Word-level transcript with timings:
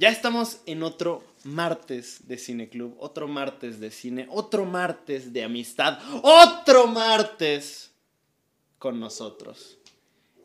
Ya 0.00 0.08
estamos 0.08 0.60
en 0.66 0.82
otro 0.82 1.22
martes 1.44 2.26
de 2.26 2.36
Cine 2.36 2.68
Club, 2.68 2.96
otro 2.98 3.28
martes 3.28 3.78
de 3.78 3.92
cine, 3.92 4.26
otro 4.28 4.64
martes 4.64 5.32
de 5.32 5.44
amistad, 5.44 6.00
otro 6.22 6.88
martes 6.88 7.92
con 8.78 8.98
nosotros. 8.98 9.78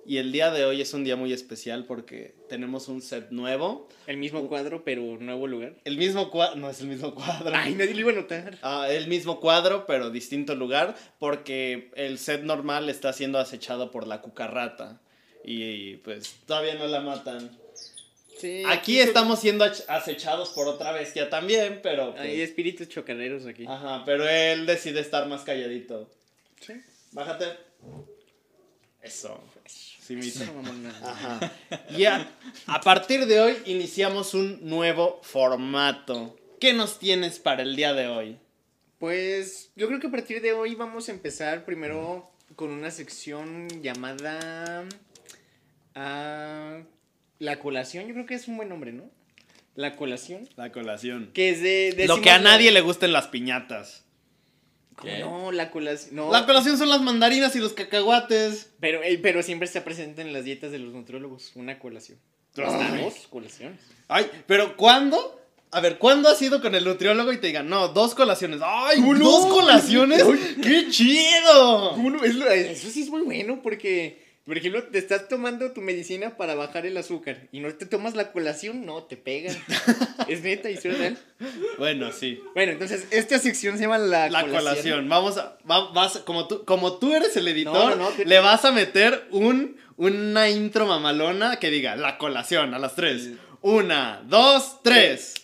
Y 0.06 0.18
el 0.18 0.32
día 0.32 0.52
de 0.52 0.66
hoy 0.66 0.82
es 0.82 0.94
un 0.94 1.04
día 1.04 1.16
muy 1.16 1.34
especial 1.34 1.86
porque 1.86 2.36
tenemos 2.48 2.90
un 2.90 3.02
set 3.02 3.32
nuevo. 3.32 3.90
El 4.06 4.18
mismo 4.18 4.48
cuadro, 4.48 4.84
pero 4.84 5.02
nuevo 5.18 5.48
lugar. 5.48 5.78
El 5.84 5.98
mismo 5.98 6.30
cuadro, 6.30 6.56
no 6.56 6.70
es 6.70 6.82
el 6.82 6.88
mismo 6.88 7.16
cuadro. 7.16 7.52
Ay, 7.56 7.74
nadie 7.74 7.96
lo 7.96 8.02
iba 8.02 8.12
a 8.12 8.16
notar. 8.16 8.60
Ah, 8.62 8.88
el 8.88 9.08
mismo 9.08 9.40
cuadro, 9.40 9.88
pero 9.88 10.12
distinto 10.12 10.54
lugar, 10.54 10.96
porque 11.18 11.92
el 11.96 12.20
set 12.20 12.44
normal 12.44 12.88
está 12.88 13.14
siendo 13.14 13.40
acechado 13.40 13.90
por 13.90 14.06
la 14.06 14.22
cucarrata. 14.22 15.02
Y 15.44 15.96
pues 15.98 16.36
todavía 16.46 16.76
no 16.76 16.86
la 16.86 17.02
matan. 17.02 17.50
Sí, 18.40 18.64
Aquí 18.68 19.00
estamos 19.00 19.40
siendo 19.40 19.66
acechados 19.88 20.50
por 20.50 20.68
otra 20.68 20.92
bestia 20.94 21.30
también, 21.30 21.82
pero. 21.84 22.12
pues, 22.12 22.22
Hay 22.22 22.42
espíritus 22.42 22.88
chocaderos 22.88 23.46
aquí. 23.46 23.66
Ajá, 23.68 24.04
pero 24.06 24.28
él 24.28 24.66
decide 24.66 25.02
estar 25.02 25.28
más 25.28 25.44
calladito. 25.44 26.10
Sí. 26.62 26.74
Bájate. 27.12 27.46
Eso. 29.02 29.42
Sí. 29.66 30.18
Eso, 30.20 30.46
mamona. 30.54 30.90
Ajá. 31.04 31.52
Y 31.96 32.06
a, 32.06 32.32
a 32.66 32.82
partir 32.82 33.26
de 33.28 33.40
hoy 33.42 33.58
iniciamos 33.66 34.34
un 34.34 34.60
nuevo 34.68 35.20
formato. 35.22 36.36
¿Qué 36.60 36.74
nos 36.74 36.98
tienes 36.98 37.40
para 37.40 37.62
el 37.62 37.76
día 37.76 37.94
de 37.94 38.08
hoy? 38.08 38.38
Pues 38.98 39.70
yo 39.76 39.88
creo 39.88 40.00
que 40.00 40.08
a 40.08 40.12
partir 40.12 40.42
de 40.42 40.54
hoy 40.54 40.76
vamos 40.76 41.08
a 41.08 41.12
empezar 41.12 41.64
primero 41.64 42.30
con 42.56 42.70
una 42.72 42.90
sección 42.92 43.68
llamada 43.84 44.84
ah, 45.96 46.80
La 47.40 47.60
colación. 47.60 48.08
Yo 48.08 48.14
creo 48.14 48.26
que 48.26 48.36
es 48.36 48.48
un 48.48 48.58
buen 48.58 48.70
nombre, 48.70 48.92
¿no? 48.92 49.10
La 49.76 49.96
colación. 49.96 50.48
La 50.58 50.72
colación. 50.72 51.32
Que 51.34 51.50
es 51.50 51.62
de... 51.62 52.06
Lo 52.08 52.22
que 52.22 52.32
a 52.32 52.40
nadie 52.40 52.72
le 52.72 52.82
gusten 52.82 53.14
las 53.14 53.28
piñatas. 53.28 54.04
¿Cómo 54.96 55.10
¿Qué? 55.12 55.20
No, 55.20 55.52
la 55.54 55.72
colación. 55.72 56.16
No, 56.16 56.32
La 56.32 56.46
colación 56.46 56.78
son 56.78 56.90
las 56.90 57.02
mandarinas 57.02 57.56
y 57.56 57.60
los 57.60 57.72
cacahuates. 57.74 58.72
pero, 58.82 59.02
eh, 59.02 59.18
pero 59.22 59.42
siempre 59.42 59.66
está 59.66 59.86
presente 59.86 60.22
en 60.22 60.34
las 60.34 60.44
dietas 60.44 60.72
de 60.72 60.80
los 60.80 60.94
nutriólogos. 60.94 61.52
Una 61.56 61.80
colación. 61.80 62.20
Hasta 62.58 62.98
dos 62.98 63.28
colaciones. 63.30 63.80
Ay, 64.10 64.30
pero 64.46 64.76
¿cuándo? 64.76 65.40
A 65.72 65.80
ver, 65.82 65.98
¿cuándo 66.00 66.28
has 66.28 66.42
ido 66.42 66.62
con 66.62 66.74
el 66.76 66.84
nutriólogo 66.84 67.32
y 67.32 67.38
te 67.38 67.48
digan, 67.48 67.70
no, 67.70 67.90
dos 67.90 68.16
colaciones? 68.16 68.60
¡Ay, 68.62 68.98
¿Cómo 69.00 69.14
no? 69.14 69.24
dos 69.24 69.46
colaciones! 69.46 70.24
¡Qué 70.62 70.88
chido! 70.90 71.96
Eso 72.26 72.90
sí 72.90 73.04
es 73.04 73.10
muy 73.10 73.22
bueno 73.22 73.62
porque, 73.62 74.29
por 74.50 74.58
ejemplo, 74.58 74.84
te 74.84 74.98
estás 74.98 75.28
tomando 75.28 75.72
tu 75.72 75.80
medicina 75.82 76.36
para 76.36 76.56
bajar 76.56 76.86
el 76.88 76.98
azúcar 76.98 77.48
y 77.52 77.60
no 77.60 77.72
te 77.76 77.86
tomas 77.86 78.16
la 78.16 78.32
colación, 78.32 78.86
no, 78.86 79.04
te 79.04 79.16
pegan. 79.16 79.56
es 80.28 80.42
neta, 80.42 80.70
historia 80.72 80.98
real. 80.98 81.18
Bueno, 81.78 82.12
sí. 82.12 82.42
Bueno, 82.56 82.72
entonces, 82.72 83.06
esta 83.12 83.38
sección 83.40 83.78
se 83.78 83.84
llama 83.84 84.00
la, 84.00 84.30
La 84.30 84.42
colación. 84.48 85.08
Vamos 85.08 85.38
a. 85.38 85.58
va- 85.70 85.92
vas, 85.92 86.18
como, 86.26 86.48
tú, 86.48 86.66
como 86.66 86.98
tú 86.98 87.14
eres 87.16 87.38
el 87.38 87.48
editor, 87.48 87.74
No, 87.74 87.90
no, 87.92 87.96
no, 87.96 88.10
te- 88.10 88.26
le 88.26 88.40
vas 88.40 88.66
a 88.66 88.72
meter 88.72 89.28
un, 89.32 89.78
una 89.98 90.50
intro 90.50 90.86
mamalona 90.88 91.58
que 91.58 91.70
diga 91.70 91.96
la 91.96 92.18
colación 92.18 92.74
a 92.74 92.80
las 92.80 92.96
tres. 92.96 93.30
Una, 93.62 94.22
dos, 94.26 94.82
tres. 94.84 95.36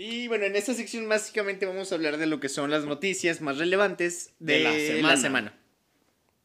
Y 0.00 0.28
bueno, 0.28 0.44
en 0.44 0.54
esta 0.54 0.74
sección 0.74 1.08
básicamente 1.08 1.66
vamos 1.66 1.90
a 1.90 1.96
hablar 1.96 2.18
de 2.18 2.26
lo 2.26 2.38
que 2.38 2.48
son 2.48 2.70
las 2.70 2.84
noticias 2.84 3.40
más 3.40 3.58
relevantes 3.58 4.30
de, 4.38 4.52
De 4.58 4.60
la 4.62 4.70
la, 4.70 4.78
semana. 4.78 5.16
semana. 5.16 5.54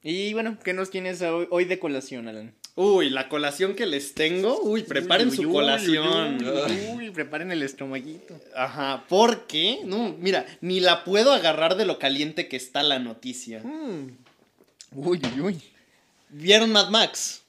Y 0.01 0.33
bueno, 0.33 0.57
¿qué 0.63 0.73
nos 0.73 0.89
tienes 0.89 1.21
hoy, 1.21 1.47
hoy 1.51 1.65
de 1.65 1.77
colación, 1.77 2.27
Alan? 2.27 2.55
Uy, 2.73 3.11
la 3.11 3.29
colación 3.29 3.75
que 3.75 3.85
les 3.85 4.15
tengo. 4.15 4.59
Uy, 4.63 4.81
preparen 4.81 5.29
Uy, 5.29 5.35
su 5.35 5.43
uy, 5.43 5.53
colación. 5.53 6.43
Uy, 6.43 6.89
uy, 6.95 7.11
preparen 7.11 7.51
el 7.51 7.61
estomaguito. 7.61 8.35
Ajá, 8.55 9.05
porque, 9.07 9.81
no, 9.85 10.15
mira, 10.19 10.47
ni 10.61 10.79
la 10.79 11.03
puedo 11.03 11.31
agarrar 11.31 11.75
de 11.75 11.85
lo 11.85 11.99
caliente 11.99 12.47
que 12.47 12.57
está 12.57 12.81
la 12.81 12.97
noticia. 12.97 13.59
Mm. 13.63 14.17
Uy, 14.93 15.21
uy, 15.35 15.41
uy. 15.41 15.61
¿Vieron 16.29 16.71
Mad 16.71 16.89
Max? 16.89 17.43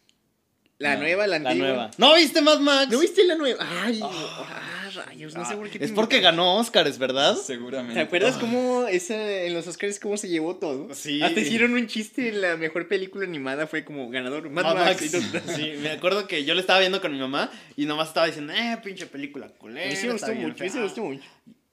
La 0.77 0.97
No, 0.97 1.01
nueva, 1.01 1.27
la 1.27 1.39
La 1.39 1.49
antigua. 1.51 1.69
nueva. 1.69 1.91
¿No 1.97 2.15
viste 2.15 2.43
Mad 2.43 2.61
Max? 2.61 2.93
¿No 2.93 2.99
viste 3.01 3.25
la 3.25 3.37
nueva? 3.37 3.67
Ay, 3.83 4.01
ah, 4.03 4.74
rayos, 4.95 5.35
no 5.35 5.45
sé 5.45 5.55
Ah, 5.55 5.57
por 5.57 5.69
qué. 5.71 5.79
te 5.79 5.85
es 5.85 5.93
porque 5.93 6.21
ganó 6.21 6.57
Oscars, 6.59 6.99
¿verdad? 6.99 7.37
Seguramente. 7.37 7.95
¿Te 7.95 8.01
acuerdas 8.01 8.37
cómo 8.39 8.87
esa, 8.87 9.15
en 9.45 9.55
los 9.55 9.67
Oscars 9.67 9.99
cómo 10.01 10.17
se 10.17 10.29
llevó 10.29 10.57
todo? 10.57 10.95
Sí. 10.95 11.23
Hasta 11.23 11.41
hicieron 11.41 11.75
un 11.75 11.87
chiste 11.87 12.29
en 12.29 12.41
la 12.41 12.57
mejor 12.57 12.89
película 12.89 13.25
animada, 13.25 13.67
fue 13.67 13.85
como 13.85 14.09
ganador. 14.11 14.49
Mad, 14.51 14.63
Mad 14.65 14.75
Max. 14.75 15.13
Max. 15.33 15.43
Sí, 15.57 15.73
me 15.83 15.91
acuerdo 15.91 16.27
que 16.27 16.45
yo 16.45 16.55
le 16.55 16.61
estaba 16.61 16.81
viendo 16.81 17.01
con 17.01 17.13
mi 17.13 17.19
mamá 17.19 17.51
y 17.77 17.87
nomás 17.87 18.09
estaba 18.09 18.27
diciendo, 18.27 18.53
eh, 18.53 18.79
pinche 18.83 19.07
película 19.07 19.49
culera. 19.49 19.95
sí 19.97 20.07
me 20.07 20.15
está 20.15 20.29
gustó 20.33 20.41
mucho, 20.41 20.65
sí 20.65 20.71
fea". 20.71 20.77
me 20.81 20.87
gustó 20.87 21.03
mucho. 21.03 21.25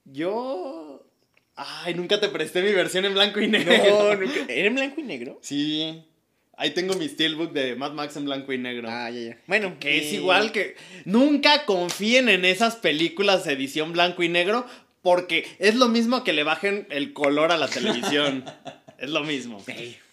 Yo. 0.04 1.06
Ay, 1.54 1.94
nunca 1.94 2.18
te 2.18 2.28
presté 2.28 2.62
mi 2.62 2.72
versión 2.72 3.04
en 3.04 3.12
blanco 3.14 3.40
y 3.40 3.46
No, 3.46 3.58
negro. 3.58 4.16
nunca. 4.20 4.40
¿Era 4.48 4.68
en 4.68 4.74
blanco 4.74 5.00
y 5.00 5.04
negro? 5.04 5.38
Sí. 5.42 6.04
Ahí 6.62 6.70
tengo 6.70 6.94
mi 6.94 7.08
steelbook 7.08 7.52
de 7.52 7.74
Mad 7.74 7.92
Max 7.92 8.16
en 8.16 8.24
blanco 8.24 8.52
y 8.52 8.58
negro. 8.58 8.88
Ah, 8.88 9.10
ya, 9.10 9.20
ya. 9.20 9.38
Bueno, 9.48 9.76
Que 9.80 9.98
es 9.98 10.12
y- 10.12 10.16
igual 10.16 10.52
que. 10.52 10.76
Nunca 11.04 11.64
confíen 11.66 12.28
en 12.28 12.44
esas 12.44 12.76
películas 12.76 13.44
de 13.44 13.54
edición 13.54 13.92
blanco 13.92 14.22
y 14.22 14.28
negro. 14.28 14.64
Porque 15.02 15.44
es 15.58 15.74
lo 15.74 15.88
mismo 15.88 16.22
que 16.22 16.32
le 16.32 16.44
bajen 16.44 16.86
el 16.90 17.12
color 17.12 17.50
a 17.50 17.56
la 17.56 17.66
televisión. 17.66 18.44
es 18.98 19.10
lo 19.10 19.24
mismo. 19.24 19.60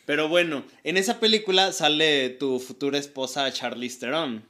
Pero 0.07 0.27
bueno, 0.27 0.63
en 0.83 0.97
esa 0.97 1.19
película 1.19 1.71
sale 1.71 2.29
tu 2.31 2.59
futura 2.59 2.97
esposa 2.97 3.53
Charlize 3.53 3.99
Theron. 3.99 4.43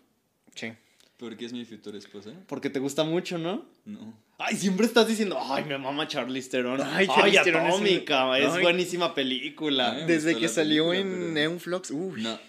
Sí. 0.55 0.71
¿Por 1.17 1.35
qué 1.35 1.43
es 1.43 1.51
mi 1.51 1.65
futura 1.65 1.97
esposa? 1.97 2.31
Porque 2.47 2.69
te 2.69 2.79
gusta 2.79 3.03
mucho, 3.03 3.37
¿no? 3.37 3.65
No. 3.83 4.17
Ay, 4.41 4.55
siempre 4.55 4.85
estás 4.85 5.05
diciendo, 5.05 5.37
ay, 5.39 5.65
me 5.65 5.77
mama 5.77 6.07
Charlize 6.07 6.49
Theron. 6.49 6.81
Ay, 6.81 7.07
Ay, 7.13 7.35
Atómica, 7.35 8.37
es, 8.39 8.53
Ay. 8.53 8.61
buenísima 8.63 9.13
película. 9.13 10.05
Desde 10.07 10.37
que 10.37 10.47
salió 10.47 10.89
película, 10.91 11.13
en 11.13 11.19
pero- 11.19 11.31
Neon 11.33 11.59
Flux, 11.59 11.91
uy. 11.91 12.21
No. 12.21 12.39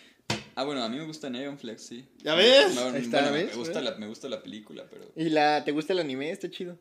Ah, 0.54 0.62
bueno, 0.62 0.84
a 0.84 0.88
mí 0.88 0.98
me 0.98 1.04
gusta 1.04 1.28
Neon 1.30 1.58
Flex, 1.58 1.82
sí. 1.82 2.04
¿Ya 2.22 2.34
ves? 2.36 2.74
No, 2.76 2.82
Ahí 2.90 3.02
está, 3.02 3.22
bueno, 3.22 3.32
¿ves? 3.32 3.46
Me, 3.50 3.54
gusta 3.56 3.80
la, 3.80 3.94
me 3.96 4.06
gusta 4.06 4.28
la 4.28 4.40
película, 4.40 4.84
pero 4.88 5.10
¿Y 5.16 5.30
la, 5.30 5.64
te 5.64 5.72
gusta 5.72 5.92
el 5.92 5.98
anime? 5.98 6.30
Está 6.30 6.48
chido. 6.48 6.78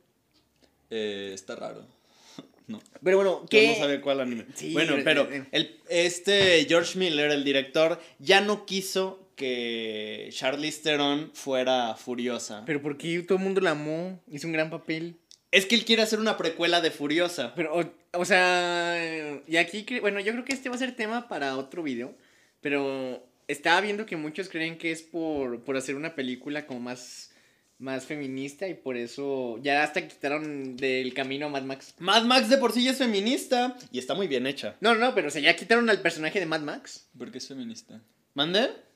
eh, 0.91 1.31
está 1.33 1.55
raro. 1.55 1.85
no. 2.67 2.79
Pero 3.03 3.17
bueno, 3.17 3.41
Yo 3.41 3.47
¿qué? 3.49 3.69
no 3.69 3.75
sabía 3.75 4.01
cuál 4.01 4.19
anime. 4.19 4.45
Sí, 4.53 4.73
bueno, 4.73 4.95
eh, 4.95 5.01
pero 5.03 5.27
eh. 5.31 5.47
el, 5.51 5.79
este 5.89 6.65
George 6.69 6.99
Miller, 6.99 7.31
el 7.31 7.43
director, 7.43 7.99
ya 8.19 8.41
no 8.41 8.65
quiso 8.67 9.18
que 9.39 10.27
Charlize 10.33 10.81
Theron 10.83 11.31
fuera 11.33 11.95
furiosa. 11.95 12.63
Pero 12.65 12.81
¿por 12.81 12.97
qué 12.97 13.23
todo 13.23 13.37
el 13.37 13.43
mundo 13.45 13.61
la 13.61 13.71
amó? 13.71 14.21
Hizo 14.27 14.47
un 14.47 14.53
gran 14.53 14.69
papel. 14.69 15.15
Es 15.49 15.65
que 15.65 15.75
él 15.75 15.85
quiere 15.85 16.01
hacer 16.01 16.19
una 16.19 16.35
precuela 16.35 16.81
de 16.81 16.91
Furiosa. 16.91 17.55
Pero, 17.55 17.73
o, 17.79 18.19
o 18.19 18.25
sea, 18.25 19.41
y 19.47 19.55
aquí, 19.55 19.85
bueno, 20.01 20.19
yo 20.19 20.33
creo 20.33 20.43
que 20.43 20.53
este 20.53 20.67
va 20.67 20.75
a 20.75 20.79
ser 20.79 20.95
tema 20.95 21.29
para 21.29 21.57
otro 21.57 21.81
video, 21.81 22.13
pero 22.61 23.25
estaba 23.47 23.79
viendo 23.79 24.05
que 24.05 24.17
muchos 24.17 24.49
creen 24.49 24.77
que 24.77 24.91
es 24.91 25.01
por, 25.01 25.63
por 25.63 25.77
hacer 25.77 25.95
una 25.95 26.13
película 26.15 26.67
como 26.67 26.81
más, 26.81 27.31
más 27.79 28.05
feminista 28.05 28.67
y 28.67 28.73
por 28.73 28.97
eso 28.97 29.57
ya 29.63 29.83
hasta 29.83 30.05
quitaron 30.05 30.75
del 30.75 31.13
camino 31.13 31.45
a 31.45 31.49
Mad 31.49 31.63
Max. 31.63 31.95
Mad 31.97 32.25
Max 32.25 32.49
de 32.49 32.57
por 32.57 32.73
sí 32.73 32.83
ya 32.83 32.91
es 32.91 32.97
feminista 32.97 33.77
y 33.91 33.99
está 33.99 34.13
muy 34.13 34.27
bien 34.27 34.45
hecha. 34.45 34.75
No, 34.81 34.95
no, 34.95 35.15
pero 35.15 35.29
o 35.29 35.31
sea, 35.31 35.41
ya 35.41 35.55
quitaron 35.55 35.89
al 35.89 36.01
personaje 36.01 36.41
de 36.41 36.45
Mad 36.45 36.61
Max. 36.61 37.07
¿Por 37.17 37.31
qué 37.31 37.39
es 37.39 37.47
feminista? 37.47 38.01
¿Mande? 38.35 38.88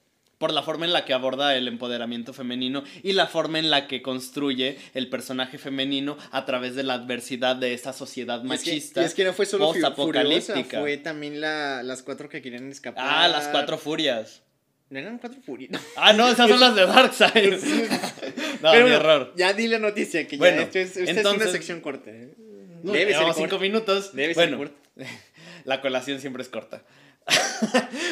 Por 0.44 0.52
la 0.52 0.62
forma 0.62 0.84
en 0.86 0.92
la 0.92 1.06
que 1.06 1.14
aborda 1.14 1.56
el 1.56 1.70
empoderamiento 1.70 2.34
femenino 2.34 2.84
y 3.02 3.14
la 3.14 3.28
forma 3.28 3.60
en 3.60 3.72
la 3.72 3.88
que 3.88 4.02
construye 4.02 4.78
el 4.94 5.08
personaje 5.08 5.58
femenino 5.58 6.18
a 6.32 6.44
través 6.44 6.76
de 6.76 6.84
la 6.84 6.96
adversidad 6.96 7.56
de 7.56 7.74
esta 7.74 7.94
sociedad 7.94 8.44
machista. 8.44 8.74
Y 8.74 8.76
es 8.76 8.92
que, 8.92 9.00
y 9.00 9.04
es 9.06 9.14
que 9.14 9.24
no 9.24 9.32
fue 9.32 9.46
solo 9.46 9.68
postapocalíptica. 9.68 10.82
fue 10.82 10.98
también 10.98 11.40
la, 11.40 11.82
las 11.82 12.04
cuatro 12.04 12.28
que 12.28 12.42
querían 12.42 12.70
escapar. 12.70 13.06
Ah, 13.08 13.30
las 13.30 13.48
cuatro 13.48 13.78
furias. 13.78 14.44
No 14.90 15.00
eran 15.00 15.18
cuatro 15.18 15.40
furias. 15.42 15.82
Ah, 15.96 16.12
no, 16.12 16.28
esas 16.28 16.50
son 16.50 16.60
las 16.60 16.76
de 16.76 16.88
Darkseid. 16.88 17.54
no, 18.62 18.72
Pero 18.74 18.86
mi 18.86 18.92
error. 18.92 19.34
Ya 19.38 19.54
di 19.54 19.68
la 19.68 19.80
noticia, 19.80 20.28
que 20.28 20.36
Bueno, 20.36 20.58
ya 20.58 20.64
esto 20.64 20.80
es, 20.80 20.98
esta 20.98 21.04
es 21.04 21.10
una 21.12 21.20
entonces- 21.20 21.52
sección 21.54 21.80
corta. 21.80 22.12
¿eh? 22.12 22.34
No, 22.84 22.92
Debe 22.92 23.14
ser 23.14 23.34
cinco 23.34 23.60
minutos. 23.60 24.14
Debe 24.14 24.34
ser 24.34 24.50
bueno, 24.54 24.58
corta. 24.58 25.10
la 25.64 25.80
colación 25.80 26.20
siempre 26.20 26.44
es 26.44 26.50
corta. 26.50 26.84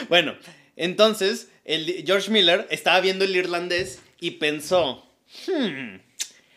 bueno, 0.08 0.36
entonces, 0.76 1.50
el, 1.66 2.04
George 2.06 2.32
Miller 2.32 2.68
estaba 2.70 3.00
viendo 3.02 3.26
el 3.26 3.36
irlandés 3.36 4.00
y 4.20 4.32
pensó, 4.32 5.06
"Hmm, 5.48 5.98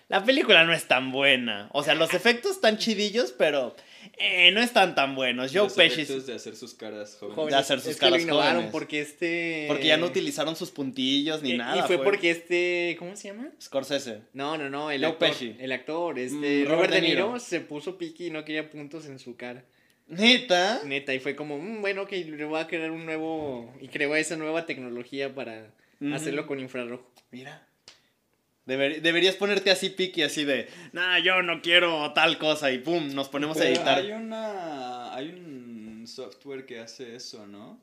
la 0.08 0.24
película 0.24 0.64
no 0.64 0.72
es 0.72 0.86
tan 0.86 1.12
buena. 1.12 1.68
O 1.72 1.82
sea, 1.82 1.94
los 1.94 2.12
efectos 2.14 2.52
están 2.52 2.78
chidillos, 2.78 3.32
pero 3.36 3.74
eh, 4.18 4.50
no 4.52 4.60
están 4.60 4.94
tan 4.94 5.14
buenos. 5.14 5.50
Joe 5.50 5.64
Los 5.64 5.72
Pesci... 5.72 6.02
efectos 6.02 6.26
de 6.26 6.34
hacer 6.34 6.54
sus 6.56 6.74
caras 6.74 7.16
jóvenes. 7.18 7.34
Jóvenes, 7.36 7.54
de 7.54 7.60
hacer 7.60 7.80
sus 7.80 7.88
es 7.92 7.96
que 7.96 8.04
lo 8.06 8.10
caras 8.12 8.22
innovaron 8.22 8.52
jóvenes. 8.54 8.72
porque 8.72 9.00
este... 9.00 9.64
Porque 9.66 9.86
ya 9.86 9.96
no 9.96 10.06
utilizaron 10.06 10.56
sus 10.56 10.70
puntillos 10.70 11.42
ni 11.42 11.52
Eh, 11.52 11.56
nada. 11.56 11.78
Y 11.78 11.82
fue, 11.86 11.98
porque 11.98 12.30
este... 12.30 12.96
¿Cómo 12.98 13.16
se 13.16 13.28
llama? 13.28 13.48
Scorsese. 13.60 14.20
No, 14.34 14.58
no, 14.58 14.68
no, 14.68 14.90
el 14.90 15.00
Joe 15.00 15.12
actor. 15.12 15.28
Pesci. 15.30 15.56
El 15.58 15.72
actor, 15.72 16.18
este... 16.18 16.36
Mm, 16.36 16.68
Robert, 16.68 16.70
Robert 16.70 16.92
De. 16.92 17.00
Niro 17.00 17.40
se 17.40 17.60
puso 17.60 17.96
piqui 17.96 18.26
y 18.26 18.30
no 18.30 18.44
quería 18.44 18.68
puntos 18.70 19.06
en 19.06 19.18
su 19.18 19.36
cara. 19.36 19.64
Neta. 20.06 20.82
Neta, 20.84 21.14
y 21.14 21.18
fue 21.20 21.34
como, 21.34 21.58
"Mm, 21.58 21.80
bueno, 21.80 22.06
que 22.06 22.24
le 22.24 22.44
voy 22.44 22.60
a 22.60 22.66
crear 22.66 22.90
un 22.90 23.04
nuevo. 23.06 23.74
Y 23.80 23.88
creó 23.88 24.14
esa 24.16 24.36
nueva 24.36 24.66
tecnología 24.66 25.34
para 25.34 25.70
hacerlo 26.12 26.46
con 26.46 26.60
infrarrojo. 26.60 27.10
Mira. 27.30 27.66
Deber- 28.66 29.02
deberías 29.02 29.34
ponerte 29.36 29.70
así 29.70 29.90
piqui, 29.90 30.22
así 30.22 30.44
de, 30.44 30.68
nah, 30.92 31.18
yo 31.18 31.42
no 31.42 31.60
quiero 31.60 32.12
tal 32.14 32.38
cosa 32.38 32.72
y 32.72 32.78
pum, 32.78 33.14
nos 33.14 33.28
ponemos 33.28 33.58
a 33.60 33.68
editar. 33.68 33.98
Hay 33.98 34.12
una. 34.12 35.14
Hay 35.14 35.28
un 35.30 36.04
software 36.06 36.64
que 36.64 36.80
hace 36.80 37.14
eso, 37.14 37.46
¿no? 37.46 37.78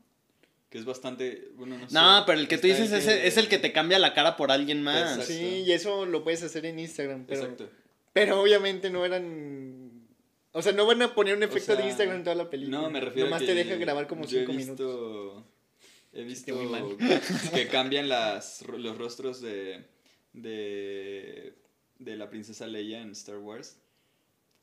Que 0.71 0.77
es 0.79 0.85
bastante. 0.85 1.49
Bueno, 1.55 1.77
no 1.77 1.87
sé. 1.87 1.93
No, 1.93 2.23
pero 2.25 2.39
el 2.39 2.47
que 2.47 2.57
tú 2.57 2.65
dices 2.67 2.91
es, 2.91 3.07
es 3.07 3.37
el 3.37 3.47
que 3.47 3.57
te 3.59 3.71
cambia 3.73 3.99
la 3.99 4.13
cara 4.13 4.37
por 4.37 4.51
alguien 4.51 4.81
más. 4.81 5.17
Exacto. 5.17 5.25
Sí, 5.33 5.63
y 5.67 5.71
eso 5.71 6.05
lo 6.07 6.23
puedes 6.23 6.41
hacer 6.43 6.65
en 6.65 6.79
Instagram, 6.79 7.25
pero. 7.27 7.41
Exacto. 7.41 7.69
Pero 8.13 8.41
obviamente 8.41 8.89
no 8.89 9.05
eran. 9.05 9.80
O 10.53 10.61
sea, 10.61 10.71
no 10.73 10.85
van 10.85 11.01
a 11.01 11.13
poner 11.15 11.35
un 11.37 11.43
O 11.43 11.45
efecto 11.45 11.67
sea, 11.73 11.75
de 11.77 11.87
Instagram 11.87 12.17
en 12.17 12.23
toda 12.23 12.35
la 12.35 12.49
película. 12.49 12.81
No, 12.81 12.89
me 12.89 12.99
refiero 12.99 13.27
Nomás 13.29 13.41
a 13.41 13.45
que 13.45 13.51
te 13.53 13.55
deja 13.63 13.75
grabar 13.75 14.07
como 14.07 14.25
yo 14.25 14.39
he 14.39 14.45
5 14.45 14.51
visto- 14.57 14.73
minutos. 14.73 15.43
He 16.13 16.23
visto 16.23 16.53
muy 16.55 16.65
mal. 16.65 16.97
que 17.53 17.67
cambian 17.67 18.09
las, 18.09 18.61
los 18.67 18.97
rostros 18.97 19.39
de, 19.41 19.85
de, 20.33 21.53
de 21.99 22.15
la 22.17 22.29
princesa 22.29 22.67
Leia 22.67 23.01
en 23.01 23.11
Star 23.11 23.37
Wars. 23.37 23.77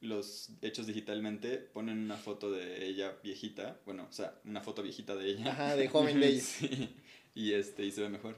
Los 0.00 0.50
hechos 0.62 0.86
digitalmente 0.86 1.56
ponen 1.56 1.98
una 1.98 2.16
foto 2.16 2.50
de 2.50 2.86
ella 2.86 3.16
viejita. 3.24 3.80
Bueno, 3.84 4.06
o 4.08 4.12
sea, 4.12 4.34
una 4.44 4.60
foto 4.60 4.82
viejita 4.82 5.16
de 5.16 5.26
ella. 5.30 5.50
Ajá, 5.52 5.74
de 5.76 5.88
joven 5.88 6.22
ella. 6.22 6.40
Sí, 6.40 6.94
y, 7.34 7.52
este, 7.54 7.84
y 7.84 7.90
se 7.92 8.02
ve 8.02 8.08
mejor. 8.10 8.36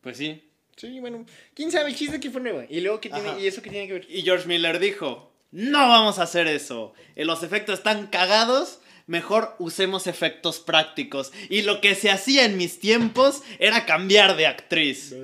Pues 0.00 0.16
sí. 0.16 0.48
Sí, 0.76 0.98
bueno. 0.98 1.26
¿Quién 1.54 1.70
sabe? 1.70 1.90
El 1.90 1.96
chiste 1.96 2.18
que 2.18 2.30
fue 2.30 2.40
nueva. 2.40 2.64
Y 2.68 2.80
luego, 2.80 3.00
¿qué 3.00 3.10
tiene, 3.10 3.28
Ajá. 3.28 3.38
¿y 3.38 3.46
eso 3.46 3.60
qué 3.62 3.70
tiene 3.70 3.86
que 3.86 3.92
ver? 3.92 4.06
Y 4.10 4.22
George 4.22 4.48
Miller 4.48 4.78
dijo, 4.80 5.31
no 5.52 5.88
vamos 5.88 6.18
a 6.18 6.24
hacer 6.24 6.48
eso. 6.48 6.94
Eh, 7.14 7.24
Los 7.24 7.42
efectos 7.42 7.78
están 7.78 8.08
cagados. 8.08 8.80
Mejor 9.06 9.54
usemos 9.58 10.06
efectos 10.06 10.60
prácticos. 10.60 11.32
Y 11.50 11.62
lo 11.62 11.80
que 11.80 11.94
se 11.94 12.10
hacía 12.10 12.44
en 12.44 12.56
mis 12.56 12.78
tiempos 12.80 13.42
era 13.58 13.84
cambiar 13.84 14.36
de 14.36 14.46
actriz. 14.46 15.14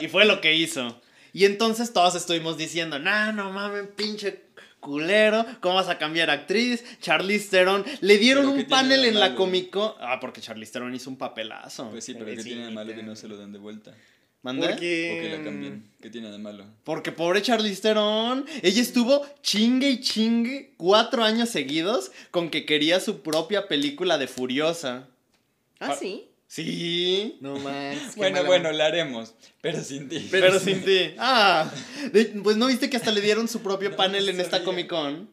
Y 0.00 0.08
fue 0.08 0.24
lo 0.24 0.40
que 0.40 0.54
hizo. 0.54 1.00
Y 1.32 1.44
entonces 1.44 1.92
todos 1.92 2.14
estuvimos 2.16 2.58
diciendo, 2.58 2.98
no, 2.98 3.32
no 3.32 3.52
mames, 3.52 3.86
pinche 3.96 4.42
culero, 4.80 5.46
¿cómo 5.60 5.76
vas 5.76 5.88
a 5.88 5.98
cambiar 5.98 6.30
actriz? 6.30 6.84
Charlize 7.00 7.48
Theron, 7.50 7.84
le 8.00 8.18
dieron 8.18 8.44
¿Pero 8.44 8.56
qué 8.56 8.62
un 8.62 8.68
panel 8.68 9.04
en 9.04 9.20
la? 9.20 9.34
Comic 9.34 9.70
Con. 9.70 9.92
Ah, 10.00 10.18
porque 10.20 10.40
Charlize 10.40 10.72
Theron 10.72 10.94
hizo 10.94 11.08
un 11.10 11.16
papelazo. 11.16 11.90
Pues 11.90 12.04
sí, 12.04 12.14
pero 12.14 12.26
¿qué 12.26 12.42
tiene 12.42 12.64
de 12.66 12.70
malo 12.70 12.94
que 12.94 13.02
no 13.02 13.14
se 13.14 13.28
lo 13.28 13.36
den 13.36 13.52
de 13.52 13.58
vuelta? 13.58 13.94
¿Mandé? 14.42 14.66
O 14.66 14.70
Porque. 14.70 15.18
que 15.22 15.28
la 15.36 15.44
cambien. 15.44 15.90
¿Qué 16.00 16.08
tiene 16.08 16.30
de 16.30 16.38
malo? 16.38 16.64
Porque 16.84 17.12
pobre 17.12 17.42
Charlize 17.42 17.82
Theron, 17.82 18.46
ella 18.62 18.80
estuvo 18.80 19.26
chingue 19.42 19.90
y 19.90 20.00
chingue 20.00 20.72
cuatro 20.78 21.22
años 21.24 21.50
seguidos 21.50 22.10
con 22.30 22.48
que 22.48 22.64
quería 22.64 23.00
su 23.00 23.20
propia 23.20 23.68
película 23.68 24.16
de 24.16 24.26
Furiosa. 24.28 25.08
Ah, 25.78 25.94
sí. 25.98 26.26
Sí. 26.46 27.36
No 27.40 27.56
más. 27.58 28.16
Bueno, 28.16 28.42
bueno, 28.44 28.72
la 28.72 28.86
haremos, 28.86 29.34
pero 29.60 29.84
sin 29.84 30.08
ti. 30.08 30.26
Pero, 30.30 30.58
sin 30.58 30.84
ti. 30.84 31.14
Ah, 31.18 31.70
de- 32.12 32.24
pues 32.42 32.56
no 32.56 32.66
viste 32.66 32.88
que 32.90 32.96
hasta 32.96 33.12
le 33.12 33.20
dieron 33.20 33.46
su 33.46 33.60
propio 33.62 33.90
No 33.90 33.96
panel 33.96 34.28
en 34.28 34.40
esta. 34.40 34.64
Comic 34.64 34.88
Con. 34.88 35.28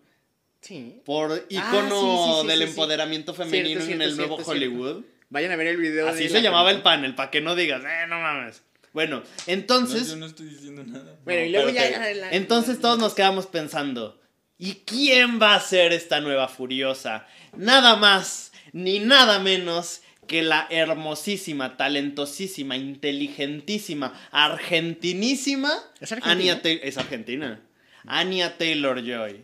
Sí. 0.61 1.01
Por 1.05 1.31
Ah, 1.31 1.39
icono 1.49 2.01
sí, 2.01 2.33
sí, 2.35 2.41
sí, 2.41 2.47
del 2.47 2.59
sí, 2.59 2.63
sí. 2.65 2.69
empoderamiento 2.71 3.33
femenino 3.33 3.79
Cierto, 3.81 3.93
en 3.93 4.01
el 4.01 4.17
nuevo 4.17 4.35
cierto, 4.35 4.51
cierto. 4.53 4.75
Hollywood. 4.75 5.03
Vayan 5.29 5.51
a 5.51 5.55
ver 5.55 5.67
el 5.67 5.77
video. 5.77 6.07
Así 6.09 6.23
de 6.23 6.29
se 6.29 6.35
la 6.35 6.41
llamaba 6.41 6.71
el 6.71 6.81
panel, 6.81 7.15
para 7.15 7.31
que 7.31 7.41
no 7.41 7.55
digas, 7.55 7.83
eh, 7.83 8.05
no 8.07 8.19
mames. 8.19 8.61
Bueno, 8.93 9.17
No, 9.19 9.23
entonces, 9.47 10.07
yo 10.09 10.15
no 10.15 10.25
estoy 10.25 10.47
diciendo 10.47 10.83
nada. 10.83 11.15
Bueno, 11.25 11.45
y 11.45 11.49
luego 11.51 11.69
ya. 11.69 11.87
que- 12.07 12.15
la- 12.15 12.31
entonces 12.31 12.79
todos 12.79 12.97
nos 12.97 13.13
quedamos 13.13 13.45
pensando, 13.45 14.19
¿y 14.57 14.75
quién 14.85 15.39
va 15.41 15.55
a 15.55 15.59
ser 15.61 15.93
esta 15.93 16.19
nueva 16.19 16.47
Furiosa? 16.47 17.27
Nada 17.55 17.95
más, 17.95 18.51
ni 18.73 18.99
nada 18.99 19.39
menos 19.39 20.01
que 20.27 20.41
la 20.41 20.67
hermosísima, 20.69 21.77
talentosísima, 21.77 22.75
inteligentísima, 22.75 24.13
argentinísima 24.31 25.71
¿Es 25.99 26.11
argentina? 26.11 26.53
Anya. 26.53 26.61
Es 26.83 26.97
argentina. 26.97 27.61
Anya 28.05 28.57
Taylor 28.57 29.01
Joy. 29.03 29.43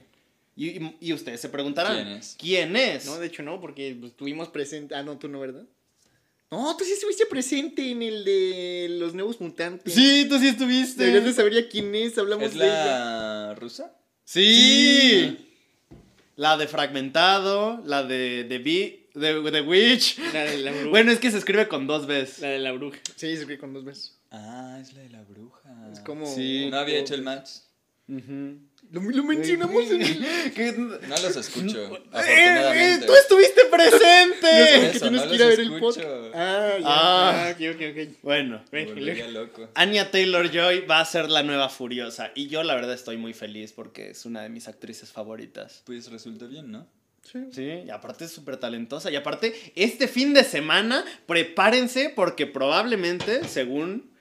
Y, 0.56 0.68
y- 0.84 0.98
y 1.00 1.14
ustedes 1.14 1.42
se 1.42 1.50
preguntarán, 1.50 1.96
¿Quién 1.96 2.08
es? 2.10 2.36
¿Quién 2.40 2.76
es? 2.76 3.06
No, 3.06 3.18
de 3.18 3.28
hecho 3.28 3.42
no, 3.44 3.60
porque 3.60 3.96
pues, 4.00 4.12
estuvimos 4.12 4.50
presente. 4.50 4.94
Ah, 4.96 5.02
no, 5.04 5.18
tú 5.18 5.28
no, 5.28 5.40
¿verdad? 5.40 5.64
No, 6.56 6.78
tú 6.78 6.84
sí 6.86 6.92
estuviste 6.94 7.26
presente 7.26 7.90
en 7.90 8.02
el 8.04 8.24
de 8.24 8.88
los 9.00 9.14
nuevos 9.14 9.42
mutantes. 9.42 9.94
Sí, 9.94 10.28
tú 10.30 10.38
sí 10.40 10.48
estuviste. 10.50 11.02
Deberías 11.04 11.26
de 11.26 11.34
saber 11.34 11.54
ya 11.54 11.68
quién 11.68 11.94
es, 11.96 12.18
hablamos 12.18 12.46
¿Es 12.46 12.54
de 12.54 12.66
ella. 12.66 12.86
la 13.48 13.56
rusa? 13.56 13.96
Sí. 14.24 15.50
La 16.36 16.58
de 16.58 16.68
Fragmentado, 16.68 17.82
la 17.86 18.04
de 18.04 18.46
The, 18.48 18.60
Bee- 18.60 19.10
de, 19.14 19.52
The 19.52 19.62
Witch. 19.62 20.20
La 20.34 20.44
de 20.46 20.58
la 20.60 20.72
bruja. 20.72 20.90
Bueno, 20.90 21.12
es 21.12 21.20
que 21.20 21.32
se 21.32 21.38
escribe 21.38 21.68
con 21.68 21.88
dos 21.88 22.06
Bs. 22.08 22.40
La 22.40 22.50
de 22.50 22.60
la 22.60 22.72
bruja. 22.72 23.00
Sí, 23.16 23.28
se 23.28 23.34
escribe 23.34 23.58
con 23.60 23.74
dos 23.74 23.84
veces. 23.86 24.18
Ah, 24.32 24.80
es 24.82 24.94
la 24.94 25.02
de 25.02 25.10
la 25.10 25.22
bruja. 25.24 25.60
Es 25.92 26.00
como. 26.00 26.26
Sí. 26.26 26.68
No 26.70 26.78
había 26.78 27.00
hecho 27.00 27.14
el 27.16 27.22
match. 27.24 27.50
Ujú. 28.08 28.58
Lo, 28.94 29.02
lo 29.02 29.24
mencionamos 29.24 29.90
en 29.90 30.02
el. 30.04 30.54
Que- 30.54 30.72
No 30.74 30.96
los 31.08 31.36
escucho, 31.36 31.96
Eh, 31.96 32.02
eh. 32.14 33.00
¡Tú 33.06 33.12
estuviste 33.14 33.62
No 33.72 33.82
es 33.84 33.90
presente! 33.90 34.92
que 34.94 35.00
tienes 35.00 35.24
no 35.24 35.30
que 35.30 35.36
ir 35.36 35.44
a 35.44 35.48
ver 35.48 35.60
el 35.62 35.80
podcast. 35.80 36.08
Ah, 36.36 36.76
ya. 36.80 36.86
Ah. 36.86 37.46
Ah, 37.48 37.54
ok, 37.56 37.76
ok, 37.76 37.82
ok. 37.92 38.18
bueno, 38.22 38.64
loco. 39.32 39.70
Anya 39.74 40.12
Taylor 40.12 40.48
Joy 40.52 40.82
va 40.82 41.00
a 41.00 41.06
ser 41.06 41.28
la 41.32 41.42
nueva 41.42 41.70
Furiosa. 41.70 42.32
Y 42.36 42.48
yo, 42.50 42.62
la 42.62 42.76
verdad, 42.76 42.94
estoy 42.94 43.18
muy 43.18 43.34
feliz 43.34 43.72
porque 43.74 44.12
es 44.12 44.26
una 44.26 44.44
de 44.44 44.50
mis 44.50 44.68
actrices 44.68 45.12
favoritas. 45.12 45.82
Pues 45.88 46.12
resulta 46.12 46.46
bien, 46.46 46.72
¿no? 46.72 46.86
Sí. 47.24 47.40
Sí, 47.52 47.70
y 47.88 47.90
aparte 47.90 48.26
es 48.26 48.32
súper 48.32 48.58
talentosa. 48.58 49.10
Y 49.10 49.16
aparte, 49.16 49.56
este 49.76 50.08
fin 50.08 50.36
de 50.36 50.44
semana, 50.44 51.04
prepárense 51.26 52.12
porque 52.16 52.46
probablemente, 52.46 53.44
según 53.48 54.12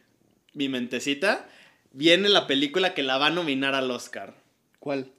mi 0.55 0.71
mentecita, 0.71 1.47
viene 1.93 2.31
la 2.31 2.47
película 2.47 2.95
que 2.95 3.03
la 3.03 3.19
va 3.19 3.27
a 3.27 3.31
nominar 3.31 3.75
al 3.75 3.91
Oscar. 3.91 4.41
¿Cuál? 4.83 5.13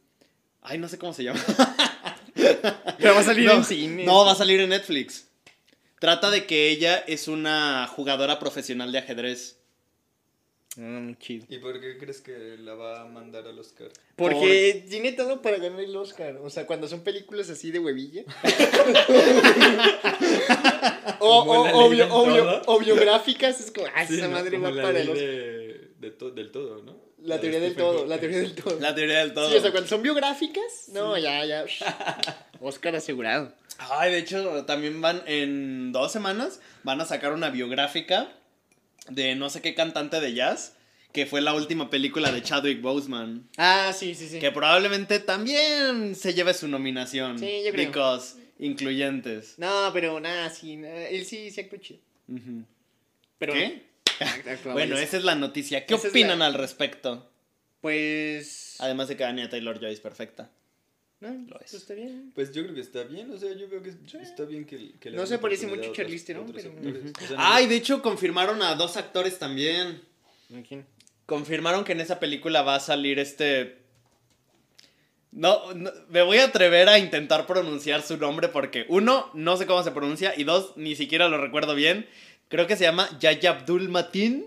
Ay, 0.61 0.77
no 0.77 0.89
sé 0.89 0.97
cómo 0.97 1.13
se 1.13 1.23
llama. 1.23 1.39
Pero 2.97 3.13
va 3.13 3.21
a 3.21 3.23
salir 3.23 3.45
no, 3.45 3.53
en 3.53 3.63
cine. 3.63 4.03
No, 4.03 4.25
va 4.25 4.33
a 4.33 4.35
salir 4.35 4.59
en 4.59 4.71
Netflix. 4.71 5.29
Trata 6.01 6.29
de 6.29 6.45
que 6.45 6.69
ella 6.69 6.97
es 6.97 7.29
una 7.29 7.87
jugadora 7.87 8.39
profesional 8.39 8.91
de 8.91 8.97
ajedrez. 8.97 9.57
Mm, 10.75 11.13
chido. 11.13 11.45
¿Y 11.47 11.59
por 11.59 11.79
qué 11.79 11.97
crees 11.97 12.19
que 12.19 12.57
la 12.59 12.73
va 12.73 13.03
a 13.03 13.05
mandar 13.05 13.47
al 13.47 13.57
Oscar? 13.57 13.87
Porque 14.17 14.85
tiene 14.89 15.13
todo 15.13 15.41
para 15.41 15.55
ganar 15.59 15.79
el 15.79 15.95
Oscar. 15.95 16.35
O 16.43 16.49
sea, 16.49 16.67
cuando 16.67 16.89
son 16.89 16.99
películas 17.01 17.49
así 17.49 17.71
de 17.71 17.79
huevilla. 17.79 18.23
o, 21.19 21.41
o, 21.41 21.85
obvio, 21.85 22.13
obvio, 22.13 22.43
todo. 22.43 22.61
o 22.65 22.79
biográficas, 22.79 23.61
es 23.61 23.71
como, 23.71 23.87
ah, 23.95 24.05
Sí, 24.05 24.15
esa 24.17 24.27
¿no? 24.27 24.33
madre 24.33 24.57
va 24.57 24.73
para 24.75 24.99
el 24.99 25.09
Oscar. 25.09 25.25
de, 25.25 25.91
de 25.99 26.11
to- 26.11 26.31
del 26.31 26.51
todo, 26.51 26.81
¿no? 26.83 27.12
La 27.23 27.39
teoría 27.39 27.59
del 27.61 27.75
todo, 27.75 28.05
la 28.05 28.19
teoría 28.19 28.39
del 28.39 28.53
todo. 28.53 28.79
La 28.79 28.93
teoría 28.93 29.19
del 29.19 29.33
todo. 29.33 29.49
Sí, 29.49 29.55
o 29.55 29.61
sea, 29.61 29.71
cuando 29.71 29.87
son 29.89 30.01
biográficas, 30.01 30.89
no, 30.89 31.17
ya, 31.17 31.45
ya. 31.45 31.65
Oscar 32.59 32.95
asegurado. 32.95 33.53
Ay, 33.77 34.11
de 34.11 34.19
hecho, 34.19 34.65
también 34.65 35.01
van 35.01 35.23
en 35.25 35.91
dos 35.91 36.11
semanas, 36.11 36.59
van 36.83 36.99
a 37.01 37.05
sacar 37.05 37.33
una 37.33 37.49
biográfica 37.49 38.29
de 39.09 39.35
no 39.35 39.49
sé 39.49 39.61
qué 39.61 39.73
cantante 39.73 40.19
de 40.19 40.33
jazz, 40.33 40.75
que 41.13 41.25
fue 41.25 41.41
la 41.41 41.53
última 41.53 41.89
película 41.89 42.31
de 42.31 42.41
Chadwick 42.41 42.81
Boseman. 42.81 43.47
Ah, 43.57 43.93
sí, 43.95 44.15
sí, 44.15 44.27
sí. 44.27 44.39
Que 44.39 44.51
probablemente 44.51 45.19
también 45.19 46.15
se 46.15 46.33
lleve 46.33 46.53
su 46.53 46.67
nominación. 46.67 47.39
Sí, 47.39 47.61
yo 47.65 47.71
creo. 47.71 47.87
Because 47.87 48.35
incluyentes. 48.59 49.57
No, 49.57 49.91
pero 49.93 50.19
nada, 50.19 50.49
sí, 50.49 50.75
nada, 50.75 51.07
él 51.07 51.25
sí, 51.25 51.51
sí 51.51 51.61
actuó 51.61 51.79
chido. 51.79 51.99
Ujú. 52.27 52.63
Pero 53.37 53.53
¿Qué? 53.53 53.92
Bueno, 54.73 54.97
esa 54.97 55.17
es 55.17 55.23
la 55.23 55.35
noticia. 55.35 55.85
¿Qué 55.85 55.95
Esa 55.95 56.07
opinan 56.09 56.39
la- 56.39 56.47
al 56.47 56.53
respecto? 56.53 57.29
Pues... 57.81 58.75
Además 58.79 59.07
de 59.07 59.17
que 59.17 59.23
Anya 59.25 59.49
Taylor 59.49 59.79
Joy 59.79 59.91
es 59.93 59.99
perfecta. 59.99 60.49
No, 61.19 61.29
Lo 61.47 61.57
pues 61.57 61.73
es. 61.73 61.81
está 61.81 61.93
bien. 61.93 62.31
Pues 62.35 62.51
yo 62.53 62.63
creo 62.63 62.75
que 62.75 62.81
está 62.81 63.03
bien, 63.03 63.31
o 63.31 63.37
sea, 63.37 63.53
yo 63.53 63.67
veo 63.69 63.81
que 63.81 63.93
está 64.21 64.43
bien 64.43 64.65
que, 64.65 64.93
que 64.99 65.09
le 65.09 65.17
No 65.17 65.25
se 65.25 65.37
parece 65.37 65.67
mucho 65.67 65.91
a 65.91 65.93
Charlize 65.93 66.25
Theron. 66.25 66.49
O 66.53 66.59
sea, 66.59 66.69
no- 66.71 67.35
Ay, 67.37 67.67
de 67.67 67.75
hecho 67.75 68.01
confirmaron 68.01 68.61
a 68.61 68.75
dos 68.75 68.97
actores 68.97 69.39
también. 69.39 70.01
¿A 70.57 70.61
quién? 70.67 70.85
Confirmaron 71.25 71.85
que 71.85 71.93
en 71.93 72.01
esa 72.01 72.19
película 72.19 72.61
va 72.61 72.75
a 72.75 72.79
salir 72.81 73.19
este. 73.19 73.77
No, 75.31 75.73
no, 75.73 75.91
me 76.09 76.21
voy 76.21 76.37
a 76.37 76.45
atrever 76.45 76.89
a 76.89 76.99
intentar 76.99 77.47
pronunciar 77.47 78.03
su 78.03 78.17
nombre 78.17 78.49
porque, 78.49 78.85
uno, 78.89 79.31
no 79.33 79.57
sé 79.57 79.65
cómo 79.65 79.81
se 79.81 79.89
pronuncia 79.91 80.33
y 80.37 80.43
dos, 80.43 80.73
ni 80.77 80.95
siquiera 80.95 81.27
lo 81.27 81.39
recuerdo 81.39 81.73
bien. 81.73 82.07
Creo 82.49 82.67
que 82.67 82.75
se 82.75 82.83
llama 82.83 83.09
Yaya 83.19 83.51
Abdul 83.51 83.89
Matin. 83.89 84.45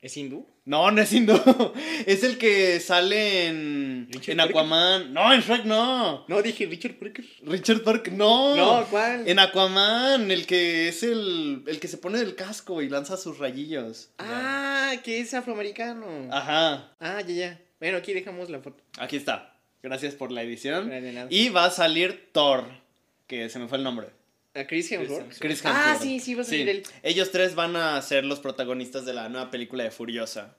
¿Es 0.00 0.16
hindú? 0.16 0.46
No, 0.66 0.90
no 0.90 1.02
es 1.02 1.12
hindú. 1.12 1.34
Es 2.06 2.24
el 2.24 2.38
que 2.38 2.80
sale 2.80 3.46
en, 3.48 4.08
en 4.10 4.36
Parker. 4.36 4.40
Aquaman. 4.40 5.12
No, 5.12 5.32
en 5.32 5.40
Shrek 5.40 5.64
no. 5.64 6.24
No, 6.28 6.42
dije 6.42 6.66
Richard 6.66 6.94
Parker. 6.98 7.24
Richard 7.42 7.82
Park, 7.82 8.08
no. 8.12 8.56
No, 8.56 8.86
¿cuál? 8.90 9.28
En 9.28 9.38
Aquaman, 9.38 10.30
el 10.30 10.46
que 10.46 10.88
es 10.88 11.02
el, 11.02 11.64
el 11.66 11.80
que 11.80 11.88
se 11.88 11.98
pone 11.98 12.20
el 12.20 12.34
casco 12.34 12.80
y 12.82 12.88
lanza 12.88 13.16
sus 13.18 13.38
rayillos. 13.38 14.10
Ah, 14.18 14.94
que 15.02 15.20
es 15.20 15.32
afroamericano. 15.34 16.06
Ajá, 16.30 16.92
Ah, 17.00 17.20
ya, 17.20 17.34
ya. 17.34 17.60
Bueno, 17.80 17.98
aquí 17.98 18.12
dejamos 18.14 18.48
la 18.50 18.60
foto. 18.60 18.82
aquí 18.98 19.16
está. 19.16 19.56
Gracias 19.82 20.14
por 20.14 20.32
la 20.32 20.42
edición. 20.42 20.88
Nada. 20.88 21.26
Y 21.28 21.50
va 21.50 21.66
a 21.66 21.70
salir 21.70 22.30
Thor, 22.32 22.64
que 23.26 23.50
se 23.50 23.58
me 23.58 23.68
fue 23.68 23.76
el 23.78 23.84
nombre. 23.84 24.08
¿A 24.54 24.66
Chris 24.66 24.90
Hemsworth? 24.92 25.38
Chris 25.38 25.62
Ah, 25.64 25.98
sí, 26.00 26.20
sí, 26.20 26.34
va 26.34 26.42
a 26.42 26.44
salir 26.44 26.68
él. 26.68 26.82
Ellos 27.02 27.30
tres 27.32 27.54
van 27.54 27.74
a 27.76 28.00
ser 28.02 28.24
los 28.24 28.38
protagonistas 28.40 29.04
de 29.04 29.12
la 29.12 29.28
nueva 29.28 29.50
película 29.50 29.82
de 29.84 29.90
Furiosa. 29.90 30.56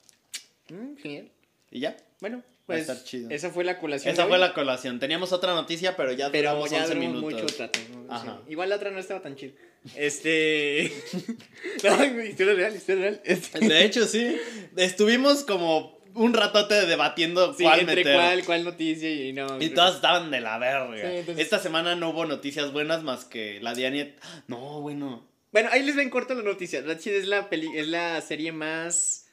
Mm, 0.70 0.98
genial. 0.98 1.30
¿Y 1.72 1.80
ya? 1.80 1.96
Bueno, 2.20 2.38
Va 2.38 2.42
a 2.42 2.78
pues 2.78 2.82
estar 2.82 3.04
chido. 3.04 3.30
esa 3.30 3.52
fue 3.52 3.64
la 3.64 3.78
colación. 3.80 4.12
Esa 4.14 4.24
fue 4.26 4.34
hoy, 4.36 4.40
la 4.42 4.54
colación. 4.54 5.00
Teníamos 5.00 5.32
otra 5.32 5.54
noticia, 5.54 5.96
pero 5.96 6.12
ya 6.12 6.32
Pero 6.32 6.50
duramos 6.50 6.72
ya 6.72 6.82
11 6.84 6.96
duramos 6.96 7.16
minutos. 7.16 7.42
mucho 7.44 7.56
trato. 7.56 7.80
¿no? 7.94 8.14
Ajá. 8.14 8.40
Sí. 8.46 8.52
Igual 8.52 8.70
la 8.70 8.76
otra 8.78 8.92
no 8.92 9.00
estaba 9.00 9.22
tan 9.22 9.36
chida. 9.36 9.54
Este. 9.96 10.92
no, 11.84 12.24
historia 12.24 12.54
real, 12.56 12.76
historia 12.76 13.02
real. 13.02 13.22
Este... 13.24 13.60
De 13.60 13.86
hecho, 13.86 14.06
sí. 14.06 14.36
Estuvimos 14.76 15.44
como 15.44 15.95
un 16.16 16.34
ratote 16.34 16.86
debatiendo 16.86 17.54
Sí, 17.54 17.64
cuál 17.64 17.82
entre 17.82 17.96
meter. 17.98 18.16
cuál, 18.16 18.46
cuál 18.46 18.64
noticia 18.64 19.10
y 19.12 19.34
no. 19.34 19.62
Y 19.62 19.70
todas 19.70 19.96
estaban 19.96 20.32
de 20.32 20.42
la 20.42 20.58
verga. 20.58 21.10
Sí, 21.10 21.18
entonces- 21.18 21.44
Esta 21.44 21.60
semana 21.60 21.96
no 21.96 22.10
hubo 22.10 22.26
noticias 22.26 22.72
buenas 22.72 23.04
más 23.04 23.26
que 23.26 23.60
la 23.62 23.74
de 23.74 23.86
Aniet. 23.88 24.20
No, 24.48 24.82
bueno. 24.82 25.28
Bueno, 25.52 25.70
ahí 25.72 25.84
les 25.84 25.96
ven 25.96 26.10
corto 26.10 26.34
la 26.34 26.42
noticia. 26.44 26.82
Ratchet 26.82 27.14
es 27.14 27.28
la 27.28 27.50
peli 27.50 27.70
es 27.76 27.88
la 27.88 28.20
serie 28.22 28.52
más 28.52 29.28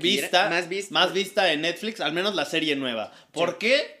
Vista. 0.00 0.48
más 0.50 0.68
vista. 0.68 0.92
Más 0.94 1.12
vista 1.12 1.52
en 1.52 1.60
Netflix, 1.60 2.00
al 2.00 2.12
menos 2.12 2.34
la 2.34 2.44
serie 2.44 2.74
nueva. 2.74 3.12
¿Por 3.32 3.58
qué? 3.58 4.00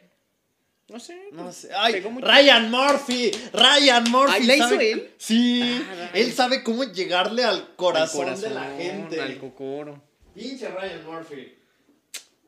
No 0.88 0.98
sé. 1.00 1.16
No 1.32 1.44
pues, 1.44 1.56
sé. 1.56 1.70
Ay. 1.76 2.00
Ryan 2.00 2.70
Murphy. 2.70 3.30
Ryan 3.52 4.04
Murphy. 4.10 4.34
Ay, 4.34 4.46
¿la 4.46 4.56
hizo 4.56 4.80
él? 4.80 5.10
Sí. 5.18 5.60
Ah, 5.88 6.10
él 6.14 6.32
sabe 6.32 6.62
cómo 6.62 6.84
llegarle 6.84 7.44
al 7.44 7.56
Al 7.56 7.76
corazón, 7.76 8.40
de 8.40 8.50
la 8.50 8.64
gente. 8.76 9.20
Al 9.20 9.38
cocoro. 9.38 10.02
Pinche 10.34 10.68
Ryan 10.68 11.04
Murphy. 11.04 11.54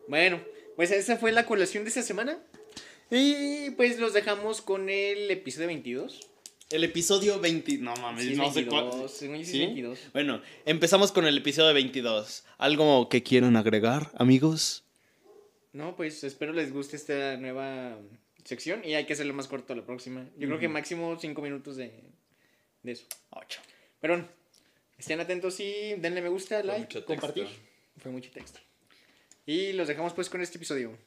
Bueno, 0.09 0.41
pues 0.77 0.91
esa 0.91 1.17
fue 1.17 1.33
la 1.33 1.47
colación 1.47 1.85
de 1.85 1.89
esta 1.89 2.03
semana. 2.03 2.39
Y 3.11 3.71
pues 3.71 3.99
los 3.99 4.13
dejamos 4.13 4.61
con 4.61 4.89
el 4.91 5.31
episodio 5.31 5.69
22. 5.69 6.29
El 6.71 6.85
episodio 6.85 7.41
20. 7.41 7.79
No 7.79 7.95
mames, 7.97 8.25
Sí, 8.25 8.35
no 8.35 8.49
sé 8.53 8.61
22, 8.63 8.95
cuál. 8.95 9.09
sí 9.09 9.27
es 9.33 9.49
¿Sí? 9.49 9.59
22. 9.61 9.99
Bueno, 10.13 10.43
empezamos 10.67 11.13
con 11.13 11.27
el 11.27 11.39
episodio 11.39 11.73
22. 11.73 12.45
¿Algo 12.59 13.09
que 13.09 13.23
quieran 13.23 13.57
agregar, 13.57 14.11
amigos? 14.17 14.85
No, 15.73 15.97
pues 15.97 16.25
espero 16.25 16.53
les 16.53 16.73
guste 16.73 16.97
esta 16.97 17.37
nueva 17.37 17.97
sección 18.45 18.83
y 18.85 18.95
hay 18.95 19.05
que 19.07 19.13
hacerlo 19.15 19.33
más 19.35 19.49
corto 19.49 19.75
la 19.75 19.85
próxima. 19.85 20.27
Yo 20.37 20.49
creo 20.49 20.59
que 20.59 20.69
máximo 20.69 21.17
5 21.19 21.41
minutos 21.41 21.77
de, 21.77 21.93
de 22.83 22.93
eso. 22.93 23.05
8. 23.31 23.61
Pero 24.01 24.15
bueno, 24.15 24.29
estén 24.99 25.21
atentos 25.21 25.59
y 25.61 25.95
denle 25.99 26.21
me 26.21 26.29
gusta, 26.29 26.63
like, 26.63 27.05
compartir. 27.05 27.47
Fue 27.99 28.11
mucho 28.13 28.31
texto. 28.31 28.61
Y 29.49 29.73
los 29.73 29.89
dejamos 29.89 30.13
pues 30.13 30.29
con 30.29 30.43
este 30.43 30.59
episodio. 30.59 30.99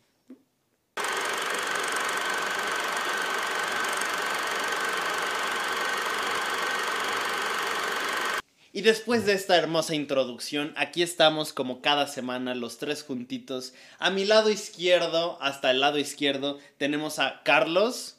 Y 8.74 8.82
después 8.82 9.28
de 9.28 9.34
esta 9.34 9.56
hermosa 9.58 9.94
introducción, 9.94 10.74
aquí 10.76 11.04
estamos 11.04 11.54
como 11.54 11.84
cada 11.84 12.08
semana 12.08 12.56
los 12.56 12.80
tres 12.80 13.04
juntitos. 13.04 13.76
A 14.00 14.10
mi 14.10 14.26
lado 14.26 14.50
izquierdo, 14.50 15.38
hasta 15.40 15.70
el 15.70 15.80
lado 15.80 16.00
izquierdo, 16.00 16.58
tenemos 16.78 17.20
a 17.20 17.44
Carlos. 17.44 18.18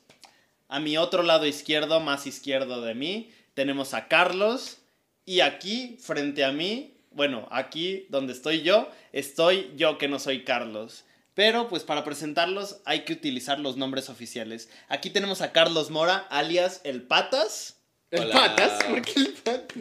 A 0.69 0.79
mi 0.79 0.99
otro 0.99 1.25
lado 1.25 1.47
izquierdo, 1.47 1.99
más 1.99 2.29
izquierdo 2.29 2.81
de 2.81 2.95
mí, 2.95 3.33
tenemos 3.55 3.93
a 3.93 4.07
Carlos. 4.07 4.79
Y 5.25 5.41
aquí, 5.41 5.97
frente 6.01 6.45
a 6.45 6.53
mí, 6.53 6.92
bueno, 7.15 7.49
aquí 7.51 8.07
donde 8.09 8.33
estoy 8.33 8.63
yo, 8.63 8.91
estoy 9.13 9.73
yo 9.77 9.99
que 9.99 10.09
no 10.09 10.19
soy 10.19 10.45
Carlos. 10.45 11.05
Pero 11.35 11.69
pues 11.69 11.83
para 11.83 12.05
presentarlos 12.05 12.81
hay 12.85 13.05
que 13.05 13.15
utilizar 13.15 13.59
los 13.59 13.77
nombres 13.77 14.11
oficiales. 14.11 14.69
Aquí 14.89 15.09
tenemos 15.09 15.41
a 15.41 15.53
Carlos 15.53 15.91
Mora, 15.91 16.19
alias 16.31 16.83
El 16.85 17.03
Patas. 17.03 17.79
¿El 18.11 18.25
Hola. 18.25 18.35
patas? 18.35 18.85
¿Por 18.85 19.01
qué 19.01 19.13
el 19.21 19.33
patas? 19.33 19.79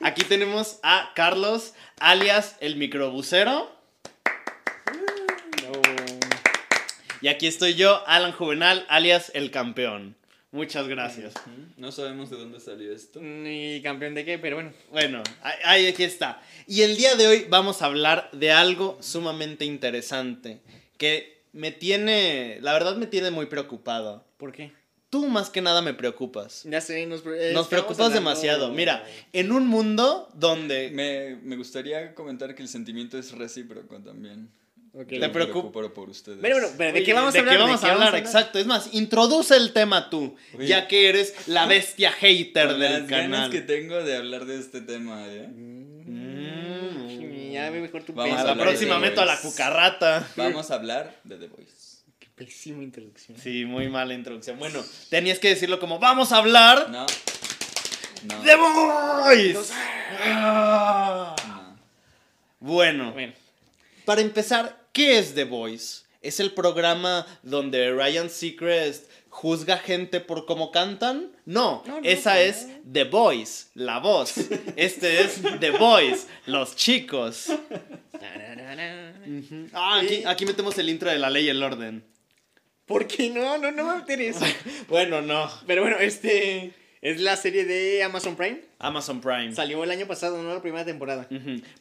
Aquí 0.00 0.24
tenemos 0.24 0.80
a 0.82 1.12
Carlos, 1.14 1.74
alias 2.00 2.56
el 2.60 2.74
microbusero. 2.74 3.70
No. 5.62 5.72
Y 7.20 7.28
aquí 7.28 7.46
estoy 7.46 7.74
yo, 7.74 8.02
Alan 8.08 8.32
Juvenal, 8.32 8.84
alias 8.88 9.30
el 9.34 9.52
campeón. 9.52 10.17
Muchas 10.50 10.88
gracias. 10.88 11.34
No 11.76 11.92
sabemos 11.92 12.30
de 12.30 12.36
dónde 12.38 12.58
salió 12.60 12.90
esto. 12.92 13.20
Ni 13.20 13.82
campeón 13.82 14.14
de 14.14 14.24
qué, 14.24 14.38
pero 14.38 14.56
bueno. 14.56 14.72
Bueno, 14.90 15.22
ahí- 15.42 15.86
aquí 15.86 16.04
está. 16.04 16.40
Y 16.66 16.80
el 16.82 16.96
día 16.96 17.16
de 17.16 17.26
hoy 17.26 17.46
vamos 17.50 17.82
a 17.82 17.86
hablar 17.86 18.30
de 18.32 18.50
algo 18.50 18.96
sumamente 19.00 19.66
interesante 19.66 20.60
que 20.96 21.42
me 21.52 21.70
tiene, 21.70 22.58
la 22.62 22.72
verdad 22.72 22.96
me 22.96 23.06
tiene 23.06 23.30
muy 23.30 23.46
preocupado. 23.46 24.24
¿Por 24.38 24.52
qué? 24.52 24.72
Tú 25.10 25.26
más 25.28 25.50
que 25.50 25.60
nada 25.62 25.80
me 25.82 25.92
preocupas. 25.94 26.64
Ya 26.64 26.80
sé, 26.80 27.04
nos, 27.06 27.24
Nos 27.24 27.68
preocupas 27.68 27.98
hablando- 27.98 28.14
demasiado. 28.14 28.70
Mira, 28.72 29.04
en 29.34 29.52
un 29.52 29.66
mundo 29.66 30.28
donde 30.34 30.90
Me, 30.90 31.36
me 31.42 31.56
gustaría 31.56 32.14
comentar 32.14 32.54
que 32.54 32.62
el 32.62 32.68
sentimiento 32.68 33.18
es 33.18 33.32
recíproco 33.32 33.98
también. 34.00 34.50
Ok. 35.00 35.08
Te 35.08 35.28
preocupo 35.28 35.70
por 35.92 36.08
ustedes. 36.10 36.40
Bueno, 36.40 36.56
bueno, 36.56 36.68
pero 36.76 36.92
¿de 36.92 36.98
Oye, 36.98 37.06
qué 37.06 37.12
vamos 37.14 37.34
a 37.34 37.38
hablar? 37.38 37.52
¿De 37.54 37.58
qué 37.58 37.62
vamos 37.64 37.84
a 37.84 37.92
hablar? 37.92 38.14
Exacto. 38.16 38.58
Es 38.58 38.66
más, 38.66 38.88
introduce 38.94 39.56
el 39.56 39.72
tema 39.72 40.10
tú, 40.10 40.34
Oye. 40.56 40.66
ya 40.66 40.88
que 40.88 41.08
eres 41.08 41.34
la 41.46 41.66
bestia 41.66 42.10
hater 42.10 42.66
Con 42.68 42.80
del 42.80 42.92
las 42.92 43.06
ganas 43.08 43.30
canal. 43.30 43.50
que 43.52 43.60
tengo 43.60 44.02
de 44.02 44.16
hablar 44.16 44.44
de 44.46 44.58
este 44.58 44.80
tema, 44.80 45.24
¿eh? 45.28 45.46
Mm, 45.48 47.52
Ya 47.52 47.70
ve 47.70 47.80
mejor 47.80 48.02
tu 48.02 48.12
Vamos 48.12 48.32
A 48.32 48.44
la 48.44 48.50
hablar 48.52 48.56
de 48.56 48.62
próxima 48.64 48.94
The 48.96 49.00
meto 49.00 49.20
a 49.20 49.24
la 49.24 49.34
Voice. 49.34 49.48
cucarrata. 49.48 50.28
Vamos 50.36 50.70
a 50.70 50.74
hablar 50.74 51.14
de 51.24 51.36
The 51.36 51.46
Voice. 51.46 51.98
Qué 52.18 52.28
pésima 52.34 52.82
introducción. 52.82 53.38
Sí, 53.38 53.64
muy 53.64 53.88
mala 53.88 54.14
introducción. 54.14 54.58
Bueno, 54.58 54.84
tenías 55.10 55.38
que 55.38 55.48
decirlo 55.48 55.78
como, 55.80 55.98
vamos 55.98 56.32
a 56.32 56.38
hablar 56.38 56.88
No. 56.90 57.06
No. 58.24 58.42
de 58.42 58.56
Boys. 58.56 59.72
Ah. 60.24 61.34
no. 61.46 61.78
Bueno, 62.60 63.12
Bueno, 63.12 63.32
para 64.04 64.20
empezar, 64.20 64.76
¿qué 64.98 65.16
es 65.18 65.32
The 65.36 65.44
Voice? 65.44 66.02
¿Es 66.22 66.40
el 66.40 66.50
programa 66.50 67.24
donde 67.44 67.92
Ryan 67.92 68.28
Seacrest 68.28 69.08
juzga 69.28 69.76
gente 69.78 70.18
por 70.18 70.44
cómo 70.44 70.72
cantan? 70.72 71.30
No, 71.46 71.84
No, 71.86 72.00
no, 72.00 72.08
esa 72.08 72.34
no. 72.34 72.40
es 72.40 72.66
The 72.92 73.04
Voice, 73.04 73.66
la 73.74 74.00
voz. 74.00 74.34
Este 74.74 75.20
es 75.20 75.40
The 75.60 75.70
Voice, 75.70 76.26
los 76.46 76.74
chicos. 76.74 77.46
Ah, 79.72 80.00
aquí, 80.00 80.24
aquí 80.26 80.44
metemos 80.46 80.76
el 80.78 80.88
intro 80.88 81.08
de 81.10 81.18
la 81.20 81.30
ley 81.30 81.46
y 81.46 81.48
el 81.50 81.62
orden. 81.62 82.04
¿Por 82.84 83.06
qué 83.06 83.30
no? 83.30 83.56
No, 83.58 83.70
no 83.70 83.84
me 83.92 83.98
interesa. 84.00 84.46
Bueno, 84.88 85.22
no. 85.22 85.48
Pero 85.68 85.82
bueno, 85.82 85.98
este 85.98 86.72
es 87.02 87.20
la 87.20 87.36
serie 87.36 87.64
de 87.64 88.02
Amazon 88.02 88.34
Prime. 88.34 88.62
Amazon 88.80 89.20
Prime. 89.20 89.54
Salió 89.54 89.84
el 89.84 89.90
año 89.92 90.08
pasado, 90.08 90.42
¿no? 90.42 90.52
La 90.52 90.60
primera 90.62 90.84
temporada. 90.84 91.28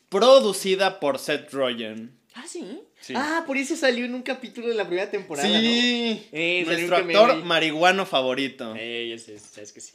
Producida 0.09 0.99
por 0.99 1.17
Seth 1.17 1.51
Rogen. 1.51 2.15
Ah, 2.39 2.45
¿sí? 2.47 2.81
Sí. 3.01 3.13
Ah, 3.15 3.43
por 3.47 3.57
eso 3.57 3.75
salió 3.75 4.05
en 4.05 4.13
un 4.13 4.21
capítulo 4.21 4.67
de 4.67 4.75
la 4.75 4.85
primera 4.85 5.09
temporada, 5.09 5.47
sí, 5.47 6.27
Eh, 6.31 6.63
nuestro 6.67 6.97
actor 6.97 7.43
marihuano 7.43 8.05
favorito. 8.05 8.75
Eh, 8.77 9.07
ya 9.09 9.17
sé, 9.17 9.39
sabes 9.39 9.71
que 9.73 9.81
sí. 9.81 9.93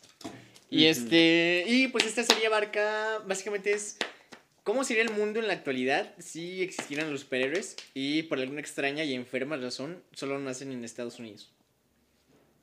Y 0.68 0.86
este, 0.86 1.64
y 1.68 1.86
pues 1.88 2.04
esta 2.04 2.24
serie 2.24 2.46
abarca, 2.46 3.20
básicamente 3.26 3.72
es 3.72 3.96
cómo 4.64 4.82
sería 4.82 5.02
el 5.04 5.10
mundo 5.10 5.38
en 5.38 5.46
la 5.46 5.52
actualidad 5.52 6.14
si 6.18 6.62
existieran 6.62 7.12
los 7.12 7.20
superhéroes 7.20 7.76
y 7.94 8.22
por 8.24 8.40
alguna 8.40 8.60
extraña 8.60 9.04
y 9.04 9.14
enferma 9.14 9.56
razón 9.56 10.02
solo 10.12 10.38
nacen 10.40 10.72
en 10.72 10.84
Estados 10.84 11.18
Unidos. 11.20 11.52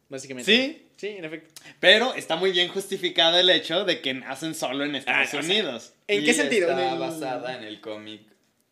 Básicamente. 0.10 0.52
¿Sí? 0.52 0.88
Sí, 0.98 1.08
en 1.08 1.24
efecto. 1.24 1.54
Pero 1.80 2.16
está 2.16 2.36
muy 2.36 2.52
bien 2.52 2.68
justificado 2.68 3.38
el 3.40 3.50
hecho 3.50 3.86
de 3.86 4.02
que 4.02 4.14
nacen 4.14 4.56
solo 4.56 4.84
en 4.84 4.96
Estados 4.96 5.20
Ah, 5.34 5.38
o 5.38 5.42
sea, 5.44 5.50
Unidos. 5.52 5.94
¿En 6.08 6.24
Y 6.24 6.26
qué 6.26 6.34
sentido? 6.34 6.70
Está 6.72 6.96
basada 6.96 7.56
en 7.58 7.64
el 7.64 7.80
cómic 7.80 8.22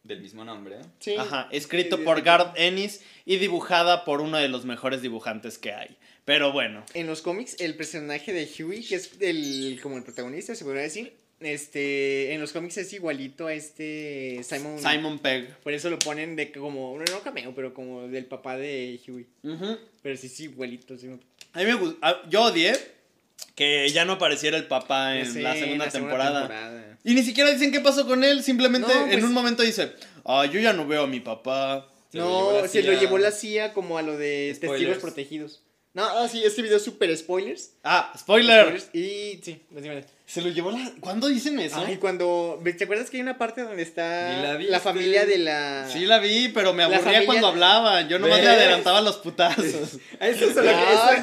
del 0.07 0.21
mismo 0.21 0.43
nombre. 0.45 0.77
Sí. 0.99 1.15
Ajá, 1.17 1.47
escrito 1.51 1.97
Sí, 1.97 2.03
por. 2.03 2.21
Garth 2.21 2.53
Ennis 2.57 3.01
y 3.25 3.37
dibujada 3.37 4.05
por 4.05 4.21
uno 4.21 4.37
de 4.37 4.47
los 4.47 4.65
mejores 4.65 5.01
dibujantes 5.01 5.57
que 5.57 5.73
hay. 5.73 5.95
Pero 6.25 6.51
bueno, 6.51 6.83
En 6.93 7.07
los 7.07 7.21
cómics, 7.21 7.55
el 7.59 7.75
personaje 7.75 8.33
de 8.33 8.49
Huey, 8.63 8.83
que 8.83 8.95
es 8.95 9.11
el, 9.21 9.79
como 9.81 9.97
el 9.97 10.03
protagonista, 10.03 10.55
se 10.55 10.63
podría 10.65 10.83
decir, 10.83 11.13
este, 11.39 12.33
en 12.33 12.41
los 12.41 12.51
cómics 12.51 12.77
es 12.77 12.91
igualito 12.93 13.47
a 13.47 13.53
este 13.53 14.41
Simon. 14.43 14.79
Simon 14.79 15.19
Pegg. 15.19 15.55
Por 15.59 15.73
eso 15.73 15.89
lo 15.89 15.99
ponen 15.99 16.35
de 16.35 16.51
como, 16.51 16.97
no, 16.97 17.03
no 17.11 17.21
cameo, 17.21 17.53
pero 17.55 17.73
como 17.73 18.07
del 18.07 18.25
papá 18.25 18.57
de 18.57 18.99
Huey. 19.07 19.25
Ujú. 19.43 19.77
Pero 20.01 20.17
sí, 20.17 20.27
sí, 20.29 20.43
igualito. 20.45 20.97
Sí. 20.97 21.07
A 21.53 21.59
mí 21.59 21.65
me 21.65 21.75
gu- 21.75 21.97
a- 22.01 22.27
Yo 22.29 22.43
odié 22.43 22.75
que 23.55 23.89
ya 23.89 24.05
no 24.05 24.13
apareciera 24.13 24.57
el 24.57 24.65
papá 24.67 25.17
en 25.17 25.31
sé, 25.33 25.41
la 25.41 25.53
segunda 25.53 25.73
en 25.73 25.79
la 25.79 25.89
temporada. 25.89 26.39
temporada. 26.41 26.97
Y 27.03 27.13
ni 27.13 27.23
siquiera 27.23 27.51
dicen 27.51 27.71
qué 27.71 27.79
pasó 27.79 28.05
con 28.07 28.23
él. 28.23 28.43
Simplemente 28.43 28.93
No, 28.93 29.03
en 29.05 29.11
pues- 29.11 29.23
un 29.23 29.33
momento 29.33 29.63
dice: 29.63 29.93
Ah, 30.25 30.45
yo 30.45 30.59
ya 30.59 30.73
no 30.73 30.87
veo 30.87 31.03
a 31.03 31.07
mi 31.07 31.19
papá. 31.19 31.87
Se 32.11 32.17
no, 32.19 32.67
se 32.67 32.83
lo 32.83 32.93
llevó 32.93 33.17
la 33.17 33.31
CIA 33.31 33.73
como 33.73 33.97
a 33.97 34.01
lo 34.01 34.17
de 34.17 34.53
Spoilers. 34.55 34.79
testigos 34.79 34.97
protegidos. 35.01 35.61
No, 35.93 36.03
ah, 36.05 36.27
sí, 36.29 36.43
este 36.43 36.61
video 36.61 36.77
es 36.77 36.83
super 36.83 37.15
spoilers. 37.17 37.71
Ah, 37.83 38.13
spoiler. 38.17 38.79
Spoilers, 38.79 38.89
Y 38.95 39.41
sí. 39.43 39.61
Se 40.27 40.41
lo 40.41 40.49
llevó 40.49 40.71
la. 40.71 40.91
¿Cuándo 40.99 41.29
dicen 41.29 41.57
eso? 41.57 41.77
Ay, 41.87 41.95
cuando. 41.97 42.61
¿Te 42.77 42.83
acuerdas 42.83 43.09
que 43.09 43.15
hay 43.15 43.21
una 43.23 43.37
parte 43.37 43.61
donde 43.61 43.81
está 43.81 44.57
la 44.59 44.79
familia 44.81 45.25
de 45.25 45.37
la. 45.37 45.87
Sí 45.89 46.05
la 46.05 46.19
vi, 46.19 46.49
pero 46.49 46.73
me 46.73 46.83
aburría 46.83 47.01
familia- 47.01 47.25
cuando 47.25 47.47
hablaba. 47.47 48.01
Yo 48.09 48.19
nomás 48.19 48.39
le 48.39 48.45
¿Ves? 48.45 48.55
adelantaba 48.57 48.99
los 48.99 49.15
putazos. 49.17 49.63
Eso 50.19 50.45
es, 50.49 50.57
a 50.57 50.61
lo 50.63 50.69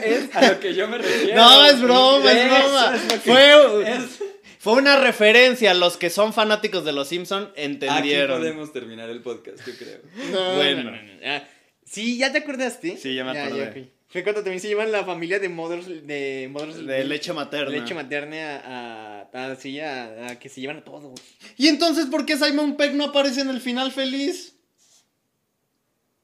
que, 0.00 0.10
eso 0.10 0.24
es 0.30 0.36
a 0.36 0.52
lo 0.52 0.58
que 0.60 0.74
yo 0.74 0.88
me 0.88 0.96
refiero. 0.98 1.36
No, 1.36 1.66
es 1.66 1.80
broma, 1.82 2.32
es 2.32 2.44
broma. 2.48 2.96
es 2.96 3.20
Fue, 3.22 3.92
es- 3.92 4.18
fue 4.58 4.72
una 4.72 4.96
referencia. 4.96 5.74
Los 5.74 5.98
que 5.98 6.08
son 6.08 6.32
fanáticos 6.32 6.86
de 6.86 6.92
los 6.92 7.06
Simpson 7.08 7.50
Aquí 7.52 7.62
entendieron. 7.62 8.38
podemos 8.38 8.72
terminar 8.72 9.10
el 9.10 9.20
podcast, 9.20 9.58
yo 9.66 9.74
creo. 9.76 9.98
No, 10.32 10.54
Bueno. 10.54 10.84
no, 10.84 10.90
no, 10.92 11.02
no. 11.02 11.12
Ah, 11.26 11.44
sí, 11.84 12.16
¿ya 12.16 12.32
te 12.32 12.38
acordaste? 12.38 12.96
Sí, 12.96 13.14
ya 13.14 13.22
me 13.24 13.38
acordé. 13.38 13.90
Cuando 14.22 14.42
también 14.42 14.60
se 14.60 14.68
llevan 14.68 14.92
la 14.92 15.04
familia 15.04 15.38
de 15.40 15.48
Mothers. 15.48 15.86
De, 16.06 16.48
Mothers 16.50 16.86
De 16.86 17.04
leche 17.04 17.32
materna. 17.32 17.70
leche 17.70 17.94
materna 17.94 18.58
a. 18.58 19.20
a, 19.32 19.46
a- 19.52 19.56
sí, 19.56 19.80
a- 19.80 20.28
a 20.28 20.38
que 20.38 20.48
se 20.48 20.60
llevan 20.60 20.76
a 20.78 20.84
todos. 20.84 21.20
¿Y 21.56 21.68
entonces 21.68 22.06
por 22.06 22.24
qué 22.24 22.36
Simon 22.36 22.76
Peck 22.76 22.92
no 22.92 23.04
aparece 23.06 23.40
en 23.40 23.48
el 23.50 23.60
final 23.60 23.90
feliz? 23.92 24.54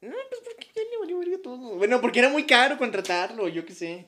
No, 0.00 0.12
pues 0.30 0.40
porque 0.44 0.66
ya 0.74 0.82
le 0.90 0.98
valió 0.98 1.18
verga 1.18 1.36
todo. 1.42 1.76
Bueno, 1.76 2.00
porque 2.00 2.20
era 2.20 2.28
muy 2.30 2.44
caro 2.46 2.78
contratarlo, 2.78 3.48
yo 3.48 3.66
qué 3.66 3.74
sé. 3.74 4.06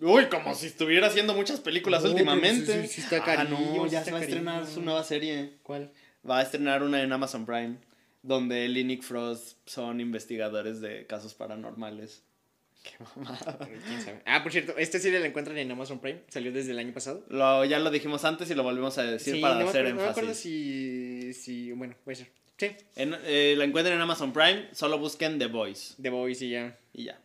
Uy, 0.00 0.26
como 0.28 0.54
si 0.54 0.66
estuviera 0.66 1.08
haciendo 1.08 1.34
muchas 1.34 1.60
películas 1.60 2.02
No, 2.04 2.10
últimamente. 2.10 2.66
pero 2.72 2.82
sí, 2.82 2.88
sí 2.88 3.00
está 3.00 3.22
ah, 3.26 3.44
no, 3.44 3.56
sí 3.84 3.90
ya 3.90 4.04
se 4.04 4.12
va 4.12 4.18
a 4.18 4.22
estrenar 4.22 4.66
su 4.66 4.80
nueva 4.80 5.02
serie. 5.04 5.54
¿Cuál? 5.62 5.92
Va 6.28 6.38
a 6.38 6.42
estrenar 6.42 6.82
una 6.82 7.02
en 7.02 7.12
Amazon 7.12 7.44
Prime, 7.46 7.78
donde 8.22 8.64
él 8.64 8.76
y 8.76 8.84
Nick 8.84 9.02
Frost 9.02 9.58
son 9.66 10.00
investigadores 10.00 10.80
de 10.80 11.06
casos 11.06 11.34
paranormales. 11.34 12.22
Qué 12.88 13.04
mamada. 13.16 13.58
¿Quién 13.86 14.02
sabe? 14.02 14.22
Ah, 14.24 14.42
por 14.42 14.50
cierto, 14.52 14.74
esta 14.78 14.98
serie 14.98 15.20
la 15.20 15.26
encuentran 15.26 15.58
en 15.58 15.70
Amazon 15.70 15.98
Prime. 16.00 16.20
Salió 16.28 16.52
desde 16.52 16.70
el 16.72 16.78
año 16.78 16.92
pasado. 16.94 17.22
Lo, 17.28 17.64
ya 17.64 17.78
lo 17.78 17.90
dijimos 17.90 18.24
antes 18.24 18.50
y 18.50 18.54
lo 18.54 18.62
volvemos 18.62 18.96
a 18.98 19.02
decir 19.02 19.34
Sí, 19.36 19.40
para 19.40 19.54
no 19.56 19.68
hacer 19.68 19.86
acuerdo- 19.86 19.90
No 19.90 19.96
me 19.96 20.02
énfasis. 20.08 20.10
acuerdo 20.10 20.34
si, 20.34 21.32
si. 21.34 21.72
Bueno, 21.72 21.94
puede 22.04 22.16
ser. 22.16 22.30
Sí, 22.56 22.70
En- 22.96 23.16
eh, 23.24 23.54
la 23.56 23.64
encuentran 23.64 23.94
en 23.96 24.02
Amazon 24.02 24.32
Prime, 24.32 24.68
solo 24.72 24.98
busquen 24.98 25.38
The 25.38 25.46
Voice 25.46 25.94
The 26.02 26.10
Boys 26.10 26.42
y 26.42 26.50
ya. 26.50 26.76
y 26.92 27.04
ya. 27.04 27.20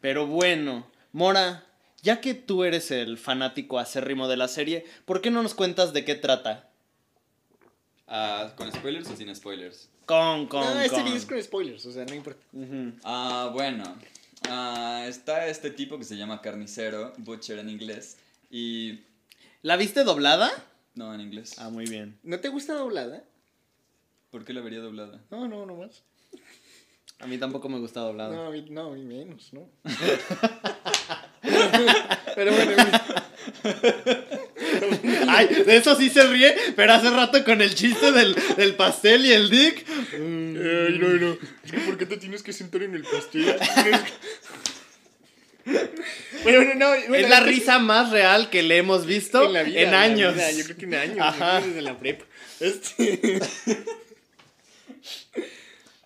Pero 0.00 0.26
bueno, 0.26 0.86
Mora, 1.12 1.64
ya 2.02 2.20
que 2.20 2.34
tú 2.34 2.64
eres 2.64 2.90
el 2.90 3.16
fanático 3.16 3.78
acérrimo 3.78 4.28
de 4.28 4.36
la 4.36 4.48
serie, 4.48 4.84
¿por 5.06 5.22
qué 5.22 5.30
no 5.30 5.42
nos 5.42 5.54
cuentas 5.54 5.92
de 5.94 6.04
qué 6.04 6.14
trata? 6.16 6.68
Ah, 8.06 8.52
¿Con 8.56 8.70
spoilers 8.72 9.08
o 9.08 9.16
sin 9.16 9.34
spoilers? 9.34 9.88
Con, 10.04 10.46
con, 10.48 10.60
no, 10.62 10.80
este 10.80 10.96
con. 10.96 11.04
video 11.04 11.16
es 11.16 11.24
con 11.24 11.42
spoilers, 11.42 11.86
o 11.86 11.92
sea, 11.92 12.04
no 12.04 12.14
importa. 12.14 12.42
Ah, 13.04 13.50
bueno. 13.54 13.96
Ah, 14.48 15.04
está 15.08 15.48
este 15.48 15.70
tipo 15.70 15.98
que 15.98 16.04
se 16.04 16.16
llama 16.16 16.40
Carnicero, 16.40 17.12
Butcher 17.18 17.58
en 17.58 17.68
inglés. 17.68 18.18
Y. 18.50 19.00
¿La 19.62 19.76
viste 19.76 20.04
doblada? 20.04 20.50
No, 20.94 21.12
en 21.14 21.20
inglés. 21.20 21.54
Ah, 21.58 21.70
muy 21.70 21.86
bien. 21.86 22.18
¿No 22.22 22.40
te 22.40 22.48
gusta 22.48 22.74
doblada? 22.74 23.24
¿Por 24.30 24.44
qué 24.44 24.52
la 24.52 24.60
vería 24.60 24.80
doblada? 24.80 25.20
No, 25.30 25.48
no, 25.48 25.66
no 25.66 25.76
más. 25.76 26.02
A 27.20 27.26
mí 27.26 27.38
tampoco 27.38 27.68
me 27.68 27.78
gusta 27.78 28.00
doblada. 28.00 28.34
No, 28.34 28.46
a 28.46 28.50
mí, 28.50 28.66
no, 28.68 28.92
a 28.92 28.94
mí 28.94 29.02
menos, 29.02 29.52
¿no? 29.52 29.68
Pero 32.34 32.52
bueno, 32.52 32.72
Ay, 35.36 35.48
de 35.66 35.76
eso 35.76 35.96
sí 35.96 36.10
se 36.10 36.26
ríe, 36.26 36.54
pero 36.76 36.92
hace 36.94 37.10
rato 37.10 37.42
con 37.44 37.60
el 37.62 37.74
chiste 37.74 38.12
del, 38.12 38.34
del 38.56 38.74
pastel 38.74 39.24
y 39.26 39.32
el 39.32 39.50
dick. 39.50 39.84
Ay, 40.12 40.18
no, 40.98 41.08
no. 41.08 41.38
Es 41.64 41.72
que 41.72 41.78
¿por 41.78 41.98
qué 41.98 42.06
te 42.06 42.16
tienes 42.16 42.42
que 42.42 42.52
sentar 42.52 42.82
en 42.82 42.94
el 42.94 43.02
pastel? 43.02 43.56
bueno, 46.42 46.74
no. 46.74 46.88
bueno, 46.88 47.14
es 47.14 47.28
la 47.30 47.38
este- 47.38 47.50
risa 47.50 47.78
más 47.78 48.10
real 48.10 48.50
que 48.50 48.62
le 48.62 48.76
hemos 48.78 49.06
visto 49.06 49.40
en, 49.42 49.46
en 49.48 49.52
la 49.54 49.62
vida. 49.62 49.80
en 49.80 49.90
la 49.90 50.00
años. 50.02 50.34
vida, 50.34 50.50
yo 50.52 50.64
creo 50.64 50.76
que 50.76 50.84
en 50.84 50.94
años. 50.94 51.18
Ajá. 51.20 51.60
Desde 51.60 51.82
la 51.82 51.98
prepa. 51.98 52.24
Este. 52.60 53.40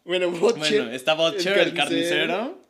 bueno, 0.04 0.30
Butcher. 0.30 0.58
Bueno, 0.82 0.90
está 0.92 1.14
Butcher, 1.14 1.58
el 1.58 1.74
carnicero. 1.74 2.64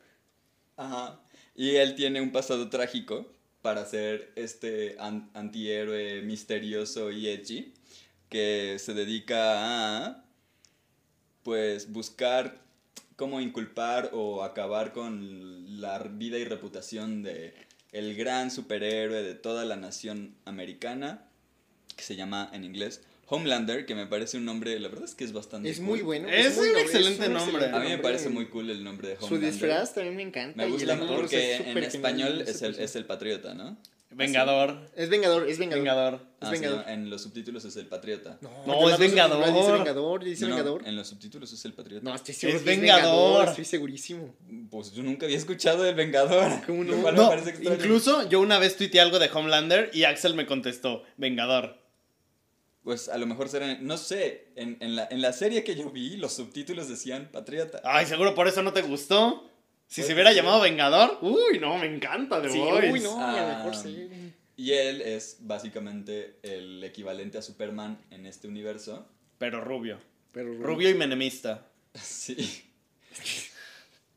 Ajá. 0.76 1.20
Y 1.54 1.76
él 1.76 1.94
tiene 1.94 2.20
un 2.20 2.30
pasado 2.32 2.68
trágico 2.70 3.26
para 3.62 3.84
ser 3.84 4.32
este 4.36 4.96
an- 4.98 5.30
antihéroe 5.34 6.22
misterioso 6.22 7.10
y 7.10 7.28
edgy 7.28 7.72
que 8.28 8.76
se 8.78 8.94
dedica 8.94 10.06
a 10.06 10.24
pues 11.42 11.90
buscar 11.92 12.60
cómo 13.16 13.40
inculpar 13.40 14.10
o 14.12 14.42
acabar 14.44 14.92
con 14.92 15.80
la 15.80 15.98
vida 15.98 16.38
y 16.38 16.44
reputación 16.44 17.22
de 17.22 17.54
el 17.92 18.14
gran 18.14 18.50
superhéroe 18.50 19.22
de 19.22 19.34
toda 19.34 19.64
la 19.64 19.76
nación 19.76 20.34
americana 20.44 21.26
que 21.96 22.02
se 22.02 22.16
llama 22.16 22.50
en 22.52 22.64
inglés 22.64 23.02
Homelander, 23.28 23.84
que 23.86 23.94
me 23.94 24.06
parece 24.06 24.36
un 24.38 24.44
nombre, 24.44 24.78
la 24.80 24.88
verdad 24.88 25.04
es 25.04 25.14
que 25.14 25.24
es 25.24 25.32
bastante 25.32 25.68
Es 25.68 25.76
cool. 25.78 25.86
muy 25.86 26.00
bueno. 26.02 26.28
Es 26.28 26.56
muy 26.56 26.68
un 26.68 26.72
noble, 26.72 26.82
excelente 26.84 27.26
un 27.26 27.32
nombre. 27.34 27.52
excelente 27.66 27.76
A 27.76 27.80
mí 27.80 27.88
me 27.90 27.98
parece 27.98 28.24
nombre. 28.24 28.44
muy 28.44 28.50
cool 28.50 28.70
el 28.70 28.82
nombre 28.84 29.08
de 29.08 29.16
Su 29.16 29.26
Homelander. 29.26 29.50
disfraz 29.52 29.94
también 29.94 30.16
me 30.16 30.22
encanta. 30.22 30.56
Me 30.64 30.70
gusta 30.70 30.98
porque 31.06 31.54
es 31.56 31.60
en 31.66 31.78
español 31.78 32.40
es 32.42 32.62
el, 32.62 32.78
es 32.78 32.96
el 32.96 33.04
patriota, 33.04 33.54
¿no? 33.54 33.76
Vengador. 34.10 34.88
Es 34.96 35.10
Vengador, 35.10 35.48
es 35.48 35.58
Vengador. 35.58 35.82
Vengador. 35.84 36.14
Es 36.14 36.20
Ah, 36.40 36.46
sí, 36.46 36.52
Vengador. 36.52 36.86
no, 36.86 36.92
en 36.92 37.10
los 37.10 37.22
subtítulos 37.22 37.64
es 37.66 37.76
el 37.76 37.86
patriota. 37.86 38.38
No, 38.40 38.88
es 38.88 38.98
Vengador. 38.98 39.38
Dice 39.52 39.72
Vengador, 39.72 40.24
dice 40.24 40.42
No, 40.42 40.48
no, 40.48 40.54
Vengador. 40.56 40.88
en 40.88 40.96
los 40.96 41.08
subtítulos 41.08 41.52
es 41.52 41.64
el 41.66 41.74
patriota. 41.74 42.04
No, 42.08 42.14
estoy 42.14 42.34
seguro 42.34 42.58
Es 42.58 42.64
que 42.64 42.70
Vengador. 42.70 43.48
Estoy 43.48 43.64
segurísimo. 43.66 44.34
Pues 44.70 44.92
yo 44.92 45.02
nunca 45.02 45.26
había 45.26 45.36
escuchado 45.36 45.82
del 45.82 45.94
Vengador. 45.94 46.64
¿Cómo 46.66 46.84
no? 46.84 46.96
Me 46.96 47.12
parece 47.12 47.54
incluso 47.62 48.26
yo 48.30 48.40
una 48.40 48.58
vez 48.58 48.76
tuiteé 48.78 49.00
algo 49.02 49.18
de 49.18 49.28
Homelander 49.32 49.90
y 49.92 50.04
Axel 50.04 50.32
me 50.34 50.46
contestó, 50.46 51.02
Vengador. 51.18 51.76
Pues 52.88 53.10
a 53.10 53.18
lo 53.18 53.26
mejor 53.26 53.50
será. 53.50 53.76
No 53.82 53.98
sé, 53.98 54.46
en, 54.56 54.78
en 54.80 54.96
la, 54.96 55.06
en 55.10 55.20
la 55.20 55.34
serie 55.34 55.62
que 55.62 55.74
yo 55.76 55.90
vi, 55.90 56.16
los 56.16 56.32
subtítulos 56.32 56.88
decían 56.88 57.28
patriota. 57.30 57.82
Ay, 57.84 58.06
seguro 58.06 58.34
por 58.34 58.48
eso 58.48 58.62
no 58.62 58.72
te 58.72 58.80
gustó. 58.80 59.46
Si 59.86 60.02
se 60.02 60.14
hubiera 60.14 60.32
llamado 60.32 60.62
Vengador, 60.62 61.18
uy, 61.20 61.58
no, 61.60 61.76
me 61.76 61.84
encanta 61.84 62.40
The 62.40 62.48
Sí, 62.48 62.58
Voice. 62.58 62.90
uy, 62.90 63.00
no, 63.00 63.22
a 63.22 63.32
lo 63.32 63.38
Ah. 63.46 63.56
mejor 63.58 63.76
sí. 63.76 64.08
Y 64.56 64.72
él 64.72 65.02
es 65.02 65.36
básicamente 65.40 66.38
el 66.42 66.82
equivalente 66.82 67.36
a 67.36 67.42
Superman 67.42 67.98
en 68.10 68.24
este 68.24 68.48
universo. 68.48 69.06
Pero 69.36 69.60
rubio. 69.62 69.98
Pero 70.32 70.54
Rubio 70.54 70.88
y 70.88 70.94
menemista. 70.94 71.66
Sí. 72.02 72.64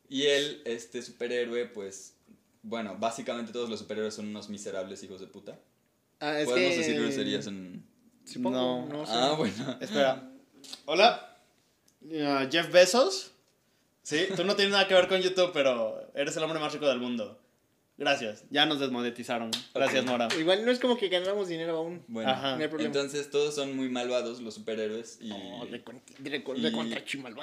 Y 0.08 0.24
él, 0.28 0.62
este 0.64 1.02
superhéroe, 1.02 1.66
pues. 1.66 2.16
Bueno, 2.64 2.96
básicamente 2.98 3.52
todos 3.52 3.70
los 3.70 3.80
superhéroes 3.80 4.14
son 4.14 4.28
unos 4.30 4.48
miserables 4.48 5.04
hijos 5.04 5.20
de 5.20 5.28
puta. 5.28 5.60
Ah, 6.22 6.40
es 6.40 6.46
Podemos 6.48 6.72
que... 6.72 6.78
decir 6.78 6.96
groserías 7.02 7.48
en. 7.48 7.91
Supongo, 8.34 8.58
No. 8.58 8.86
no, 8.88 9.06
sé. 9.06 9.12
Ah, 9.16 9.34
bueno. 9.38 9.78
Espera. 9.80 10.32
Hola. 10.86 11.38
Ah, 12.24 12.48
Jeff 12.52 12.72
Bezos. 12.72 13.32
Sí, 14.04 14.26
tú 14.36 14.44
no 14.44 14.56
tienes 14.56 14.72
nada 14.74 14.88
que 14.88 14.94
ver 14.96 15.08
con 15.08 15.22
YouTube, 15.22 15.52
pero 15.54 16.10
eres 16.16 16.36
el 16.38 16.44
hombre 16.44 16.60
más 16.60 16.74
rico 16.74 16.88
del 16.88 17.00
mundo. 17.00 17.38
Gracias. 17.98 18.46
Ya 18.50 18.66
nos 18.66 18.80
desmonetizaron. 18.80 19.52
Gracias, 19.76 20.02
Ok. 20.04 20.08
Nora. 20.10 20.28
Igual 20.40 20.66
no 20.66 20.72
es 20.72 20.80
como 20.80 20.98
que 20.98 21.08
ganamos 21.10 21.48
dinero 21.50 21.78
aún. 21.78 22.04
Bueno, 22.08 22.32
Ajá. 22.32 22.56
No 22.56 22.64
hay 22.64 22.68
problema. 22.68 22.88
entonces 22.96 23.30
todos 23.30 23.54
son 23.54 23.76
muy 23.76 23.90
malvados 23.90 24.42
los 24.42 24.56
superhéroes 24.56 25.20
y 25.22 25.28
No, 25.30 25.66
de 25.68 25.78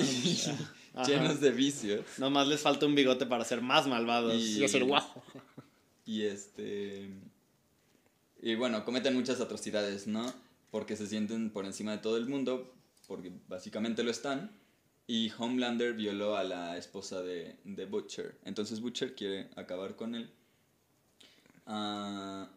y-. 0.02 0.42
Ajá. 0.94 1.06
llenos 1.06 1.40
de 1.40 1.50
vicios. 1.52 2.00
Nomás 2.18 2.48
les 2.48 2.60
falta 2.60 2.86
un 2.86 2.96
bigote 2.96 3.26
para 3.26 3.44
ser 3.44 3.60
más 3.62 3.86
malvados. 3.86 4.34
Y- 4.34 4.58
Y 4.60 4.64
hacer 4.64 4.82
guajo. 4.84 5.22
Y 6.04 6.22
este. 6.24 7.08
Y 8.42 8.54
bueno, 8.56 8.84
cometen 8.84 9.14
muchas 9.14 9.40
atrocidades, 9.40 10.06
¿no? 10.08 10.32
Porque 10.70 10.96
se 10.96 11.06
sienten 11.06 11.50
por 11.50 11.64
encima 11.64 11.92
de 11.92 11.98
todo 11.98 12.16
el 12.16 12.26
mundo, 12.26 12.72
porque 13.06 13.32
básicamente 13.48 14.02
lo 14.02 14.10
están. 14.10 14.50
Y 15.06 15.32
Homelander 15.38 15.94
violó 15.94 16.36
a 16.36 16.44
la 16.44 16.76
esposa 16.76 17.22
de, 17.22 17.56
de 17.64 17.86
Butcher. 17.86 18.34
Entonces 18.44 18.80
Butcher 18.80 19.14
quiere 19.14 19.48
acabar 19.56 19.96
con 19.96 20.14
él. 20.14 20.30
Ah, 21.66 22.48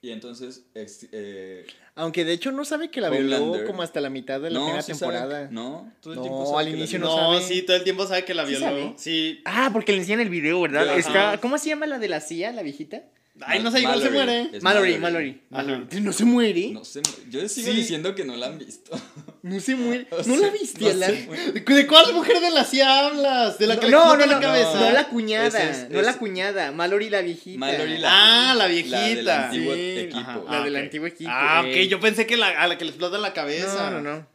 y 0.00 0.10
entonces. 0.10 0.64
ex- 0.74 1.08
eh, 1.12 1.66
Aunque 1.96 2.24
de 2.24 2.32
hecho 2.32 2.52
no 2.52 2.64
sabe 2.64 2.90
que 2.90 3.00
la 3.00 3.10
violó 3.10 3.64
como 3.66 3.82
hasta 3.82 4.00
la 4.00 4.10
mitad 4.10 4.40
de 4.40 4.50
la 4.50 4.58
no, 4.60 4.64
primera 4.66 4.82
sí 4.82 4.94
sabe- 4.94 5.12
temporada. 5.14 5.48
no, 5.50 5.92
todo 6.00 6.12
el 6.12 6.16
No, 6.18 6.22
tiempo 6.22 6.46
sabe 6.46 6.58
al 6.60 6.68
inicio 6.76 6.98
no 7.00 7.06
No, 7.06 7.16
sabe. 7.40 7.40
sí, 7.42 7.62
todo 7.62 7.76
el 7.76 7.82
tiempo 7.84 8.06
sabe 8.06 8.24
que 8.24 8.34
la 8.34 8.46
¿Sí 8.46 8.50
violó. 8.56 8.94
Sí. 8.96 9.40
Ah, 9.44 9.70
porque 9.72 9.92
le 9.92 9.98
enseñan 9.98 10.20
el 10.20 10.28
video, 10.30 10.60
¿verdad? 10.60 10.96
Está, 10.96 11.38
¿Cómo 11.40 11.58
se 11.58 11.68
llama 11.70 11.86
la 11.86 11.98
de 11.98 12.08
la 12.08 12.20
CIA, 12.20 12.52
la 12.52 12.62
viejita? 12.62 13.02
Ay, 13.46 13.62
no 13.62 13.70
sé, 13.70 13.80
igual 13.80 14.02
se 14.02 14.10
muere. 14.10 14.50
Mallory, 14.62 14.98
Mallory. 14.98 15.42
Mallory. 15.50 16.00
¿No 16.00 16.12
se 16.12 16.24
muere? 16.24 16.70
No 16.70 16.84
sé, 16.84 17.02
yo 17.30 17.48
sigo 17.48 17.70
Sí. 17.70 17.76
diciendo 17.76 18.14
que 18.14 18.24
no 18.24 18.36
la 18.36 18.46
han 18.46 18.58
visto. 18.58 18.90
No 19.42 19.60
se 19.60 19.76
muere. 19.76 20.06
O 20.10 20.16
¿No 20.16 20.22
sea, 20.24 20.36
la 20.38 20.50
viste, 20.50 20.80
no 20.84 20.90
se 21.06 21.22
muere. 21.26 21.52
¿De 21.52 21.86
cuál 21.86 22.12
mujer 22.12 22.40
de 22.40 22.50
la 22.50 22.64
CIA 22.64 23.06
hablas? 23.06 23.58
¿De 23.58 23.66
la 23.68 23.78
que 23.78 23.86
le 23.86 23.92
No, 23.92 23.98
explota 24.14 24.26
no, 24.26 24.32
la 24.32 24.34
no, 24.34 24.40
cabeza? 24.46 24.80
no 24.80 24.90
la 24.90 25.08
cuñada, 25.08 25.70
es- 25.70 25.88
no 25.90 26.02
la 26.02 26.18
cuñada, 26.18 26.72
Mallory 26.72 27.08
la 27.08 27.20
viejita. 27.22 27.58
Mallory 27.60 27.98
la, 27.98 28.08
Ah, 28.10 28.54
la 28.54 28.54
La 28.54 28.68
del 28.68 28.72
viejita. 28.84 29.44
antiguo 29.46 29.74
Sí, 29.74 29.80
equipo. 29.98 30.18
Ajá. 30.18 30.40
La 30.50 30.58
Ah, 30.60 30.64
del 30.64 30.76
antiguo 30.76 31.06
equipo. 31.06 31.30
Ah, 31.32 31.62
ok, 31.64 31.74
yo 31.88 32.00
pensé 32.00 32.26
que 32.26 32.36
la, 32.36 32.48
a 32.48 32.66
la 32.66 32.76
que 32.76 32.84
le 32.84 32.90
explota 32.90 33.16
la 33.18 33.32
cabeza. 33.32 33.90
No, 33.90 34.00
no, 34.02 34.10
no. 34.16 34.26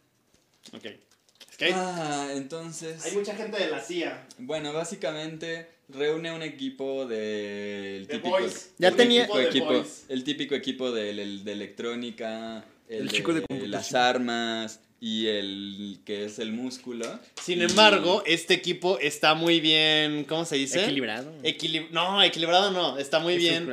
Ok. 0.77 0.85
Es 0.85 1.57
que 1.57 1.65
hay, 1.65 1.73
Ah, 1.75 2.29
entonces. 2.33 3.03
hay 3.05 3.11
mucha 3.11 3.35
gente 3.35 3.59
de 3.61 3.69
la 3.69 3.79
CIA. 3.81 4.25
Bueno, 4.39 4.71
básicamente 4.73 5.67
reúne 5.93 6.31
un 6.31 6.41
equipo 6.43 7.05
del 7.05 8.07
The 8.07 8.13
típico, 8.17 8.29
Boys. 8.39 8.71
Ya 8.77 8.87
el 8.89 8.95
tenía- 8.95 9.21
típico 9.27 9.39
equipo, 9.39 9.85
el 10.09 10.23
típico 10.23 10.55
equipo 10.55 10.91
del- 10.91 11.19
el 11.19 11.43
de 11.43 11.51
electrónica, 11.53 12.65
el, 12.89 13.01
El 13.01 13.07
de, 13.07 13.13
chico 13.13 13.33
de 13.33 13.67
las 13.67 13.93
armas 13.93 14.79
y 14.99 15.27
el 15.27 15.99
que 16.05 16.25
es 16.25 16.39
el 16.39 16.51
músculo. 16.51 17.19
Sin 17.41 17.59
Y- 17.59 17.63
embargo, 17.63 18.23
este 18.25 18.53
equipo 18.53 18.99
está 18.99 19.33
muy 19.33 19.59
bien, 19.59 20.23
¿cómo 20.25 20.45
se 20.45 20.55
dice? 20.55 20.83
Equilibrado. 20.83 21.31
Equili- 21.43 21.89
no, 21.91 22.21
equilibrado 22.23 22.71
no, 22.71 22.97
está 22.97 23.19
muy 23.19 23.37
bien 23.37 23.69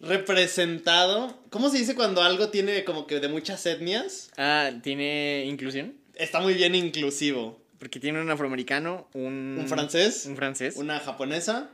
representado. 0.00 1.38
¿Cómo 1.50 1.70
se 1.70 1.78
dice 1.78 1.94
cuando 1.94 2.22
algo 2.22 2.48
tiene 2.50 2.84
como 2.84 3.06
que 3.06 3.20
de 3.20 3.28
muchas 3.28 3.64
etnias? 3.66 4.30
Ah, 4.36 4.70
tiene 4.82 5.44
inclusión. 5.46 5.94
Está 6.14 6.40
muy 6.40 6.54
bien 6.54 6.74
inclusivo. 6.74 7.60
Porque 7.84 8.00
tiene 8.00 8.18
un 8.22 8.30
afroamericano, 8.30 9.08
un... 9.12 9.58
Un 9.60 9.68
francés, 9.68 10.24
Un 10.26 10.36
francés. 10.36 10.76
una 10.78 11.00
japonesa, 11.00 11.68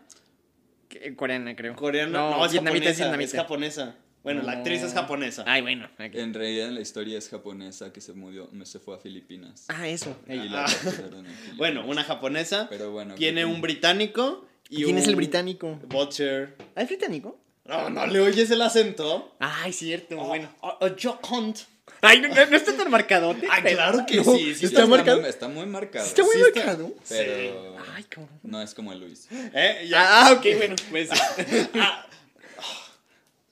que- 0.89 1.15
Coreana, 1.15 1.55
creo. 1.55 1.77
coreana, 1.77 2.11
no, 2.11 2.31
No, 2.39 2.45
es 2.47 2.51
vietnamita, 2.51 2.87
japonesa, 2.87 2.91
es 2.91 2.99
vietnamita. 2.99 3.31
es 3.31 3.43
japonesa. 3.43 3.95
Bueno, 4.25 4.43
la 4.43 4.53
actriz 4.53 4.83
es 4.83 4.93
japonesa. 4.93 5.45
Ay, 5.47 5.63
bueno. 5.63 5.89
En 5.99 6.35
realidad 6.35 6.71
la 6.71 6.81
historia 6.81 7.17
es 7.17 7.29
japonesa 7.29 7.93
que 7.93 8.01
se 8.01 8.13
murió, 8.13 8.51
se 8.65 8.81
fue 8.81 8.97
a 8.97 8.99
Filipinas. 8.99 9.67
Ah, 9.69 9.87
eso. 9.87 10.17
Y 10.27 10.33
Ey. 10.33 10.49
la 10.49 10.65
Ah. 10.65 10.69
Filipinas. 10.69 11.33
Bueno, 11.57 11.87
una 11.87 12.03
japonesa, 12.03 12.67
Pero 12.69 12.91
bueno. 12.91 13.15
tiene 13.15 13.45
un 13.45 13.61
británico 13.61 14.45
y 14.69 14.83
¿Quién 14.83 14.99
es 14.99 15.07
el 15.07 15.15
británico? 15.15 15.79
Butcher. 15.87 16.57
¿Ah, 16.75 16.83
es 16.83 16.89
británico? 16.89 17.39
No, 17.67 17.89
no 17.89 18.05
le 18.09 18.19
oyes 18.19 18.51
el 18.51 18.63
acento. 18.63 19.37
Ay, 19.39 19.73
cierto, 19.73 20.17
bueno. 20.17 20.49
Oh, 20.61 20.77
oh, 20.81 20.89
Jock 21.01 21.31
Hunt. 21.31 21.59
Ay, 22.03 22.21
no, 22.21 22.29
no, 22.29 22.57
está 22.57 22.77
tan 22.77 22.91
marcadote. 22.91 23.47
Ah, 23.51 23.63
claro 23.63 24.05
que 24.07 24.17
No, 24.17 24.25
sí, 24.25 24.55
sí 24.55 24.67
está 24.67 24.83
Está 24.83 24.87
marcado. 24.87 25.21
muy, 25.21 25.29
está 25.29 25.49
muy 25.49 25.67
marcado. 25.67 26.07
Está 26.07 26.23
muy 26.23 26.33
Sí 26.35 26.41
está- 26.41 26.61
marcado. 26.61 26.95
Pero 27.09 27.77
Ay, 27.95 28.05
cabrón. 28.05 28.41
no 28.43 28.63
es 28.63 28.75
como 28.75 28.95
Luis. 28.95 29.27
¿Eh? 29.31 29.87
Ya. 29.89 30.29
Ah, 30.29 30.33
ok, 30.33 30.47
bueno, 30.57 30.77
pues. 30.91 31.11
Ah. 31.75 32.07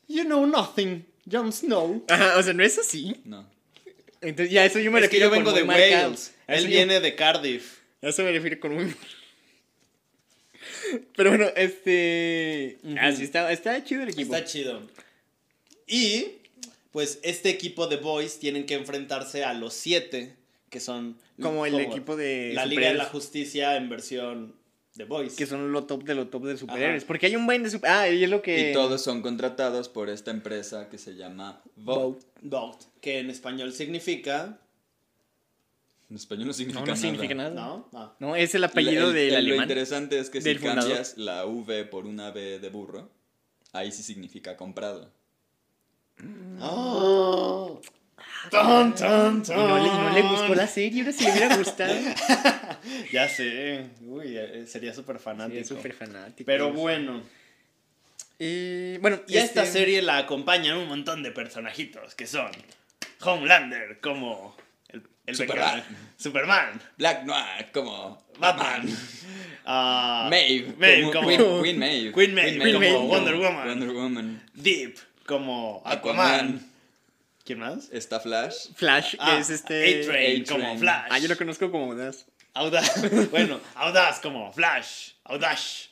You 0.08 0.24
know 0.24 0.46
nothing, 0.46 1.04
Jon 1.30 1.52
Snow. 1.52 2.04
Ajá, 2.08 2.38
o 2.38 2.42
sea, 2.42 2.54
no 2.54 2.62
es 2.64 2.78
así. 2.78 3.20
No. 3.24 3.46
Entonces, 4.22 4.50
ya 4.52 4.64
eso 4.64 4.78
yo 4.78 4.90
me 4.90 4.98
es 5.00 5.04
que 5.04 5.08
refiero 5.16 5.26
yo 5.26 5.30
vengo 5.30 5.52
de 5.52 5.64
marcado. 5.64 6.04
Wales. 6.08 6.34
Él 6.46 6.62
yo- 6.64 6.68
viene 6.70 7.00
de 7.00 7.14
Cardiff. 7.14 7.78
A 8.02 8.08
eso 8.08 8.22
me 8.22 8.32
refiero 8.32 8.58
con 8.60 8.74
muy. 8.74 8.94
Pero 11.16 11.30
bueno, 11.30 11.46
este. 11.56 12.78
Ujú. 12.82 12.96
Ah, 12.98 13.12
sí, 13.12 13.24
está, 13.24 13.52
está 13.52 13.84
chido 13.84 14.02
el 14.02 14.08
equipo. 14.10 14.34
Está 14.34 14.46
chido. 14.48 14.82
Y, 15.86 16.37
pues, 16.98 17.20
este 17.22 17.48
equipo 17.48 17.86
de 17.86 17.96
Boys 17.96 18.40
tienen 18.40 18.66
que 18.66 18.74
enfrentarse 18.74 19.44
a 19.44 19.54
los 19.54 19.72
siete, 19.72 20.34
que 20.68 20.80
son... 20.80 21.16
Como 21.40 21.64
el 21.64 21.78
equipo 21.78 22.16
de 22.16 22.50
La 22.54 22.66
Liga 22.66 22.88
de 22.88 22.94
la. 22.94 23.04
Justicia 23.04 23.76
en 23.76 23.88
versión 23.88 24.56
de 24.96 25.04
Boys. 25.04 25.36
Que 25.36 25.46
son 25.46 25.70
lo 25.70 25.84
top 25.84 26.02
de 26.02 26.16
lo 26.16 26.26
top 26.26 26.46
de 26.46 26.56
superhéroes. 26.56 27.02
Ajá. 27.02 27.06
Porque 27.06 27.26
hay 27.26 27.36
un 27.36 27.46
buen 27.46 27.62
de 27.62 27.70
super... 27.70 27.88
Ah, 27.88 28.08
y 28.10 28.24
es 28.24 28.28
lo 28.28 28.42
que. 28.42 28.70
Y 28.70 28.72
todos 28.72 29.00
son 29.00 29.22
contratados 29.22 29.88
por 29.88 30.08
esta 30.10 30.32
empresa 30.32 30.88
que 30.88 30.98
se 30.98 31.14
llama 31.14 31.62
Vogue. 31.76 32.18
Vogt, 32.42 32.82
que 33.00 33.20
en 33.20 33.30
español 33.30 33.72
significa... 33.72 34.58
En 36.10 36.16
español 36.16 36.48
no 36.48 36.52
significa 36.52 36.80
No, 36.80 36.86
no 36.86 36.92
nada. 36.94 37.00
significa 37.00 37.34
nada. 37.36 37.50
¿No? 37.50 37.88
Ah. 37.92 38.16
No, 38.18 38.34
es 38.34 38.54
el 38.56 38.64
apellido 38.64 39.08
El- 39.10 39.14
del 39.14 39.24
el- 39.28 39.32
Lo 39.34 39.38
alemán. 39.38 39.62
interesante 39.66 40.18
es 40.18 40.30
que 40.30 40.40
si 40.40 40.48
del 40.48 40.58
fundador. 40.58 40.82
cambias 40.84 41.16
la 41.18 41.46
V 41.46 41.84
por 41.84 42.06
una 42.06 42.32
B 42.32 42.58
de 42.58 42.68
burro, 42.70 43.08
ahí 43.72 43.92
sí 43.92 44.02
significa 44.02 44.56
comprado. 44.56 45.12
Oh. 46.60 47.80
Tan, 48.50 48.94
tan, 48.94 49.42
Y 49.46 49.50
no, 49.50 49.78
le, 49.78 49.88
no 49.88 50.10
le 50.10 50.22
gustó 50.22 50.54
la 50.54 50.66
serie, 50.66 51.02
ahora 51.02 51.12
si 51.12 51.24
le 51.24 51.32
hubiera 51.32 51.56
gustado. 51.56 51.94
Ya 53.12 53.28
sé. 53.28 53.86
Uy, 54.02 54.36
eh, 54.38 54.64
sería 54.66 54.94
súper 54.94 55.16
Sí, 55.18 55.22
fanático. 55.24 55.60
es 55.60 55.68
súper 55.68 55.92
fanático. 55.92 56.46
Pero 56.46 56.72
bueno. 56.72 57.22
Y 58.38 58.96
bueno, 58.98 59.20
Y 59.26 59.36
a 59.36 59.44
esta 59.44 59.64
este- 59.64 59.78
serie 59.80 60.00
la 60.02 60.18
acompañan 60.18 60.78
un 60.78 60.88
montón 60.88 61.22
de 61.22 61.30
personajitos 61.32 62.14
que 62.14 62.26
son 62.26 62.50
Homelander 63.20 63.98
como 64.00 64.56
el, 64.88 65.02
el 65.26 65.34
Superman. 65.36 65.84
Superman, 66.16 66.80
Black 66.96 67.24
Noir 67.24 67.66
como 67.72 68.24
Batman, 68.38 68.88
ah, 69.66 70.28
Maeve, 70.30 70.72
Maeve 70.78 71.02
como, 71.02 71.14
como- 71.14 71.28
Queen, 71.28 71.62
Queen 71.62 71.78
Maeve. 71.78 72.12
Queen 72.12 72.34
Maeve 72.34 72.72
como 72.72 72.92
como 72.94 73.08
Wonder 73.08 73.34
Woman. 73.36 73.68
Wonder 73.68 73.90
Woman. 73.90 74.42
Deep 74.54 74.96
como 75.28 75.82
Aquaman. 75.84 76.66
¿Quién 77.44 77.60
más? 77.60 77.88
Está 77.92 78.18
Flash. 78.20 78.68
Flash, 78.74 79.12
que 79.12 79.16
Ah, 79.20 79.38
es 79.38 79.50
este. 79.50 80.00
A-Train 80.02 80.42
A-Train. 80.42 80.44
como 80.46 80.78
Flash. 80.78 81.06
Ah, 81.10 81.18
yo 81.18 81.28
lo 81.28 81.36
conozco 81.36 81.70
como 81.70 81.94
Das. 81.94 82.26
Audaz. 82.54 82.90
bueno, 83.30 83.60
Audaz 83.76 84.20
como 84.20 84.52
Flash. 84.52 85.12
Audaz. 85.24 85.90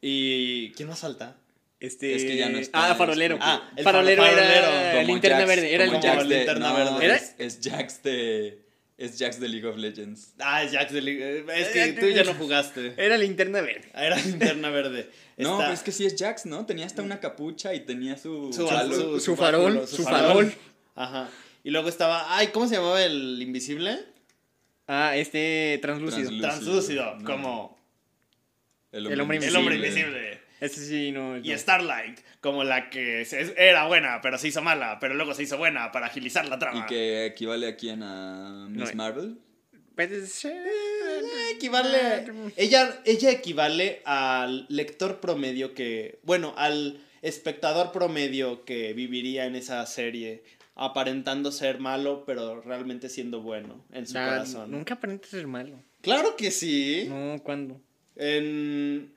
¿Y 0.00 0.70
quién 0.72 0.88
más 0.88 1.00
falta? 1.00 1.36
Este. 1.80 2.14
Es 2.14 2.24
que 2.24 2.36
ya 2.36 2.48
no 2.48 2.58
está, 2.58 2.90
Ah, 2.90 2.94
farolero. 2.94 3.34
es 3.36 3.40
Ah, 3.44 3.70
el 3.76 3.84
farolero, 3.84 4.22
farolero, 4.22 4.48
era 4.48 5.02
linterna 5.02 5.44
verde. 5.44 5.74
Era 5.74 5.84
el 5.84 5.90
Jax 5.90 6.28
de- 6.28 6.36
linterna 6.36 6.68
no, 6.70 6.74
verde. 6.76 7.04
¿Era? 7.04 7.16
Es, 7.16 7.34
es 7.38 7.58
Jax 7.62 8.02
de. 8.02 8.65
Es 8.98 9.18
Jax 9.18 9.38
de 9.40 9.48
League 9.48 9.66
of 9.68 9.76
Legends. 9.76 10.32
Ah, 10.38 10.62
es 10.62 10.72
Jax 10.72 10.90
de 10.92 11.02
Li- 11.02 11.18
eh, 11.20 11.44
Es 11.54 11.68
Eh, 11.68 11.94
que 11.94 12.00
tú 12.00 12.08
ya 12.08 12.24
no 12.24 12.32
jugaste. 12.38 12.94
Era 12.96 13.18
linterna 13.18 13.60
verde. 13.60 13.90
Era 13.94 14.16
linterna 14.16 14.70
verde. 14.70 15.10
No, 15.38 15.50
Está- 15.52 15.64
pero 15.64 15.74
es 15.74 15.82
que 15.82 15.92
sí 15.92 16.06
es 16.06 16.16
Jax, 16.18 16.46
¿no? 16.46 16.64
Tenía 16.64 16.86
hasta 16.86 17.02
una 17.02 17.20
capucha 17.20 17.74
y 17.74 17.80
tenía 17.80 18.16
su. 18.16 18.50
su, 18.54 18.66
halo. 18.70 18.94
su- 18.94 19.20
su 19.20 19.36
farol, 19.36 19.86
su 19.86 20.02
farol. 20.02 20.50
Ajá. 20.94 21.28
Y 21.62 21.68
luego 21.70 21.90
estaba. 21.90 22.34
Ay, 22.38 22.46
¿cómo 22.48 22.66
se 22.68 22.76
llamaba 22.76 23.04
el 23.04 23.42
invisible? 23.42 23.98
Ah, 24.86 25.14
este 25.14 25.78
translúcido. 25.82 26.28
Translúcido. 26.30 26.48
Translúcido. 26.48 27.16
no. 27.16 27.24
como 27.26 27.78
El 28.92 29.06
hombre 29.20 29.36
el 29.46 29.56
hombre 29.56 29.76
invisible. 29.76 30.40
Este 30.60 30.80
sí, 30.80 31.12
no. 31.12 31.36
Y 31.38 31.50
no. 31.50 31.58
Starlight, 31.58 32.18
como 32.40 32.64
la 32.64 32.88
que 32.90 33.24
se- 33.24 33.54
era 33.56 33.86
buena, 33.86 34.20
pero 34.22 34.38
se 34.38 34.48
hizo 34.48 34.62
mala, 34.62 34.98
pero 35.00 35.14
luego 35.14 35.34
se 35.34 35.42
hizo 35.42 35.58
buena 35.58 35.92
para 35.92 36.06
agilizar 36.06 36.46
la 36.48 36.58
trama. 36.58 36.80
Y 36.80 36.86
que 36.86 37.26
equivale 37.26 37.68
a 37.68 37.76
quién 37.76 38.02
a 38.02 38.66
Miss 38.70 38.90
No, 38.90 38.96
Marvel. 38.96 39.38
Puede 39.94 40.26
ser. 40.26 40.52
Eh, 40.66 41.52
equivale. 41.54 42.26
Ella, 42.56 43.00
ella 43.06 43.30
equivale 43.30 44.02
al 44.04 44.66
lector 44.68 45.20
promedio 45.20 45.72
que. 45.74 46.18
Bueno, 46.22 46.54
al 46.56 47.00
espectador 47.22 47.92
promedio 47.92 48.64
que 48.64 48.92
viviría 48.92 49.46
en 49.46 49.56
esa 49.56 49.84
serie, 49.86 50.42
aparentando 50.74 51.50
ser 51.50 51.78
malo, 51.80 52.24
pero 52.26 52.60
realmente 52.60 53.08
siendo 53.08 53.40
bueno 53.40 53.84
en 53.92 54.06
su 54.06 54.18
Ah, 54.18 54.28
corazón. 54.28 54.70
Nunca 54.70 54.94
aparenta 54.94 55.26
ser 55.28 55.46
malo. 55.46 55.82
Claro 56.02 56.36
que 56.36 56.50
sí. 56.50 57.06
No, 57.08 57.42
¿cuándo? 57.42 57.80
En. 58.16 59.12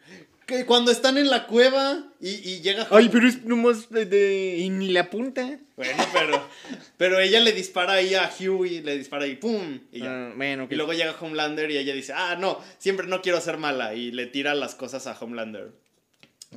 Que 0.49 0.65
cuando 0.65 0.91
están 0.91 1.17
en 1.17 1.29
la 1.29 1.45
cueva 1.47 2.03
y, 2.19 2.29
y 2.29 2.62
llega. 2.62 2.88
Ay, 2.89 3.07
pero 3.09 3.27
es 3.27 3.43
nomás 3.45 3.89
de, 3.89 4.05
de- 4.05 4.57
y 4.57 4.69
ni 4.69 4.89
la 4.89 5.09
punta. 5.09 5.59
Bueno, 5.77 6.03
pero. 6.12 6.49
Pero 6.97 7.19
ella 7.19 7.39
le 7.39 7.53
dispara 7.53 7.93
ahí 7.93 8.15
a 8.15 8.29
Huey, 8.39 8.81
le 8.81 8.97
dispara 8.97 9.27
y 9.27 9.35
¡pum! 9.35 9.79
Y 9.91 9.99
ya. 9.99 10.07
Ah, 10.29 10.33
bueno, 10.35 10.63
Y 10.63 10.67
que 10.67 10.75
luego 10.75 10.91
llega 10.93 11.15
Homelander 11.19 11.69
y 11.71 11.77
ella 11.77 11.93
dice, 11.93 12.13
ah, 12.13 12.35
no, 12.38 12.59
siempre 12.79 13.07
no 13.07 13.21
quiero 13.21 13.39
ser 13.39 13.57
mala. 13.57 13.93
Y 13.93 14.12
le 14.12 14.25
tira 14.25 14.55
las 14.55 14.75
cosas 14.75 15.07
a 15.07 15.17
Homelander. 15.17 15.71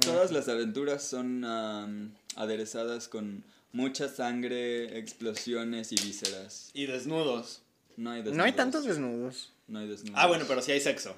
Todas 0.00 0.32
las 0.32 0.48
aventuras 0.48 1.04
son 1.06 1.44
am, 1.44 2.14
aderezadas 2.36 3.08
con 3.08 3.44
mucha 3.72 4.08
sangre, 4.08 4.98
explosiones 4.98 5.92
y 5.92 5.96
vísceras. 5.96 6.70
Y 6.72 6.86
desnudos. 6.86 7.60
No 7.96 8.10
hay 8.10 8.18
desnudos. 8.22 8.38
no 8.38 8.44
hay 8.44 8.52
tantos 8.52 8.84
desnudos. 8.86 9.52
No 9.68 9.80
hay 9.80 9.86
desnudos. 9.88 10.18
Ah, 10.18 10.26
bueno, 10.26 10.46
pero 10.48 10.62
sí 10.62 10.72
hay 10.72 10.80
sexo. 10.80 11.14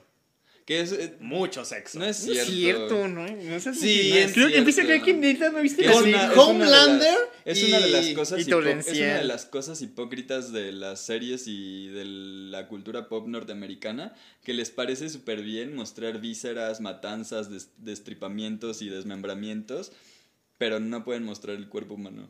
Que 0.64 0.80
es, 0.80 0.92
eh, 0.92 1.16
Mucho 1.20 1.62
sexo. 1.64 1.98
no 1.98 2.06
es 2.06 2.26
No 2.26 2.32
cierto. 2.32 2.50
es 2.50 2.56
cierto, 2.56 3.08
¿no? 3.08 3.26
No 3.26 3.60
seas 3.60 3.78
Sí, 3.78 4.12
es 4.16 4.32
Creo 4.32 4.48
que 4.48 4.56
empiezo 4.56 4.80
a 4.80 4.84
creer 4.84 5.02
que 5.02 5.12
neta 5.12 5.50
no 5.50 5.60
viste 5.60 5.84
es 5.84 5.94
una- 5.94 5.98
es 5.98 6.04
una 6.06 6.22
de 6.22 6.28
las- 6.28 6.38
Homelander 6.38 7.16
Es 7.44 7.62
una 7.64 7.80
de 7.80 7.90
las 7.90 8.08
cosas 8.14 8.38
y 8.38 8.40
es 8.42 8.46
una 8.48 9.18
de 9.18 9.24
las 9.24 9.44
cosas 9.44 9.82
hipócritas 9.82 10.52
de 10.52 10.72
las 10.72 11.00
series 11.04 11.46
y 11.48 11.88
de 11.88 12.06
la 12.06 12.66
cultura 12.68 13.08
pop 13.10 13.26
norteamericana 13.28 14.14
que 14.42 14.54
les 14.54 14.70
parece 14.70 15.10
súper 15.10 15.42
bien 15.42 15.74
mostrar 15.76 16.18
vísceras, 16.22 16.80
matanzas, 16.80 17.50
des- 17.50 17.68
destripamientos 17.76 18.80
y 18.80 18.88
desmembramientos, 18.88 19.92
pero 20.56 20.80
no 20.80 21.04
pueden 21.04 21.24
mostrar 21.24 21.56
el 21.56 21.68
cuerpo 21.68 21.92
humano 21.94 22.26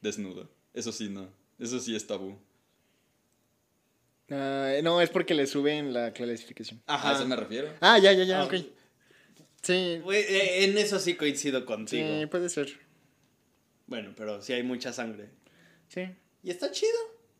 desnudo. 0.00 0.50
Eso 0.74 0.90
sí 0.90 1.08
no. 1.08 1.28
Eso 1.60 1.78
sí 1.78 1.94
es 1.94 2.08
tabú. 2.08 2.36
Ah, 4.30 4.74
no, 4.82 5.00
es 5.00 5.10
porque 5.10 5.34
le 5.34 5.46
suben 5.46 5.92
la 5.92 6.12
clasificación. 6.12 6.80
A 6.86 7.12
eso 7.14 7.26
me 7.26 7.36
refiero. 7.36 7.68
Ah, 7.80 7.98
ya, 7.98 8.12
ya, 8.12 8.24
ya, 8.24 8.42
Ah. 8.42 8.44
ok. 8.44 8.54
Sí, 9.62 9.72
eh, 10.12 10.64
En 10.64 10.78
eso 10.78 10.98
sí 10.98 11.14
coincido 11.14 11.66
contigo. 11.66 12.06
sí, 12.20 12.26
puede 12.26 12.48
ser. 12.48 12.78
Bueno, 13.86 14.12
pero 14.16 14.40
sí 14.40 14.52
hay 14.52 14.62
mucha 14.62 14.92
sangre. 14.92 15.28
Sí. 15.88 16.02
Y 16.42 16.50
está 16.50 16.70
chido. 16.70 16.92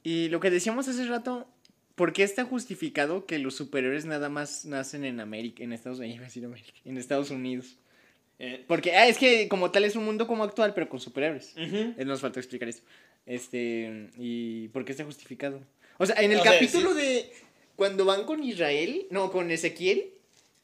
Y 0.03 0.29
lo 0.29 0.41
que 0.41 0.51
decíamos 0.51 0.89
hace 0.89 1.05
rato, 1.07 1.49
¿por 1.95 2.13
qué 2.13 2.23
está 2.25 2.45
justificado 2.45 3.25
que 3.25 3.39
los 3.39 3.55
superiores 3.55 4.05
nada 4.05 4.29
más 4.29 4.65
nacen 4.65 5.05
en 5.05 5.21
América, 5.21 5.63
en 5.63 5.73
Estados 5.73 5.99
Unidos, 5.99 6.17
iba 6.17 6.25
a 6.25 6.29
decir 6.29 6.45
América, 6.45 6.73
en 6.85 6.99
Estados 6.99 7.31
Unidos? 7.31 7.77
Eh, 8.39 8.65
Porque, 8.67 8.97
ah, 8.97 9.07
es 9.07 9.19
que 9.19 9.49
como 9.49 9.71
tal 9.71 9.85
es 9.85 9.97
un 9.97 10.05
mundo 10.05 10.27
como 10.27 10.43
actual, 10.45 10.73
pero 10.75 10.89
con 10.89 10.99
superhéroes. 10.99 11.53
Eh, 11.57 11.95
Nos 12.07 12.21
faltó 12.23 12.41
explicar 12.41 12.69
eso. 12.69 12.83
Este, 13.27 14.09
¿y 14.17 14.69
por 14.69 14.85
qué 14.85 14.93
está 14.93 15.05
justificado? 15.05 15.61
O 16.01 16.07
sea, 16.07 16.17
en 16.17 16.33
el 16.33 16.41
O 16.41 16.43
sea, 16.43 16.53
capítulo 16.55 16.95
de 16.95 17.31
cuando 17.77 18.05
van 18.05 18.25
con 18.25 18.43
Israel, 18.43 19.07
no, 19.11 19.31
con 19.31 19.51
Ezequiel, 19.53 20.11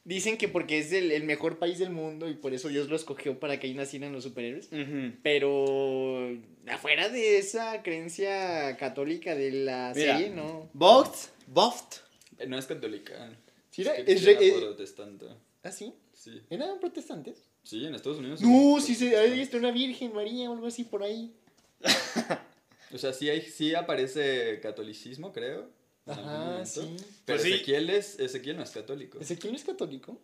Dicen 0.04 0.38
que 0.38 0.46
porque 0.46 0.78
es 0.78 0.92
el, 0.92 1.10
el 1.10 1.24
mejor 1.24 1.58
país 1.58 1.80
del 1.80 1.90
mundo 1.90 2.28
y 2.30 2.34
por 2.34 2.54
eso 2.54 2.68
Dios 2.68 2.88
lo 2.88 2.94
escogió 2.94 3.40
para 3.40 3.58
que 3.58 3.66
ahí 3.66 3.74
nacieran 3.74 4.12
los 4.12 4.22
superhéroes. 4.22 4.66
Ujú. 4.72 5.16
Pero 5.20 6.28
afuera 6.68 7.08
de 7.08 7.38
esa 7.38 7.82
creencia 7.82 8.76
católica 8.76 9.34
de 9.34 9.50
la 9.50 9.92
Mira. 9.96 10.16
serie, 10.16 10.30
no. 10.32 10.70
Boft, 10.74 11.30
Boft. 11.48 11.96
Eh, 12.38 12.46
No 12.46 12.56
es 12.56 12.66
católica. 12.66 13.36
Sí, 13.72 13.82
era- 13.82 13.96
que 13.96 14.12
es 14.12 14.24
era 14.24 14.40
eh, 14.40 14.52
protestante. 14.60 15.26
¿Ah, 15.64 15.72
sí? 15.72 15.92
Sí. 16.12 16.40
¿Eran 16.50 16.78
protestantes? 16.78 17.42
Sí, 17.64 17.84
en 17.84 17.96
Estados 17.96 18.18
Unidos. 18.18 18.40
No, 18.42 18.80
sí. 18.80 18.94
sí, 18.94 19.08
se 19.08 19.16
ahí 19.16 19.40
está 19.40 19.56
una 19.56 19.72
Virgen 19.72 20.14
María 20.14 20.48
o 20.48 20.54
algo 20.54 20.68
así 20.68 20.84
por 20.84 21.02
ahí. 21.02 21.32
O 22.92 22.98
sea, 22.98 23.12
sí, 23.12 23.28
hay, 23.28 23.40
sí 23.42 23.74
aparece 23.74 24.60
catolicismo, 24.60 25.32
creo. 25.32 25.70
en 26.06 26.12
algún 26.12 26.28
Ajá, 26.30 26.44
momento. 26.44 26.66
sí. 26.66 26.96
Pero 27.24 27.38
Pues 27.38 27.42
sí. 27.42 27.52
Ezequiel, 27.54 27.90
es, 27.90 28.18
Ezequiel 28.20 28.56
no 28.56 28.62
es 28.62 28.70
católico. 28.70 29.18
¿Ezequiel 29.20 29.52
no 29.52 29.58
es 29.58 29.64
católico? 29.64 30.20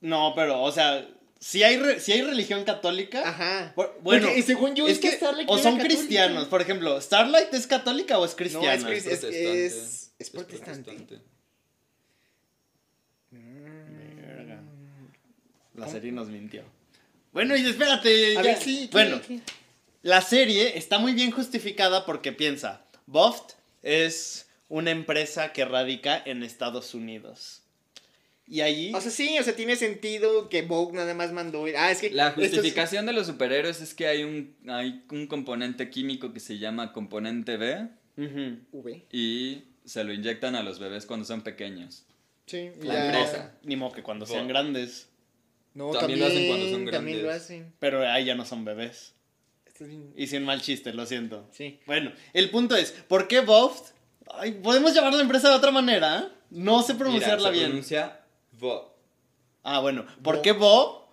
No, 0.00 0.32
pero, 0.34 0.60
o 0.62 0.72
sea, 0.72 1.08
si 1.38 1.62
hay, 1.62 1.76
re- 1.76 2.00
si 2.00 2.10
hay 2.12 2.22
religión 2.22 2.64
católica. 2.64 3.28
Ajá. 3.28 3.72
por- 3.76 3.96
bueno, 4.02 4.26
Porque, 4.26 4.42
según 4.42 4.74
yo, 4.74 4.86
es 4.88 4.94
es 4.94 4.98
que 4.98 5.10
que, 5.10 5.16
Starlight 5.16 5.48
o 5.48 5.58
son 5.58 5.76
católica. 5.76 5.84
cristianos. 6.00 6.46
Por 6.48 6.60
ejemplo, 6.60 7.00
¿Starlight 7.00 7.54
es 7.54 7.66
católica 7.68 8.18
o 8.18 8.24
es 8.24 8.32
No, 8.32 8.36
cristiana? 8.36 8.74
es, 8.74 8.84
cris- 8.84 8.96
es, 9.12 9.20
protestante. 9.20 9.66
es, 9.66 10.12
es 10.18 10.30
protestante. 10.30 11.20
Verga. 13.30 14.56
Mm. 14.60 15.78
La 15.80 15.88
serie 15.88 16.12
nos 16.12 16.28
mintió. 16.28 16.62
Bueno, 17.32 17.56
y 17.56 17.64
espérate. 17.66 18.32
A 18.38 18.42
ya- 18.42 18.42
ver, 18.42 18.58
sí. 18.58 18.88
¿qué- 18.88 18.92
Bueno, 18.92 19.20
qué? 19.26 19.40
La 20.02 20.20
serie 20.20 20.76
está 20.78 20.98
muy 20.98 21.12
bien 21.12 21.30
justificada 21.30 22.04
porque 22.06 22.32
piensa, 22.32 22.84
Boft 23.06 23.52
es 23.82 24.46
una 24.68 24.90
empresa 24.90 25.52
que 25.52 25.64
radica 25.64 26.20
en 26.24 26.42
Estados 26.42 26.94
Unidos. 26.94 27.62
Y 28.46 28.60
allí... 28.60 28.92
O 28.94 29.00
sea, 29.00 29.10
sí, 29.10 29.38
o 29.38 29.42
sea, 29.42 29.54
tiene 29.54 29.76
sentido 29.76 30.48
que 30.48 30.62
Vogue 30.62 30.94
nada 30.96 31.14
más 31.14 31.32
mandó. 31.32 31.64
Ah, 31.76 31.90
es 31.90 32.00
que. 32.00 32.10
La 32.10 32.28
es- 32.28 32.34
justificación 32.34 33.06
de 33.06 33.12
los 33.12 33.26
superhéroes 33.28 33.80
es 33.80 33.94
que 33.94 34.06
hay 34.08 34.24
un, 34.24 34.54
hay 34.68 35.04
un 35.10 35.26
componente 35.26 35.88
químico 35.90 36.32
que 36.32 36.40
se 36.40 36.58
llama 36.58 36.92
componente 36.92 37.56
B 37.56 37.88
Ujú. 38.18 38.58
V. 38.72 39.06
y 39.12 39.62
se 39.84 40.04
lo 40.04 40.12
inyectan 40.12 40.54
a 40.56 40.62
los 40.62 40.78
bebés 40.80 41.06
cuando 41.06 41.24
son 41.24 41.42
pequeños. 41.42 42.04
Sí, 42.46 42.70
La 42.80 42.94
ya- 42.94 43.06
empresa. 43.06 43.54
Ni 43.62 43.76
modo 43.76 43.92
que 43.92 44.02
cuando 44.02 44.26
Bo- 44.26 44.32
sean 44.32 44.48
grandes. 44.48 45.08
No, 45.74 45.90
También 45.92 46.18
lo 46.20 46.26
hacen 46.26 46.46
cuando 46.48 46.68
son 46.70 46.84
También 46.90 47.18
lo 47.18 47.24
grandes. 47.28 47.44
hacen. 47.44 47.72
Pero 47.78 48.06
ahí 48.10 48.24
ya 48.26 48.34
no 48.34 48.44
son 48.44 48.64
bebés. 48.64 49.14
Hice 50.16 50.38
un 50.38 50.44
mal 50.44 50.60
chiste, 50.62 50.92
lo 50.92 51.06
siento. 51.06 51.48
Sí. 51.52 51.80
Bueno, 51.86 52.12
el 52.32 52.50
punto 52.50 52.76
es, 52.76 52.92
¿por 52.92 53.26
qué 53.28 53.40
Boft? 53.40 53.90
Ay, 54.34 54.52
Podemos 54.52 54.94
llamar 54.94 55.14
la 55.14 55.22
empresa 55.22 55.48
de 55.48 55.56
otra 55.56 55.70
manera. 55.70 56.18
¿eh? 56.20 56.28
No 56.50 56.82
sé 56.82 56.94
pronunciarla 56.94 57.50
Mira, 57.50 57.52
se 57.52 57.58
bien. 57.58 57.70
pronuncia 57.70 58.20
Vo. 58.52 58.94
Ah, 59.62 59.80
bueno. 59.80 60.04
¿Por 60.22 60.36
Bo. 60.36 60.42
qué 60.42 60.52
Bo? 60.52 61.08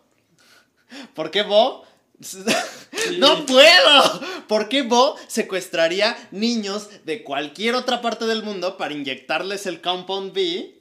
¿Por 1.13 1.31
qué 1.31 1.41
Bo? 1.43 1.85
¡No 3.17 3.45
puedo! 3.45 4.21
¿Por 4.47 4.67
qué 4.69 4.81
Bo 4.81 5.15
secuestraría 5.27 6.17
niños 6.31 6.89
de 7.05 7.23
cualquier 7.23 7.75
otra 7.75 8.01
parte 8.01 8.25
del 8.25 8.43
mundo 8.43 8.77
para 8.77 8.93
inyectarles 8.93 9.65
el 9.67 9.81
Compound 9.81 10.33
B 10.33 10.77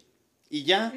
y 0.50 0.64
ya? 0.64 0.92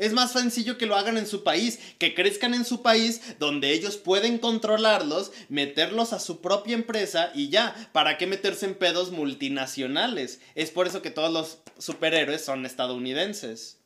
Es 0.00 0.12
más 0.12 0.32
sencillo 0.32 0.78
que 0.78 0.86
lo 0.86 0.96
hagan 0.96 1.16
en 1.18 1.26
su 1.26 1.44
país, 1.44 1.78
que 1.98 2.14
crezcan 2.14 2.54
en 2.54 2.64
su 2.64 2.82
país 2.82 3.20
donde 3.38 3.70
ellos 3.72 3.96
pueden 3.98 4.38
controlarlos, 4.38 5.30
meterlos 5.48 6.12
a 6.12 6.18
su 6.18 6.40
propia 6.40 6.74
empresa 6.74 7.30
y 7.34 7.50
ya. 7.50 7.74
¿Para 7.92 8.18
qué 8.18 8.26
meterse 8.26 8.66
en 8.66 8.74
pedos 8.74 9.12
multinacionales? 9.12 10.40
Es 10.54 10.70
por 10.70 10.86
eso 10.86 11.02
que 11.02 11.10
todos 11.10 11.32
los 11.32 11.58
superhéroes 11.78 12.44
son 12.44 12.66
estadounidenses. 12.66 13.78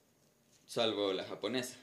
Salvo 0.66 1.12
la 1.12 1.24
japonesa. 1.24 1.76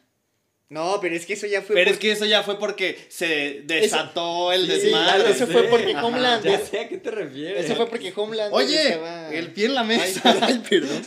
No, 0.69 0.99
pero 1.01 1.15
es 1.15 1.25
que 1.25 1.33
eso 1.33 1.47
ya 1.47 1.61
fue. 1.61 1.75
Pero 1.75 1.87
por- 1.89 1.93
es 1.95 1.99
que 1.99 2.11
eso 2.11 2.25
ya 2.25 2.43
fue 2.43 2.57
porque 2.57 2.97
se 3.09 3.63
desató 3.65 4.53
el 4.53 4.61
Sí, 4.61 4.67
desmadre. 4.71 5.29
eso 5.31 5.45
fue 5.47 5.63
porque 5.63 5.93
Ajá. 5.93 6.05
Homeland. 6.05 6.45
Ya 6.45 6.59
sé 6.65 6.79
a 6.79 6.87
qué 6.87 6.97
te 6.97 7.11
refieres. 7.11 7.65
Eso 7.65 7.75
fue 7.75 7.87
porque 7.89 8.13
Homeland. 8.15 8.53
Oye, 8.53 8.81
estaba- 8.81 9.33
el 9.33 9.51
pie 9.51 9.65
en 9.65 9.75
la 9.75 9.83
mesa. 9.83 10.21
perdón, 10.23 10.43
ay, 10.43 10.63
perdón. 10.69 11.05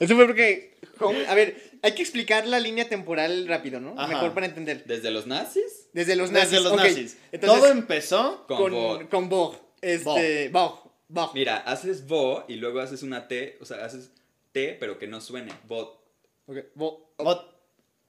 Eso 0.00 0.16
fue 0.16 0.24
porque. 0.26 0.74
Home- 1.00 1.26
A 1.26 1.34
ver, 1.34 1.56
hay 1.84 1.92
que 1.92 2.02
explicar 2.02 2.46
la 2.46 2.58
línea 2.60 2.88
temporal 2.88 3.46
rápido, 3.46 3.78
¿no? 3.80 3.94
Ajá. 3.98 4.08
Mejor 4.08 4.34
para 4.34 4.46
entender. 4.46 4.84
¿Desde 4.84 5.10
los 5.10 5.26
nazis? 5.26 5.88
Desde 5.92 6.16
los 6.16 6.30
nazis. 6.32 6.50
Desde 6.50 6.64
los 6.64 6.76
nazis. 6.76 7.18
Entonces, 7.30 7.60
Todo 7.60 7.70
empezó. 7.70 8.46
Con 8.48 8.56
con, 8.58 8.72
Vogue. 8.72 9.08
con 9.08 9.28
Vogue. 9.28 9.58
Este. 9.80 10.48
Vogue. 10.48 10.80
Vogue. 11.08 11.30
Mira, 11.34 11.58
haces 11.58 12.06
Vo 12.06 12.44
y 12.48 12.56
luego 12.56 12.80
haces 12.80 13.02
una 13.02 13.28
T, 13.28 13.58
o 13.60 13.64
sea, 13.64 13.84
haces 13.84 14.10
T 14.52 14.76
pero 14.80 14.98
que 14.98 15.06
no 15.06 15.20
suene. 15.20 15.52
Bot. 15.68 16.00
Ok, 16.46 16.56
Vogue. 16.74 17.04
Bot- 17.18 17.46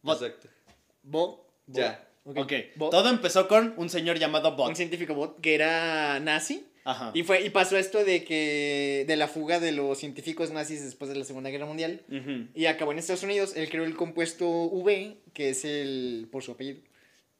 Bot. 0.01 0.21
Exacto. 0.21 0.47
Vogue. 1.03 1.41
Ya. 1.67 2.07
Ok. 2.23 2.53
Vogue. 2.75 2.91
Todo 2.91 3.09
empezó 3.09 3.47
con 3.47 3.73
un 3.77 3.89
señor 3.89 4.17
llamado 4.17 4.49
Un 4.51 4.55
Bot. 4.57 4.75
científico 4.75 5.13
bot 5.13 5.39
que 5.41 5.53
era 5.55 6.19
nazi. 6.19 6.65
Ajá. 6.85 7.11
Y 7.15 7.23
fue 7.23 7.43
y 7.43 7.49
pasó 7.49 7.77
esto 7.77 8.03
de 8.05 8.23
que 8.23 9.03
de 9.07 9.15
la 9.17 9.27
fuga 9.27 9.59
de 9.59 9.71
los 9.71 9.97
científicos 9.97 10.51
nazis 10.51 10.83
después 10.83 11.09
de 11.09 11.17
la 11.17 11.25
Segunda 11.25 11.49
Guerra 11.49 11.65
Mundial 11.65 12.01
y 12.53 12.67
acabó 12.67 12.91
en 12.93 12.99
Estados 12.99 13.23
Unidos. 13.23 13.53
Él 13.57 13.67
creó 13.69 13.83
el 13.85 13.95
compuesto 13.95 14.47
V, 14.47 15.17
que 15.33 15.49
es 15.49 15.65
el 15.65 16.27
por 16.31 16.43
su 16.43 16.51
apellido, 16.51 16.79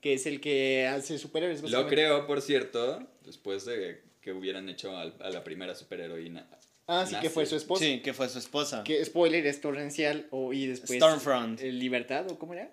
que 0.02 0.14
es 0.16 0.26
el 0.26 0.42
que 0.42 0.88
hace 0.88 1.18
superhéroes. 1.20 1.62
Lo 1.70 1.88
creó, 1.88 2.26
por 2.28 2.42
cierto, 2.42 3.08
después 3.24 3.66
de 3.66 4.02
que 4.22 4.32
hubieran 4.34 4.68
hecho 4.68 4.98
al- 4.98 5.14
a, 5.22 5.30
la 5.30 5.44
primera 5.44 5.76
superheroína. 5.76 6.50
Ah, 6.88 7.06
sí, 7.08 7.16
que 7.22 7.30
fue 7.30 7.46
su 7.46 7.56
esposa. 7.56 7.84
Sí, 7.86 8.00
que 8.02 8.14
fue 8.14 8.28
su 8.30 8.40
esposa. 8.40 8.84
Que 8.84 9.06
spoiler 9.06 9.46
es 9.46 9.62
torrencial 9.62 10.26
o 10.32 10.54
y 10.54 10.66
después 10.66 10.98
Stormfront. 10.98 11.62
eh, 11.62 11.72
Libertad 11.72 12.30
o 12.32 12.40
cómo 12.40 12.54
era? 12.56 12.72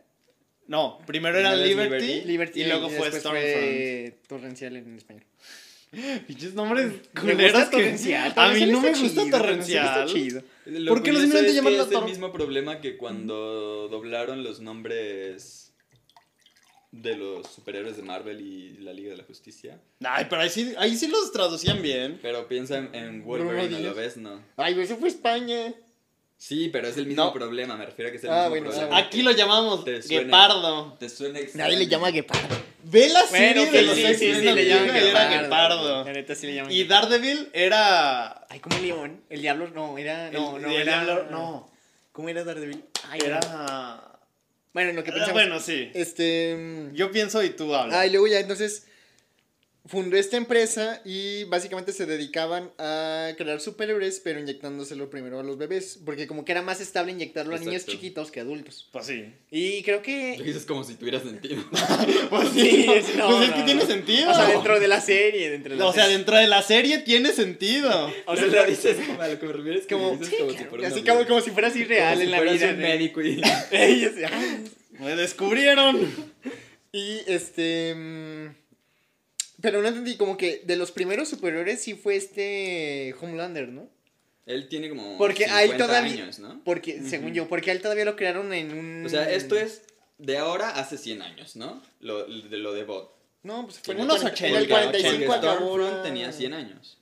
No, 0.68 0.98
primero 1.06 1.38
era 1.38 1.54
Liberty, 1.54 1.98
Liberty. 2.06 2.24
Liberty 2.26 2.60
y 2.62 2.64
luego 2.64 2.88
fue 2.88 3.10
Stormfront. 3.12 3.44
fue 3.54 4.18
torrencial 4.26 4.76
en 4.76 4.96
español. 4.96 5.24
Pinches 6.26 6.54
nombres 6.54 6.94
culeros 7.18 7.64
que- 7.64 7.70
torrencial. 7.76 8.32
A 8.36 8.48
mí 8.52 8.66
no 8.66 8.80
me 8.80 8.88
gusta 8.90 9.24
chido, 9.24 9.38
torrencial. 9.38 10.06
chido. 10.08 10.42
Lo 10.66 10.94
¿Por 10.94 11.02
qué 11.02 11.12
no 11.12 11.18
curioso 11.18 11.20
simplemente 11.38 11.54
llamarlo 11.54 11.82
es 11.84 11.92
el 11.92 12.04
mismo 12.04 12.32
problema 12.32 12.80
que 12.80 12.96
cuando 12.96 13.88
doblaron 13.88 14.42
los 14.42 14.60
nombres 14.60 15.74
de 16.92 17.16
los 17.16 17.46
superhéroes 17.46 17.96
de 17.96 18.02
Marvel 18.02 18.40
y 18.40 18.76
la 18.78 18.92
Liga 18.92 19.10
de 19.10 19.16
la 19.16 19.24
Justicia. 19.24 19.80
Ay, 20.04 20.26
pero 20.28 20.42
ahí 20.42 20.50
sí, 20.50 20.74
ahí 20.78 20.94
sí 20.96 21.08
los 21.08 21.32
traducían 21.32 21.80
bien. 21.82 22.18
Pero 22.22 22.46
piensa 22.48 22.76
en, 22.92 23.24
Wolverine, 23.24 23.62
¿no 23.70 23.78
Díaz. 23.78 23.82
lo 23.82 23.94
ves? 23.94 24.16
No. 24.18 24.42
Ay, 24.56 24.78
eso 24.80 24.96
fue 24.98 25.08
España. 25.08 25.72
Sí, 26.36 26.68
pero 26.72 26.88
es 26.88 26.96
el 26.96 27.06
mismo 27.06 27.24
No. 27.24 27.32
problema, 27.32 27.76
me 27.76 27.86
refiero 27.86 28.08
a 28.08 28.10
que 28.12 28.18
es 28.18 28.24
el 28.24 28.30
Ah, 28.30 28.34
mismo 28.48 28.50
bueno, 28.50 28.70
problema. 28.70 28.96
Aquí 28.98 29.22
lo 29.22 29.30
llamamos 29.30 29.84
Guepardo. 29.84 30.96
Te 30.98 31.08
suena 31.08 31.38
Nadie 31.54 31.76
le 31.76 31.86
llama 31.86 32.10
Guepardo. 32.10 32.56
Ve 32.84 33.08
la 33.08 33.22
serie 33.26 33.54
Bueno, 33.66 33.72
de 33.72 33.82
los 33.82 33.94
sí, 33.96 34.06
sí, 34.14 34.34
sí, 34.34 34.42
le 34.42 34.64
llaman 34.66 34.96
era. 34.96 35.48
La 36.04 36.12
neta 36.12 36.34
sí 36.34 36.46
le 36.46 36.54
llaman 36.54 36.72
Y. 36.72 36.84
Daredevil 36.84 37.48
era... 37.52 38.46
Ay, 38.48 38.60
como 38.60 38.76
el 38.76 38.82
león. 38.82 39.20
El 39.30 39.40
diablo 39.42 39.68
no, 39.68 39.96
era. 39.98 40.30
No, 40.30 40.56
el- 40.56 40.62
no, 40.62 40.68
el 40.68 40.76
era. 40.82 41.04
diablo- 41.04 41.26
no. 41.30 41.70
¿Cómo 42.12 42.28
era 42.28 42.44
Daredevil? 42.44 42.84
Ay, 43.08 43.20
Era... 43.24 43.40
Bueno, 44.74 44.90
en 44.90 44.96
lo 44.96 45.04
que 45.04 45.10
Ah, 45.10 45.14
pensamos. 45.14 45.34
Bueno, 45.34 45.60
sí. 45.60 45.90
Este. 45.94 46.88
Yo 46.92 47.10
pienso 47.12 47.42
y 47.42 47.50
tú 47.50 47.74
hablas. 47.74 47.96
Ah, 47.96 48.06
y 48.06 48.10
luego 48.10 48.26
ya 48.26 48.38
entonces 48.40 48.86
fundó 49.84 50.16
esta 50.16 50.36
empresa 50.36 51.02
y 51.04 51.42
básicamente 51.44 51.92
se 51.92 52.06
dedicaban 52.06 52.70
a 52.78 53.30
crear 53.36 53.60
superhéroes, 53.60 54.20
pero 54.22 54.38
inyectándoselo 54.38 55.10
primero 55.10 55.40
a 55.40 55.42
los 55.42 55.58
bebés, 55.58 55.98
porque 56.04 56.28
como 56.28 56.44
que 56.44 56.52
era 56.52 56.62
más 56.62 56.80
estable 56.80 57.10
inyectarlo 57.10 57.56
a 57.56 57.58
niños 57.58 57.84
chiquitos 57.84 58.30
que 58.30 58.38
adultos. 58.40 58.88
Pues 58.92 59.06
sí. 59.06 59.34
Y 59.50 59.82
creo 59.82 59.96
Lo 59.96 60.02
que... 60.02 60.40
dices 60.44 60.64
como 60.66 60.84
si 60.84 60.94
tuviera 60.94 61.18
sentido. 61.20 61.64
Pues 62.30 62.48
Sí, 62.50 62.86
es- 62.94 63.14
no, 63.16 63.26
pues 63.28 63.42
es 63.42 63.48
no, 63.48 63.54
que 63.54 63.60
no. 63.60 63.64
tiene 63.66 63.86
sentido. 63.86 64.30
O 64.30 64.34
sea, 64.34 64.46
dentro 64.46 64.78
de 64.78 64.88
la 64.88 65.00
serie, 65.00 65.50
dentro 65.50 65.72
de 65.72 65.78
la 65.80 65.86
O 65.86 65.92
sea, 65.92 66.04
serie. 66.04 66.16
dentro 66.18 66.36
de 66.36 66.46
la 66.46 66.62
serie 66.62 66.98
tiene 66.98 67.32
sentido. 67.32 68.12
O 68.26 68.36
sea, 68.36 68.46
lo 68.46 68.64
dices 68.66 68.96
como 69.06 69.20
a 69.20 69.28
lo 69.28 69.38
que 69.40 69.46
me 69.46 69.52
refieres 69.52 69.86
como, 69.88 70.10
sí, 70.24 70.36
como 70.38 70.50
si 70.50 70.56
claro, 70.56 70.70
fuera 70.70 70.88
así 70.88 71.02
como, 71.02 71.26
como 71.26 71.40
si 71.40 71.50
fuera 71.50 71.68
así 71.68 71.84
real 71.84 72.10
como 72.14 72.20
si 72.20 72.24
en 72.26 72.30
la 72.30 72.36
fueras 72.38 72.54
vida. 72.54 72.70
un 72.70 72.78
médico 72.78 73.20
y 73.20 73.42
Ellos, 73.72 74.12
ay. 74.32 74.64
Me 75.00 75.16
descubrieron. 75.16 76.08
Y 76.92 77.18
este. 77.26 78.52
Pero 79.62 79.80
no 79.80 79.88
entendí, 79.88 80.16
como 80.16 80.36
que 80.36 80.60
de 80.66 80.76
los 80.76 80.90
primeros 80.92 81.28
superhéroes 81.30 81.80
sí 81.80 81.94
fue 81.94 82.16
este 82.16 83.14
Homelander, 83.20 83.68
¿no? 83.68 83.88
él 84.44 84.68
tiene 84.68 84.88
como 84.88 85.16
Porque 85.18 85.44
a 85.46 85.62
él 85.62 85.70
50 85.70 85.86
todavía- 85.86 86.12
años, 86.24 86.38
¿no? 86.40 86.60
Porque, 86.64 87.00
según 87.02 87.32
yo, 87.32 87.48
porque 87.48 87.70
a 87.70 87.74
él 87.74 87.80
todavía 87.80 88.04
lo 88.04 88.16
crearon 88.16 88.52
en 88.52 88.76
un. 88.76 89.06
O 89.06 89.08
sea, 89.08 89.30
esto 89.30 89.56
es 89.56 89.82
de 90.18 90.36
ahora 90.36 90.70
hace 90.70 90.98
100 90.98 91.22
años, 91.22 91.54
¿no? 91.56 91.80
Lo 92.00 92.24
de 92.26 92.56
lo 92.58 92.72
de 92.74 92.82
Bot. 92.84 93.14
No, 93.44 93.64
pues 93.66 93.78
fue 93.78 93.94
en 93.94 94.00
Unos 94.00 94.16
el, 94.16 94.22
cuarenta- 94.32 94.34
80, 94.34 94.56
en 94.56 94.62
el 94.62 94.68
45 94.68 95.26
porque 95.32 95.46
acabó. 95.48 96.02
Tenía 96.02 96.32
100 96.32 96.54
años. 96.54 96.98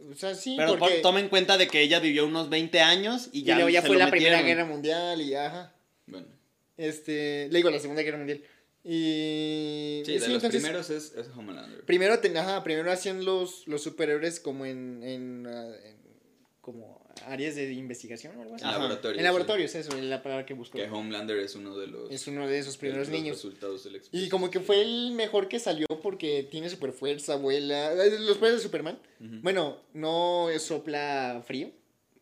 O 0.00 0.14
sea, 0.14 0.34
sí, 0.34 0.54
Pero 0.58 0.78
porque. 0.78 0.98
toma 0.98 1.20
en 1.20 1.28
cuenta 1.28 1.56
de 1.58 1.68
que 1.68 1.80
ella 1.80 2.00
vivió 2.00 2.26
unos 2.26 2.48
20 2.50 2.80
años 2.80 3.28
y 3.32 3.40
y 3.40 3.42
ya, 3.44 3.54
luego 3.54 3.68
ya 3.70 3.80
se 3.82 3.86
fue 3.88 3.96
lo 3.96 4.04
la 4.04 4.10
Primera 4.10 4.36
metieron. 4.38 4.56
Guerra 4.58 4.68
Mundial 4.68 5.20
y 5.20 5.34
ajá. 5.34 5.72
Bueno, 6.06 6.26
Este. 6.76 7.48
Le 7.50 7.58
digo, 7.58 7.70
la 7.70 7.78
Segunda 7.78 8.02
Guerra 8.02 8.18
Mundial. 8.18 8.42
Y. 8.90 10.02
sí, 10.06 10.12
de 10.12 10.20
sí, 10.20 10.26
los 10.32 10.42
entonces, 10.42 10.62
primeros 10.62 10.90
es, 10.90 11.12
es 11.14 11.28
Homelander. 11.36 11.82
Primero, 11.84 12.18
ten- 12.20 12.36
ajá, 12.36 12.62
primero 12.64 12.90
hacían 12.90 13.24
los, 13.24 13.66
los 13.68 13.82
superhéroes 13.82 14.40
como 14.40 14.64
en. 14.66 15.02
en, 15.02 15.46
ah, 15.46 15.66
en- 15.84 15.98
como 16.62 16.98
áreas 17.26 17.54
de 17.56 17.72
investigación 17.72 18.36
o 18.36 18.42
algo 18.42 18.54
así. 18.54 18.62
En 18.64 18.68
Ajá. 18.70 18.78
laboratorio. 18.78 19.18
En 19.18 19.24
laboratorios, 19.24 19.74
eso, 19.74 19.96
es 19.96 20.04
la 20.04 20.22
palabra 20.22 20.44
que 20.46 20.52
busco. 20.54 20.76
Que 20.76 20.84
Homelander 20.88 21.38
es 21.38 21.54
uno 21.54 21.76
de 21.76 21.86
los, 21.86 22.10
Es 22.10 22.26
uno 22.28 22.46
de 22.46 22.58
esos 22.58 22.74
de 22.74 22.80
primeros 22.80 23.08
los 23.08 23.16
niños. 23.18 23.36
resultados 23.36 23.84
del 23.84 24.00
Y 24.12 24.28
como 24.28 24.50
que 24.50 24.60
fue 24.60 24.82
el 24.82 25.12
mejor 25.12 25.48
que 25.48 25.58
salió 25.58 25.86
porque 26.02 26.46
tiene 26.50 26.68
super 26.68 26.92
fuerza, 26.92 27.36
vuela. 27.36 27.92
eh, 27.94 28.18
Los 28.20 28.36
poderes 28.38 28.58
de 28.60 28.62
Superman. 28.64 28.98
Bueno, 29.18 29.78
no 29.94 30.48
sopla 30.58 31.42
frío. 31.46 31.70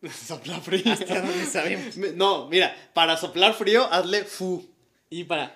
Soplar 0.27 0.61
frío. 0.61 0.83
Hasta 0.93 1.21
donde 1.21 1.45
sabemos. 1.45 1.97
No, 2.15 2.47
mira, 2.49 2.73
para 2.93 3.17
soplar 3.17 3.53
frío, 3.53 3.83
hazle 3.91 4.23
fu. 4.23 4.63
Y 5.09 5.23
para. 5.25 5.55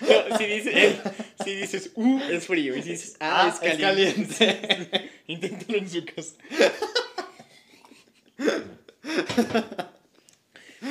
No, 0.00 0.36
si, 0.38 0.44
dices, 0.44 0.74
eh, 0.74 1.00
si 1.44 1.54
dices 1.54 1.90
uh, 1.94 2.20
es 2.30 2.46
frío. 2.46 2.76
Y 2.76 2.82
si 2.82 2.90
dices 2.90 3.16
ah, 3.20 3.50
es 3.52 3.58
caliente. 3.60 4.34
caliente. 4.36 5.10
Inténtalo 5.26 5.78
en 5.78 5.90
su 5.90 6.04
casa. 6.04 6.34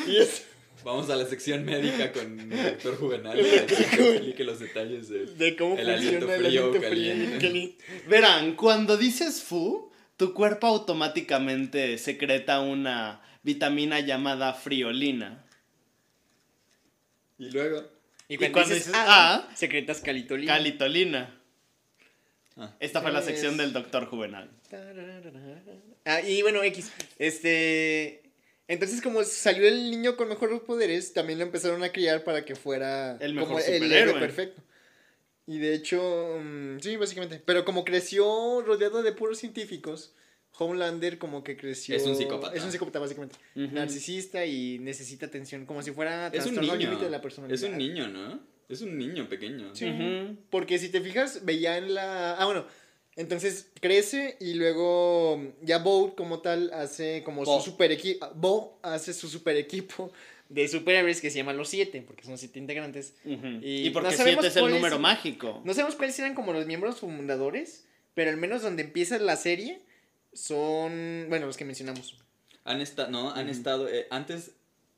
y 0.07 0.17
es 0.17 0.45
Vamos 0.85 1.09
a 1.09 1.15
la 1.15 1.25
sección 1.25 1.65
médica 1.65 2.11
con 2.11 2.39
el 2.39 2.47
doctor 2.47 2.95
Juvenal 2.97 3.39
para 3.39 3.65
que 3.65 4.11
explique 4.11 4.43
los 4.43 4.59
detalles 4.59 5.09
de... 5.09 5.25
de 5.25 5.55
cómo 5.55 5.79
El 5.79 5.89
aliento 5.89 6.27
funciona 6.27 6.35
el 6.35 6.45
frío 6.45 6.61
o 6.61 6.69
aliento 6.69 6.87
frío 6.87 7.39
caliente. 7.39 7.77
Verán, 8.07 8.55
cuando 8.55 8.95
dices 8.95 9.41
fu, 9.41 9.91
tu 10.15 10.35
cuerpo 10.35 10.67
automáticamente 10.67 11.97
secreta 11.97 12.59
una 12.59 13.23
vitamina 13.41 13.99
llamada 13.99 14.53
friolina. 14.53 15.44
Y 17.37 17.51
luego... 17.51 17.83
Y 18.27 18.37
cuando, 18.37 18.53
cuando 18.53 18.73
dices 18.73 18.91
ah, 18.95 19.45
ah, 19.49 19.55
secretas 19.55 20.01
calitolina. 20.01 20.53
Calitolina. 20.53 21.41
Ah. 22.57 22.73
Esta 22.79 23.01
fue 23.01 23.11
la 23.11 23.19
Es- 23.19 23.25
sección 23.25 23.57
del 23.57 23.73
doctor 23.73 24.05
Juvenal. 24.07 24.49
Ah, 26.05 26.21
y 26.21 26.41
bueno, 26.41 26.63
X. 26.63 26.91
Este. 27.19 28.23
Entonces, 28.67 29.01
como 29.01 29.23
salió 29.23 29.67
el 29.67 29.91
niño 29.91 30.17
con 30.17 30.27
mejores 30.27 30.59
poderes, 30.61 31.13
también 31.13 31.37
lo 31.37 31.45
empezaron 31.45 31.83
a 31.83 31.91
criar 31.91 32.23
para 32.23 32.45
que 32.45 32.55
fuera 32.55 33.17
El 33.19 33.35
mejor 33.35 33.49
como 33.49 33.59
el 33.59 33.91
héroe 33.91 34.19
perfecto. 34.19 34.61
Y 35.45 35.59
de 35.59 35.75
hecho, 35.75 36.39
mm, 36.41 36.79
sí, 36.79 36.95
básicamente. 36.95 37.39
Pero 37.45 37.63
como 37.63 37.85
creció 37.85 38.63
rodeado 38.65 39.03
de 39.03 39.11
puros 39.11 39.37
científicos, 39.37 40.13
Homelander 40.57 41.17
como 41.17 41.43
que 41.43 41.57
creció. 41.57 41.95
Es 41.95 42.03
un 42.05 42.15
psicópata. 42.15 42.55
Es 42.55 42.63
un 42.63 42.71
psicópata, 42.71 42.99
básicamente. 42.99 43.35
Narcisista 43.55 44.45
y 44.45 44.79
necesita 44.79 45.25
atención, 45.25 45.65
como 45.65 45.81
si 45.81 45.91
fuera 45.91 46.27
Es 46.27 46.45
un 46.45 46.55
niño. 46.55 46.75
límite 46.75 47.05
de 47.05 47.09
la 47.09 47.21
personalidad. 47.21 47.55
Es 47.55 47.63
un 47.69 47.77
niño, 47.77 48.07
¿no? 48.07 48.39
Es 48.67 48.81
un 48.81 48.97
niño 48.97 49.29
pequeño. 49.29 49.75
Sí. 49.75 49.85
Porque 50.49 50.79
si 50.79 50.89
te 50.89 51.01
fijas, 51.01 51.45
veía 51.45 51.77
en 51.77 51.93
la. 51.93 52.35
Ah, 52.37 52.45
bueno. 52.45 52.65
Entonces 53.17 53.69
crece 53.79 54.35
y 54.41 54.55
luego 54.55 55.53
ya 55.61 55.77
Bo 55.77 56.15
como 56.15 56.39
tal 56.41 56.71
hace 56.73 57.23
como 57.23 57.45
Bo. 57.45 57.59
su 57.61 57.71
super 57.71 57.91
equipo. 57.91 58.29
Bo 58.35 58.79
hace 58.81 59.13
su 59.13 59.29
super 59.29 59.55
equipo 59.55 60.11
de 60.49 60.67
superhéroes 60.67 61.21
que 61.21 61.29
se 61.29 61.37
llaman 61.37 61.55
los 61.57 61.69
siete, 61.69 62.03
porque 62.05 62.23
son 62.25 62.37
siete 62.37 62.59
integrantes. 62.59 63.13
Y 63.23 63.87
Y, 63.87 63.89
porque 63.91 64.09
no 64.09 64.17
sabemos 64.17 64.43
7 64.45 64.47
es 64.47 64.55
el 64.65 64.69
número 64.73 64.99
mágico. 64.99 65.61
No 65.63 65.73
sabemos 65.73 65.95
cuáles 65.95 66.19
eran 66.19 66.35
como 66.35 66.51
los 66.51 66.65
miembros 66.65 66.99
fundadores, 66.99 67.85
pero 68.15 68.29
al 68.31 68.37
menos 68.37 68.61
donde 68.61 68.83
empieza 68.83 69.17
la 69.17 69.37
serie 69.37 69.79
son. 70.35 71.25
Bueno, 71.29 71.47
los 71.47 71.57
que 71.57 71.65
mencionamos. 71.65 72.15
Han 72.63 72.81
estado, 72.81 73.09
no, 73.11 73.31
han 73.31 73.45
Ujú. 73.45 73.51
estado, 73.51 73.89
eh, 73.89 74.07
antes, 74.09 74.51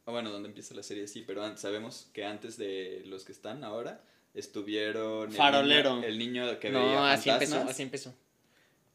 ah, 0.05 0.11
bueno, 0.11 0.31
donde 0.31 0.49
empieza 0.49 0.73
la 0.73 0.83
serie 0.83 1.07
sí, 1.07 1.23
pero 1.25 1.43
an- 1.43 1.57
sabemos 1.57 2.07
que 2.13 2.23
antes 2.25 2.57
de 2.57 3.03
los 3.05 3.23
que 3.25 3.31
están 3.31 3.63
ahora, 3.63 4.01
estuvieron... 4.33 5.29
el 5.31 5.35
Farolero. 5.35 5.95
niño- 5.95 6.07
El 6.07 6.17
niño, 6.17 6.59
que 6.59 6.69
no, 6.69 6.85
veía 6.85 7.11
así 7.11 7.29
empezó, 7.29 7.51
fantasmas. 7.51 7.73
así 7.73 7.83
empezó. 7.83 8.13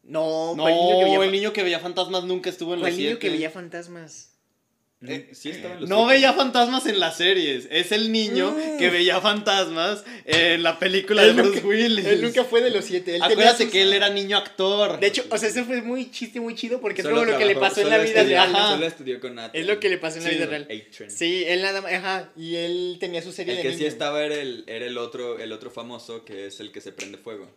No, 0.03 0.53
No, 0.55 0.67
el 0.67 0.73
niño 0.75 0.99
que 0.99 1.05
veía, 1.05 1.23
el 1.23 1.31
niño 1.31 1.53
que 1.53 1.63
veía 1.63 1.79
fantasmas 1.79 2.23
nunca 2.25 2.49
estuvo 2.49 2.73
en 2.73 2.81
los 2.81 2.89
el 2.89 2.97
niño 2.97 3.19
que 3.19 3.29
veía 3.29 3.49
fantasmas. 3.49 4.32
Eh, 5.05 5.29
sí 5.33 5.49
estaba 5.49 5.73
en 5.75 5.81
los 5.81 5.89
No 5.89 6.05
veía 6.05 6.31
fantasmas 6.33 6.85
en 6.85 6.99
las 6.99 7.17
series. 7.17 7.67
Es 7.69 7.91
el 7.91 8.11
niño 8.11 8.51
Mm. 8.51 8.77
que 8.77 8.89
veía 8.89 9.19
fantasmas 9.19 10.03
en 10.25 10.63
la 10.63 10.79
película 10.79 11.23
Él 11.23 11.35
de 11.35 11.41
Bruce 11.41 11.55
nunca- 11.57 11.67
Willis. 11.67 12.05
Él 12.05 12.21
nunca 12.21 12.43
fue 12.45 12.61
de 12.61 12.69
los 12.69 12.85
siete. 12.85 13.15
Él 13.15 13.21
tenía 13.21 13.33
Acuérdate 13.33 13.63
sus- 13.65 13.71
que 13.73 13.81
él 13.81 13.93
era 13.93 14.09
niño 14.09 14.37
actor. 14.37 14.99
De 14.99 15.07
hecho, 15.07 15.25
o 15.29 15.37
sea, 15.37 15.49
ese 15.49 15.63
fue 15.65 15.81
muy 15.81 16.09
chiste, 16.11 16.39
muy 16.39 16.55
chido 16.55 16.79
porque 16.79 17.01
es 17.01 17.07
como 17.07 17.25
lo 17.25 17.37
que 17.37 17.45
le 17.45 17.55
pasó 17.55 17.81
en 17.81 17.89
la 17.89 17.97
vida 17.97 18.21
estudió- 18.21 18.27
real. 18.37 18.55
Ajá. 18.55 18.71
Solo 18.73 18.85
estudió 18.85 19.19
con 19.19 19.35
Nathan. 19.35 19.59
Es 19.61 19.67
lo 19.67 19.79
que 19.79 19.89
le 19.89 19.97
pasó 19.97 20.17
en 20.19 20.23
la 20.23 20.29
vida 20.29 20.45
real. 20.45 20.67
Sí, 21.09 21.43
él 21.47 21.61
nada 21.61 21.81
más, 21.81 21.91
ajá, 21.93 22.29
y 22.37 22.55
él 22.55 22.97
tenía 22.99 23.21
su 23.21 23.31
serie 23.31 23.53
El 23.57 23.63
de 23.63 23.69
que 23.71 23.77
sí 23.77 23.85
estaba 23.85 24.23
era 24.23 24.35
el, 24.35 24.63
era 24.67 24.85
el 24.85 24.97
otro, 24.97 25.39
el 25.39 25.51
otro 25.51 25.69
famoso 25.71 26.23
que 26.23 26.47
es 26.47 26.59
el 26.59 26.71
que 26.71 26.81
se 26.81 26.91
prende 26.91 27.17
fuego. 27.17 27.49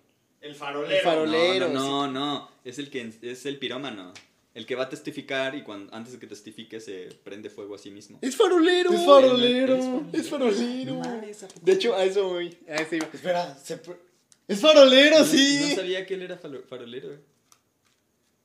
el 0.43 0.51
El 0.51 0.55
farolero. 0.57 1.03
farol- 1.09 1.25
Rolero, 1.27 1.69
no, 1.69 1.73
no, 1.73 2.07
no, 2.07 2.13
no, 2.39 2.51
es 2.65 2.79
el 2.79 2.89
que 2.91 3.11
es 3.23 3.47
el 3.47 3.57
pirómano. 3.59 4.13
El 4.57 4.65
que 4.65 4.75
va 4.75 4.85
a 4.85 4.89
testificar 4.89 5.55
y 5.55 5.63
cuando, 5.63 5.95
antes 5.95 6.15
de 6.15 6.19
que 6.19 6.27
testifique 6.27 6.81
se 6.81 7.11
prende 7.23 7.51
fuego 7.51 7.75
a 7.75 7.79
sí 7.79 7.91
mismo. 7.91 8.19
Es 8.23 8.35
farolero. 8.37 8.91
Es 8.91 9.05
farolero. 9.05 10.05
Es 10.15 10.29
farolero. 10.31 11.01
De 11.61 11.73
hecho, 11.73 11.95
a 11.95 12.03
eso 12.05 12.29
voy. 12.31 12.57
A 12.67 12.77
eso 12.77 12.95
iba. 12.97 13.07
Espera, 13.13 13.55
se 13.63 13.83
pr- 13.83 13.99
es 14.49 14.59
farolero, 14.59 15.25
sí. 15.27 15.59
No 15.69 15.77
sabía 15.77 16.07
que 16.07 16.15
él 16.15 16.23
era 16.23 16.39
farolero. 16.39 17.19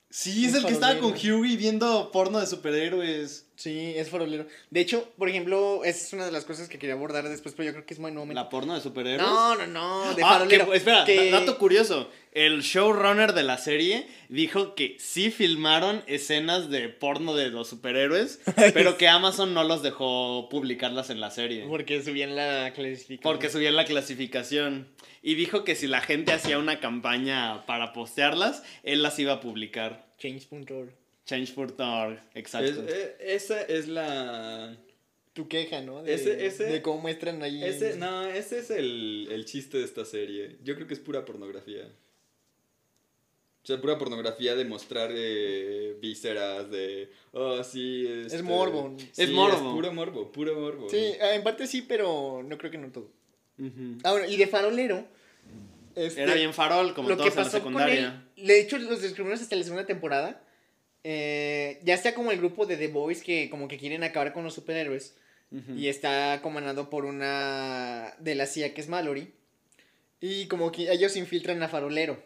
Sí, 0.10 0.44
es 0.46 0.52
Es 0.54 0.58
el 0.60 0.66
que 0.66 0.74
estaba 0.74 1.00
con. 1.00 1.14
Hughie 1.14 1.56
viendo 1.56 2.12
porno 2.12 2.40
de 2.42 2.46
superhéroes. 2.48 3.46
Sí, 3.62 3.94
es 3.96 4.10
farolero. 4.10 4.48
De 4.72 4.82
hecho, 4.82 5.08
por 5.18 5.30
ejemplo, 5.30 5.84
esa 5.86 6.04
es 6.06 6.14
una 6.14 6.26
de 6.26 6.32
las 6.32 6.46
cosas 6.46 6.68
que 6.68 6.80
quería 6.80 6.96
abordar 6.96 7.30
después, 7.30 7.54
pero 7.56 7.68
yo 7.68 7.74
creo 7.74 7.86
que 7.86 7.94
es 7.94 8.00
muy 8.00 8.12
no. 8.12 8.26
¿La 8.26 8.50
porno 8.50 8.74
de 8.74 8.82
superhéroes? 8.82 9.22
No, 9.22 9.56
no, 9.56 9.68
no, 9.68 10.14
de 10.16 10.24
Ah, 10.24 10.30
farolero. 10.30 10.72
que- 10.72 10.78
espera, 10.78 11.06
que- 11.06 11.30
dato 11.30 11.58
curioso. 11.60 12.10
El 12.32 12.62
showrunner 12.62 13.34
de 13.34 13.44
la 13.44 13.58
serie 13.58 14.08
dijo 14.30 14.74
que 14.74 14.96
sí 15.00 15.32
filmaron 15.32 16.02
escenas 16.08 16.70
de 16.70 16.88
porno 16.90 17.36
de 17.36 17.50
los 17.50 17.68
superhéroes, 17.70 18.40
pero 18.74 18.98
que 18.98 19.08
Amazon 19.08 19.54
no 19.54 19.64
los 19.64 19.84
dejó 19.84 20.48
publicarlas 20.50 21.10
en 21.10 21.20
la 21.20 21.30
serie. 21.30 21.66
Porque 21.68 22.02
subían 22.02 22.36
la 22.36 22.72
clasificación. 22.74 23.20
Porque 23.22 23.50
subían 23.50 23.76
la 23.76 23.86
clasificación. 23.86 24.88
Y 25.22 25.36
dijo 25.36 25.64
que 25.64 25.76
si 25.76 25.86
la 25.88 26.02
gente 26.02 26.32
hacía 26.34 26.58
una 26.58 26.80
campaña 26.80 27.66
para 27.68 27.94
postearlas, 27.94 28.64
él 28.84 29.04
las 29.04 29.20
iba 29.20 29.34
a 29.34 29.40
publicar. 29.42 30.08
Change.org. 30.18 30.94
Change.org, 31.26 32.14
Es- 32.14 32.22
exacto. 32.36 32.84
eh, 32.88 33.16
esa 33.20 33.62
es 33.62 33.88
la... 33.88 34.78
Tu 35.34 35.48
queja, 35.48 35.82
¿no? 35.82 36.04
De, 36.04 36.14
Ese- 36.14 36.46
ese- 36.46 36.66
de 36.66 36.82
cómo 36.82 37.02
muestran 37.04 37.42
ahí. 37.42 37.64
Ese, 37.64 37.96
no, 37.96 38.26
ese 38.26 38.60
es 38.60 38.70
el, 38.70 39.30
el 39.32 39.46
chiste 39.46 39.78
de 39.78 39.86
esta 39.86 40.04
serie. 40.04 40.58
Yo 40.64 40.76
creo 40.76 40.88
que 40.88 40.94
es 40.94 41.00
pura 41.00 41.24
pornografía. 41.24 41.90
O 43.64 43.66
sea, 43.68 43.80
pura 43.80 43.98
pornografía 43.98 44.56
de 44.56 44.66
mostrar 44.66 45.12
eh, 45.14 45.96
vísceras, 46.02 46.70
de... 46.70 47.12
Oh, 47.32 47.64
sí, 47.64 48.08
este, 48.26 48.42
morbo. 48.42 48.94
sí, 48.98 49.10
Es 49.22 49.30
morbo. 49.30 49.74
puro 49.74 49.94
morbo, 49.94 50.32
puro 50.32 50.60
morbo. 50.60 50.90
Sí, 50.90 51.14
en 51.22 51.44
parte 51.44 51.66
sí, 51.68 51.84
pero 51.84 52.44
no 52.46 52.58
creo 52.58 52.72
que 52.72 52.78
no 52.80 52.92
todo. 52.92 53.10
Ujú. 53.60 54.00
Ah, 54.04 54.12
bueno, 54.14 54.28
y 54.28 54.36
de 54.36 54.48
farolero. 54.48 55.06
este, 55.96 56.24
Era 56.24 56.34
bien 56.34 56.54
farol, 56.54 56.94
como 56.96 57.08
lo 57.08 57.16
todos 57.18 57.30
que 57.34 57.40
en 57.40 57.46
la 57.46 57.52
con 57.52 57.60
secundaria. 57.60 58.24
él. 58.36 58.48
De 58.48 58.60
hecho, 58.60 58.78
los 58.80 59.02
descubrimos 59.02 59.40
hasta 59.42 59.56
la 59.56 59.64
segunda 59.64 59.86
temporada. 59.86 60.44
Eh, 61.04 61.80
ya 61.84 61.94
está 61.94 62.14
como 62.14 62.32
el 62.32 62.38
grupo 62.38 62.66
de 62.66 62.78
The 62.78 62.88
Boys 62.90 63.24
que 63.24 63.50
como 63.50 63.68
que 63.68 63.78
quieren 63.78 64.04
acabar 64.04 64.34
con 64.34 64.44
los 64.44 64.54
superhéroes. 64.54 65.16
Y 65.76 65.88
está 65.90 66.40
comandado 66.42 66.90
por 66.90 67.04
una 67.04 68.14
de 68.20 68.36
la 68.36 68.46
CIA 68.46 68.74
que 68.74 68.80
es 68.80 68.88
Mallory. 68.88 69.34
Y 70.22 70.46
como 70.46 70.72
que 70.72 70.90
ellos 70.90 71.18
infiltran 71.18 71.62
a 71.62 71.68
Farolero 71.68 72.24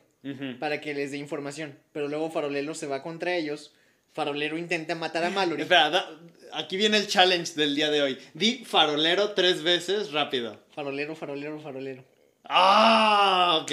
para 0.59 0.79
que 0.79 0.93
les 0.93 1.09
dé 1.09 1.17
información. 1.17 1.75
Pero 1.91 2.07
luego 2.07 2.29
Farolero 2.29 2.75
se 2.75 2.85
va 2.85 3.01
contra 3.01 3.35
ellos. 3.35 3.73
Farolero 4.13 4.59
intenta 4.59 4.93
matar 4.93 5.23
a 5.23 5.31
Mallory. 5.31 5.61
Espera, 5.63 5.89
da- 5.89 6.09
aquí 6.53 6.77
viene 6.77 6.97
el 6.97 7.07
challenge 7.07 7.53
del 7.55 7.73
día 7.75 7.89
de 7.89 8.03
hoy. 8.03 8.17
Di 8.35 8.63
farolero 8.63 9.31
tres 9.31 9.63
veces 9.63 10.11
rápido. 10.11 10.61
Farolero, 10.75 11.15
farolero, 11.15 11.59
farolero. 11.59 12.03
¡Ah! 12.43 13.59
Ok. 13.63 13.71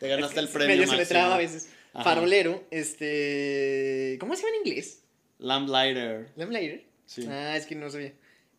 Te 0.00 0.08
ganaste 0.08 0.40
el 0.40 0.48
premio. 0.48 0.68
Medio 0.76 0.88
se 0.88 0.96
le 0.96 1.06
traba 1.06 1.34
a 1.36 1.38
veces. 1.38 1.70
Ajá. 1.92 2.04
Farolero, 2.04 2.64
este. 2.70 4.16
¿Cómo 4.20 4.34
se 4.36 4.42
llama 4.42 4.56
en 4.56 4.66
inglés? 4.68 5.02
Lamplighter. 5.38 6.28
¿Lamplighter? 6.36 6.84
Sí. 7.06 7.26
Ah, 7.28 7.56
es 7.56 7.66
que 7.66 7.74
no 7.74 7.90
sabía. 7.90 8.12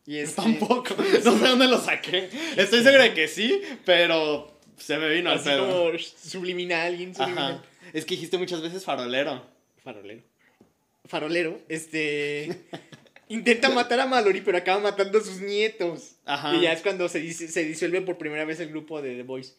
Y 0.05 0.17
este... 0.19 0.41
Tampoco. 0.41 0.95
No 1.23 1.37
sé 1.37 1.47
dónde 1.47 1.67
lo 1.67 1.79
saqué. 1.79 2.29
Estoy 2.57 2.83
seguro 2.83 3.03
de 3.03 3.13
que 3.13 3.27
sí, 3.27 3.61
pero 3.85 4.51
se 4.77 4.97
me 4.97 5.09
vino 5.09 5.29
al 5.29 5.37
Así 5.37 5.49
pedo. 5.49 5.67
como 5.67 5.99
subliminal, 5.99 6.97
bien 6.97 7.15
subliminal. 7.15 7.53
Ajá. 7.53 7.63
Es 7.93 8.05
que 8.05 8.15
dijiste 8.15 8.37
muchas 8.37 8.61
veces 8.61 8.83
farolero. 8.83 9.45
Farolero. 9.83 10.21
Farolero, 11.05 11.59
este. 11.69 12.63
intenta 13.29 13.69
matar 13.69 13.99
a 13.99 14.05
Mallory, 14.05 14.41
pero 14.41 14.57
acaba 14.57 14.79
matando 14.81 15.19
a 15.19 15.23
sus 15.23 15.39
nietos. 15.39 16.15
Ajá. 16.25 16.55
Y 16.55 16.61
ya 16.61 16.73
es 16.73 16.81
cuando 16.81 17.07
se, 17.07 17.31
se 17.33 17.63
disuelve 17.63 18.01
por 18.01 18.17
primera 18.17 18.43
vez 18.45 18.59
el 18.59 18.69
grupo 18.69 19.01
de 19.01 19.15
The 19.15 19.23
Boys. 19.23 19.55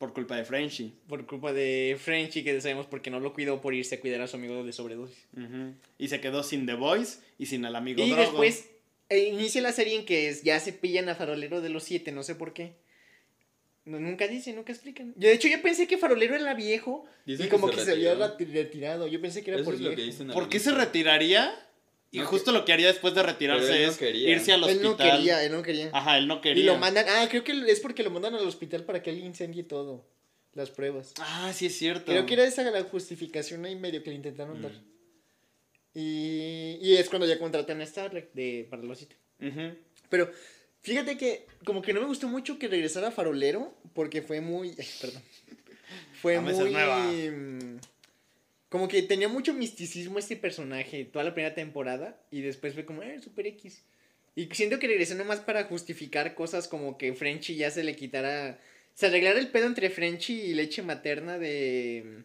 Por 0.00 0.14
culpa 0.14 0.34
de 0.34 0.46
Frenchy. 0.46 0.94
Por 1.08 1.26
culpa 1.26 1.52
de 1.52 1.94
Frenchy, 2.02 2.42
que 2.42 2.58
sabemos 2.62 2.86
porque 2.86 3.10
no 3.10 3.20
lo 3.20 3.34
cuidó 3.34 3.60
por 3.60 3.74
irse 3.74 3.96
a 3.96 4.00
cuidar 4.00 4.22
a 4.22 4.26
su 4.26 4.36
amigo 4.36 4.64
de 4.64 4.72
sobredosis. 4.72 5.26
Ujú. 5.36 5.74
Y 5.98 6.08
se 6.08 6.22
quedó 6.22 6.42
sin 6.42 6.64
The 6.64 6.72
Voice 6.72 7.18
y 7.38 7.44
sin 7.44 7.66
el 7.66 7.76
amigo 7.76 8.02
Y 8.02 8.06
Drogo. 8.08 8.22
después 8.22 8.64
eh, 9.10 9.28
inicia 9.28 9.60
la 9.60 9.72
serie 9.72 9.96
en 9.98 10.06
que 10.06 10.30
es- 10.30 10.42
ya 10.42 10.58
se 10.58 10.72
pillan 10.72 11.10
a 11.10 11.14
Farolero 11.16 11.60
de 11.60 11.68
los 11.68 11.84
siete, 11.84 12.12
no 12.12 12.22
sé 12.22 12.34
por 12.34 12.54
qué. 12.54 12.72
No, 13.84 14.00
nunca 14.00 14.26
dicen, 14.26 14.56
nunca 14.56 14.72
explican. 14.72 15.12
Yo, 15.16 15.28
de 15.28 15.34
hecho, 15.34 15.48
yo 15.48 15.60
pensé 15.60 15.86
que 15.86 15.98
Farolero 15.98 16.34
era 16.34 16.54
viejo 16.54 17.04
Dicen 17.26 17.46
y 17.46 17.48
como 17.50 17.66
que 17.68 17.74
que, 17.74 17.80
se 17.80 17.84
se 17.86 17.92
había 17.92 18.14
retiró. 18.14 18.52
retirado. 18.54 19.06
Yo 19.06 19.20
pensé 19.20 19.42
que 19.44 19.50
era 19.50 19.60
Eso 19.60 19.64
por 19.66 19.74
es 19.74 19.80
lo 19.80 19.90
que 19.90 19.96
viejo. 19.96 20.10
dicen 20.12 20.30
al 20.30 20.34
¿Por 20.34 20.48
qué 20.48 20.58
se 20.60 20.70
retiraría? 20.72 21.52
Y 22.12 22.18
No, 22.18 22.26
justo 22.26 22.50
lo 22.50 22.64
que 22.64 22.72
haría 22.72 22.88
después 22.88 23.14
de 23.14 23.22
retirarse 23.22 23.76
él 23.76 23.86
no 23.86 23.92
es 23.92 23.96
quería. 23.98 24.30
irse 24.30 24.52
al 24.52 24.64
Él 24.64 24.84
hospital. 24.84 24.90
no 24.90 24.96
quería, 24.96 25.44
él 25.44 25.52
no 25.52 25.62
quería. 25.62 25.90
Ajá, 25.92 26.18
él 26.18 26.26
no 26.26 26.40
quería. 26.40 26.62
Y 26.62 26.66
lo 26.66 26.76
mandan, 26.76 27.06
ah, 27.08 27.26
creo 27.30 27.44
que 27.44 27.52
es 27.70 27.78
porque 27.80 28.02
lo 28.02 28.10
mandan 28.10 28.34
al 28.34 28.46
hospital 28.46 28.84
para 28.84 29.00
que 29.02 29.10
él 29.10 29.18
incendie 29.20 29.62
todo, 29.62 30.04
las 30.54 30.70
pruebas. 30.70 31.12
Ah, 31.18 31.52
sí 31.54 31.66
es 31.66 31.78
cierto. 31.78 32.06
Creo 32.10 32.26
que 32.26 32.34
era 32.34 32.44
esa 32.44 32.62
la 32.68 32.82
justificación 32.82 33.64
ahí 33.64 33.76
medio 33.76 34.02
que 34.02 34.10
le 34.10 34.16
intentaron 34.16 34.58
Mm. 34.58 34.62
dar. 34.62 34.72
Y, 35.94 36.78
y 36.82 36.96
es 36.96 37.08
cuando 37.08 37.26
ya 37.26 37.38
contratan 37.38 37.80
a 37.80 37.86
Starlight 37.86 38.32
de, 38.32 38.66
para 38.68 38.82
el 38.82 38.90
osito. 38.90 39.16
Ujú. 39.40 39.74
Pero 40.08 40.30
fíjate 40.82 41.16
que 41.16 41.46
como 41.64 41.82
que 41.82 41.92
no 41.92 42.00
me 42.00 42.06
gustó 42.06 42.28
mucho 42.28 42.58
que 42.58 42.68
regresara 42.68 43.10
Farolero 43.10 43.74
porque 43.94 44.22
fue 44.22 44.40
muy... 44.40 44.74
ay, 44.78 44.86
perdón. 45.00 45.22
Fue 46.20 46.38
muy... 46.40 46.70
nueva. 46.70 47.10
Como 48.70 48.86
que 48.86 49.02
tenía 49.02 49.28
mucho 49.28 49.52
misticismo 49.52 50.18
este 50.18 50.36
personaje 50.36 51.04
toda 51.04 51.24
la 51.24 51.34
primera 51.34 51.54
temporada 51.54 52.18
y 52.30 52.40
después 52.40 52.72
fue 52.72 52.86
como, 52.86 53.02
eh, 53.02 53.20
super 53.20 53.46
X. 53.48 53.82
Y 54.36 54.48
siento 54.52 54.78
que 54.78 54.86
regresó 54.86 55.16
nomás 55.16 55.40
para 55.40 55.64
justificar 55.64 56.34
cosas 56.34 56.68
como 56.68 56.96
que 56.96 57.12
Frenchy 57.12 57.56
ya 57.56 57.70
se 57.70 57.84
le 57.84 57.96
quitara... 57.96 58.58
Se 58.94 59.06
arreglara 59.06 59.40
el 59.40 59.48
pedo 59.48 59.66
entre 59.66 59.90
Frenchy 59.90 60.40
y 60.40 60.54
leche 60.54 60.82
materna 60.82 61.38
de... 61.38 62.22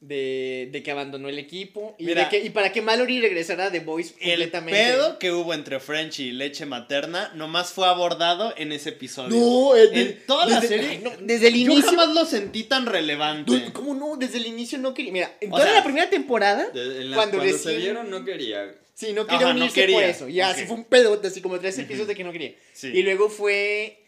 De, 0.00 0.68
de 0.70 0.82
que 0.84 0.92
abandonó 0.92 1.28
el 1.28 1.40
equipo 1.40 1.96
y, 1.98 2.04
Mira. 2.04 2.22
de 2.24 2.28
que, 2.28 2.38
y 2.46 2.50
para 2.50 2.70
que 2.70 2.80
Mallory 2.80 3.20
regresara 3.20 3.66
a 3.66 3.72
The 3.72 3.80
Voice 3.80 4.14
El 4.20 4.30
completamente. 4.38 4.80
pedo 4.80 5.18
que 5.18 5.32
hubo 5.32 5.52
entre 5.54 5.80
French 5.80 6.20
y 6.20 6.30
leche 6.30 6.66
materna 6.66 7.32
nomás 7.34 7.72
fue 7.72 7.88
abordado 7.88 8.54
en 8.56 8.70
ese 8.70 8.90
episodio. 8.90 9.36
No, 9.36 9.74
eh, 9.74 9.88
en 9.92 10.22
toda 10.24 10.46
la 10.46 10.60
desde- 10.60 10.68
serie. 10.68 10.88
ay, 10.90 11.00
no, 11.02 11.10
desde 11.20 11.48
el 11.48 11.54
Yo 11.54 11.72
inicio. 11.72 11.90
jamás 11.90 12.14
lo 12.14 12.24
sentí 12.26 12.62
tan 12.62 12.86
relevante. 12.86 13.72
¿Cómo 13.72 13.92
no? 13.92 14.16
Desde 14.16 14.38
el 14.38 14.46
inicio 14.46 14.78
no 14.78 14.94
quería. 14.94 15.10
Mira, 15.12 15.36
en 15.40 15.52
O 15.52 15.56
toda 15.56 15.64
sea, 15.66 15.74
la 15.78 15.82
primera 15.84 16.08
temporada. 16.08 16.68
De- 16.70 17.00
en 17.00 17.10
la- 17.10 17.16
Cuando 17.16 17.38
cuando 17.38 17.58
se 17.58 17.76
vieron 17.76 18.08
no 18.08 18.24
quería. 18.24 18.72
Sí, 18.94 19.12
no 19.12 19.26
quería 19.26 19.46
Ajá, 19.46 19.52
no 19.52 19.60
unirse 19.62 19.80
quería. 19.80 19.96
por 19.96 20.04
eso. 20.04 20.28
Ya, 20.28 20.48
Ok. 20.50 20.54
así 20.54 20.66
fue 20.66 20.76
un 20.76 20.84
pedo, 20.84 21.20
así 21.24 21.40
como 21.42 21.58
tres 21.58 21.76
episodios 21.76 22.06
de 22.06 22.14
que 22.14 22.22
no 22.22 22.30
quería. 22.30 22.54
Sí. 22.72 22.86
Y 22.94 23.02
luego 23.02 23.28
fue. 23.28 23.98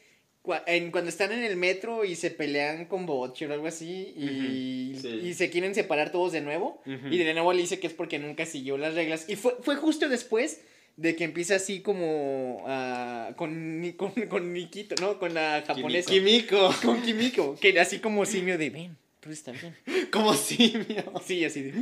En- 0.67 0.91
cuando 0.91 1.09
están 1.11 1.33
en 1.33 1.43
el 1.45 1.57
metro 1.57 2.05
y 2.05 2.15
se 2.17 2.31
pelean 2.31 2.85
con 2.87 3.07
Butcher 3.07 3.51
o 3.51 3.55
algo 3.55 3.67
así. 3.67 4.13
Y, 4.17 4.99
sí. 5.01 5.09
y 5.25 5.35
se 5.35 5.51
quieren 5.51 5.75
separar 5.75 6.13
todos 6.13 6.33
de 6.33 6.41
nuevo. 6.41 6.83
Y 6.87 7.19
de 7.19 7.33
nuevo 7.35 7.53
le 7.53 7.61
dice 7.63 7.79
que 7.81 7.87
es 7.87 7.93
porque 7.93 8.19
nunca 8.19 8.47
siguió 8.47 8.77
las 8.79 8.95
reglas. 8.95 9.27
Y 9.29 9.37
fue, 9.37 9.55
fue 9.63 9.77
justo 9.77 10.09
después 10.09 10.61
de 10.97 11.17
que 11.17 11.25
empieza 11.25 11.55
así 11.57 11.81
como. 11.81 12.65
ah, 12.67 13.33
con, 13.37 13.95
con, 13.97 14.11
con 14.29 14.53
Nikito, 14.53 14.95
¿no? 15.01 15.19
Con 15.19 15.33
la 15.35 15.63
japonesa. 15.67 16.11
Químico. 16.11 16.75
Con 16.85 17.01
Kimiko. 17.03 17.57
Que 17.61 17.79
así 17.81 17.99
como 18.01 18.27
simio 18.27 18.59
de. 18.59 18.71
Ven, 18.71 18.97
todo 19.21 19.33
está 19.33 19.53
bien. 19.53 19.75
Como 20.11 20.35
simio. 20.35 21.05
Sí, 21.25 21.45
así 21.45 21.63
de. 21.63 21.75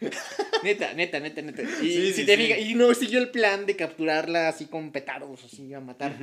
Neta, 0.62 0.92
neta, 0.94 1.20
neta, 1.20 1.42
neta. 1.42 1.62
Y, 1.62 1.66
Sí, 1.66 1.92
si 2.08 2.12
sí, 2.12 2.26
te 2.26 2.36
sí. 2.36 2.42
fijas- 2.42 2.58
y 2.60 2.74
no 2.74 2.92
siguió 2.94 3.18
el 3.20 3.30
plan 3.30 3.66
de 3.66 3.76
capturarla 3.76 4.48
así 4.48 4.66
con 4.66 4.90
petardos, 4.92 5.44
así 5.44 5.72
a 5.74 5.80
matar. 5.80 6.14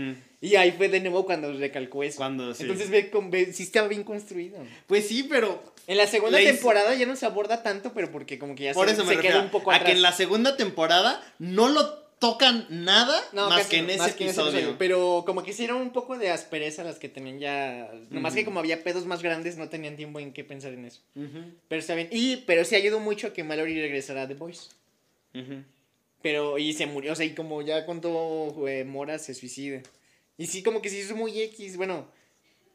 Y 0.41 0.55
ahí 0.55 0.71
fue 0.71 0.89
de 0.89 0.99
nuevo 0.99 1.25
cuando 1.25 1.51
recalcó 1.53 2.03
eso. 2.03 2.17
Cuando 2.17 2.53
sí. 2.53 2.63
Entonces 2.63 2.89
ve, 2.89 3.09
con, 3.09 3.31
ve, 3.31 3.51
sí 3.53 3.63
estaba 3.63 3.87
bien 3.87 4.03
construido. 4.03 4.57
Pues 4.87 5.07
sí, 5.07 5.23
pero 5.29 5.63
En 5.87 5.97
la 5.97 6.07
segunda 6.07 6.41
hizo- 6.41 6.51
temporada 6.51 6.93
ya 6.95 7.05
no 7.05 7.15
se 7.15 7.25
aborda 7.25 7.63
tanto, 7.63 7.93
pero 7.93 8.11
porque 8.11 8.37
como 8.39 8.55
que 8.55 8.63
ya 8.65 8.73
por 8.73 8.87
se, 8.87 8.93
eso 8.93 9.03
me 9.03 9.09
se 9.11 9.15
refiero 9.15 9.35
queda 9.37 9.43
un 9.45 9.51
poco 9.51 9.71
a 9.71 9.75
atrás. 9.75 9.89
que 9.91 9.95
en 9.95 10.01
la 10.01 10.11
segunda 10.11 10.57
temporada 10.57 11.21
no 11.39 11.67
lo 11.69 12.04
tocan 12.19 12.65
nada 12.69 13.19
No, 13.33 13.49
más 13.49 13.59
casi 13.59 13.69
que 13.71 13.77
en 13.77 13.89
ese 13.89 13.99
más 13.99 14.13
que 14.15 14.23
en 14.23 14.29
ese 14.29 14.41
episodio. 14.41 14.75
Pero 14.77 15.23
como 15.25 15.43
que 15.43 15.51
hicieron 15.51 15.81
un 15.81 15.91
poco 15.91 16.17
de 16.17 16.29
aspereza 16.29 16.83
las 16.83 16.99
que 16.99 17.09
tenían 17.09 17.39
ya. 17.39 17.91
Nomás 18.09 18.33
que 18.33 18.45
como 18.45 18.59
había 18.59 18.83
pedos 18.83 19.05
más 19.05 19.21
grandes, 19.21 19.57
no 19.57 19.69
tenían 19.69 19.95
tiempo 19.95 20.19
en 20.19 20.33
qué 20.33 20.43
pensar 20.43 20.73
en 20.73 20.85
eso. 20.85 21.01
Pero 21.13 21.79
está 21.79 21.95
bien. 21.95 22.09
Y, 22.11 22.37
pero 22.37 22.65
sí 22.65 22.75
ayudó 22.75 22.99
mucho 22.99 23.27
a 23.27 23.33
que 23.33 23.43
Mallory 23.43 23.81
regresara 23.81 24.23
a 24.23 24.27
The 24.27 24.35
Voice. 24.35 24.69
Pero, 26.21 26.57
y 26.57 26.73
se 26.73 26.87
murió, 26.87 27.13
o 27.13 27.15
sea, 27.15 27.25
y 27.25 27.35
como 27.35 27.61
ya 27.61 27.85
cuando 27.85 28.65
eh, 28.67 28.83
Mora 28.83 29.19
se 29.19 29.33
suicida. 29.33 29.81
Y 30.37 30.47
sí, 30.47 30.63
como 30.63 30.81
que 30.81 30.89
se 30.89 30.97
hizo 30.97 31.15
muy 31.15 31.39
X, 31.39 31.77
bueno, 31.77 32.07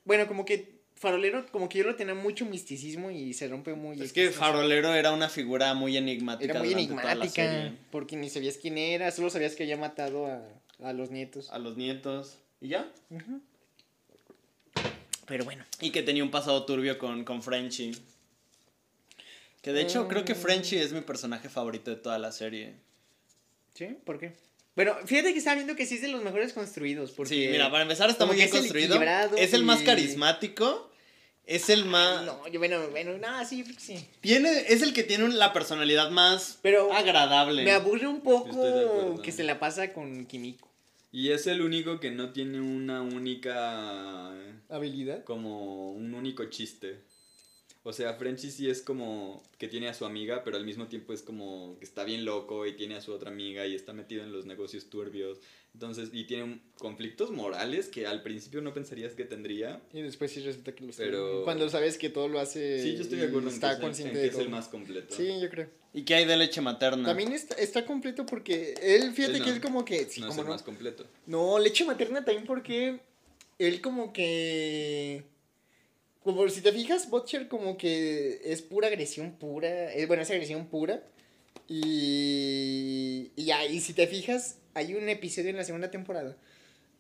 bueno, 0.04 0.26
como 0.28 0.44
que 0.44 0.79
Farolero, 1.00 1.46
como 1.50 1.68
que 1.70 1.78
yo 1.78 1.84
lo 1.84 1.96
tenía 1.96 2.14
mucho 2.14 2.44
misticismo 2.44 3.10
y 3.10 3.32
se 3.32 3.48
rompe 3.48 3.72
muy 3.74 4.00
Es 4.00 4.12
que 4.12 4.30
Farolero 4.30 4.92
era 4.94 5.12
una 5.12 5.30
figura 5.30 5.72
muy 5.72 5.96
enigmática. 5.96 6.50
Era 6.52 6.60
muy 6.60 6.68
durante 6.74 6.88
toda 6.92 7.04
la 7.04 7.10
enigmática, 7.12 7.50
serie. 7.50 7.72
porque 7.90 8.16
ni 8.16 8.28
sabías 8.28 8.58
quién 8.58 8.76
era, 8.76 9.10
solo 9.10 9.30
sabías 9.30 9.54
que 9.56 9.62
había 9.62 9.78
matado 9.78 10.26
a, 10.26 10.42
a 10.86 10.92
los 10.92 11.10
nietos. 11.10 11.48
A 11.50 11.58
los 11.58 11.78
nietos. 11.78 12.36
¿Y 12.60 12.68
ya? 12.68 12.86
Pero 15.26 15.44
bueno. 15.44 15.64
Y 15.80 15.90
que 15.90 16.02
tenía 16.02 16.22
un 16.22 16.30
pasado 16.30 16.64
turbio 16.66 16.98
con, 16.98 17.24
con 17.24 17.42
Frenchy. 17.42 17.92
Que 19.62 19.72
de 19.72 19.82
hecho 19.82 20.08
creo 20.08 20.24
que 20.24 20.34
Mm. 20.34 20.38
Frenchy 20.38 20.76
es 20.76 20.92
mi 20.92 21.00
personaje 21.02 21.48
favorito 21.48 21.90
de 21.90 21.96
toda 21.96 22.18
la 22.18 22.32
serie. 22.32 22.74
¿Sí? 23.74 23.86
¿Por 24.04 24.18
qué? 24.18 24.32
Bueno, 24.76 24.94
fíjate 25.06 25.32
que 25.32 25.38
estaba 25.38 25.56
viendo 25.56 25.76
que 25.76 25.86
sí 25.86 25.96
es 25.96 26.02
de 26.02 26.08
los 26.08 26.22
mejores 26.22 26.52
construidos, 26.52 27.10
porque... 27.12 27.34
Sí, 27.34 27.48
mira, 27.50 27.70
para 27.70 27.82
empezar 27.82 28.08
está 28.10 28.24
muy 28.26 28.36
bien 28.36 28.46
es 28.48 28.52
construido. 28.54 29.00
Es 29.36 29.52
el 29.52 29.64
más 29.64 29.82
y- 29.82 29.84
carismático. 29.84 30.89
Es 31.46 31.68
el 31.68 31.84
más... 31.84 32.24
No, 32.24 32.46
yo, 32.48 32.60
bueno, 32.60 32.88
bueno, 32.90 33.18
no, 33.18 33.44
sí, 33.44 33.64
sí. 33.78 34.06
Tiene, 34.20 34.66
es 34.68 34.82
el 34.82 34.92
que 34.92 35.02
tiene 35.02 35.28
la 35.28 35.52
personalidad 35.52 36.10
más 36.10 36.58
Pero 36.62 36.92
agradable. 36.92 37.64
me 37.64 37.72
aburre 37.72 38.06
un 38.06 38.20
poco 38.20 39.20
que 39.22 39.32
se 39.32 39.42
la 39.42 39.58
pasa 39.58 39.92
con 39.92 40.26
Kimiko. 40.26 40.68
Y 41.12 41.30
es 41.30 41.46
el 41.48 41.60
único 41.60 41.98
que 41.98 42.12
no 42.12 42.30
tiene 42.32 42.60
una 42.60 43.02
única. 43.02 44.30
¿Habilidad? 44.68 45.24
como 45.24 45.90
un 45.90 46.14
único 46.14 46.44
chiste. 46.44 47.00
O 47.82 47.94
sea, 47.94 48.12
Frenchy 48.14 48.50
sí 48.50 48.68
es 48.68 48.82
como 48.82 49.42
que 49.56 49.66
tiene 49.66 49.88
a 49.88 49.94
su 49.94 50.04
amiga, 50.04 50.44
pero 50.44 50.58
al 50.58 50.66
mismo 50.66 50.86
tiempo 50.88 51.14
es 51.14 51.22
como 51.22 51.78
que 51.78 51.86
está 51.86 52.04
bien 52.04 52.26
loco 52.26 52.66
y 52.66 52.74
tiene 52.76 52.96
a 52.96 53.00
su 53.00 53.10
otra 53.12 53.30
amiga 53.30 53.66
y 53.66 53.74
está 53.74 53.94
metido 53.94 54.22
en 54.22 54.32
los 54.32 54.44
negocios 54.44 54.90
turbios. 54.90 55.38
Entonces, 55.72 56.10
y 56.12 56.24
tiene 56.24 56.60
conflictos 56.78 57.30
morales 57.30 57.88
que 57.88 58.06
al 58.06 58.22
principio 58.22 58.60
no 58.60 58.74
pensarías 58.74 59.14
que 59.14 59.24
tendría. 59.24 59.80
Y 59.94 60.02
después 60.02 60.30
sí 60.30 60.40
resulta 60.40 60.74
que 60.74 60.84
lo 60.84 60.90
está. 60.90 61.04
Pero- 61.04 61.42
Cuando 61.44 61.70
sabes 61.70 61.96
que 61.96 62.10
todo 62.10 62.28
lo 62.28 62.38
hace. 62.40 62.82
Sí, 62.82 62.96
yo 62.96 63.02
estoy 63.02 63.18
de 63.18 63.26
acuerdo 63.28 63.48
en 63.48 63.54
que, 63.54 63.54
Está 63.54 63.70
es, 63.70 63.76
el- 63.76 63.82
consciente 63.82 64.10
en 64.10 64.16
que 64.16 64.20
de 64.20 64.26
es 64.26 64.32
todo. 64.32 64.42
el 64.42 64.48
más 64.50 64.68
completo. 64.68 65.14
Sí, 65.16 65.40
yo 65.40 65.48
creo. 65.48 65.70
¿Y 65.94 66.02
qué 66.02 66.16
hay 66.16 66.24
de 66.26 66.36
leche 66.36 66.60
materna? 66.60 67.08
También 67.08 67.32
está, 67.32 67.54
está 67.54 67.86
completo 67.86 68.26
porque 68.26 68.74
él, 68.82 69.12
fíjate 69.12 69.40
que 69.40 69.50
él 69.50 69.60
como 69.60 69.84
que. 69.86 70.04
Sí, 70.06 70.20
no 70.20 70.28
es 70.30 70.36
el 70.36 70.44
no. 70.44 70.50
más 70.50 70.62
completo. 70.62 71.06
No, 71.26 71.58
leche 71.58 71.84
materna 71.84 72.24
también 72.24 72.46
porque 72.46 73.00
él 73.58 73.80
como 73.80 74.12
que... 74.12 75.22
Como 76.22 76.48
si 76.48 76.60
te 76.60 76.72
fijas, 76.72 77.08
Butcher 77.08 77.48
como 77.48 77.78
que 77.78 78.40
es 78.44 78.62
pura 78.62 78.88
agresión 78.88 79.32
pura. 79.32 79.92
Es, 79.92 80.06
bueno, 80.06 80.22
es 80.22 80.30
agresión 80.30 80.66
pura. 80.66 81.02
Y, 81.68 83.30
y, 83.36 83.80
si 83.80 83.94
te 83.94 84.06
fijas, 84.06 84.58
hay 84.74 84.94
un 84.94 85.08
episodio 85.08 85.50
en 85.50 85.56
la 85.56 85.64
segunda 85.64 85.90
temporada 85.90 86.36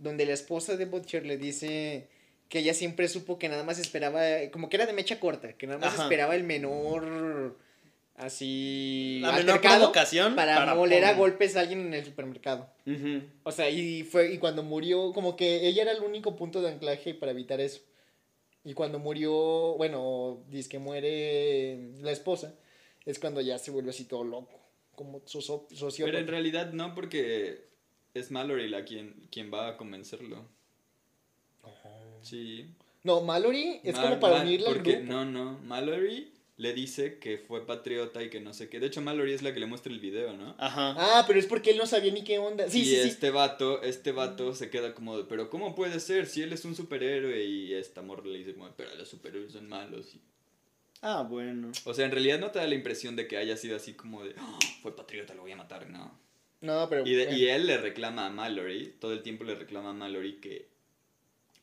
donde 0.00 0.26
la 0.26 0.32
esposa 0.32 0.76
de 0.76 0.86
Butcher 0.86 1.26
le 1.26 1.36
dice 1.36 2.08
que 2.48 2.60
ella 2.60 2.74
siempre 2.74 3.06
supo 3.06 3.38
que 3.38 3.48
nada 3.48 3.62
más 3.62 3.78
esperaba, 3.78 4.20
como 4.50 4.68
que 4.68 4.76
era 4.76 4.86
de 4.86 4.92
mecha 4.92 5.20
corta, 5.20 5.52
que 5.52 5.66
nada 5.66 5.78
más 5.78 5.94
Ajá. 5.94 6.04
esperaba 6.04 6.34
el 6.34 6.42
menor, 6.42 7.56
así, 8.16 9.20
La 9.22 9.32
menor 9.32 9.60
provocación 9.60 10.34
para, 10.34 10.56
para 10.56 10.74
moler 10.74 11.04
a 11.04 11.14
golpes 11.14 11.54
a 11.56 11.60
alguien 11.60 11.80
en 11.80 11.94
el 11.94 12.04
supermercado. 12.04 12.68
O 13.44 13.52
sea, 13.52 13.70
y 13.70 14.02
fue 14.02 14.32
y 14.32 14.38
cuando 14.38 14.62
murió, 14.62 15.12
como 15.12 15.36
que 15.36 15.68
ella 15.68 15.82
era 15.82 15.92
el 15.92 16.02
único 16.02 16.34
punto 16.34 16.60
de 16.60 16.70
anclaje 16.70 17.14
para 17.14 17.32
evitar 17.32 17.60
eso. 17.60 17.82
Y 18.64 18.74
cuando 18.74 18.98
murió, 18.98 19.32
bueno, 19.78 20.42
dice 20.48 20.68
que 20.68 20.78
muere 20.78 21.92
la 22.02 22.12
esposa, 22.12 22.54
es 23.06 23.18
cuando 23.18 23.40
ya 23.40 23.58
se 23.58 23.70
vuelve 23.70 23.90
así 23.90 24.04
todo 24.04 24.22
loco, 24.24 24.58
como 24.94 25.20
socio- 25.26 25.66
sociópata. 25.74 26.12
Pero 26.12 26.18
en 26.18 26.26
realidad 26.28 26.72
no, 26.72 26.94
porque 26.94 27.64
es 28.12 28.30
Mallory 28.30 28.68
la 28.68 28.84
quien, 28.84 29.26
quien 29.30 29.52
va 29.52 29.68
a 29.68 29.76
convencerlo. 29.76 30.44
Sí. 32.22 32.66
No, 33.02 33.22
Mallory 33.22 33.80
es 33.82 33.96
como 33.98 34.20
para 34.20 34.42
unirla 34.42 34.68
al 34.70 34.82
grupo. 34.82 34.98
No, 35.04 35.24
no. 35.24 35.58
Mallory 35.64 36.32
le 36.60 36.74
dice 36.74 37.18
que 37.18 37.38
fue 37.38 37.66
patriota 37.66 38.22
y 38.22 38.28
que 38.28 38.38
no 38.40 38.52
sé 38.52 38.68
qué. 38.68 38.80
De 38.80 38.86
hecho, 38.88 39.00
Mallory 39.00 39.32
es 39.32 39.40
la 39.42 39.54
que 39.54 39.60
le 39.60 39.66
muestra 39.66 39.90
el 39.92 39.98
video, 39.98 40.36
¿no? 40.36 40.54
Ajá. 40.58 40.94
Ah, 40.98 41.24
pero 41.26 41.38
es 41.38 41.46
porque 41.46 41.70
él 41.70 41.78
no 41.78 41.86
sabía 41.86 42.12
ni 42.12 42.22
qué 42.22 42.38
onda. 42.38 42.68
Sí, 42.68 42.82
y 42.82 42.84
sí, 42.84 42.90
sí. 43.02 43.08
este 43.08 43.30
vato, 43.30 43.82
este 43.82 44.12
vato 44.12 44.54
se 44.54 44.68
queda 44.68 44.94
como 44.94 45.16
de, 45.16 45.24
pero 45.24 45.48
¿cómo 45.48 45.74
puede 45.74 45.98
ser 46.00 46.26
si 46.26 46.42
él 46.42 46.52
es 46.52 46.64
un 46.66 46.76
superhéroe? 46.76 47.42
Y 47.44 47.72
esta 47.72 48.02
morra 48.02 48.26
le 48.26 48.38
dice 48.38 48.52
como, 48.54 48.68
pero 48.76 48.94
los 48.94 49.08
superhéroes 49.08 49.52
son 49.52 49.68
malos. 49.68 50.14
Y- 50.14 50.20
Ah, 51.02 51.26
bueno. 51.28 51.72
O 51.86 51.94
sea, 51.94 52.04
en 52.04 52.10
realidad 52.12 52.38
no 52.38 52.50
te 52.50 52.58
da 52.58 52.66
la 52.66 52.74
impresión 52.74 53.16
de 53.16 53.26
que 53.26 53.38
haya 53.38 53.56
sido 53.56 53.74
así 53.76 53.94
como 53.94 54.22
de, 54.22 54.34
"Ah, 54.36 54.58
fue 54.82 54.94
patriota, 54.94 55.32
lo 55.34 55.40
voy 55.42 55.52
a 55.52 55.56
matar, 55.56 55.88
no. 55.88 56.12
No, 56.60 56.86
pero. 56.90 57.06
Y, 57.06 57.14
de- 57.14 57.22
eh, 57.30 57.36
y 57.38 57.46
él 57.46 57.66
le 57.66 57.78
reclama 57.78 58.26
a 58.26 58.30
Mallory, 58.30 58.96
todo 59.00 59.14
el 59.14 59.22
tiempo 59.22 59.44
le 59.44 59.54
reclama 59.54 59.90
a 59.90 59.94
Mallory 59.94 60.34
que 60.42 60.68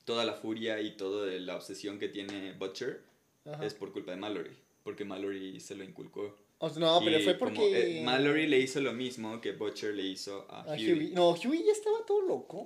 toda 0.06 0.26
la 0.26 0.34
furia 0.34 0.82
y 0.82 0.98
toda 0.98 1.28
la 1.40 1.56
obsesión 1.56 2.00
que 2.00 2.08
tiene 2.10 2.54
Butcher 2.54 3.02
ajá. 3.46 3.64
es 3.64 3.76
por 3.76 3.92
culpa 3.92 4.10
de 4.10 4.18
Mallory, 4.18 4.50
porque 4.88 5.04
Mallory 5.04 5.60
se 5.60 5.76
lo 5.76 5.84
inculcó. 5.84 6.34
O 6.60 6.70
sea, 6.70 6.80
no, 6.80 7.02
pero 7.04 7.20
Y 7.20 7.24
fue 7.24 7.38
como, 7.38 7.52
porque. 7.56 8.00
eh, 8.00 8.04
Mallory 8.06 8.48
le 8.48 8.58
hizo 8.58 8.80
lo 8.80 8.94
mismo 8.94 9.42
que 9.42 9.52
Butcher 9.52 9.94
le 9.94 10.04
hizo 10.04 10.48
a, 10.50 10.62
a 10.62 10.72
Huey. 10.76 10.94
Huey. 10.94 11.12
No, 11.12 11.32
Huey 11.32 11.62
ya 11.66 11.74
estaba 11.74 12.06
todo 12.06 12.22
loco. 12.22 12.64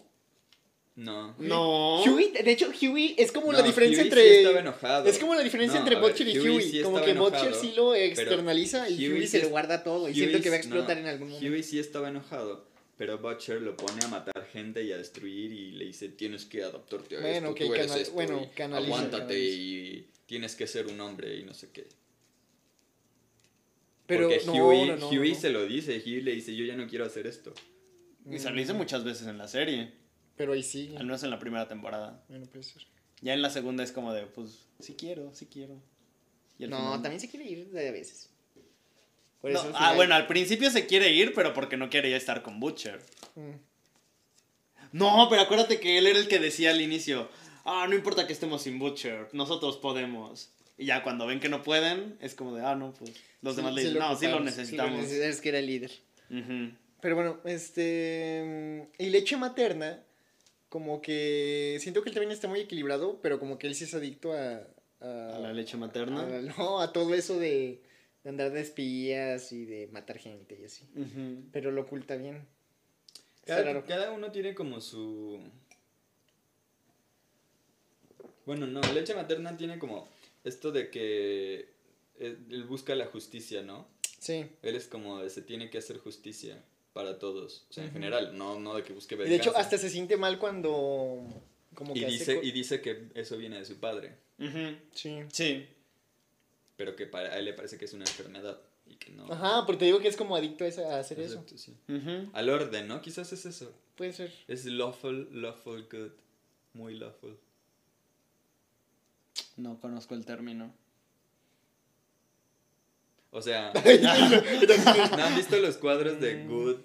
No. 0.95 1.33
No. 1.39 2.03
Huey, 2.03 2.31
de 2.31 2.51
hecho, 2.51 2.69
Huey 2.79 3.15
es 3.17 3.31
como 3.31 3.51
la 3.51 3.59
No, 3.61 3.65
diferencia 3.65 4.03
Huey 4.03 4.07
entre. 4.09 4.21
Sí 4.29 4.35
estaba 4.37 4.59
enojado. 4.59 5.05
Es 5.09 5.17
como 5.17 5.33
la 5.33 5.41
diferencia 5.41 5.79
No, 5.79 5.85
entre 5.87 5.97
a 5.97 5.99
ver, 6.01 6.11
Butcher 6.11 6.27
y 6.27 6.37
Huey 6.39 6.55
Huey. 6.57 6.69
sí 6.71 6.81
como 6.83 6.99
estaba 6.99 7.13
que 7.13 7.19
Butcher 7.19 7.39
enojado, 7.47 7.61
sí 7.61 7.73
lo 7.75 7.91
pero 7.93 8.05
externaliza 8.05 8.87
y 8.87 8.97
Huey, 8.97 9.11
Huey 9.13 9.21
se 9.23 9.27
sí 9.27 9.37
lo 9.39 9.43
es- 9.45 9.49
guarda 9.49 9.83
todo. 9.83 10.07
Y 10.09 10.11
Huey 10.11 10.13
siento 10.13 10.41
que 10.41 10.49
va 10.49 10.55
a 10.55 10.59
explotar 10.59 10.97
no, 10.97 11.01
en 11.01 11.07
algún 11.07 11.29
momento. 11.29 11.49
Huey 11.51 11.63
sí 11.63 11.79
estaba 11.79 12.09
enojado, 12.09 12.67
pero 12.97 13.17
Butcher 13.17 13.61
lo 13.63 13.75
pone 13.75 13.99
a 14.05 14.07
matar 14.09 14.45
gente 14.53 14.83
y 14.83 14.91
a 14.91 14.97
destruir 14.97 15.51
y 15.51 15.71
le 15.71 15.85
dice, 15.85 16.09
tienes 16.09 16.45
que 16.45 16.61
adaptarte 16.63 17.17
a 17.17 17.21
Bueno, 17.21 17.49
esto, 17.49 17.49
ok, 17.51 17.57
tú 17.57 17.73
eres 17.73 17.87
canal- 17.87 18.01
esto, 18.01 18.13
bueno, 18.13 18.49
canaliza, 18.55 18.93
aguántate 18.95 19.17
canaliza. 19.33 19.57
y 19.57 20.07
tienes 20.27 20.55
que 20.55 20.67
ser 20.67 20.87
un 20.87 20.99
hombre 21.01 21.35
y 21.37 21.43
no 21.43 21.53
sé 21.53 21.69
qué. 21.73 21.87
Pero 24.11 24.27
Porque 24.27 24.45
no, 24.45 24.53
Huey, 24.67 24.87
no, 24.87 24.95
no, 24.97 25.07
Huey 25.09 25.31
no. 25.33 25.39
se 25.39 25.49
lo 25.51 25.65
dice, 25.65 26.01
Huey 26.05 26.19
le 26.21 26.31
dice, 26.33 26.53
yo 26.53 26.65
ya 26.65 26.75
no 26.75 26.85
quiero 26.85 27.05
hacer 27.05 27.27
esto. 27.27 27.53
Y 28.29 28.39
se 28.39 28.49
lo 28.49 28.59
hice 28.59 28.73
muchas 28.73 29.05
veces 29.05 29.25
en 29.27 29.37
la 29.37 29.47
serie. 29.47 29.93
Pero 30.35 30.51
ahí 30.51 30.63
sí. 30.63 30.93
Al 30.97 31.05
menos 31.05 31.23
en 31.23 31.29
la 31.29 31.39
primera 31.39 31.67
temporada. 31.69 32.21
Bueno, 32.27 32.45
puede 32.47 32.63
ser. 32.63 32.85
Ya 33.21 33.33
en 33.33 33.41
la 33.41 33.49
segunda 33.49 33.83
es 33.85 33.93
como 33.93 34.11
de, 34.11 34.25
pues, 34.25 34.67
sí 34.81 34.95
quiero, 34.95 35.33
sí 35.33 35.45
quiero. 35.45 35.81
Y 36.59 36.67
No, 36.67 36.77
final- 36.77 37.01
también 37.01 37.19
se 37.21 37.29
quiere 37.29 37.45
ir 37.49 37.69
de 37.69 37.91
veces. 37.91 38.29
Por 39.39 39.51
No, 39.51 39.59
eso 39.59 39.67
al 39.69 39.73
ah, 39.75 39.77
final- 39.77 39.95
bueno, 39.95 40.15
al 40.15 40.27
principio 40.27 40.69
se 40.71 40.85
quiere 40.87 41.09
ir, 41.13 41.33
pero 41.33 41.53
porque 41.53 41.77
no 41.77 41.89
quiere 41.89 42.09
ya 42.09 42.17
estar 42.17 42.41
con 42.43 42.59
Butcher. 42.59 42.99
Mm. 43.35 43.51
No, 44.91 45.27
pero 45.29 45.43
acuérdate 45.43 45.79
que 45.79 45.97
él 45.97 46.07
era 46.07 46.19
el 46.19 46.27
que 46.27 46.39
decía 46.39 46.71
al 46.71 46.81
inicio, 46.81 47.29
ah, 47.63 47.85
no 47.87 47.95
importa 47.95 48.27
que 48.27 48.33
estemos 48.33 48.63
sin 48.63 48.77
Butcher, 48.77 49.29
nosotros 49.31 49.77
podemos. 49.77 50.51
Y 50.81 50.85
ya 50.87 51.03
cuando 51.03 51.27
ven 51.27 51.39
que 51.39 51.47
no 51.49 51.61
pueden, 51.61 52.17
es 52.21 52.33
como 52.33 52.55
de, 52.55 52.65
ah, 52.65 52.75
no, 52.75 52.91
pues 52.93 53.11
los 53.43 53.53
Sí, 53.55 53.57
demás 53.61 53.73
le 53.75 53.81
sí 53.81 53.87
dicen, 53.89 53.99
no, 54.01 54.15
sí 54.15 54.25
lo 54.27 54.39
necesitamos. 54.39 54.99
neces- 55.05 55.21
es 55.21 55.39
que 55.41 55.49
era 55.49 55.59
el 55.59 55.67
líder. 55.67 55.91
Pero 57.01 57.15
bueno, 57.15 57.39
este. 57.45 58.87
Y 58.97 59.09
leche 59.11 59.37
materna, 59.37 60.01
como 60.69 61.01
que. 61.01 61.77
Siento 61.79 62.01
que 62.01 62.09
él 62.09 62.15
también 62.15 62.31
está 62.31 62.47
muy 62.47 62.61
equilibrado, 62.61 63.19
pero 63.21 63.39
como 63.39 63.57
que 63.59 63.67
él 63.67 63.75
sí 63.75 63.83
es 63.83 63.93
adicto 63.93 64.33
a. 64.33 64.61
A, 65.01 65.35
A 65.35 65.39
la 65.39 65.53
leche 65.53 65.77
materna. 65.77 66.21
a- 66.21 66.41
no, 66.57 66.79
a 66.81 66.91
todo 66.93 67.13
eso 67.13 67.37
de, 67.39 67.81
de 68.23 68.29
andar 68.29 68.51
de 68.51 68.61
espías 68.61 69.51
y 69.51 69.65
de 69.65 69.87
matar 69.91 70.17
gente 70.17 70.57
y 70.59 70.65
así. 70.65 70.87
Pero 71.51 71.69
lo 71.71 71.81
oculta 71.81 72.15
bien. 72.15 72.45
Cada, 73.45 73.63
raro. 73.63 73.85
cada 73.85 74.11
uno 74.11 74.31
tiene 74.31 74.53
como 74.55 74.79
su... 74.81 75.39
Bueno, 78.45 78.67
no, 78.67 78.81
leche 78.93 79.13
materna 79.15 79.55
tiene 79.57 79.77
como 79.79 80.07
esto 80.43 80.71
de 80.71 80.89
que 80.89 81.69
él 82.19 82.37
él 82.49 82.63
busca 82.65 82.95
la 82.95 83.05
justicia, 83.07 83.61
¿no? 83.63 83.87
Sí. 84.19 84.45
Él 84.61 84.75
es 84.75 84.87
como 84.87 85.19
de 85.21 85.29
se 85.29 85.41
tiene 85.41 85.69
que 85.69 85.77
hacer 85.79 85.97
justicia 85.97 86.63
para 86.93 87.17
todos, 87.19 87.65
o 87.69 87.73
sea, 87.73 87.85
en 87.85 87.91
general, 87.91 88.37
no, 88.37 88.59
no 88.59 88.75
de 88.75 88.83
que 88.83 88.93
busque 88.93 89.15
Y 89.15 89.17
de 89.19 89.23
hecho, 89.35 89.45
venganza. 89.51 89.59
hasta 89.59 89.77
se 89.77 89.89
siente 89.89 90.17
mal 90.17 90.37
cuando. 90.39 91.23
Como 91.73 91.93
que 91.93 91.99
y 92.01 92.05
dice, 92.05 92.35
co- 92.35 92.43
y 92.43 92.51
dice 92.51 92.81
que 92.81 93.07
eso 93.15 93.37
viene 93.37 93.57
de 93.57 93.65
su 93.65 93.77
padre, 93.79 94.17
Ujú. 94.39 94.75
Sí. 94.93 95.19
Sí. 95.31 95.65
pero 96.75 96.95
que 96.97 97.05
para 97.07 97.29
a 97.33 97.37
él 97.39 97.45
le 97.45 97.53
parece 97.53 97.77
que 97.77 97.85
es 97.85 97.93
una 97.93 98.03
enfermedad 98.03 98.59
y 98.87 98.95
que 98.95 99.11
no... 99.11 99.31
Ajá, 99.31 99.65
porque 99.65 99.79
te 99.79 99.85
digo 99.85 99.99
que 99.99 100.09
es 100.09 100.17
como 100.17 100.35
adicto 100.35 100.65
a, 100.65 100.67
esa- 100.67 100.95
a 100.95 100.99
hacer 100.99 101.19
eso. 101.21 101.45
Sí. 101.55 101.73
Al 102.33 102.49
orden, 102.49 102.87
¿no? 102.89 103.01
Quizás 103.01 103.31
es 103.31 103.45
eso. 103.45 103.73
Puede 103.95 104.11
ser. 104.13 104.33
Es 104.49 104.65
lawful, 104.65 105.29
lawful 105.41 105.87
good. 105.89 106.11
Muy 106.73 106.95
lawful. 106.97 107.37
No 109.61 109.79
conozco 109.79 110.15
el 110.15 110.25
término. 110.25 110.73
O 113.29 113.41
sea, 113.43 113.71
¿no 115.17 115.23
han 115.23 115.35
visto 115.35 115.55
los 115.57 115.77
cuadros 115.77 116.19
de 116.19 116.45
good? 116.45 116.77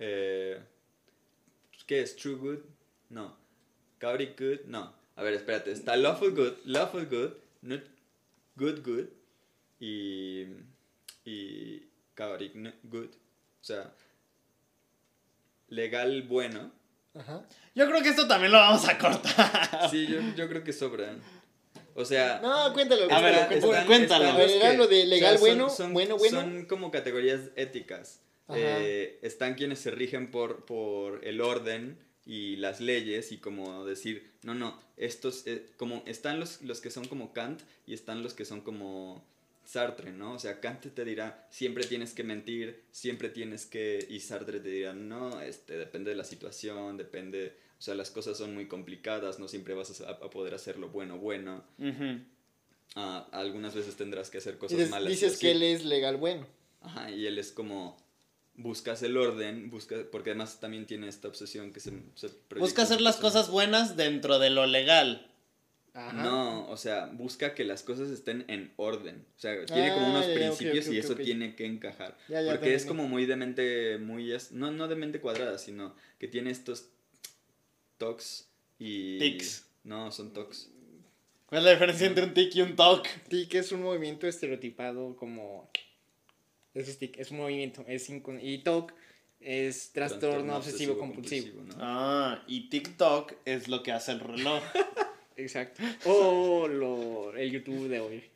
Eh, 0.00 0.60
¿Qué 1.86 2.02
es? 2.02 2.16
True 2.16 2.34
good? 2.34 2.58
No. 3.08 3.36
Chaotic 4.00 4.36
good? 4.38 4.60
No. 4.66 4.92
A 5.14 5.22
ver, 5.22 5.34
espérate. 5.34 5.70
Está 5.70 5.96
lawful 5.96 6.32
good, 6.34 6.54
lawful 6.64 7.06
good, 7.06 7.34
not 7.62 7.82
good 8.56 8.80
good 8.84 9.06
y, 9.78 10.46
y 11.24 11.88
no- 12.54 12.72
good. 12.82 13.10
O 13.10 13.64
sea, 13.64 13.92
legal 15.68 16.22
bueno. 16.22 16.72
Ajá. 17.14 17.44
Yo 17.76 17.86
creo 17.86 18.02
que 18.02 18.08
esto 18.08 18.26
también 18.26 18.50
lo 18.52 18.58
vamos 18.58 18.88
a 18.88 18.98
cortar. 18.98 19.88
Sí, 19.88 20.06
yo, 20.08 20.20
yo 20.34 20.48
creo 20.48 20.64
que 20.64 20.72
sobran. 20.72 21.20
O 21.94 22.04
sea, 22.04 22.40
No, 22.42 22.72
cuéntalo. 22.72 23.10
A 23.12 23.20
ver, 23.20 23.60
cuéntalo, 23.86 24.38
era 24.38 24.72
lo 24.74 24.86
de 24.86 25.06
legal 25.06 25.38
bueno, 25.38 25.68
son- 25.68 25.92
bueno, 25.92 26.16
bueno. 26.16 26.40
Son 26.40 26.64
como 26.66 26.90
categorías 26.90 27.40
éticas. 27.56 28.20
Eh, 28.52 29.18
están 29.22 29.54
quienes 29.54 29.78
se 29.78 29.90
rigen 29.92 30.30
por, 30.32 30.64
por 30.64 31.24
el 31.24 31.40
orden 31.40 31.98
y 32.26 32.56
las 32.56 32.80
leyes 32.80 33.30
y 33.32 33.38
como 33.38 33.84
decir, 33.84 34.32
no, 34.42 34.54
no, 34.54 34.76
estos, 34.96 35.46
eh, 35.46 35.66
como 35.76 36.02
están 36.06 36.40
los, 36.40 36.60
los 36.62 36.80
que 36.80 36.90
son 36.90 37.06
como 37.06 37.32
Kant 37.32 37.60
y 37.86 37.94
están 37.94 38.22
los 38.24 38.34
que 38.34 38.44
son 38.44 38.60
como 38.60 39.24
Sartre, 39.64 40.10
¿no? 40.10 40.32
O 40.34 40.38
sea, 40.40 40.58
Kant 40.60 40.84
te 40.92 41.04
dirá, 41.04 41.46
siempre 41.50 41.84
tienes 41.84 42.12
que 42.12 42.24
mentir, 42.24 42.82
siempre 42.90 43.28
tienes 43.28 43.66
que, 43.66 44.04
y 44.10 44.18
Sartre 44.18 44.58
te 44.58 44.68
dirá, 44.68 44.94
no, 44.94 45.40
este, 45.40 45.76
depende 45.76 46.10
de 46.10 46.16
la 46.16 46.24
situación, 46.24 46.96
depende, 46.96 47.54
o 47.80 47.82
sea, 47.82 47.94
las 47.94 48.10
cosas 48.10 48.36
son 48.36 48.52
muy 48.54 48.68
complicadas, 48.68 49.38
no 49.38 49.48
siempre 49.48 49.72
vas 49.72 50.00
a, 50.02 50.10
a 50.10 50.30
poder 50.30 50.52
hacer 50.54 50.78
lo 50.78 50.90
bueno, 50.90 51.16
bueno. 51.18 51.64
Ah, 52.94 53.26
algunas 53.32 53.74
veces 53.74 53.96
tendrás 53.96 54.30
que 54.30 54.38
hacer 54.38 54.54
Y 54.54 54.58
cosas 54.58 54.78
des- 54.78 54.90
malas. 54.90 55.08
dices 55.08 55.38
que 55.38 55.52
él 55.52 55.62
es 55.62 55.84
legal 55.84 56.16
bueno. 56.16 56.46
Ajá, 56.82 57.10
y 57.10 57.26
él 57.26 57.38
es 57.38 57.52
como. 57.52 57.96
Buscas 58.56 59.02
el 59.02 59.16
orden, 59.16 59.70
busca, 59.70 59.96
porque 60.12 60.30
además 60.30 60.60
también 60.60 60.84
tiene 60.86 61.08
esta 61.08 61.28
obsesión 61.28 61.72
que 61.72 61.80
se. 61.80 61.92
se 62.16 62.28
Busca 62.58 62.82
hacer 62.82 63.00
las 63.00 63.16
cosas 63.16 63.48
buenas 63.50 63.96
dentro 63.96 64.38
de 64.38 64.50
lo 64.50 64.66
legal. 64.66 65.26
Ajá. 65.94 66.22
No, 66.22 66.68
o 66.68 66.76
sea, 66.76 67.06
busca 67.06 67.54
que 67.54 67.64
las 67.64 67.82
cosas 67.82 68.10
estén 68.10 68.44
en 68.48 68.72
orden. 68.76 69.24
O 69.36 69.40
sea, 69.40 69.64
tiene 69.66 69.94
como 69.94 70.06
Ah, 70.06 70.10
unos 70.10 70.26
ya, 70.26 70.34
ya, 70.34 70.50
ok, 70.50 70.56
principios 70.58 70.88
y 70.88 70.98
eso 70.98 71.14
tiene 71.14 71.56
que 71.56 71.64
encajar. 71.64 72.16
Ya, 72.28 72.42
ya, 72.42 72.50
porque 72.52 72.74
es 72.74 72.84
como 72.84 73.08
muy 73.08 73.24
de 73.24 73.36
mente, 73.36 73.98
muy. 73.98 74.30
No, 74.50 74.70
no 74.70 74.88
de 74.88 74.96
mente 74.96 75.20
cuadrada, 75.20 75.56
sino 75.58 75.94
que 76.18 76.28
tiene 76.28 76.50
estos 76.50 76.90
tocs 78.00 78.48
y. 78.80 79.18
Tics. 79.20 79.66
No, 79.84 80.10
son 80.10 80.32
tocs. 80.32 80.68
¿Cuál 81.46 81.60
es 81.60 81.64
la 81.64 81.70
diferencia 81.72 82.06
entre 82.06 82.24
un 82.24 82.34
tic 82.34 82.54
y 82.56 82.62
un 82.62 82.76
toc? 82.76 83.06
TIC 83.28 83.54
es 83.54 83.72
un 83.72 83.82
movimiento 83.82 84.26
estereotipado 84.28 85.16
como... 85.16 85.68
Eso 86.74 86.90
es 86.92 86.98
TIC, 86.98 87.18
es 87.18 87.30
un 87.32 87.38
movimiento. 87.38 87.84
Es 87.88 88.08
incon- 88.08 88.38
y 88.40 88.58
TOC 88.58 88.92
es 89.40 89.90
trastorno, 89.92 90.56
obsesivo, 90.56 90.96
compulsivo. 90.96 91.62
¿no? 91.62 91.74
Ah, 91.78 92.44
y 92.46 92.68
TikTok 92.68 93.32
es 93.44 93.66
lo 93.66 93.82
que 93.82 93.90
hace 93.90 94.12
el 94.12 94.20
reloj. 94.20 94.62
Exacto. 95.36 95.82
O 96.04 96.68
lo, 96.68 97.34
el 97.36 97.50
YouTube 97.50 97.88
de 97.88 97.98
hoy. 98.00 98.29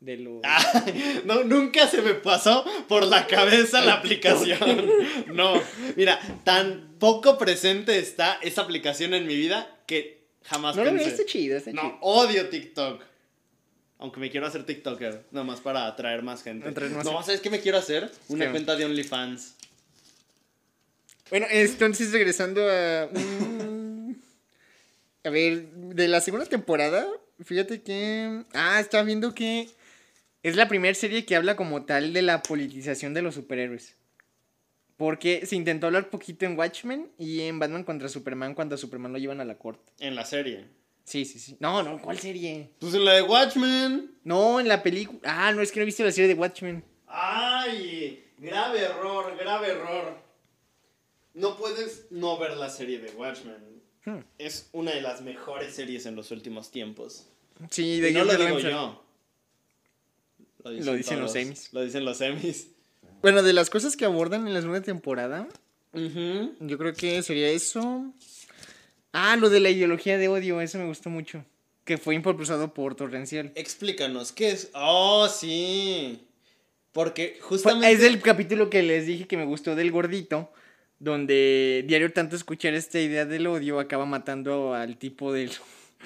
De 0.00 0.16
lo... 0.18 0.40
Ah, 0.44 0.84
no, 1.24 1.44
nunca 1.44 1.88
se 1.88 2.02
me 2.02 2.14
pasó 2.14 2.64
por 2.88 3.04
la 3.06 3.26
cabeza 3.26 3.80
la 3.84 3.94
aplicación. 3.94 4.90
No, 5.32 5.60
mira, 5.96 6.18
tan 6.44 6.94
poco 6.98 7.36
presente 7.38 7.98
está 7.98 8.38
esa 8.42 8.62
aplicación 8.62 9.14
en 9.14 9.26
mi 9.26 9.34
vida 9.36 9.68
que 9.86 10.24
jamás 10.44 10.76
no 10.76 10.84
lo 10.84 10.90
pensé. 10.90 11.04
veo, 11.06 11.14
está 11.14 11.26
chido, 11.26 11.56
está 11.56 11.72
No, 11.72 11.82
chido. 11.82 11.98
odio 12.00 12.48
TikTok. 12.48 13.02
Aunque 13.98 14.20
me 14.20 14.30
quiero 14.30 14.46
hacer 14.46 14.64
TikToker, 14.66 15.24
nomás 15.30 15.60
para 15.60 15.86
atraer 15.86 16.22
más 16.22 16.42
gente. 16.42 16.70
Más 16.90 17.04
no. 17.04 17.22
¿sabes 17.22 17.40
qué 17.40 17.48
me 17.48 17.60
quiero 17.60 17.78
hacer? 17.78 18.10
Una 18.28 18.44
¿Qué? 18.46 18.50
cuenta 18.50 18.76
de 18.76 18.84
OnlyFans. 18.84 19.54
Bueno, 21.30 21.46
entonces 21.50 22.12
regresando 22.12 22.62
a... 22.70 23.08
a 25.24 25.30
ver, 25.30 25.66
de 25.72 26.08
la 26.08 26.20
segunda 26.20 26.46
temporada, 26.46 27.06
fíjate 27.42 27.82
que... 27.82 28.42
Ah, 28.52 28.78
estaba 28.80 29.02
viendo 29.02 29.34
que 29.34 29.68
es 30.42 30.56
la 30.56 30.68
primera 30.68 30.94
serie 30.94 31.24
que 31.24 31.36
habla 31.36 31.56
como 31.56 31.84
tal 31.84 32.12
de 32.12 32.22
la 32.22 32.42
politización 32.42 33.14
de 33.14 33.22
los 33.22 33.34
superhéroes. 33.34 33.96
Porque 34.96 35.44
se 35.44 35.56
intentó 35.56 35.86
hablar 35.86 36.08
poquito 36.08 36.46
en 36.46 36.58
Watchmen 36.58 37.10
y 37.18 37.42
en 37.42 37.58
Batman 37.58 37.84
contra 37.84 38.08
Superman 38.08 38.54
cuando 38.54 38.74
a 38.74 38.78
Superman 38.78 39.12
lo 39.12 39.18
llevan 39.18 39.40
a 39.40 39.44
la 39.44 39.58
corte. 39.58 39.92
En 39.98 40.14
la 40.14 40.24
serie. 40.24 40.66
Sí, 41.04 41.24
sí, 41.24 41.38
sí. 41.38 41.56
No, 41.60 41.82
no, 41.82 42.00
¿cuál 42.00 42.18
serie? 42.18 42.70
Pues 42.80 42.94
en 42.94 43.04
la 43.04 43.12
de 43.12 43.22
Watchmen. 43.22 44.16
No, 44.24 44.58
en 44.58 44.68
la 44.68 44.82
película... 44.82 45.20
Ah, 45.24 45.52
no, 45.52 45.60
es 45.60 45.70
que 45.70 45.78
no 45.78 45.82
he 45.82 45.86
visto 45.86 46.02
la 46.02 46.10
serie 46.10 46.28
de 46.28 46.34
Watchmen. 46.34 46.82
Ay, 47.06 48.24
grave 48.38 48.80
error, 48.80 49.36
grave 49.38 49.68
error. 49.68 50.18
No 51.34 51.56
puedes 51.56 52.06
no 52.10 52.38
ver 52.38 52.56
la 52.56 52.70
serie 52.70 52.98
de 52.98 53.10
Watchmen. 53.10 53.82
Hmm. 54.04 54.20
Es 54.38 54.68
una 54.72 54.92
de 54.92 55.02
las 55.02 55.20
mejores 55.20 55.74
series 55.74 56.06
en 56.06 56.16
los 56.16 56.30
últimos 56.30 56.70
tiempos. 56.70 57.28
Sí, 57.70 58.00
de 58.00 58.10
Y 58.10 58.14
no 58.14 58.24
lo 58.24 58.36
digo 58.36 58.58
yo. 58.58 59.05
Lo 60.70 60.94
dicen 60.94 61.20
los. 61.20 61.34
Emmys. 61.34 61.72
Lo 61.72 61.82
dicen 61.82 62.04
los 62.04 62.20
Emmys. 62.20 62.68
Bueno, 63.22 63.42
de 63.42 63.52
las 63.52 63.70
cosas 63.70 63.96
que 63.96 64.04
abordan 64.04 64.46
en 64.46 64.54
la 64.54 64.60
segunda 64.60 64.82
temporada. 64.82 65.48
Yo 65.92 66.78
creo 66.78 66.92
que 66.94 67.22
sería 67.22 67.48
eso. 67.48 68.12
Ah, 69.12 69.36
lo 69.36 69.48
de 69.48 69.60
la 69.60 69.70
ideología 69.70 70.18
de 70.18 70.28
odio, 70.28 70.60
eso 70.60 70.78
me 70.78 70.86
gustó 70.86 71.08
mucho. 71.08 71.44
Que 71.84 71.96
fue 71.96 72.14
impulsado 72.14 72.74
por 72.74 72.94
Torrencial. 72.94 73.52
Explícanos, 73.54 74.32
¿qué 74.32 74.50
es? 74.50 74.70
Oh, 74.74 75.28
sí. 75.28 76.20
Porque 76.92 77.38
justamente... 77.40 77.92
es 77.92 78.02
el 78.02 78.20
capítulo 78.20 78.68
que 78.68 78.82
les 78.82 79.06
dije 79.06 79.26
que 79.26 79.36
me 79.36 79.44
gustó 79.44 79.74
del 79.74 79.90
gordito. 79.90 80.52
donde 80.98 81.84
diario 81.86 82.12
tanto 82.12 82.36
escuchar 82.36 82.74
esta 82.74 82.98
idea 83.00 83.24
del 83.24 83.46
odio 83.46 83.80
acaba 83.80 84.04
matando 84.06 84.74
al 84.74 84.96
tipo 84.98 85.32
del, 85.32 85.50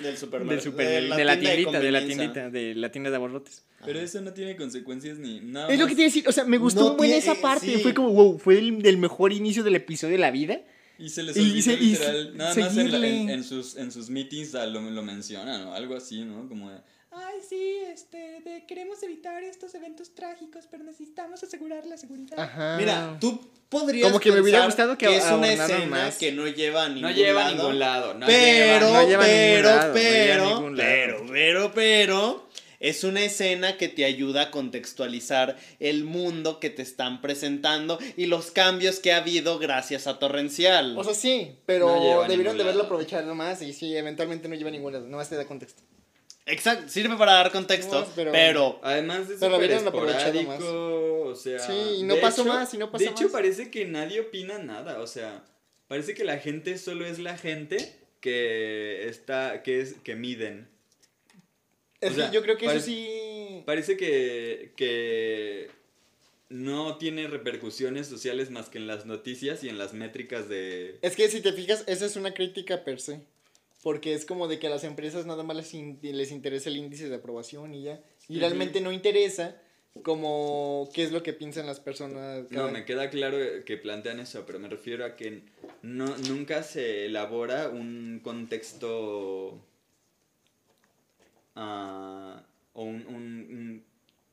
Del 0.02 0.16
supermercado. 0.16 0.60
super, 0.60 0.86
de 1.16 1.24
la, 1.24 1.38
tiendita, 1.38 1.80
de 1.80 1.92
la 1.92 2.04
tiendita, 2.04 2.50
de 2.50 2.74
la 2.74 2.90
tienda 2.92 3.10
de 3.10 3.16
abarrotes. 3.16 3.64
Pero 3.84 4.00
eso 4.00 4.20
no 4.20 4.32
tiene 4.32 4.56
consecuencias 4.56 5.18
ni 5.18 5.40
nada. 5.40 5.68
Es 5.68 5.78
lo 5.78 5.84
más. 5.86 5.90
que 5.90 5.96
te 5.96 6.02
decir, 6.02 6.28
o 6.28 6.32
sea, 6.32 6.44
me 6.44 6.58
gustó 6.58 6.80
No 6.80 6.90
un 6.92 6.96
buen 6.96 7.08
tiene- 7.10 7.22
esa 7.24 7.34
parte, 7.40 7.66
sí. 7.66 7.82
fue 7.82 7.94
como, 7.94 8.10
wow, 8.12 8.38
fue 8.38 8.58
el 8.58 8.82
del 8.82 8.98
mejor 8.98 9.32
inicio 9.32 9.62
del 9.62 9.76
episodio 9.76 10.12
de 10.14 10.20
la 10.20 10.30
vida. 10.30 10.60
Y 10.98 11.08
se 11.08 11.22
les 11.22 11.34
Y 11.36 11.40
olvidó 11.40 11.62
se- 11.62 11.72
y 11.74 11.76
literal. 11.78 12.36
Nada 12.36 12.54
más 12.54 12.76
en, 12.76 12.90
la- 13.00 13.06
en- 13.06 13.30
en 13.30 13.44
sus, 13.44 13.76
en 13.76 13.90
sus 13.90 14.10
meetings 14.10 14.52
lo, 14.52 14.80
lo 14.82 15.02
mencionan 15.02 15.62
o 15.66 15.74
algo 15.74 15.96
así, 15.96 16.24
¿no? 16.24 16.46
Como 16.48 16.70
de, 16.70 16.78
Ay, 17.12 17.38
sí, 17.48 17.78
este, 17.92 18.18
de- 18.44 18.64
queremos 18.68 19.02
evitar 19.02 19.42
estos 19.42 19.74
eventos 19.74 20.14
trágicos, 20.14 20.66
pero 20.70 20.84
necesitamos 20.84 21.42
asegurar 21.42 21.84
la 21.84 21.96
seguridad. 21.96 22.38
Ajá. 22.38 22.76
Mira, 22.78 23.16
tú 23.20 23.40
podrías 23.68 24.06
Como 24.08 24.20
que 24.20 24.30
me 24.30 24.40
hubiera 24.40 24.64
gustado 24.64 24.96
que 24.96 25.16
es 25.16 25.24
una 25.28 25.52
escena 25.52 25.86
más. 25.86 26.18
que 26.18 26.30
no 26.30 26.46
lleva 26.46 26.84
a 26.84 26.88
ningún 26.88 27.02
no 27.02 27.10
lleva 27.10 27.40
a 27.46 27.50
lado. 27.50 27.56
ningún 27.56 27.78
lado. 27.80 28.14
No 28.14 28.26
pero, 28.26 28.86
lleva- 28.86 29.02
no 29.02 29.08
lleva 29.08 29.24
ningún 29.26 29.36
pero, 29.56 29.68
lado, 29.68 29.88
no 29.88 29.94
pero, 29.94 30.44
ningún 30.54 30.76
lado. 30.76 30.88
pero, 30.90 31.26
pero, 31.32 31.72
pero, 31.74 32.48
es 32.80 33.04
una 33.04 33.22
escena 33.22 33.76
que 33.76 33.88
te 33.88 34.04
ayuda 34.06 34.42
a 34.44 34.50
contextualizar 34.50 35.56
el 35.78 36.04
mundo 36.04 36.58
que 36.60 36.70
te 36.70 36.80
están 36.82 37.20
presentando 37.20 37.98
y 38.16 38.26
los 38.26 38.50
cambios 38.50 38.98
que 38.98 39.12
ha 39.12 39.18
habido 39.18 39.58
gracias 39.58 40.06
a 40.06 40.18
Torrencial. 40.18 40.98
O 40.98 41.04
sea, 41.04 41.14
sí, 41.14 41.58
pero 41.66 41.86
No 41.94 42.26
debieron 42.26 42.56
de 42.56 42.62
haberlo 42.62 42.84
aprovechado 42.84 43.34
más 43.34 43.60
y 43.62 43.72
sí, 43.74 43.94
eventualmente 43.94 44.48
no 44.48 44.54
lleva 44.54 44.68
a 44.70 44.72
ningún 44.72 44.92
lado, 44.94 45.06
no 45.06 45.22
te 45.24 45.36
da 45.36 45.46
contexto. 45.46 45.82
Exacto, 46.46 46.88
sirve 46.88 47.16
para 47.16 47.34
dar 47.34 47.52
contexto, 47.52 48.00
No, 48.00 48.06
pero- 48.16 48.32
pero, 48.32 48.80
Además 48.82 49.28
de 49.28 49.36
Pero 49.36 49.58
hubieran 49.58 49.86
aprovechado 49.86 50.40
esporádico, 50.40 51.22
o 51.26 51.34
sea... 51.36 51.58
Sí, 51.60 51.98
y 51.98 52.02
no 52.02 52.16
pasó 52.16 52.42
hecho- 52.42 52.52
más, 52.52 52.74
y 52.74 52.78
no 52.78 52.90
pasó 52.90 53.04
De 53.04 53.10
hecho, 53.10 53.24
más. 53.24 53.32
parece 53.32 53.70
que 53.70 53.84
nadie 53.84 54.20
opina 54.20 54.58
nada, 54.58 55.00
o 55.00 55.06
sea, 55.06 55.44
parece 55.86 56.14
que 56.14 56.24
la 56.24 56.38
gente 56.38 56.78
solo 56.78 57.04
es 57.06 57.18
la 57.18 57.36
gente 57.36 57.94
que 58.20 59.06
está, 59.08 59.62
que 59.62 59.80
es, 59.80 59.94
que 60.02 60.16
miden. 60.16 60.68
Es 62.00 62.12
O 62.12 62.14
sea, 62.14 62.30
que 62.30 62.34
yo 62.34 62.42
creo 62.42 62.56
que 62.56 62.66
eso 62.66 62.80
sí... 62.80 63.62
Parece 63.66 63.96
que, 63.96 64.72
que 64.76 65.68
no 66.48 66.96
tiene 66.96 67.26
repercusiones 67.28 68.06
sociales 68.06 68.50
más 68.50 68.68
que 68.68 68.78
en 68.78 68.86
las 68.86 69.06
noticias 69.06 69.62
y 69.64 69.68
en 69.68 69.78
las 69.78 69.92
métricas 69.92 70.48
de... 70.48 70.98
Es 71.02 71.14
que 71.14 71.28
si 71.28 71.40
te 71.40 71.52
fijas, 71.52 71.84
esa 71.86 72.06
es 72.06 72.16
una 72.16 72.32
crítica 72.34 72.84
per 72.84 73.00
se. 73.00 73.20
Porque 73.82 74.12
es 74.14 74.24
como 74.26 74.46
de 74.48 74.58
que 74.58 74.66
a 74.66 74.70
las 74.70 74.84
empresas 74.84 75.24
nada 75.26 75.42
más 75.42 75.56
les, 75.56 75.72
in- 75.74 75.98
les 76.02 76.32
interesa 76.32 76.68
el 76.68 76.76
índice 76.76 77.08
de 77.08 77.16
aprobación 77.16 77.72
y 77.74 77.84
ya. 77.84 78.00
Y 78.28 78.38
realmente 78.38 78.80
no 78.80 78.92
interesa 78.92 79.56
como 80.02 80.88
qué 80.94 81.02
es 81.02 81.12
lo 81.12 81.22
que 81.22 81.32
piensan 81.32 81.66
las 81.66 81.80
personas. 81.80 82.50
No, 82.50 82.68
me 82.70 82.84
queda 82.84 83.08
claro 83.10 83.38
que 83.64 83.76
plantean 83.76 84.20
eso, 84.20 84.44
pero 84.46 84.58
me 84.58 84.68
refiero 84.68 85.04
a 85.04 85.16
que 85.16 85.42
no, 85.82 86.14
nunca 86.28 86.62
se 86.62 87.06
elabora 87.06 87.70
un 87.70 88.20
contexto 88.22 89.58
o 91.54 92.82
un, 92.84 93.06
un, 93.06 93.14
un- 93.14 93.84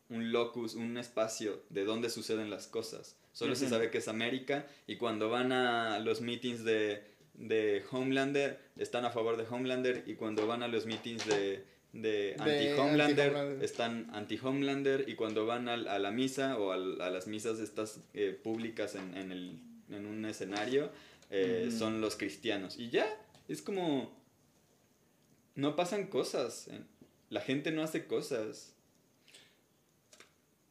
un 0.09 0.31
locus, 0.31 0.75
un 0.75 0.97
espacio 0.97 1.63
de 1.69 1.83
dónde 1.83 2.09
suceden 2.09 2.49
las 2.49 2.67
cosas. 2.67 3.17
Solo 3.33 3.55
se 3.55 3.65
sabe 3.69 3.91
que 3.91 3.97
es 3.97 4.07
América 4.07 4.65
y 4.87 4.95
cuando 4.95 5.29
van 5.29 5.51
a 5.51 5.99
los 5.99 6.21
meetings 6.21 6.63
de, 6.63 7.03
de 7.33 7.83
Homelander, 7.91 8.57
están 8.77 9.03
a 9.03 9.09
favor 9.11 9.35
de 9.35 9.43
Homelander 9.43 10.05
y 10.07 10.15
cuando 10.15 10.47
van 10.47 10.63
a 10.63 10.69
los 10.69 10.85
meetings 10.85 11.27
de, 11.27 11.65
de 11.91 12.35
anti-Homelander, 12.39 13.33
están 13.61 14.09
anti-Homelander 14.13 15.09
y 15.09 15.15
cuando 15.15 15.45
van 15.45 15.67
al- 15.67 15.89
a, 15.89 15.99
la 15.99 16.11
misa 16.11 16.57
o 16.57 16.71
a, 16.71 16.77
las 16.77 17.27
misas 17.27 17.59
estas 17.59 17.99
eh, 18.13 18.31
públicas 18.41 18.95
en, 18.95 19.15
en, 19.17 19.31
el, 19.33 19.59
en 19.91 20.05
un 20.05 20.23
escenario, 20.23 20.89
eh, 21.29 21.69
son 21.77 21.99
los 21.99 22.15
cristianos. 22.15 22.79
Y 22.79 22.89
ya, 22.91 23.05
es 23.49 23.61
como... 23.61 24.15
No 25.55 25.75
pasan 25.75 26.07
cosas. 26.07 26.69
La 27.29 27.41
gente 27.41 27.71
no 27.71 27.81
hace 27.83 28.05
cosas. 28.05 28.73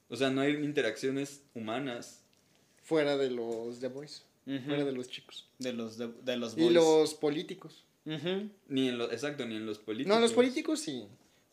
O 0.08 0.16
sea, 0.16 0.30
no 0.30 0.40
hay 0.40 0.52
interacciones 0.54 1.42
humanas. 1.54 2.22
Fuera 2.82 3.16
de 3.16 3.30
los 3.30 3.80
The 3.80 3.88
Boys. 3.88 4.24
Fuera 4.44 4.84
de 4.84 4.92
los 4.92 5.08
chicos. 5.08 5.48
de 5.58 5.72
los 5.72 5.98
de, 5.98 6.08
de 6.22 6.36
los 6.36 6.56
Y 6.56 6.60
boys. 6.62 6.72
los 6.74 7.14
políticos. 7.14 7.84
Ujú. 8.04 8.48
Ni 8.68 8.88
en 8.88 8.98
los, 8.98 9.12
exacto, 9.12 9.44
ni 9.44 9.56
en 9.56 9.66
los 9.66 9.78
políticos. 9.80 10.14
No, 10.14 10.20
los 10.20 10.32
políticos 10.32 10.78
sí. 10.80 11.04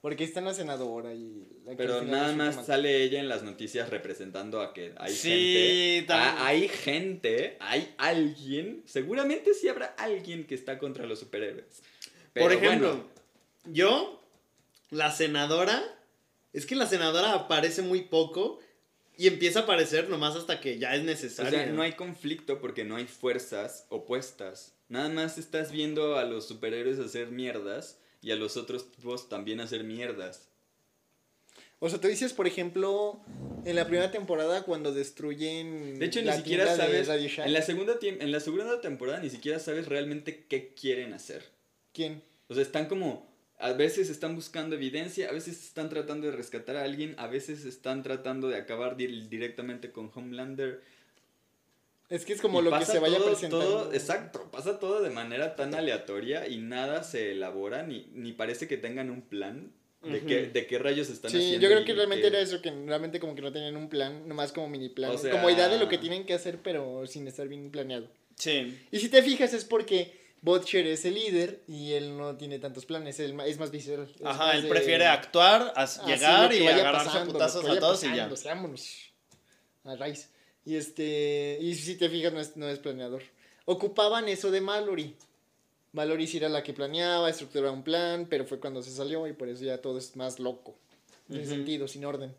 Porque 0.01 0.25
está 0.25 0.39
en 0.39 0.45
la 0.45 0.53
senadora 0.53 1.13
y... 1.13 1.47
la 1.65 1.75
Pero 1.75 2.03
nada 2.03 2.35
más 2.35 2.57
mal. 2.57 2.65
sale 2.65 3.03
ella 3.03 3.19
en 3.21 3.29
las 3.29 3.41
noticias 3.41 3.89
representando 3.89 4.61
a 4.61 4.73
que 4.73 4.93
hay 4.97 5.13
Sí, 5.13 5.29
gente. 5.95 6.13
Ah, 6.13 6.45
hay 6.45 6.67
gente, 6.67 7.57
hay 7.61 7.95
alguien. 7.97 8.83
Seguramente 8.85 9.53
sí 9.55 9.69
habrá 9.69 9.87
alguien 9.97 10.45
que 10.45 10.53
está 10.55 10.77
contra 10.77 11.05
los 11.07 11.19
superhéroes. 11.19 11.81
Pero 12.33 12.45
Por 12.45 12.53
ejemplo, 12.53 12.87
bueno, 12.89 13.05
yo, 13.73 14.22
la 14.93 15.11
senadora, 15.11 15.83
es 16.53 16.65
que 16.65 16.75
la 16.75 16.87
senadora 16.87 17.33
aparece 17.33 17.81
muy 17.81 18.01
poco 18.01 18.59
y 19.17 19.27
empieza 19.27 19.59
a 19.59 19.63
aparecer 19.63 20.09
nomás 20.09 20.35
hasta 20.35 20.59
que 20.59 20.79
ya 20.79 20.95
es 20.95 21.01
o 21.01 21.05
necesario. 21.05 21.51
sea, 21.51 21.65
no 21.67 21.81
hay 21.81 21.93
conflicto 21.93 22.59
porque 22.59 22.83
no 22.83 22.95
hay 22.95 23.05
fuerzas 23.05 23.85
opuestas. 23.89 24.73
Nada 24.89 25.09
más 25.09 25.37
estás 25.37 25.71
viendo 25.71 26.17
a 26.17 26.23
los 26.23 26.47
superhéroes 26.47 26.99
hacer 26.99 27.29
mierdas 27.29 27.99
y 28.21 28.31
a 28.31 28.35
los 28.35 28.57
otros 28.57 28.91
tipos 28.91 29.29
también 29.29 29.59
hacer 29.59 29.83
mierdas. 29.83 30.47
O 31.79 31.89
sea, 31.89 31.99
tú 31.99 32.07
dices, 32.07 32.31
por 32.31 32.47
ejemplo, 32.47 33.19
en 33.65 33.75
la 33.75 33.85
primera 33.85 34.09
temporada 34.09 34.63
cuando 34.63 34.93
destruyen. 34.93 35.99
De 35.99 36.05
hecho, 36.05 36.21
ni 36.21 36.31
siquiera 36.31 36.77
sabes. 36.77 37.09
En 37.09 37.51
la, 37.51 37.61
segunda 37.61 37.97
en 38.01 38.31
la 38.31 38.39
segunda 38.39 38.79
temporada 38.79 39.19
ni 39.19 39.29
siquiera 39.29 39.59
sabes 39.59 39.87
realmente 39.87 40.45
qué 40.47 40.73
quieren 40.73 41.11
hacer. 41.11 41.43
¿Quién? 41.93 42.23
O 42.47 42.53
sea, 42.53 42.63
están 42.63 42.85
como. 42.85 43.32
A 43.63 43.71
veces 43.71 44.09
están 44.09 44.35
buscando 44.35 44.75
evidencia, 44.75 45.29
a 45.29 45.31
veces 45.31 45.63
están 45.63 45.87
tratando 45.89 46.27
de 46.27 46.33
rescatar 46.33 46.75
a 46.75 46.83
alguien, 46.83 47.15
a 47.17 47.27
veces 47.27 47.63
están 47.63 48.03
tratando 48.03 48.49
de 48.49 48.57
acabar 48.57 48.97
di- 48.97 49.27
directamente 49.29 49.89
con 49.91 50.11
Homelander. 50.13 50.81
Es 52.09 52.25
que 52.25 52.33
es 52.33 52.41
como 52.41 52.59
Y 52.59 52.65
lo 52.65 52.77
que 52.77 52.85
se 52.85 52.99
vaya 52.99 53.17
todo- 53.17 53.27
presentando. 53.27 53.65
todo- 53.65 53.93
exacto, 53.93 54.49
pasa 54.51 54.79
todo 54.79 55.01
de 55.01 55.09
manera 55.09 55.55
tan 55.55 55.73
aleatoria 55.73 56.47
y 56.47 56.57
nada 56.57 57.03
se 57.03 57.31
elabora, 57.31 57.83
ni, 57.83 58.05
ni 58.13 58.33
parece 58.33 58.67
que 58.67 58.75
tengan 58.75 59.09
un 59.09 59.21
plan 59.21 59.71
de, 60.03 60.17
Ujú. 60.17 60.27
qué, 60.27 60.47
de 60.47 60.67
qué 60.67 60.77
rayos 60.79 61.09
están 61.09 61.31
Sí, 61.31 61.37
haciendo. 61.37 61.61
yo 61.61 61.69
creo 61.73 61.85
que 61.85 61.93
realmente 61.93 62.23
qué- 62.23 62.27
era 62.27 62.39
eso, 62.41 62.61
que 62.61 62.69
realmente 62.69 63.21
como 63.21 63.33
que 63.33 63.41
no 63.41 63.53
tenían 63.53 63.77
un 63.77 63.87
plan, 63.87 64.27
nomás 64.27 64.51
como 64.51 64.67
mini 64.67 64.89
plan. 64.89 65.11
O 65.11 65.17
sea- 65.17 65.31
Como 65.31 65.49
idea 65.49 65.69
de 65.69 65.79
lo 65.79 65.87
que 65.87 65.97
tienen 65.97 66.25
que 66.25 66.33
hacer, 66.33 66.59
pero 66.61 67.07
sin 67.07 67.25
estar 67.29 67.47
bien 67.47 67.71
planeado. 67.71 68.09
Sí. 68.35 68.77
Y 68.91 68.99
si 68.99 69.07
te 69.07 69.23
fijas 69.23 69.53
es 69.53 69.63
porque 69.63 70.21
Butcher 70.43 70.85
es 70.87 71.05
el 71.05 71.15
líder 71.15 71.63
y 71.67 71.93
él 71.93 72.15
no 72.17 72.35
tiene 72.35 72.59
tantos 72.59 72.85
planes, 72.85 73.17
él 73.19 73.39
es 73.47 73.57
más 73.57 73.71
visceral. 73.71 74.07
es 74.13 74.25
Ajá, 74.25 74.47
más 74.47 74.55
él 74.57 74.63
de- 74.63 74.69
prefiere 74.69 75.05
actuar, 75.07 75.73
as- 75.75 76.05
llegar 76.05 76.53
y 76.53 76.67
agarrarse 76.67 77.05
pasando, 77.07 77.29
a 77.31 77.33
putazos 77.33 77.65
a 77.65 77.79
todos 77.79 78.03
y 78.03 78.13
ya. 78.15 78.27
o 78.31 78.35
sea, 78.35 78.53
vámonos 78.53 78.85
a 79.85 79.95
raíz. 79.95 80.29
Y 80.65 80.75
este, 80.75 81.57
y 81.61 81.73
si 81.75 81.95
te 81.95 82.09
fijas 82.09 82.31
no 82.33 82.39
es, 82.41 82.55
no 82.57 82.67
es 82.69 82.79
planeador. 82.79 83.23
Ocupaban 83.65 84.27
eso 84.27 84.51
de 84.51 84.59
Mallory. 84.61 85.15
Mallory 85.93 86.27
sí 86.27 86.37
era 86.37 86.49
la 86.49 86.61
que 86.63 86.73
planeaba, 86.73 87.29
estructuraba 87.29 87.71
un 87.71 87.83
plan, 87.83 88.27
pero 88.29 88.45
fue 88.45 88.59
cuando 88.59 88.81
se 88.81 88.91
salió 88.91 89.25
y 89.27 89.33
por 89.33 89.47
eso 89.47 89.63
ya 89.63 89.77
todo 89.79 89.97
es 89.97 90.15
más 90.17 90.39
loco. 90.39 90.75
En 91.29 91.35
ese 91.37 91.43
Ujú. 91.47 91.55
sentido, 91.55 91.87
sin 91.87 92.03
orden. 92.03 92.35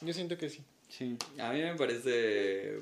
Yo 0.00 0.12
siento 0.12 0.36
que 0.36 0.48
sí. 0.50 0.62
Sí. 0.88 1.16
A 1.38 1.52
mí 1.52 1.60
me 1.60 1.74
parece 1.74 2.78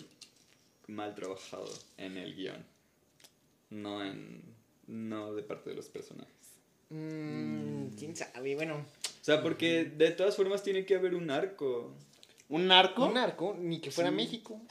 mal 0.87 1.15
trabajado 1.15 1.69
en 1.97 2.17
el 2.17 2.35
guion. 2.35 2.65
No 3.71 4.05
en. 4.05 4.43
No 4.87 5.35
de 5.35 5.43
parte 5.43 5.71
de 5.71 5.77
los 5.77 5.89
personajes. 5.89 6.33
Mm, 6.91 7.89
¿Quién 7.99 8.15
sabe? 8.15 8.55
Bueno, 8.55 8.77
O 8.77 9.25
sea, 9.25 9.43
porque 9.43 9.85
de 9.85 10.11
todas 10.13 10.37
formas 10.37 10.63
tiene 10.63 10.85
que 10.87 10.95
haber 10.95 11.15
un 11.15 11.31
arco. 11.31 11.93
¿Un 12.49 12.69
narco? 12.69 13.07
un 13.07 13.15
narco, 13.15 13.57
ni 13.59 13.81
que 13.81 13.91
fuera 13.91 14.11
Sí. 14.11 14.17
México. 14.17 14.61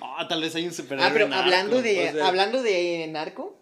Ah, 0.00 0.24
tal 0.26 0.40
vez 0.40 0.54
hay 0.54 0.64
un 0.64 0.72
superhéroe 0.72 1.06
Ah, 1.06 1.10
pero 1.12 1.28
narco. 1.28 1.44
hablando 1.44 1.82
de, 1.82 2.08
o 2.08 2.12
sea- 2.14 2.26
hablando 2.28 2.62
de 2.62 3.06
narco, 3.10 3.54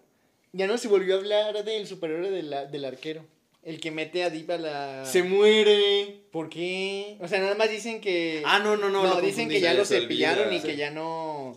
ya 0.53 0.65
no 0.65 0.77
se 0.77 0.87
volvió 0.87 1.15
a 1.15 1.17
hablar 1.17 1.65
del 1.65 1.85
superhéroe 1.85 2.29
de 2.31 2.43
la- 2.43 2.65
del 2.65 2.85
arquero. 2.85 3.25
El 3.67 3.81
que 3.81 3.91
mete 3.91 4.23
a 4.23 4.29
Deep 4.29 4.49
a 4.51 4.57
la... 4.57 5.05
Se 5.05 5.23
muere. 5.23 6.21
¿Por 6.31 6.47
qué? 6.49 7.17
O 7.19 7.27
sea, 7.27 7.39
nada 7.39 7.55
más 7.55 7.69
dicen 7.69 7.99
que... 7.99 8.41
Ah, 8.45 8.59
no, 8.59 8.77
no, 8.77 8.89
no. 8.89 9.03
no, 9.03 9.19
dicen 9.19 9.49
que 9.49 9.59
ya 9.59 9.73
lo 9.73 9.83
cepillaron 9.83 10.53
y 10.53 10.59
Sí. 10.61 10.67
que 10.67 10.77
ya 10.77 10.89
no... 10.89 11.53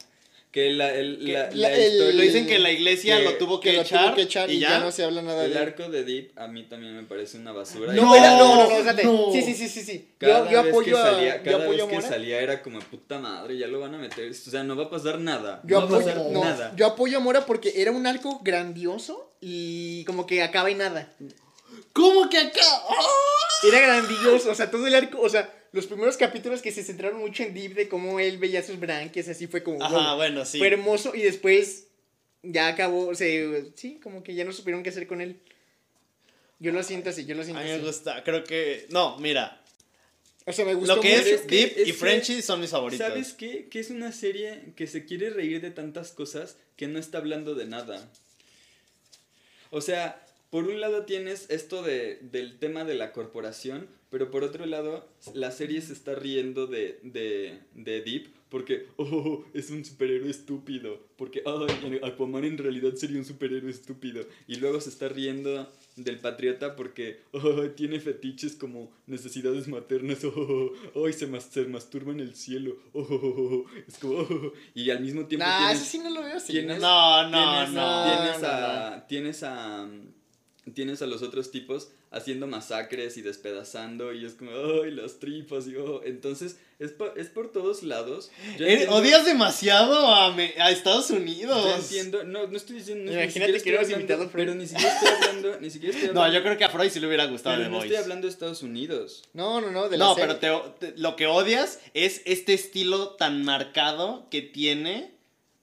Que 0.50 0.70
la, 0.72 0.92
el, 0.92 1.20
Que 1.24 1.32
la, 1.32 1.44
la- 1.50 1.54
la 1.54 1.70
el- 1.76 2.16
Lo 2.16 2.22
dicen 2.24 2.44
que 2.48 2.58
la 2.58 2.72
iglesia 2.72 3.18
que- 3.18 3.22
lo 3.22 3.34
tuvo 3.34 3.60
que, 3.60 3.70
Que 3.70 3.76
lo 3.76 3.82
echar, 3.82 4.06
tuvo 4.06 4.16
que 4.16 4.22
echar 4.22 4.50
y, 4.50 4.58
ya? 4.58 4.80
no 4.80 4.90
se 4.90 5.04
habla 5.04 5.22
nada 5.22 5.44
El 5.44 5.52
de 5.52 5.56
él. 5.58 5.62
arco 5.62 5.88
de 5.88 6.02
Deep 6.02 6.32
a 6.36 6.48
mí 6.48 6.64
también 6.64 6.96
me 6.96 7.04
parece 7.04 7.38
una 7.38 7.52
basura. 7.52 7.92
No, 7.92 8.12
era, 8.16 8.36
no, 8.36 8.56
no, 8.56 8.68
no, 8.68 8.76
espérate. 8.76 9.04
no. 9.04 9.30
Sí, 9.32 9.42
sí, 9.42 9.54
sí, 9.54 9.68
sí, 9.68 9.82
sí. 9.82 10.08
Cada 10.18 10.46
Yo, 10.46 10.50
yo 10.50 10.62
vez 10.64 10.72
apoyo 10.72 10.96
que 10.96 11.00
a, 11.00 11.04
salía, 11.04 11.36
yo 11.36 11.42
cada 11.52 11.64
apoyo 11.64 11.86
vez 11.86 11.96
a 11.98 12.00
que 12.00 12.08
salía 12.08 12.40
era 12.40 12.62
como 12.62 12.80
puta 12.80 13.20
madre, 13.20 13.56
ya 13.58 13.68
lo 13.68 13.78
van 13.78 13.94
a 13.94 13.98
meter. 13.98 14.28
O 14.28 14.34
sea, 14.34 14.64
no 14.64 14.74
va 14.74 14.86
a 14.86 14.90
pasar 14.90 15.20
nada. 15.20 15.60
Yo 15.62 15.80
no 15.82 15.88
va 15.88 15.96
a 15.96 15.98
pasar 16.00 16.18
apoyo, 16.18 16.32
no, 16.32 16.42
nada. 16.44 16.72
yo 16.74 16.86
apoyo 16.86 17.18
a 17.18 17.20
Mora 17.20 17.46
porque 17.46 17.72
era 17.76 17.92
un 17.92 18.08
arco 18.08 18.40
grandioso 18.42 19.30
y 19.40 20.02
como 20.04 20.26
que 20.26 20.42
acaba 20.42 20.68
y 20.68 20.74
nada. 20.74 21.12
¿Cómo 21.92 22.28
que 22.30 22.38
acá? 22.38 22.60
¡Ah! 22.62 23.66
Era 23.66 23.80
grandioso, 23.80 24.50
o 24.50 24.54
sea, 24.54 24.70
todo 24.70 24.86
el 24.86 24.94
arco, 24.94 25.20
o 25.20 25.28
sea, 25.28 25.52
los 25.72 25.86
primeros 25.86 26.16
capítulos 26.16 26.62
que 26.62 26.72
se 26.72 26.82
centraron 26.84 27.18
mucho 27.20 27.42
en 27.42 27.52
Deep 27.54 27.74
de 27.74 27.88
cómo 27.88 28.18
él 28.20 28.38
veía 28.38 28.62
sus 28.62 28.78
branquias, 28.78 29.28
así 29.28 29.46
fue 29.46 29.62
como... 29.62 29.82
Ajá, 29.84 30.08
wow. 30.10 30.16
bueno, 30.16 30.44
sí. 30.44 30.58
Fue 30.58 30.68
hermoso 30.68 31.14
y 31.14 31.22
después 31.22 31.86
ya 32.42 32.68
acabó, 32.68 33.14
se, 33.14 33.72
sí, 33.76 34.00
como 34.02 34.22
que 34.22 34.34
ya 34.34 34.44
no 34.44 34.52
supieron 34.52 34.82
qué 34.82 34.90
hacer 34.90 35.06
con 35.06 35.20
él. 35.20 35.40
Yo 36.58 36.72
lo 36.72 36.82
siento 36.82 37.10
así, 37.10 37.24
yo 37.26 37.34
lo 37.34 37.42
A 37.42 37.44
siento 37.44 37.62
mí 37.62 37.68
me 37.68 37.74
así. 37.76 37.84
gusta, 37.84 38.22
creo 38.24 38.44
que... 38.44 38.86
No, 38.90 39.16
mira, 39.18 39.62
O 40.46 40.52
sea, 40.52 40.64
me 40.64 40.74
gustó 40.74 40.96
lo 40.96 41.02
que 41.02 41.08
mucho. 41.16 41.20
es, 41.22 41.26
es 41.28 41.40
que- 41.42 41.56
Deep 41.56 41.72
es 41.76 41.88
y 41.88 41.92
Frenchy 41.92 42.42
son 42.42 42.60
mis 42.60 42.70
favoritos. 42.70 43.06
¿Sabes 43.06 43.32
qué? 43.34 43.68
Que 43.68 43.80
es 43.80 43.90
una 43.90 44.12
serie 44.12 44.72
que 44.76 44.86
se 44.86 45.04
quiere 45.04 45.30
reír 45.30 45.60
de 45.60 45.70
tantas 45.70 46.12
cosas 46.12 46.56
que 46.76 46.86
no 46.88 46.98
está 46.98 47.18
hablando 47.18 47.54
de 47.54 47.66
nada. 47.66 48.10
O 49.70 49.80
sea, 49.80 50.20
por 50.50 50.64
un 50.64 50.80
lado 50.80 51.04
tienes 51.04 51.48
esto 51.50 51.82
de, 51.82 52.18
del 52.22 52.58
tema 52.58 52.84
de 52.84 52.94
la 52.94 53.12
corporación, 53.12 53.88
pero 54.10 54.30
por 54.30 54.44
otro 54.44 54.66
lado 54.66 55.08
la 55.34 55.50
serie 55.50 55.80
se 55.80 55.92
está 55.92 56.14
riendo 56.14 56.66
de, 56.66 56.98
de, 57.02 57.60
de 57.74 58.00
Deep 58.02 58.28
porque, 58.50 58.88
oh, 58.96 59.44
es 59.54 59.70
un 59.70 59.84
superhéroe 59.84 60.28
estúpido. 60.28 61.00
Porque, 61.16 61.42
ay, 61.46 62.00
Aquaman 62.02 62.44
en 62.44 62.58
realidad 62.58 62.94
sería 62.96 63.18
un 63.18 63.24
superhéroe 63.24 63.70
estúpido. 63.70 64.26
Y 64.48 64.56
luego 64.56 64.80
se 64.80 64.88
está 64.90 65.08
riendo 65.08 65.70
del 65.94 66.18
patriota 66.18 66.74
porque, 66.74 67.20
oh, 67.30 67.62
tiene 67.76 68.00
fetiches 68.00 68.56
como 68.56 68.90
necesidades 69.06 69.68
maternas. 69.68 70.18
Oh, 70.24 71.06
ay, 71.06 71.12
se, 71.12 71.28
mas 71.28 71.44
se 71.44 71.64
masturba 71.66 72.10
en 72.12 72.18
el 72.20 72.34
cielo. 72.34 72.76
Oh, 72.92 73.64
es 73.86 73.98
como, 73.98 74.18
oh, 74.18 74.52
y 74.74 74.90
al 74.90 75.00
mismo 75.00 75.26
tiempo 75.26 75.46
Nah, 75.46 75.58
tienes, 75.68 75.82
eso 75.82 75.90
sí 75.90 75.98
no 76.00 76.10
lo 76.10 76.22
veo 76.22 76.36
así. 76.36 76.52
tienes- 76.52 76.80
No, 76.80 77.28
no, 77.28 77.30
tienes, 77.30 77.74
no. 77.74 78.04
tienes 78.04 78.42
no, 78.42 78.48
a, 78.48 79.06
tienes 79.06 79.42
a 79.42 79.42
tienes 79.42 79.42
a 79.44 79.88
los 81.06 81.22
otros 81.22 81.50
tipos 81.50 81.88
haciendo 82.10 82.46
masacres 82.46 83.16
y 83.16 83.22
despedazando 83.22 84.12
y 84.12 84.24
es 84.24 84.34
como 84.34 84.50
ay 84.84 84.90
las 84.90 85.18
tripas 85.18 85.66
y 85.68 85.76
oh". 85.76 86.02
entonces 86.04 86.56
es, 86.78 86.92
por- 86.92 87.14
es 87.18 87.28
por 87.28 87.50
todos 87.52 87.82
lados 87.82 88.30
Yo 88.58 88.66
entiendo- 88.66 88.96
Odias 88.96 89.24
demasiado 89.24 90.06
a, 90.08 90.32
me- 90.34 90.54
a 90.58 90.70
Estados 90.70 91.10
Unidos. 91.10 91.64
yo 91.64 91.76
entiendo 91.76 92.24
no 92.24 92.46
no 92.46 92.56
estoy 92.56 92.76
diciendo 92.76 93.12
Imagínate 93.12 93.62
que 93.62 93.70
hablando- 93.76 93.94
invitado 93.96 94.22
a 94.24 94.28
Freud. 94.28 94.44
pero 94.46 94.54
ni 94.54 94.66
siquiera 94.66 94.92
estoy 94.94 95.08
hablando 95.08 95.60
ni 95.60 95.70
siquiera 95.70 95.94
estoy 95.96 96.10
No, 96.14 96.32
yo 96.32 96.42
creo 96.42 96.56
que 96.58 96.64
a 96.64 96.70
Freud 96.70 96.90
sí 96.90 97.00
le 97.00 97.06
hubiera 97.06 97.26
gustado 97.26 97.56
pero 97.56 97.64
The 97.66 97.70
no 97.70 97.76
Voice. 97.78 97.86
estoy 97.94 98.02
hablando 98.02 98.26
de 98.26 98.32
Estados 98.32 98.62
Unidos 98.62 99.22
No, 99.32 99.60
no, 99.60 99.70
no, 99.70 99.88
de 99.88 99.98
la 99.98 100.04
No, 100.06 100.14
serie. 100.14 100.34
pero 100.40 100.72
te- 100.78 100.92
te- 100.92 100.98
lo 100.98 101.16
que 101.16 101.26
odias 101.26 101.80
es 101.94 102.22
este 102.24 102.54
estilo 102.54 103.10
tan 103.10 103.44
marcado 103.44 104.28
que 104.30 104.42
tiene. 104.42 105.18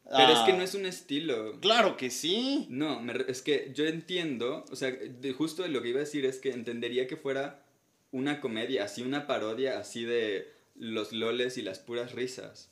Pero 0.10 0.32
es 0.32 0.40
ah, 0.40 0.44
que 0.46 0.54
no 0.54 0.64
es 0.64 0.74
un 0.74 0.86
estilo 0.86 1.60
Claro 1.60 1.98
que 1.98 2.10
sí. 2.10 2.66
No, 2.70 3.02
me 3.02 3.14
es 3.28 3.42
que 3.42 3.72
yo 3.74 3.86
entiendo, 3.86 4.66
o 4.72 4.76
sea, 4.76 4.92
de 4.92 5.34
justo 5.34 5.68
lo 5.68 5.82
que 5.82 5.90
iba 5.90 6.00
a 6.00 6.04
decir 6.04 6.26
es 6.26 6.38
que 6.40 6.52
entendería 6.52 7.08
que 7.08 7.18
fuera 7.18 7.64
una 8.12 8.40
comedia, 8.40 8.86
así 8.86 9.02
una 9.02 9.28
parodia, 9.28 9.80
así 9.80 10.06
de 10.06 10.52
los 10.76 11.12
loles 11.12 11.58
y 11.58 11.62
las 11.62 11.80
puras 11.80 12.14
risas. 12.14 12.70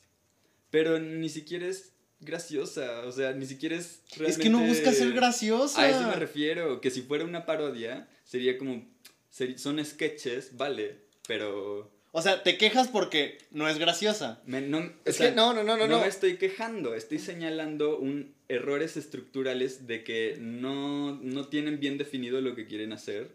Pero 0.69 0.99
ni 0.99 1.29
siquiera 1.29 1.67
es 1.67 1.91
graciosa, 2.21 3.01
o 3.05 3.11
sea, 3.11 3.33
ni 3.33 3.45
siquiera 3.45 3.75
es 3.75 4.01
realmente... 4.11 4.31
Es 4.31 4.37
que 4.37 4.49
no 4.49 4.59
busca 4.61 4.91
ser 4.93 5.11
graciosa. 5.13 5.81
A 5.81 5.89
eso 5.89 6.07
me 6.07 6.15
refiero, 6.15 6.81
que 6.81 6.89
si 6.91 7.01
fuera 7.01 7.25
una 7.25 7.45
parodia, 7.45 8.07
sería 8.23 8.57
como... 8.57 8.87
seri- 9.31 9.57
son 9.57 9.83
sketches, 9.83 10.55
vale, 10.57 11.01
pero... 11.27 11.91
O 12.17 12.21
sea, 12.21 12.43
te 12.43 12.57
quejas 12.57 12.87
porque 12.87 13.37
no 13.51 13.67
es 13.67 13.77
graciosa. 13.77 14.41
me- 14.45 14.61
no, 14.61 14.89
Es 15.03 15.17
sea, 15.17 15.29
que 15.31 15.35
no, 15.35 15.53
no, 15.53 15.63
no, 15.63 15.75
no, 15.75 15.85
no 15.85 15.99
me 15.99 16.07
estoy 16.07 16.37
quejando, 16.37 16.95
estoy 16.95 17.19
señalando 17.19 17.97
un 17.99 18.33
errores 18.47 18.95
estructurales 18.95 19.85
de 19.85 20.03
que 20.05 20.37
no, 20.39 21.19
no 21.21 21.47
tienen 21.49 21.79
bien 21.81 21.97
definido 21.97 22.39
lo 22.39 22.55
que 22.55 22.67
quieren 22.67 22.93
hacer. 22.93 23.31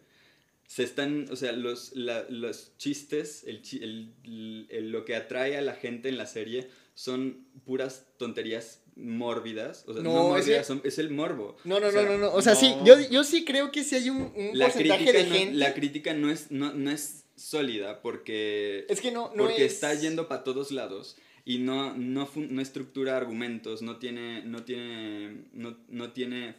Se 0.67 0.83
están, 0.85 1.27
o 1.31 1.37
sea, 1.37 1.53
los, 1.53 1.93
la- 1.95 2.25
los 2.31 2.73
chistes, 2.79 3.45
el, 3.47 3.61
el- 3.83 4.67
el- 4.71 4.91
lo 4.93 5.05
que 5.05 5.15
atrae 5.17 5.59
a 5.59 5.63
la 5.63 5.75
gente 5.75 6.09
en 6.09 6.17
la 6.17 6.27
serie 6.27 6.69
son 6.95 7.45
puras 7.67 8.07
tonterías 8.19 8.81
mórbidas. 8.97 9.85
O 9.89 9.93
sea, 9.95 10.03
no, 10.03 10.13
No, 10.15 10.23
mórbidas, 10.29 10.49
ese- 10.49 10.65
son- 10.65 10.81
es 10.85 10.99
el 10.99 11.11
morbo. 11.11 11.57
No, 11.65 11.81
no, 11.81 11.89
O 11.89 11.91
sea, 11.91 12.03
no, 12.03 12.13
no, 12.13 12.19
no. 12.19 12.33
O 12.33 12.41
sea, 12.41 12.55
sí, 12.55 12.71
no. 12.77 12.87
yo, 12.87 12.95
yo 13.11 13.25
sí 13.25 13.45
creo 13.45 13.71
que 13.73 13.85
sí 13.85 13.97
hay 13.97 14.11
un, 14.11 14.33
un 14.35 14.59
porcentaje 14.59 15.13
de 15.13 15.25
no, 15.25 15.35
gente. 15.35 15.55
la 15.57 15.75
crítica 15.75 16.15
no 16.15 16.31
es, 16.31 16.51
no, 16.51 16.73
no 16.73 16.91
es 16.91 17.20
sólida 17.41 18.03
porque 18.03 18.87
Es 18.89 19.01
que 19.01 19.11
no, 19.11 19.31
no 19.35 19.45
porque 19.45 19.65
es... 19.65 19.73
está 19.75 19.95
yendo 19.95 20.29
para 20.29 20.45
todos 20.45 20.71
lados 20.71 21.17
y 21.45 21.59
no, 21.59 21.97
no, 21.97 22.29
no 22.35 22.61
estructura 22.63 23.17
argumentos, 23.17 23.81
no 23.83 23.97
tiene, 23.99 24.43
no 24.45 24.63
tiene, 24.65 25.45
no, 25.53 25.77
no 25.89 26.13
tiene 26.13 26.55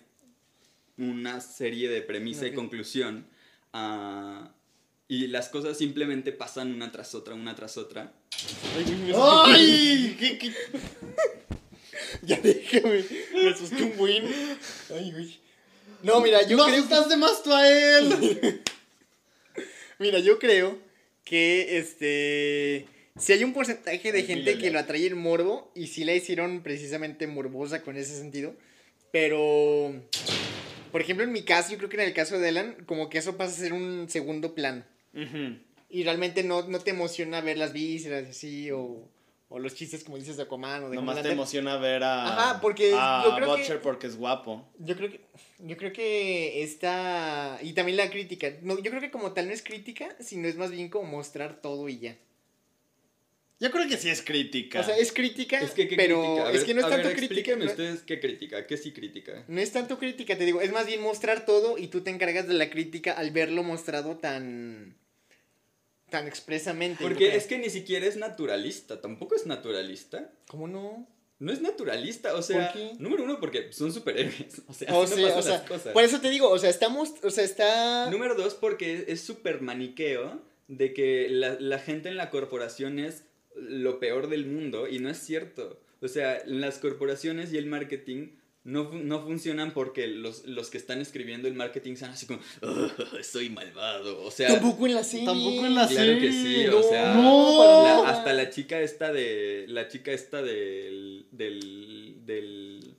una 0.97 1.39
serie 1.39 1.87
de 1.89 2.01
premisa 2.01 2.47
y 2.47 2.53
conclusión. 2.53 3.27
ah, 3.73 4.53
y 5.07 5.27
las 5.27 5.49
cosas 5.49 5.77
simplemente 5.77 6.31
pasan 6.31 6.73
una 6.73 6.89
tras 6.91 7.13
otra, 7.15 7.35
una 7.35 7.53
tras 7.53 7.77
otra. 7.77 8.13
Ay, 8.77 8.83
güey, 8.85 8.97
me- 8.97 9.13
¡Ay! 9.15 10.15
¿Qué- 10.19 10.37
qué- 10.37 10.53
Ya 12.23 12.37
déjame. 12.39 13.03
Me 13.33 13.49
asusté 13.49 13.83
un 13.83 13.97
buen. 13.97 14.23
Ay, 14.93 15.11
güey. 15.11 15.39
No, 16.03 16.19
mira, 16.21 16.41
yo 16.47 16.57
no 16.57 16.65
creo. 16.65 16.77
asustaste 16.77 17.17
más 17.17 17.43
tú 17.43 17.53
a 17.53 17.69
él. 17.69 18.61
Mira, 20.01 20.17
yo 20.17 20.39
creo 20.39 20.79
que 21.23 21.77
este. 21.77 22.87
Si 23.19 23.33
hay 23.33 23.43
un 23.43 23.53
porcentaje 23.53 24.11
de 24.11 24.23
gente 24.23 24.57
que 24.57 24.71
lo 24.71 24.79
atrae 24.79 25.05
el 25.05 25.15
morbo 25.15 25.71
y 25.75 25.87
sí 25.87 26.03
la 26.03 26.15
hicieron 26.15 26.63
precisamente 26.63 27.27
morbosa 27.27 27.83
con 27.83 27.97
ese 27.97 28.17
sentido. 28.17 28.55
Pero. 29.11 29.93
Por 30.91 31.01
ejemplo, 31.01 31.23
en 31.23 31.31
mi 31.31 31.43
caso, 31.43 31.71
yo 31.71 31.77
creo 31.77 31.89
que 31.89 31.97
en 31.97 32.07
el 32.07 32.13
caso 32.13 32.39
de 32.39 32.49
Alan, 32.49 32.77
como 32.87 33.09
que 33.09 33.19
eso 33.19 33.37
pasa 33.37 33.53
a 33.53 33.59
ser 33.59 33.73
un 33.73 34.09
segundo 34.09 34.55
plano. 34.55 34.83
Y 35.89 36.03
realmente 36.03 36.43
no, 36.43 36.67
no 36.67 36.79
te 36.79 36.89
emociona 36.89 37.39
ver 37.41 37.59
las 37.59 37.71
vísceras 37.71 38.27
así, 38.27 38.71
o, 38.71 39.07
o 39.53 39.59
los 39.59 39.75
chistes, 39.75 40.03
como 40.05 40.17
dices, 40.17 40.37
de 40.37 40.43
Aquaman 40.43 40.85
o 40.85 40.89
de 40.89 40.95
Nomás 40.95 41.21
te 41.21 41.29
emociona 41.31 41.75
ver 41.77 42.03
a. 42.03 42.25
Ajá, 42.25 42.61
porque 42.61 42.93
a 42.95 43.21
yo 43.25 43.35
creo 43.35 43.55
que- 43.55 43.61
Butcher 43.61 43.81
porque 43.81 44.07
es 44.07 44.15
guapo. 44.15 44.67
Yo 44.79 44.95
creo 44.95 45.11
que 45.11 45.19
yo 45.59 45.77
creo 45.77 45.91
que 45.93 46.63
esta 46.63 47.59
y 47.61 47.73
también 47.73 47.97
la 47.97 48.09
crítica. 48.09 48.49
No, 48.61 48.79
yo 48.79 48.89
creo 48.89 49.01
que 49.01 49.11
como 49.11 49.33
tal 49.33 49.47
no 49.47 49.53
es 49.53 49.61
crítica, 49.61 50.15
sino 50.19 50.47
es 50.47 50.55
más 50.55 50.71
bien 50.71 50.89
como 50.89 51.05
mostrar 51.11 51.61
todo 51.61 51.87
y 51.89 51.99
ya. 51.99 52.17
Yo 53.59 53.69
creo 53.69 53.87
que 53.87 53.97
sí 53.97 54.09
es 54.09 54.23
crítica. 54.23 54.79
O 54.79 54.83
sea, 54.83 54.97
es 54.97 55.11
crítica, 55.11 55.59
Es 55.59 55.71
que, 55.71 55.87
¿qué 55.87 55.95
pero 55.95 56.19
crítica? 56.23 56.51
Es 56.51 56.63
que 56.63 56.73
no 56.73 56.79
es 56.79 56.85
a 56.85 56.89
tanto 56.89 57.07
ver, 57.09 57.17
crítica. 57.17 57.35
explíquenme 57.51 57.65
No, 57.65 57.71
ustedes 57.71 58.01
qué 58.01 58.19
crítica, 58.19 58.65
qué 58.65 58.75
sí 58.77 58.91
crítica. 58.91 59.43
no 59.47 59.61
es 59.61 59.71
tanto 59.71 59.99
crítica, 59.99 60.35
te 60.35 60.45
digo, 60.45 60.61
es 60.61 60.71
más 60.71 60.87
bien 60.87 60.99
mostrar 61.01 61.45
todo 61.45 61.77
y 61.77 61.85
tú 61.87 62.01
te 62.01 62.09
encargas 62.09 62.47
de 62.47 62.55
la 62.55 62.71
crítica 62.71 63.11
al 63.13 63.29
verlo 63.29 63.61
mostrado 63.61 64.17
tan 64.17 64.95
tan 66.11 66.27
expresamente. 66.27 67.03
Porque 67.03 67.35
es 67.35 67.47
que 67.47 67.57
ni 67.57 67.71
siquiera 67.71 68.05
es 68.05 68.17
naturalista, 68.17 69.01
tampoco 69.01 69.33
es 69.33 69.47
naturalista. 69.47 70.31
¿Cómo 70.47 70.67
no? 70.67 71.07
No 71.39 71.51
es 71.51 71.59
naturalista, 71.59 72.35
o 72.35 72.43
sea, 72.43 72.71
qué? 72.71 72.91
número 72.99 73.23
uno 73.23 73.39
porque 73.39 73.73
son 73.73 73.91
superhéroes, 73.91 74.61
o 74.67 74.73
sea, 74.73 74.93
O 74.95 75.01
así 75.01 75.19
no 75.19 75.29
pasan 75.29 75.39
o 75.39 75.41
sea, 75.41 75.51
las 75.53 75.67
cosas. 75.67 75.93
por 75.93 76.03
eso 76.03 76.21
te 76.21 76.29
digo, 76.29 76.47
o 76.47 76.59
sea, 76.59 76.69
estamos, 76.69 77.15
o 77.23 77.31
sea, 77.31 77.43
está 77.43 78.11
Número 78.11 78.35
dos 78.35 78.53
porque 78.53 79.05
es 79.07 79.21
súper 79.21 79.59
maniqueo 79.61 80.39
de 80.67 80.93
que 80.93 81.29
la, 81.29 81.59
la 81.59 81.79
gente 81.79 82.09
en 82.09 82.17
la 82.17 82.29
corporación 82.29 82.99
es 82.99 83.23
lo 83.55 83.99
peor 83.99 84.29
del 84.29 84.45
mundo 84.45 84.87
y 84.87 84.99
no 84.99 85.09
es 85.09 85.17
cierto. 85.17 85.81
O 86.01 86.07
sea, 86.07 86.43
las 86.45 86.77
corporaciones 86.77 87.51
y 87.53 87.57
el 87.57 87.65
marketing 87.65 88.35
no, 88.63 88.91
no 88.93 89.23
funcionan 89.23 89.71
porque 89.73 90.07
los, 90.07 90.45
los 90.45 90.69
que 90.69 90.77
están 90.77 91.01
escribiendo 91.01 91.47
el 91.47 91.55
marketing 91.55 91.95
son 91.95 92.11
así 92.11 92.25
como, 92.27 92.39
"Oh, 92.61 92.87
soy 93.23 93.49
malvado. 93.49 94.23
O 94.23 94.29
sea, 94.31 94.49
tampoco 94.49 94.85
en 94.85 94.93
la 94.95 95.03
serie. 95.03 95.25
Tampoco 95.25 95.65
en 95.65 95.75
la 95.75 95.87
Claro 95.87 96.13
que 96.19 96.31
serie. 96.31 96.63
sí, 96.63 96.67
o 96.67 96.83
sea, 96.83 97.13
no, 97.15 98.03
la- 98.03 98.09
hasta 98.09 98.33
la 98.33 98.49
chica 98.49 98.79
esta 98.81 99.11
de. 99.11 99.65
La 99.67 99.87
chica 99.87 100.11
esta 100.11 100.41
del. 100.43 101.25
del. 101.31 102.17
del. 102.25 102.95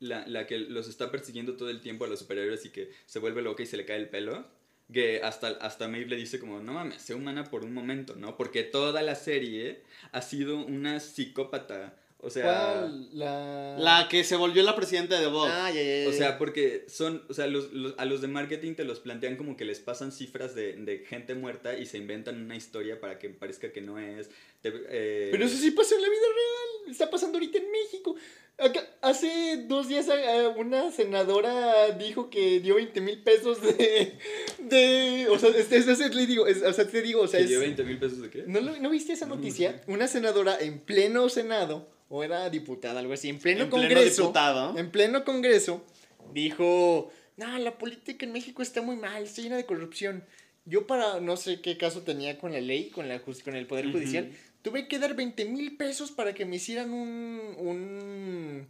La, 0.00 0.24
la 0.28 0.46
que 0.46 0.58
los 0.58 0.88
está 0.88 1.10
persiguiendo 1.10 1.56
todo 1.56 1.70
el 1.70 1.80
tiempo 1.80 2.04
a 2.04 2.08
los 2.08 2.20
superhéroes 2.20 2.64
y 2.64 2.70
que 2.70 2.90
se 3.06 3.18
vuelve 3.18 3.42
loca 3.42 3.64
y 3.64 3.66
se 3.66 3.76
le 3.76 3.84
cae 3.84 3.96
el 3.98 4.08
pelo. 4.08 4.46
Que 4.92 5.20
hasta, 5.22 5.48
hasta 5.48 5.86
Maeve 5.88 6.06
le 6.08 6.16
dice 6.16 6.38
como, 6.40 6.60
no 6.60 6.72
mames, 6.72 7.02
sé 7.02 7.12
humana 7.14 7.44
por 7.44 7.62
un 7.64 7.74
momento, 7.74 8.14
¿no? 8.16 8.38
Porque 8.38 8.62
toda 8.62 9.02
la 9.02 9.16
serie 9.16 9.82
ha 10.12 10.22
sido 10.22 10.56
una 10.64 11.00
psicópata. 11.00 11.94
O 12.20 12.30
sea. 12.30 12.42
¿Cuál? 12.42 13.08
La 13.16 13.76
La 13.78 14.08
que 14.08 14.24
se 14.24 14.34
volvió 14.36 14.62
la 14.64 14.74
presidenta 14.74 15.20
de 15.20 15.26
Vogue. 15.28 15.50
Ah. 15.52 15.70
O 16.08 16.12
sea, 16.12 16.36
porque 16.36 16.84
son, 16.88 17.22
o 17.28 17.34
sea, 17.34 17.46
los, 17.46 17.72
los- 17.72 17.94
a 17.96 18.04
los 18.06 18.20
de 18.20 18.26
marketing 18.28 18.74
te 18.74 18.84
los 18.84 18.98
plantean 18.98 19.36
como 19.36 19.56
que 19.56 19.64
les 19.64 19.78
pasan 19.78 20.10
cifras 20.10 20.54
de, 20.56 20.72
de 20.74 20.98
gente 21.06 21.34
muerta 21.34 21.78
y 21.78 21.86
se 21.86 21.96
inventan 21.98 22.42
una 22.42 22.56
historia 22.56 23.00
para 23.00 23.18
que 23.20 23.28
parezca 23.30 23.72
que 23.72 23.80
no 23.82 23.98
es. 24.00 24.30
Te- 24.62 24.72
eh, 24.88 25.28
Pero 25.30 25.44
eso 25.44 25.56
sí 25.56 25.70
pasó 25.70 25.94
en 25.94 26.02
la 26.02 26.08
vida 26.08 26.20
real. 26.26 26.90
Está 26.90 27.08
pasando 27.08 27.38
ahorita 27.38 27.58
en 27.58 27.70
México. 27.70 28.16
Acá- 28.60 28.84
hace 29.02 29.64
dos 29.68 29.86
días 29.86 30.08
eh, 30.08 30.48
una 30.56 30.90
senadora 30.90 31.92
dijo 31.92 32.28
que 32.30 32.58
dio 32.58 32.74
20 32.74 33.00
mil 33.00 33.22
pesos 33.22 33.62
de, 33.62 34.14
de... 34.58 35.26
O 35.30 35.38
sea, 35.38 35.50
es, 35.50 35.70
es- 35.70 35.86
es- 35.86 36.14
le 36.14 36.26
digo, 36.26 36.44
o 36.44 36.72
sea, 36.72 36.84
te 36.88 37.02
digo, 37.02 37.20
o 37.22 37.28
sea, 37.28 37.38
¿Que 37.38 37.46
dio 37.46 37.60
20 37.60 37.84
mil 37.84 37.98
pesos 37.98 38.20
de 38.20 38.30
qué? 38.30 38.42
¿No, 38.48 38.60
lo- 38.60 38.76
¿No 38.80 38.90
viste 38.90 39.12
esa 39.12 39.26
noticia? 39.26 39.80
Una 39.86 40.08
senadora 40.08 40.58
en 40.60 40.80
pleno 40.80 41.28
senado, 41.28 41.88
o 42.08 42.24
era 42.24 42.48
diputada, 42.50 43.00
algo 43.00 43.12
así, 43.12 43.28
en 43.28 43.38
pleno 43.38 43.64
en 43.64 43.70
pleno 43.70 43.88
congreso... 43.88 44.22
diputado. 44.22 44.78
En 44.78 44.90
pleno 44.90 45.24
congreso, 45.24 45.84
dijo 46.32 47.10
no, 47.38 47.56
la 47.58 47.78
política 47.78 48.26
en 48.26 48.32
México 48.32 48.62
está 48.62 48.82
muy 48.82 48.96
mal, 48.96 49.22
está 49.22 49.40
llena 49.40 49.56
de 49.56 49.64
corrupción. 49.64 50.24
Yo 50.64 50.88
para, 50.88 51.20
no 51.20 51.36
sé 51.36 51.60
qué 51.60 51.78
caso 51.78 52.02
tenía 52.02 52.36
con 52.36 52.52
la 52.52 52.60
ley, 52.60 52.90
con, 52.90 53.08
la, 53.08 53.20
con 53.20 53.54
el 53.54 53.66
Poder 53.68 53.92
Judicial, 53.92 54.32
tuve 54.62 54.88
que 54.88 54.98
dar 54.98 55.14
20 55.14 55.44
mil 55.44 55.76
pesos 55.76 56.10
para 56.10 56.34
que 56.34 56.44
me 56.44 56.56
hicieran 56.56 56.92
un, 56.92 57.54
un 57.58 58.68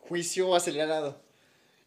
juicio 0.00 0.56
acelerado. 0.56 1.22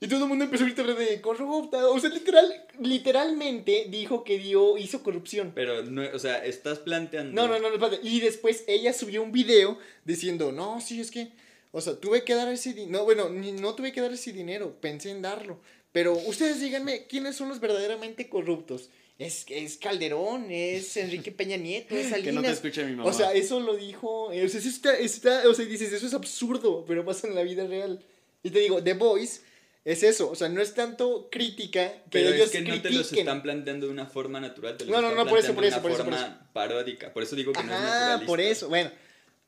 Y 0.03 0.07
todo 0.07 0.23
el 0.23 0.29
mundo 0.29 0.45
empezó 0.45 0.63
a 0.63 0.67
gritar 0.67 0.95
de 0.95 1.21
corrupta. 1.21 1.87
O 1.87 1.99
sea, 1.99 2.09
literal, 2.09 2.65
literalmente 2.79 3.85
dijo 3.89 4.23
que 4.23 4.37
dio, 4.39 4.77
hizo 4.77 5.03
corrupción. 5.03 5.51
Pero, 5.53 5.83
no, 5.83 6.03
o 6.13 6.19
sea, 6.19 6.43
estás 6.43 6.79
planteando... 6.79 7.33
No, 7.39 7.47
no, 7.47 7.59
no, 7.59 7.75
no. 7.77 7.89
Y 8.03 8.19
después 8.19 8.63
ella 8.67 8.93
subió 8.93 9.21
un 9.21 9.31
video 9.31 9.77
diciendo, 10.05 10.51
no, 10.51 10.81
sí, 10.81 10.99
es 11.01 11.11
que, 11.11 11.29
o 11.71 11.81
sea, 11.81 11.95
tuve 11.99 12.23
que 12.23 12.33
dar 12.35 12.51
ese 12.51 12.73
dinero. 12.73 12.91
No, 12.99 13.05
bueno, 13.05 13.29
ni- 13.29 13.51
no 13.51 13.75
tuve 13.75 13.91
que 13.91 14.01
dar 14.01 14.11
ese 14.11 14.31
dinero, 14.33 14.75
pensé 14.81 15.11
en 15.11 15.21
darlo. 15.21 15.59
Pero 15.91 16.13
ustedes 16.13 16.59
díganme, 16.61 17.05
¿quiénes 17.07 17.35
son 17.35 17.49
los 17.49 17.59
verdaderamente 17.59 18.29
corruptos? 18.29 18.89
Es, 19.19 19.45
es 19.49 19.77
Calderón, 19.77 20.47
es 20.49 20.97
Enrique 20.97 21.31
Peña 21.33 21.57
Nieto, 21.57 21.95
es 21.95 22.09
Salinas. 22.09 22.23
Que 22.25 22.31
no 22.31 22.41
te 22.41 22.49
escuche 22.51 22.83
mi 22.85 22.95
mamá. 22.95 23.09
O 23.09 23.13
sea, 23.13 23.33
eso 23.33 23.59
lo 23.59 23.75
dijo. 23.75 24.23
O 24.25 24.31
sea, 24.31 24.43
eso 24.45 24.57
está, 24.57 24.97
está- 24.97 25.47
o 25.47 25.53
sea, 25.53 25.65
dices, 25.65 25.93
eso 25.93 26.07
es 26.07 26.13
absurdo, 26.13 26.85
pero 26.87 27.05
pasa 27.05 27.27
en 27.27 27.35
la 27.35 27.43
vida 27.43 27.67
real. 27.67 28.03
Y 28.41 28.49
te 28.49 28.59
digo, 28.59 28.81
The 28.81 28.93
Voice 28.95 29.41
es 29.85 30.03
eso. 30.03 30.29
O 30.29 30.35
sea, 30.35 30.49
no 30.49 30.61
es 30.61 30.73
tanto 30.73 31.29
crítica 31.31 31.91
que 31.91 32.01
Pero 32.11 32.29
ellos 32.29 32.45
es 32.47 32.51
que 32.51 32.61
no 32.61 32.81
te 32.81 32.89
los 32.89 33.07
critiquen. 33.07 33.19
están 33.27 33.41
planteando 33.41 33.87
de 33.87 33.91
una 33.91 34.05
forma 34.05 34.39
natural, 34.39 34.77
te 34.77 34.85
los 34.85 34.91
No, 34.95 35.01
no, 35.01 35.09
están 35.09 35.25
no, 35.25 35.29
por 35.29 35.39
eso, 35.39 35.53
planteando 35.53 35.81
por 35.81 35.91
de 35.91 35.95
eso, 35.95 36.03
una 36.03 36.09
por 36.09 36.13
eso, 36.13 36.25
forma 36.25 36.51
paródica. 36.53 37.13
Por 37.13 37.23
eso 37.23 37.35
digo 37.35 37.51
que 37.53 37.63
no 37.63 37.71
es 37.71 37.77
Ajá, 37.79 37.89
naturalista. 37.99 38.25
por 38.27 38.41
eso, 38.41 38.69
bueno. 38.69 38.91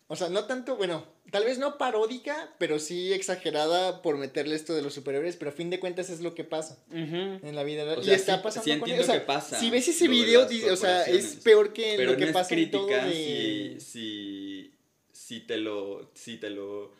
O 0.08 0.16
sea, 0.18 0.30
no 0.30 0.44
tanto, 0.46 0.76
bueno, 0.76 1.08
tal 1.32 1.46
vez 1.46 1.58
no 1.58 1.78
paródica, 1.78 2.54
pero 2.60 2.78
sí 2.78 3.14
exagerada 3.14 4.02
por 4.02 4.18
meterle 4.18 4.54
esto 4.56 4.76
de 4.76 4.82
los 4.82 4.94
superhéroes, 4.94 5.38
pero 5.38 5.50
a 5.50 5.54
fin 5.54 5.70
de 5.70 5.80
cuentas 5.80 6.10
es 6.10 6.20
lo 6.20 6.36
que 6.36 6.44
pasa 6.44 6.78
Ujú. 6.90 7.40
en 7.42 7.56
la 7.56 7.64
vida 7.64 7.86
real. 7.86 7.98
O 8.00 8.02
y 8.02 8.06
sea, 8.06 8.16
está 8.16 8.36
sí- 8.36 8.42
pasando 8.44 8.64
sí 8.66 8.70
con 8.72 8.80
entiendo 8.80 9.04
o 9.04 9.06
sea, 9.06 9.20
que 9.22 9.26
pasa 9.26 9.60
Si 9.60 9.72
ves 9.72 9.88
ese 9.88 10.04
de 10.04 10.10
video, 10.10 10.46
o 10.72 10.76
sea, 10.76 11.04
es 11.06 11.38
peor 11.38 11.72
que 11.74 11.94
Pero 11.96 12.12
lo 12.12 12.18
que 12.18 12.24
no 12.26 12.28
es 12.28 12.34
pasa 12.34 12.54
en 12.54 12.70
todo 12.70 12.86
crítica 12.88 13.06
de... 13.08 13.76
si, 13.80 13.80
si, 13.80 14.74
si 15.12 15.40
te 15.40 15.58
lo... 15.58 16.12
Si 16.14 16.38
te 16.38 16.50
lo 16.50 16.92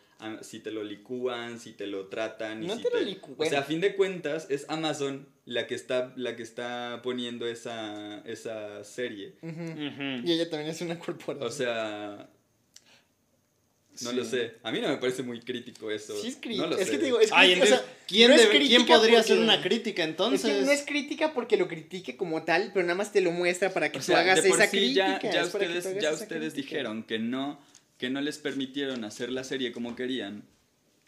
si 0.42 0.60
te 0.60 0.70
lo 0.70 0.82
licúan, 0.84 1.58
si 1.60 1.72
te 1.72 1.86
lo 1.86 2.06
tratan 2.06 2.62
y 2.62 2.66
No 2.66 2.76
si 2.76 2.82
te 2.82 2.90
lo 2.90 3.00
licúan. 3.00 3.36
O 3.38 3.44
sea, 3.50 3.60
a 3.60 3.62
fin 3.64 3.80
de 3.80 3.94
cuentas 3.94 4.46
es 4.50 4.64
Amazon 4.68 5.26
la 5.44 5.66
que 5.66 5.74
está 5.74 6.12
la 6.16 6.34
que 6.36 6.42
está 6.42 7.00
poniendo 7.02 7.46
esa 7.46 8.22
esa 8.24 8.82
serie. 8.84 9.34
Y 9.42 10.32
ella 10.32 10.48
también 10.48 10.70
es 10.70 10.80
una 10.80 10.98
corporación. 10.98 11.46
O 11.46 11.50
sea, 11.50 12.28
no 14.02 14.10
Sí. 14.10 14.16
lo 14.16 14.24
sé. 14.24 14.54
A 14.64 14.72
mí 14.72 14.80
no 14.80 14.88
me 14.88 14.96
parece 14.96 15.22
muy 15.22 15.40
crítico 15.40 15.88
eso. 15.90 16.20
sí 16.20 16.28
es 16.28 16.38
No 16.56 16.66
lo 16.66 16.76
es 16.78 16.90
que 16.90 16.98
te 16.98 17.04
digo, 17.04 17.20
es 17.20 17.30
Ay, 17.32 17.50
crítica, 17.54 17.64
o 17.64 17.68
entonces, 17.76 17.86
sea, 17.96 18.06
¿quién, 18.08 18.28
no 18.30 18.34
es 18.36 18.40
debe- 18.42 18.50
¿quién 18.50 18.66
crítica 18.82 18.96
podría 18.96 19.20
hacer 19.20 19.38
una 19.38 19.62
crítica 19.62 20.02
Es 20.02 20.08
entonces? 20.08 20.52
que 20.52 20.62
no 20.62 20.72
es 20.72 20.82
crítica 20.82 21.32
porque 21.32 21.56
lo 21.56 21.68
critique 21.68 22.16
como 22.16 22.42
tal, 22.42 22.70
pero 22.74 22.84
nada 22.86 22.96
más 22.96 23.12
te 23.12 23.20
lo 23.20 23.30
muestra 23.30 23.70
para 23.72 23.92
que 23.92 23.98
O 23.98 24.00
tú 24.00 24.06
sea, 24.06 24.18
hagas 24.20 24.42
de 24.42 24.48
por 24.48 24.58
esa 24.60 24.68
sí 24.70 24.76
crítica. 24.78 25.20
ya, 25.22 25.40
tú 25.42 25.46
ustedes, 25.58 25.86
hagas 25.86 26.02
ya 26.02 26.38
dijeron 26.54 27.04
que 27.04 27.18
no, 27.20 27.60
que 28.04 28.10
no 28.10 28.20
les 28.20 28.36
permitieron 28.36 29.02
hacer 29.04 29.30
la 29.32 29.44
serie 29.44 29.72
como 29.72 29.96
querían. 29.96 30.42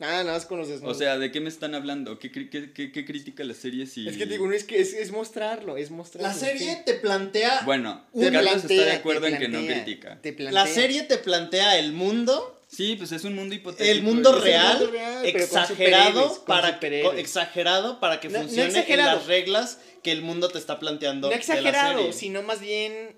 Ah, 0.00 0.22
nada 0.24 0.32
más 0.32 0.46
con 0.46 0.58
los 0.58 0.68
O 0.68 0.72
desnudos. 0.72 0.96
sea, 0.96 1.18
¿de 1.18 1.30
qué 1.30 1.40
me 1.40 1.50
están 1.50 1.74
hablando? 1.74 2.18
¿Qué, 2.18 2.32
qué, 2.32 2.48
qué- 2.48 2.72
qué 2.92 3.04
critica 3.04 3.44
la 3.44 3.52
serie 3.52 3.86
si...? 3.86 4.08
Es 4.08 4.16
que 4.16 4.24
te 4.24 4.32
digo, 4.32 4.46
no 4.46 4.54
es 4.54 4.64
que 4.64 4.80
es, 4.80 4.94
es 4.94 5.10
mostrarlo, 5.10 5.76
es 5.76 5.90
mostrarlo. 5.90 6.28
La 6.28 6.34
serie 6.34 6.74
sí. 6.76 6.78
te 6.86 6.94
plantea... 6.94 7.60
Bueno, 7.66 8.06
Te 8.14 8.30
Carlos 8.32 8.42
plantea, 8.52 8.76
está 8.78 8.84
de 8.90 8.92
acuerdo 8.96 9.26
en 9.26 9.38
que 9.38 9.48
no 9.48 9.60
critica. 9.66 10.18
te 10.22 10.32
plantea. 10.32 10.64
La 10.64 10.70
serie 10.72 11.02
te 11.02 11.18
plantea 11.18 11.78
el 11.78 11.92
mundo, 11.92 12.58
Sí, 12.68 12.96
pues 12.96 13.12
es 13.12 13.24
un 13.24 13.34
mundo 13.34 13.54
hipotético. 13.54 13.90
el 13.90 14.02
mundo 14.02 14.30
Es 14.30 14.36
el 14.36 14.42
real, 14.42 14.78
mundo 14.78 14.92
real, 14.92 15.26
exagerado 15.26 16.34
con 16.34 16.44
para 16.46 16.78
exagerado 17.18 18.00
para 18.00 18.20
que 18.20 18.28
No- 18.28 18.38
no 18.38 18.44
funcione 18.44 18.84
en 18.88 18.98
las 18.98 19.26
reglas 19.26 19.80
que 20.02 20.12
el 20.12 20.22
mundo 20.22 20.48
te 20.48 20.56
está 20.58 20.78
planteando 20.78 21.26
No 21.26 21.30
de 21.30 21.36
la 21.36 21.40
exagerado, 21.40 21.98
serie. 21.98 22.12
sino 22.14 22.42
más 22.42 22.60
bien 22.60 23.16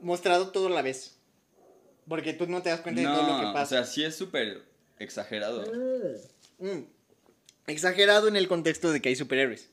mostrado 0.00 0.48
todo 0.48 0.66
a 0.68 0.70
la 0.70 0.82
vez. 0.82 1.13
Porque 2.08 2.32
tú 2.34 2.46
no 2.46 2.62
te 2.62 2.68
das 2.70 2.80
cuenta 2.80 3.00
de 3.00 3.06
todo 3.06 3.22
lo 3.22 3.36
que 3.38 3.42
No, 3.44 3.50
o 3.50 3.54
pasa. 3.54 3.76
sea, 3.76 3.84
sí 3.86 4.04
es 4.04 4.14
súper 4.14 4.62
exagerado. 4.98 5.64
Mm. 6.58 6.80
Exagerado 7.66 8.28
en 8.28 8.36
el 8.36 8.46
contexto 8.48 8.92
de 8.92 9.00
que 9.00 9.08
hay 9.08 9.16
superhéroes. 9.16 9.70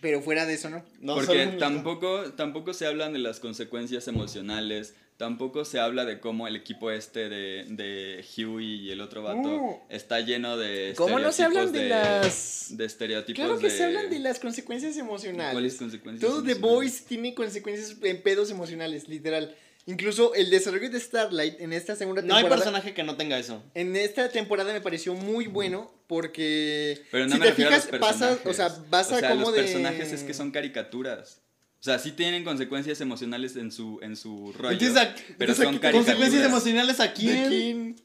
Pero 0.00 0.22
fuera 0.22 0.46
de 0.46 0.54
eso, 0.54 0.70
no. 0.70 0.82
No, 1.00 1.14
Porque 1.14 1.46
tampoco, 1.58 2.32
tampoco 2.32 2.72
se 2.74 2.86
hablan 2.86 3.12
de 3.12 3.18
las 3.18 3.38
consecuencias 3.40 4.08
emocionales, 4.08 4.94
tampoco 5.18 5.66
se 5.66 5.78
habla 5.78 6.06
de 6.06 6.20
cómo 6.20 6.46
el 6.48 6.56
equipo 6.56 6.90
este 6.90 7.28
de, 7.28 7.64
de 7.68 8.24
Huey 8.36 8.86
y 8.86 8.90
el 8.92 9.02
otro 9.02 9.22
vato 9.22 9.42
No. 9.42 9.82
está 9.90 10.20
lleno 10.20 10.56
de 10.56 10.94
¿Cómo 10.96 11.18
no 11.18 11.32
se 11.32 11.42
hablan 11.42 11.70
de 11.72 11.80
estereotipos 11.88 12.24
las- 12.26 12.66
de 12.78 12.84
estereotipos 12.86 13.44
Claro 13.44 13.58
que 13.58 13.68
de- 13.68 13.76
se 13.76 13.84
hablan 13.84 14.08
de 14.08 14.18
las 14.20 14.38
consecuencias 14.40 14.96
emocionales. 14.96 15.52
¿Cuáles 15.52 15.76
consecuencias 15.76 16.30
Todo 16.30 16.42
The 16.42 16.52
emocionales? 16.52 16.74
Boys 16.76 17.04
tiene 17.04 17.34
consecuencias 17.34 17.96
en 18.02 18.22
pedos 18.22 18.50
emocionales, 18.50 19.06
literal. 19.08 19.54
Incluso 19.90 20.34
el 20.34 20.50
desarrollo 20.50 20.88
de 20.90 21.00
Starlight 21.00 21.60
en 21.60 21.72
esta 21.72 21.96
segunda 21.96 22.22
No 22.22 22.34
hay 22.34 22.42
temporada. 22.42 22.64
personaje 22.64 22.94
que 22.94 23.02
no 23.02 23.16
tenga 23.16 23.38
eso. 23.38 23.62
En 23.74 23.96
esta 23.96 24.28
temporada 24.30 24.72
me 24.72 24.80
pareció 24.80 25.14
muy 25.14 25.46
bueno 25.46 25.92
porque 26.06 27.02
Pero 27.10 27.26
no 27.26 27.32
si 27.34 27.38
me 27.38 27.44
te 27.46 27.50
refiero 27.50 27.70
fijas 27.70 27.88
a 28.22 28.30
los 28.30 28.46
o 28.46 28.52
sea, 28.54 28.68
vas 28.88 29.10
a 29.12 29.16
O 29.16 29.18
sea, 29.20 29.30
como 29.30 29.42
los 29.46 29.54
de 29.54 29.62
personajes 29.62 30.12
es 30.12 30.22
que 30.22 30.34
son 30.34 30.50
caricaturas. 30.50 31.40
O 31.80 31.82
sea, 31.82 31.98
sí 31.98 32.12
tienen 32.12 32.44
consecuencias 32.44 33.00
emocionales 33.00 33.56
en 33.56 33.72
su, 33.72 33.98
en 34.02 34.14
su 34.16 34.52
rollo. 34.52 34.72
Entonces, 34.72 34.96
¿a- 34.96 35.14
pero 35.38 35.52
entonces, 35.52 35.64
son 35.64 35.74
¿a 35.76 35.80
caricaturas. 35.80 35.94
consecuencias 36.06 36.44
emocionales 36.44 37.00
aquí. 37.00 37.26
¿De 37.28 37.48
quién? 37.48 37.96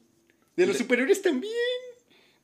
De 0.56 0.66
los 0.66 0.76
De- 0.76 0.82
superiores 0.82 1.20
también. 1.20 1.52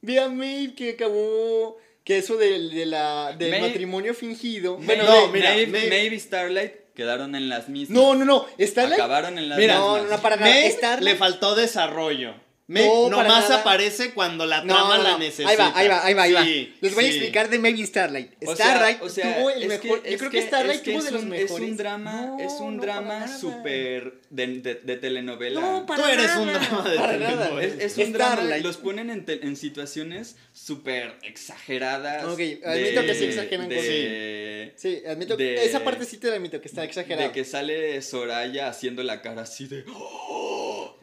Ve 0.02 0.18
a 0.20 0.28
Maeve 0.28 0.74
que 0.74 0.90
acabó 0.90 1.78
que 2.04 2.18
eso 2.18 2.36
del 2.36 2.70
de 2.70 2.84
la 2.86 3.34
del 3.38 3.50
Maeve- 3.50 3.68
matrimonio 3.68 4.12
fingido. 4.14 4.76
Bueno, 4.76 5.04
No, 5.04 5.28
mira, 5.28 5.50
Maeve, 5.50 5.66
Maeve- 5.68 5.88
Maeve 5.88 6.16
y 6.16 6.20
Starlight 6.20 6.72
quedaron 6.94 7.34
en 7.34 7.48
las 7.48 7.68
mismas. 7.68 7.96
No, 7.96 8.14
no, 8.14 8.24
no, 8.24 8.46
Starlight 8.58 9.00
Acabaron 9.00 9.38
en 9.38 9.48
las 9.48 9.58
Mira, 9.58 9.78
mismas. 9.80 10.02
no, 10.04 10.08
no, 10.16 10.22
para 10.22 10.36
nada. 10.36 10.52
Starlight- 10.70 11.00
le 11.02 11.16
faltó 11.16 11.54
desarrollo. 11.54 12.34
Maeve 12.72 12.88
No, 12.88 13.10
nomás 13.10 13.48
nada. 13.48 13.60
aparece 13.60 14.12
cuando 14.12 14.46
la 14.46 14.62
No, 14.64 14.74
trama 14.74 14.96
no, 14.98 15.02
la 15.04 15.18
necesita. 15.18 15.48
Ahí 15.50 15.56
va, 15.56 15.72
ahí 15.76 15.88
va, 15.88 16.04
ahí 16.06 16.14
va, 16.14 16.22
ahí 16.22 16.32
va. 16.32 16.44
Sí, 16.44 16.74
Les 16.80 16.94
voy 16.94 17.04
a 17.04 17.08
explicar 17.08 17.48
de 17.50 17.58
Maeve 17.58 17.78
y 17.80 17.86
Starlight. 17.86 18.32
O 18.46 18.54
Starlight 18.54 19.02
o 19.02 19.08
sea, 19.08 19.36
tuvo 19.38 19.50
el 19.50 19.68
mejor. 19.68 20.02
que- 20.02 20.12
yo 20.12 20.18
creo 20.18 20.30
que, 20.30 20.40
que- 20.40 20.46
Starlight 20.46 20.76
es 20.76 20.82
que 20.82 20.90
tuvo 20.92 20.98
es 21.00 21.04
de 21.04 21.10
los 21.12 21.22
un- 21.22 21.28
mejores. 21.28 21.50
Es 21.52 21.70
un 21.70 21.76
drama, 21.76 22.22
No, 22.22 22.38
es 22.40 22.52
un 22.54 22.80
drama 22.80 23.28
súper 23.38 24.14
de, 24.30 24.46
de, 24.46 24.74
de 24.76 24.96
telenovela. 24.96 25.60
No, 25.60 25.86
para 25.86 26.02
Tú 26.02 26.08
eres 26.08 26.26
nada. 26.26 26.40
un 26.40 26.52
drama 26.52 26.88
de 26.90 26.96
para 26.96 27.12
telenovela. 27.12 27.48
nada. 27.50 27.62
Es, 27.62 27.98
es 27.98 27.98
un 28.06 28.12
drama, 28.12 28.32
Starlight. 28.34 28.64
los 28.64 28.76
ponen 28.78 29.10
en, 29.10 29.24
te- 29.24 29.44
en 29.46 29.56
situaciones 29.56 30.36
súper 30.52 31.16
exageradas. 31.22 32.24
Ok, 32.24 32.38
de- 32.38 32.60
admito 32.64 33.02
que 33.02 33.14
sí 33.14 33.24
exageran 33.26 33.68
de, 33.68 34.72
Sí, 34.76 35.02
admito 35.06 35.36
de- 35.36 35.64
esa 35.64 35.84
parte 35.84 36.04
sí 36.04 36.16
te 36.16 36.28
la 36.28 36.36
admito 36.36 36.60
que 36.60 36.68
está 36.68 36.84
exagerada. 36.84 37.28
de 37.28 37.32
que 37.32 37.44
sale 37.44 38.00
Soraya 38.02 38.68
haciendo 38.68 39.02
la 39.02 39.20
cara 39.20 39.42
así 39.42 39.66
de... 39.66 39.84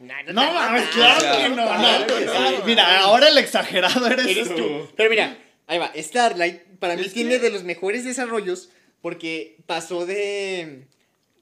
No 0.02 0.54
mames, 0.54 0.88
claro 0.90 1.18
O 1.18 1.22
sea, 1.22 1.38
que 1.38 1.50
no. 1.50 1.56
claro 1.56 2.06
no, 2.08 2.16
que 2.16 2.26
no. 2.60 2.66
Mira, 2.66 3.00
ahora 3.02 3.28
el 3.30 3.38
exagerado 3.38 4.08
eres, 4.08 4.28
Eres 4.28 4.48
tú. 4.50 4.56
tú. 4.56 4.90
Pero 4.96 5.10
mira, 5.10 5.38
ahí 5.68 5.78
va. 5.78 5.92
Starlight 5.96 6.62
para 6.80 6.96
mí 6.96 7.04
tiene 7.10 7.32
que- 7.32 7.40
de 7.40 7.50
los 7.52 7.64
mejores 7.64 8.06
desarrollos 8.06 8.70
porque 9.02 9.58
pasó 9.66 10.06
de 10.06 10.86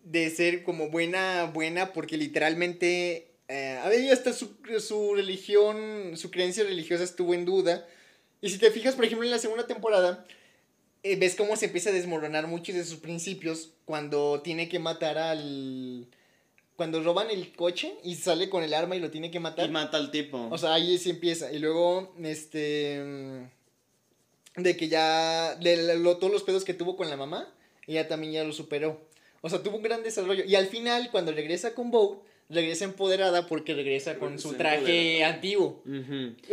de 0.04 0.30
ser 0.30 0.64
como 0.64 0.90
buena 0.90 1.46
buena 1.54 1.92
porque 1.94 2.16
literalmente 2.18 3.32
eh, 3.50 3.80
a 3.84 3.90
ver 3.90 4.12
hasta 4.12 4.34
su, 4.34 4.58
su 4.80 5.14
religión, 5.16 6.14
su 6.16 6.32
creencia 6.32 6.64
religiosa 6.64 7.04
estuvo 7.04 7.34
en 7.34 7.46
duda. 7.46 7.86
Y 8.42 8.50
si 8.50 8.58
te 8.58 8.72
fijas, 8.72 8.96
por 8.96 9.06
ejemplo, 9.06 9.26
en 9.26 9.32
la 9.32 9.40
segunda 9.40 9.68
temporada 9.68 10.26
eh, 11.04 11.16
ves 11.16 11.36
cómo 11.36 11.56
se 11.56 11.66
empieza 11.66 11.90
a 11.90 11.94
desmoronar 11.94 12.48
muchos 12.48 12.76
de 12.76 12.84
sus 12.84 13.00
principios 13.00 13.72
cuando 13.86 14.42
tiene 14.42 14.68
que 14.70 14.80
matar 14.80 15.18
al 15.18 16.08
cuando 16.78 17.04
roban 17.04 17.30
el 17.30 17.54
coche 17.54 17.94
y 18.04 18.16
sale 18.16 18.50
con 18.50 18.64
el 18.64 18.74
arma 18.74 18.96
y 18.96 19.00
lo 19.02 19.12
tiene 19.12 19.30
que 19.32 19.40
matar. 19.42 19.68
Y 19.68 19.72
mata 19.72 19.98
al 19.98 20.12
tipo. 20.12 20.48
O 20.50 20.58
sea, 20.58 20.74
ahí 20.76 20.98
sí 20.98 21.10
empieza. 21.10 21.52
Y 21.52 21.60
luego, 21.60 22.14
este. 22.24 23.50
De 24.56 24.78
que 24.78 24.88
ya. 24.88 25.56
De 25.56 25.98
lo- 25.98 26.18
todos 26.18 26.32
los 26.32 26.44
pedos 26.44 26.64
que 26.64 26.74
tuvo 26.74 26.96
con 26.96 27.10
la 27.10 27.18
mamá, 27.18 27.54
ella 27.88 28.08
también 28.08 28.32
ya 28.34 28.44
lo 28.44 28.54
superó. 28.54 29.02
O 29.42 29.50
sea, 29.50 29.62
tuvo 29.62 29.78
un 29.78 29.84
gran 29.84 30.04
desarrollo. 30.04 30.44
Y 30.46 30.56
al 30.56 30.68
final, 30.68 31.10
cuando 31.12 31.32
regresa 31.32 31.74
con 31.76 31.92
Bow, 31.92 32.22
regresa 32.50 32.86
empoderada 32.86 33.46
porque 33.48 33.74
regresa 33.74 34.16
con 34.20 34.30
Regresa 34.30 34.48
su 34.50 34.56
traje 34.56 34.78
empoderada. 35.18 35.34
antiguo. 35.34 35.84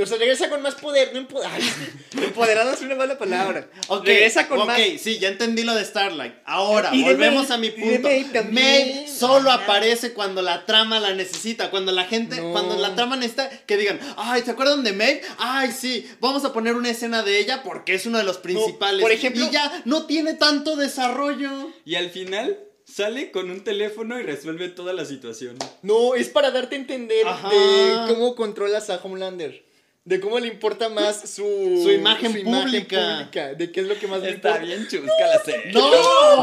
O 0.01 0.07
sea, 0.07 0.19
regresa 0.19 0.49
con 0.51 0.61
más 0.63 0.75
poder. 0.75 1.13
No 1.15 1.21
empo- 1.21 1.41
Ay, 1.47 1.63
es 1.63 2.19
que 2.19 2.25
empoderada 2.25 2.75
es 2.75 2.81
una 2.83 2.97
mala 2.97 3.17
palabra. 3.17 3.69
Ok, 3.89 4.05
regresa 4.07 4.49
con 4.49 4.61
ok, 4.61 4.67
más. 4.67 4.81
sí, 4.99 5.19
ya 5.21 5.29
entendí 5.29 5.63
lo 5.63 5.75
de 5.75 5.85
Starlight. 5.85 6.35
Ahora, 6.45 6.91
Y 6.95 7.03
volvemos 7.05 7.51
a 7.53 7.59
mi 7.59 7.71
punto. 7.71 8.09
Maeve 8.51 9.07
solo 9.09 9.51
aparece 9.53 10.13
cuando 10.15 10.43
la 10.43 10.67
trama 10.67 10.99
la 11.01 11.15
necesita, 11.15 11.71
cuando 11.71 11.93
la 11.93 12.05
gente, 12.05 12.41
No. 12.41 12.53
cuando 12.53 12.77
la 12.77 12.95
trama 12.97 13.17
necesita 13.17 13.49
que 13.67 13.77
digan, 13.77 14.01
ay, 14.17 14.43
¿se 14.43 14.51
acuerdan 14.51 14.83
de 14.85 14.93
Maeve? 14.93 15.23
Ay, 15.39 15.71
sí, 15.73 16.09
vamos 16.21 16.45
a 16.45 16.53
poner 16.53 16.75
una 16.75 16.91
escena 16.91 17.23
de 17.23 17.39
ella 17.39 17.63
porque 17.63 17.95
es 17.95 18.05
uno 18.07 18.19
de 18.19 18.25
los 18.25 18.39
principales. 18.39 19.01
por 19.01 19.13
ejemplo- 19.13 19.45
y 19.47 19.51
ya 19.51 19.83
no 19.85 20.07
tiene 20.07 20.35
tanto 20.35 20.77
desarrollo. 20.77 21.71
Y 21.85 21.95
al 21.95 22.11
final 22.11 22.59
sale 22.85 23.31
con 23.31 23.51
un 23.51 23.65
teléfono 23.65 24.19
y 24.21 24.23
resuelve 24.23 24.69
toda 24.69 24.93
la 24.93 25.05
situación. 25.05 25.57
No, 25.83 26.15
es 26.15 26.29
para 26.29 26.51
darte 26.51 26.77
a 26.77 26.79
entender 26.79 27.27
Ajá. 27.27 27.49
de 27.49 28.13
cómo 28.15 28.35
controlas 28.35 28.91
a 28.91 28.97
Homelander. 29.03 29.65
De 30.07 30.21
cómo 30.21 30.39
le 30.39 30.49
importa 30.49 30.91
más 30.91 31.31
su, 31.31 31.43
Su 31.83 31.91
imagen 31.91 32.31
pública. 32.45 33.17
pública, 33.31 33.55
De 33.55 33.73
qué 33.73 33.81
es 33.81 33.87
lo 33.87 33.99
que 33.99 34.07
más 34.07 34.21
le 34.21 34.33
Está 34.33 34.49
importa. 34.51 34.67
bien 34.67 34.87
chusca 34.87 35.27
la 35.27 35.43
serie. 35.43 35.73
¡No! 35.73 35.91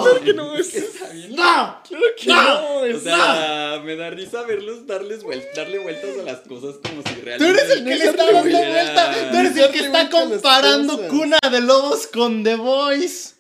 Claro 0.02 0.22
que 0.26 0.34
no, 0.34 0.56
es, 0.56 0.74
Está 0.74 1.10
bien. 1.10 1.36
¡No! 1.36 1.80
claro 1.88 2.06
que 2.18 2.26
¡No! 2.28 2.44
no, 2.88 2.98
O 2.98 3.00
sea, 3.00 3.82
me 3.86 3.96
da 3.96 4.10
risa 4.10 4.42
verlos 4.42 4.88
darles 4.88 5.24
vuel- 5.24 5.46
darle 5.56 5.78
vueltas 5.78 6.10
a 6.20 6.24
las 6.24 6.40
cosas 6.40 6.78
como 6.82 7.04
si 7.04 7.14
Tú 7.14 7.22
realmente. 7.24 7.62
eres 7.62 7.72
el 7.78 7.84
que 7.86 7.96
le 7.98 8.06
está 8.06 8.32
dando 8.32 8.50
vuelta. 8.50 9.30
Tú 9.32 9.38
eres 9.38 9.58
el 9.58 9.72
que 9.72 9.80
está 9.80 10.10
comparando. 10.10 11.08
Cuna 11.08 11.38
de 11.52 11.62
Lobos 11.62 12.08
con 12.08 12.44
The 12.44 12.56
Voice. 12.56 13.36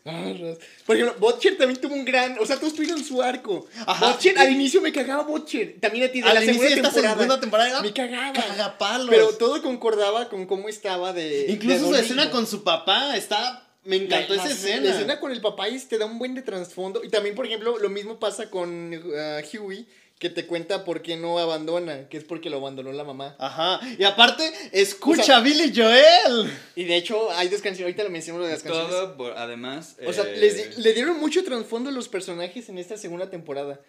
Por 0.86 0.96
ejemplo, 0.96 1.16
Butcher 1.20 1.58
también 1.58 1.80
tuvo 1.80 1.94
un 1.94 2.06
gran. 2.06 2.38
O 2.40 2.46
sea, 2.46 2.58
todos 2.58 2.74
tuvieron 2.74 3.04
su 3.04 3.22
arco. 3.22 3.68
Ajá. 3.86 4.12
Butcher, 4.14 4.38
al 4.40 4.52
inicio 4.52 4.82
me 4.82 4.92
cagaba 4.92 5.24
Butcher. 5.24 5.76
También 5.80 6.06
a 6.06 6.12
ti, 6.12 6.22
de 6.22 6.28
Al 6.28 6.36
la 6.36 6.44
inicio 6.44 6.62
segunda 6.62 6.76
de 6.76 6.82
esta 6.82 6.92
temporada. 6.92 7.16
segunda 7.18 7.40
temporada 7.40 7.82
Me 7.82 7.94
cagaba. 7.94 8.34
cagapalos. 8.34 9.10
Pero 9.10 9.30
todo 9.38 9.62
concordaba 9.62 10.28
con 10.30 10.46
cómo 10.48 10.70
estaba 10.70 11.14
de. 11.14 11.46
Incluso 11.50 11.88
su 11.90 11.96
escena 11.96 12.32
con 12.32 12.48
su 12.48 12.64
papá 12.64 13.16
está. 13.16 13.68
Me 13.84 13.96
encantó 13.96 14.36
La- 14.36 14.42
esa 14.44 14.50
la- 14.50 14.56
escena. 14.56 14.82
La 14.90 14.92
escena 14.92 15.20
con 15.20 15.32
el 15.32 15.42
papá 15.42 15.68
y 15.70 15.80
te 15.80 15.98
da 15.98 16.06
un 16.06 16.20
buen 16.20 16.36
de 16.36 16.42
trasfondo. 16.44 17.04
Y 17.04 17.10
también, 17.10 17.34
por 17.36 17.46
ejemplo, 17.48 17.78
lo 17.80 17.90
mismo 17.90 18.20
pasa 18.20 18.50
con 18.50 18.94
uh, 18.94 19.58
Huey, 19.60 19.88
que 20.22 20.30
te 20.30 20.46
cuenta 20.46 20.86
por 20.86 21.02
qué 21.02 21.18
no 21.18 21.40
abandona, 21.40 22.08
que 22.08 22.18
es 22.18 22.24
porque 22.24 22.52
lo 22.52 22.58
abandonó 22.58 22.92
la 22.94 23.04
mamá. 23.04 23.36
Ajá. 23.40 23.80
Y 23.98 24.04
aparte, 24.04 24.44
escucha 24.72 25.22
O 25.22 25.26
sea- 25.26 25.40
Billy 25.40 25.74
Joel. 25.76 26.48
Y 26.76 26.84
de 26.84 26.96
hecho, 26.96 27.32
hay 27.32 27.48
dos 27.50 27.60
canciones, 27.62 27.82
ahorita 27.92 28.04
lo 28.04 28.12
menciono 28.12 28.44
de 28.44 28.52
las 28.52 28.62
canciones. 28.62 28.92
Todo, 28.92 29.18
por- 29.18 29.34
además. 29.36 29.96
O 30.06 30.14
sea, 30.14 30.26
eh, 30.26 30.38
les 30.38 30.76
di- 30.76 30.82
le 30.84 30.94
dieron 30.94 31.20
mucho 31.20 31.44
trasfondo 31.44 31.90
a 31.90 31.94
los 31.94 32.08
personajes 32.08 32.70
en 32.70 32.78
esta 32.78 32.98
segunda 32.98 33.32
temporada. 33.32 33.80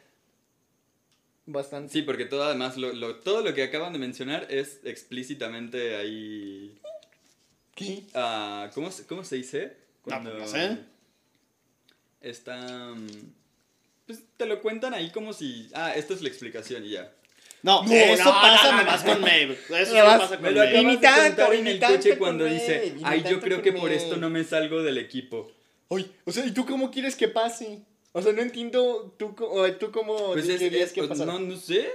Bastante. 1.44 1.92
Sí, 1.92 2.00
porque 2.00 2.24
todo 2.24 2.44
además, 2.44 2.78
lo, 2.78 2.94
lo- 2.94 3.16
todo 3.16 3.42
lo 3.42 3.52
que 3.52 3.64
acaban 3.64 3.92
de 3.92 3.98
mencionar 3.98 4.46
es 4.48 4.80
explícitamente 4.84 5.96
ahí. 5.96 6.78
¿Qué? 7.74 8.04
ah, 8.14 8.70
¿cómo, 8.74 8.90
se- 8.90 9.06
¿Cómo 9.06 9.22
se 9.22 9.36
dice? 9.36 9.76
Cuando 10.02 10.32
no 10.32 10.46
sé. 10.48 10.78
Está. 12.22 12.56
mm, 12.94 13.06
Pues 14.06 14.20
te 14.36 14.46
lo 14.46 14.60
cuentan 14.60 14.94
ahí 14.94 15.10
como 15.10 15.32
si. 15.32 15.68
Ah, 15.74 15.92
esta 15.94 16.14
es 16.14 16.22
la 16.22 16.28
explicación 16.28 16.84
y 16.84 16.90
ya. 16.90 17.12
No, 17.62 17.84
No, 17.84 17.92
eso 17.92 18.24
no, 18.24 18.30
pasa 18.32 18.72
no, 18.72 18.78
nomás 18.78 19.04
no. 19.04 19.12
con 19.12 19.20
Maeve. 19.20 19.56
Eso 19.78 19.94
no 19.96 20.04
pasa 20.18 20.38
con 20.38 20.42
Maeve. 20.54 20.80
Y 20.80 20.84
ni 20.84 20.96
tanto, 20.96 21.52
en 21.52 21.64
ni 21.64 21.70
el 21.70 21.78
tanto 21.80 21.96
coche 21.98 22.18
cuando 22.18 22.44
Maeve, 22.44 22.58
dice, 22.60 22.94
ay, 23.04 23.24
yo 23.28 23.40
creo 23.40 23.62
que 23.62 23.72
por 23.72 23.82
Maeve". 23.88 23.96
esto 23.96 24.16
no 24.16 24.30
me 24.30 24.42
salgo 24.42 24.82
del 24.82 24.98
equipo. 24.98 25.50
Ay, 25.90 26.10
o 26.24 26.32
sea, 26.32 26.44
¿y 26.44 26.50
tú 26.50 26.66
cómo 26.66 26.90
quieres 26.90 27.14
que 27.14 27.28
pase? 27.28 27.80
O 28.10 28.20
sea, 28.20 28.32
no 28.32 28.42
entiendo 28.42 29.14
tú, 29.18 29.36
co- 29.36 29.48
o 29.50 29.70
tú 29.74 29.92
cómo 29.92 30.32
Pues 30.32 30.48
es, 30.48 30.58
querías 30.58 30.88
es- 30.88 30.92
que 30.92 31.04
pasara. 31.04 31.32
no, 31.32 31.38
no 31.38 31.56
sé. 31.56 31.88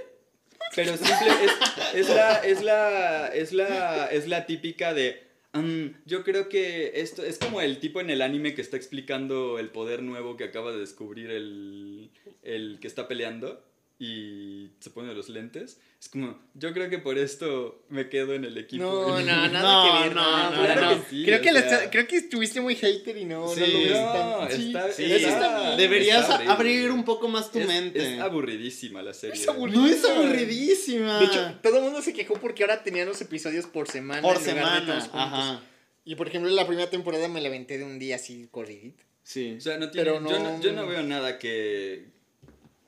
Pero 0.74 0.96
simple, 0.96 1.28
es, 1.44 1.52
es 1.94 2.08
la, 2.08 2.34
es 2.38 2.62
la, 2.62 3.28
es 3.28 3.52
la, 3.52 4.06
es 4.06 4.26
la 4.28 4.46
típica 4.46 4.92
de, 4.94 5.27
"Mm, 5.52 5.86
yo 6.06 6.24
creo 6.24 6.48
que 6.48 7.00
esto 7.00 7.24
es 7.24 7.38
como 7.38 7.60
el 7.60 7.80
tipo 7.80 8.00
en 8.00 8.10
el 8.10 8.22
anime 8.22 8.54
que 8.54 8.62
está 8.62 8.76
explicando 8.76 9.58
el 9.58 9.70
poder 9.70 10.02
nuevo 10.02 10.36
que 10.36 10.44
acaba 10.44 10.72
de 10.72 10.78
descubrir 10.78 11.30
el, 11.30 12.10
el 12.42 12.78
que 12.80 12.86
está 12.86 13.08
peleando 13.08 13.64
y 14.00 14.70
se 14.78 14.90
pone 14.90 15.12
los 15.12 15.28
lentes. 15.28 15.80
Es 16.00 16.08
como, 16.08 16.38
yo 16.54 16.72
creo 16.72 16.88
que 16.88 16.98
por 16.98 17.18
esto 17.18 17.84
me 17.88 18.08
quedo 18.08 18.34
en 18.34 18.44
el 18.44 18.56
equipo. 18.56 18.84
No, 18.84 19.08
no, 19.18 19.48
nada 19.48 19.48
No, 19.62 19.92
que 20.00 20.04
ver. 20.04 20.14
no, 20.14 20.22
No, 20.22 20.50
no, 20.56 20.62
claro 20.64 20.80
no. 20.82 20.90
que 21.04 21.10
Sí, 21.10 21.24
creo, 21.24 21.40
que 21.40 21.50
sea- 21.50 21.58
está- 21.60 21.90
creo 21.90 22.06
que 22.06 22.16
estuviste 22.16 22.60
muy 22.60 22.76
hater 22.76 23.16
y 23.16 23.24
no, 23.24 23.48
Sí. 23.48 23.60
no 23.60 23.66
lo 23.66 23.78
ves 23.78 23.92
tan. 23.92 24.60
está- 24.60 24.92
sí, 24.92 25.04
está- 25.12 25.28
está 25.28 25.60
bien. 25.66 25.76
deberías 25.78 26.28
está 26.30 26.52
abrir 26.52 26.92
un 26.92 27.04
poco 27.04 27.26
más 27.28 27.50
tu 27.50 27.58
Es, 27.58 27.66
mente. 27.66 28.14
es 28.14 28.20
aburridísima 28.20 29.02
la 29.02 29.12
serie. 29.14 29.34
Es 29.40 29.48
aburrida. 29.48 29.78
no 29.80 29.86
es 29.88 30.04
aburridísima. 30.04 31.18
De 31.18 31.26
hecho, 31.26 31.54
todo 31.62 31.78
el 31.78 31.84
mundo 31.84 32.00
se 32.02 32.12
quejó 32.12 32.34
porque 32.34 32.62
ahora 32.62 32.82
tenían 32.84 33.08
los 33.08 33.20
episodios 33.20 33.66
por 33.66 33.88
semana. 33.90 34.22
por 34.22 34.36
en 34.36 34.56
lugar 34.58 34.80
de 34.80 34.86
todos 34.86 35.04
semana. 35.04 35.24
Ajá. 35.54 35.62
Y 36.04 36.14
por 36.14 36.28
ejemplo, 36.28 36.50
la 36.50 36.66
primera 36.66 36.88
temporada 36.88 37.28
me 37.28 37.40
la 37.40 37.48
aventé 37.48 37.76
de 37.78 37.84
un 37.84 37.98
día 37.98 38.14
así 38.16 38.48
corridito. 38.50 39.02
Sí. 39.24 39.56
O 39.58 39.60
sea, 39.60 39.76
no 39.76 39.90
tiene, 39.90 40.04
Pero 40.10 40.14
Yo, 40.26 40.38
no- 40.38 40.56
no, 40.56 40.60
yo 40.62 40.72
no 40.72 40.86
veo 40.86 41.02
nada 41.02 41.38
que, 41.38 42.06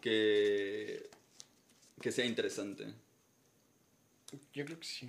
que, 0.01 1.09
que 2.01 2.12
sea 2.12 2.24
interesante. 2.26 2.86
Yo 4.55 4.64
creo 4.64 4.78
que 4.78 4.86
sí. 4.86 5.09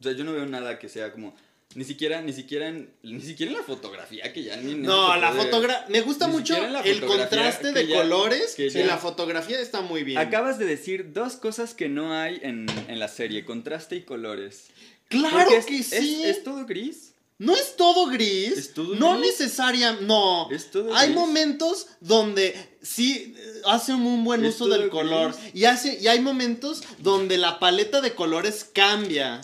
O 0.00 0.02
sea, 0.02 0.12
yo 0.12 0.24
no 0.24 0.32
veo 0.32 0.46
nada 0.46 0.78
que 0.78 0.88
sea 0.88 1.12
como... 1.12 1.34
Ni 1.74 1.84
siquiera, 1.84 2.22
ni 2.22 2.32
siquiera 2.32 2.68
en, 2.68 2.90
ni 3.02 3.20
siquiera 3.20 3.52
en 3.52 3.58
la 3.58 3.62
fotografía, 3.64 4.32
que 4.32 4.42
ya 4.42 4.56
ni... 4.56 4.74
No, 4.74 5.14
la 5.16 5.32
fotografía. 5.32 5.84
Me 5.90 6.00
gusta 6.00 6.26
mucho 6.26 6.56
el 6.56 7.00
contraste 7.04 7.72
de 7.72 7.86
ya- 7.86 7.96
colores. 8.00 8.54
que 8.54 8.66
y 8.66 8.70
ya- 8.70 8.86
la 8.86 8.96
fotografía 8.96 9.60
está 9.60 9.82
muy 9.82 10.02
bien. 10.02 10.16
Acabas 10.16 10.58
de 10.58 10.64
decir 10.64 11.12
dos 11.12 11.36
cosas 11.36 11.74
que 11.74 11.90
no 11.90 12.14
hay 12.14 12.40
en, 12.42 12.66
en 12.88 12.98
la 12.98 13.08
serie, 13.08 13.44
contraste 13.44 13.96
y 13.96 14.02
colores. 14.02 14.68
Claro 15.08 15.50
es- 15.50 15.66
que 15.66 15.82
sí. 15.82 16.22
Es, 16.24 16.42
todo 16.42 16.64
gris. 16.64 17.12
No 17.36 17.54
es 17.54 17.76
todo 17.76 18.06
gris. 18.06 18.52
¿Es 18.56 18.72
todo 18.72 18.94
no 18.96 19.18
gris? 19.18 19.32
necesariamente. 19.38 20.06
No. 20.06 20.50
Es 20.50 20.70
todo 20.70 20.94
Hay 20.96 21.08
gris. 21.08 21.18
momentos 21.20 21.86
donde 22.00 22.56
sí 22.88 23.34
eh, 23.36 23.62
hacen 23.66 23.96
un 23.96 24.24
buen 24.24 24.44
uso 24.44 24.68
del 24.68 24.88
color. 24.88 25.34
Y, 25.54 25.64
hace, 25.64 25.98
y 26.00 26.08
hay 26.08 26.20
momentos 26.20 26.82
donde 26.98 27.38
la 27.38 27.58
paleta 27.58 28.00
de 28.00 28.14
colores 28.14 28.68
cambia. 28.72 29.40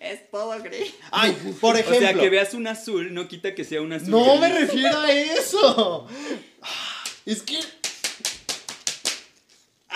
Es 0.00 0.30
todo 0.30 0.50
gris. 0.62 0.94
Ay, 1.10 1.36
por 1.60 1.76
ejemplo. 1.76 1.96
O 1.96 2.00
sea, 2.00 2.14
que 2.14 2.30
veas 2.30 2.54
un 2.54 2.66
azul 2.66 3.12
no 3.12 3.28
quita 3.28 3.54
que 3.54 3.64
sea 3.64 3.82
un 3.82 3.92
azul 3.92 4.10
No 4.10 4.24
gris. 4.24 4.40
me 4.40 4.48
refiero 4.60 4.98
a 4.98 5.12
eso. 5.12 6.06
Es 7.26 7.42
que. 7.42 7.58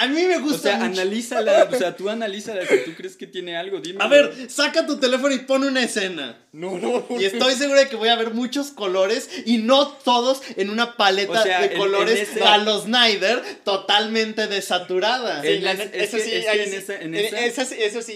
A 0.03 0.07
mí 0.07 0.23
me 0.25 0.37
O 0.37 0.41
gusta. 0.41 0.59
sea, 0.71 0.77
mucho. 0.79 1.01
analízala, 1.01 1.69
o 1.71 1.77
sea, 1.77 1.95
tú 1.97 2.09
analízala 2.09 2.67
si 2.67 2.79
tú 2.85 2.93
crees 2.97 3.17
que 3.17 3.27
tiene 3.27 3.57
algo, 3.57 3.81
dime. 3.81 4.03
A 4.03 4.09
ver, 4.09 4.33
saca 4.51 4.87
tu 4.87 4.99
teléfono 4.99 5.35
y 5.35 5.39
pon 5.41 5.63
una 5.65 5.83
escena. 5.83 6.39
No, 6.53 6.79
no. 6.79 7.07
Y 7.19 7.25
estoy 7.27 7.55
segura 7.55 7.81
de 7.81 7.89
que 7.89 7.97
voy 7.97 8.09
a 8.09 8.17
ver 8.17 8.31
muchos 8.33 8.69
colores 8.71 9.29
y 9.47 9.59
no 9.59 9.87
todos 9.89 10.41
en 10.57 10.71
una 10.71 10.97
paleta 10.97 11.41
O 11.41 11.43
sea, 11.43 11.61
de 11.61 11.73
en- 11.75 11.79
colores 11.79 12.17
en 12.17 12.23
ese- 12.39 12.43
a 12.43 12.59
los 12.59 12.85
Snyder 12.85 13.43
totalmente 13.63 14.47
desaturada. 14.47 15.43
Sí, 15.43 15.59
la 15.61 15.73
eso 15.73 16.19
sí, 16.19 16.31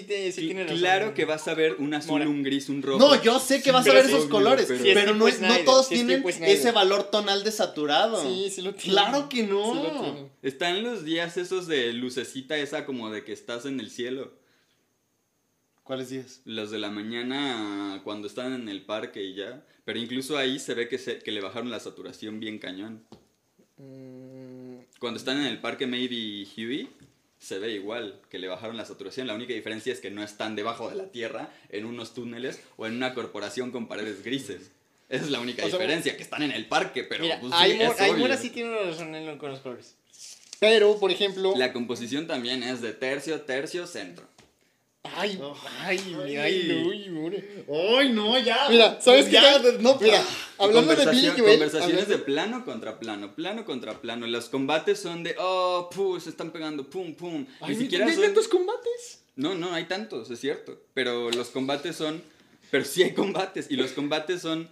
eso 0.09 0.41
tiene 0.41 0.63
razón. 0.65 0.79
claro 0.79 1.15
que 1.15 1.25
vas 1.25 1.47
a 1.49 1.55
ver 1.55 1.77
un 1.79 1.95
azul, 1.95 2.13
Mora. 2.13 2.29
un 2.29 2.43
gris, 2.43 2.69
un 2.69 2.83
rojo. 2.83 2.99
No, 2.99 3.23
yo 3.23 3.39
sé 3.39 3.63
que 3.63 3.71
vas 3.73 3.87
a 3.87 3.93
ver 3.93 4.07
esos 4.07 4.21
obvio, 4.23 4.31
colores, 4.31 4.67
pero- 4.69 4.83
pero, 4.83 5.11
es 5.13 5.17
no, 5.17 5.29
es- 5.29 5.41
no 5.41 5.47
Snyder, 5.49 5.65
todos 5.65 5.89
tienen 5.89 6.25
ese 6.43 6.73
valor 6.73 7.05
tonal 7.11 7.45
desaturado. 7.45 8.23
Sí, 8.23 8.51
sí 8.55 8.63
lo 8.63 8.75
tiene. 8.75 8.93
Claro 8.93 9.29
que 9.29 9.43
no. 9.45 9.75
Lo. 9.75 10.31
Están 10.43 10.83
los 10.83 11.05
días 11.05 11.37
esos 11.37 11.67
de 11.67 11.74
lucecita 11.93 12.57
esa 12.57 12.85
como 12.87 13.11
de 13.11 13.25
que 13.25 13.33
estás 13.33 13.67
en 13.67 13.81
el 13.81 13.91
cielo. 13.91 14.33
¿Cuáles 15.83 16.09
días? 16.09 16.41
Los 16.45 16.71
de 16.71 16.79
la 16.79 16.91
mañana 16.91 18.01
cuando 18.05 18.27
están 18.27 18.55
en 18.55 18.69
el 18.69 18.83
parque 18.83 19.23
y 19.23 19.35
ya. 19.35 19.65
Pero 19.85 19.99
incluso 19.99 20.39
ahí 20.39 20.59
se 20.59 20.73
ve 20.75 20.89
que, 20.89 20.97
se, 20.99 21.19
que 21.19 21.31
le 21.31 21.43
bajaron 21.43 21.71
la 21.71 21.79
saturación 21.81 22.41
bien 22.41 22.59
cañón. 22.59 23.05
Mm, 23.77 24.77
Cuando 24.99 25.19
están 25.19 25.39
en 25.41 25.47
el 25.47 25.61
parque 25.61 25.87
Maybe 25.87 26.15
y 26.15 26.49
Huey, 26.57 26.89
se 27.39 27.59
ve 27.59 27.73
igual, 27.73 28.19
que 28.31 28.39
le 28.39 28.49
bajaron 28.49 28.79
la 28.79 28.87
saturación. 28.87 29.27
La 29.27 29.35
única 29.35 29.53
diferencia 29.53 29.93
es 29.93 30.01
que 30.01 30.11
no 30.11 30.23
están 30.23 30.57
debajo 30.57 30.89
de 30.89 30.97
la 30.97 31.11
tierra, 31.11 31.53
en 31.69 31.85
unos 31.85 32.15
túneles 32.15 32.63
o 32.79 32.87
en 32.87 32.95
una 32.95 33.13
corporación 33.13 33.71
con 33.71 33.87
paredes 33.89 34.25
grises. 34.25 34.71
Esa 35.11 35.25
es 35.25 35.31
la 35.31 35.41
única 35.41 35.67
O 35.67 35.69
sea, 35.69 35.79
diferencia, 35.79 36.17
que 36.17 36.23
están 36.23 36.43
en 36.43 36.53
el 36.53 36.67
parque, 36.67 37.05
pero 37.05 37.25
Mira, 37.25 37.39
pues, 37.41 37.53
sí, 37.53 37.59
Aymor, 37.63 37.95
es 37.95 38.01
Aymor 38.01 38.21
obvio. 38.31 38.37
sí 38.39 38.51
tiene 38.51 38.71
una 38.71 38.81
razón 38.91 39.39
con 39.39 39.51
los 39.51 39.61
colores. 39.61 39.97
Pero, 40.61 40.99
por 40.99 41.11
ejemplo. 41.11 41.55
La 41.57 41.73
composición 41.73 42.27
también 42.27 42.63
es 42.63 42.81
de 42.81 42.93
tercio, 42.93 43.41
tercio, 43.43 43.87
centro. 43.87 44.27
Ay, 45.17 45.39
Oh, 45.43 45.55
ay, 45.83 46.01
ay. 46.25 46.37
ay, 46.37 46.69
no, 46.69 46.91
ay, 46.91 47.11
more. 47.11 47.65
¡Ay, 47.99 48.09
no, 48.13 48.39
ya! 48.39 48.69
Mira, 48.71 48.99
¿sabes 49.03 49.27
qué? 49.27 49.39
No, 49.81 49.99
Mira, 50.01 50.25
hablando 50.57 50.97
de 50.97 51.07
Billy 51.11 51.29
Joel. 51.29 51.59
Conversaciones 51.59 52.09
de 52.09 52.17
plano 52.19 52.65
contra 52.65 52.99
plano, 52.99 53.35
plano 53.35 53.67
contra 53.67 54.01
plano. 54.01 54.27
Los 54.27 54.49
combates 54.49 54.99
son 54.99 55.23
de, 55.23 55.37
oh, 55.39 55.91
pu, 55.95 56.19
se 56.21 56.31
están 56.31 56.53
pegando, 56.53 56.89
pum, 56.89 57.15
pum. 57.15 57.45
Ay, 57.61 57.75
Ni 57.77 57.83
siquiera 57.83 58.07
¿no 58.07 58.11
hay 58.11 58.17
son... 58.17 58.25
tantos 58.25 58.49
combates? 58.49 59.21
No, 59.37 59.55
no, 59.55 59.75
hay 59.75 59.85
tantos, 59.85 60.31
es 60.31 60.41
cierto. 60.41 60.81
Pero 60.95 61.31
los 61.31 61.49
combates 61.49 61.97
son. 61.97 62.23
Pero 62.71 62.85
sí 62.87 63.03
hay 63.03 63.13
combates. 63.13 63.67
Y 63.71 63.77
los 63.77 63.93
combates 63.93 64.41
son. 64.41 64.71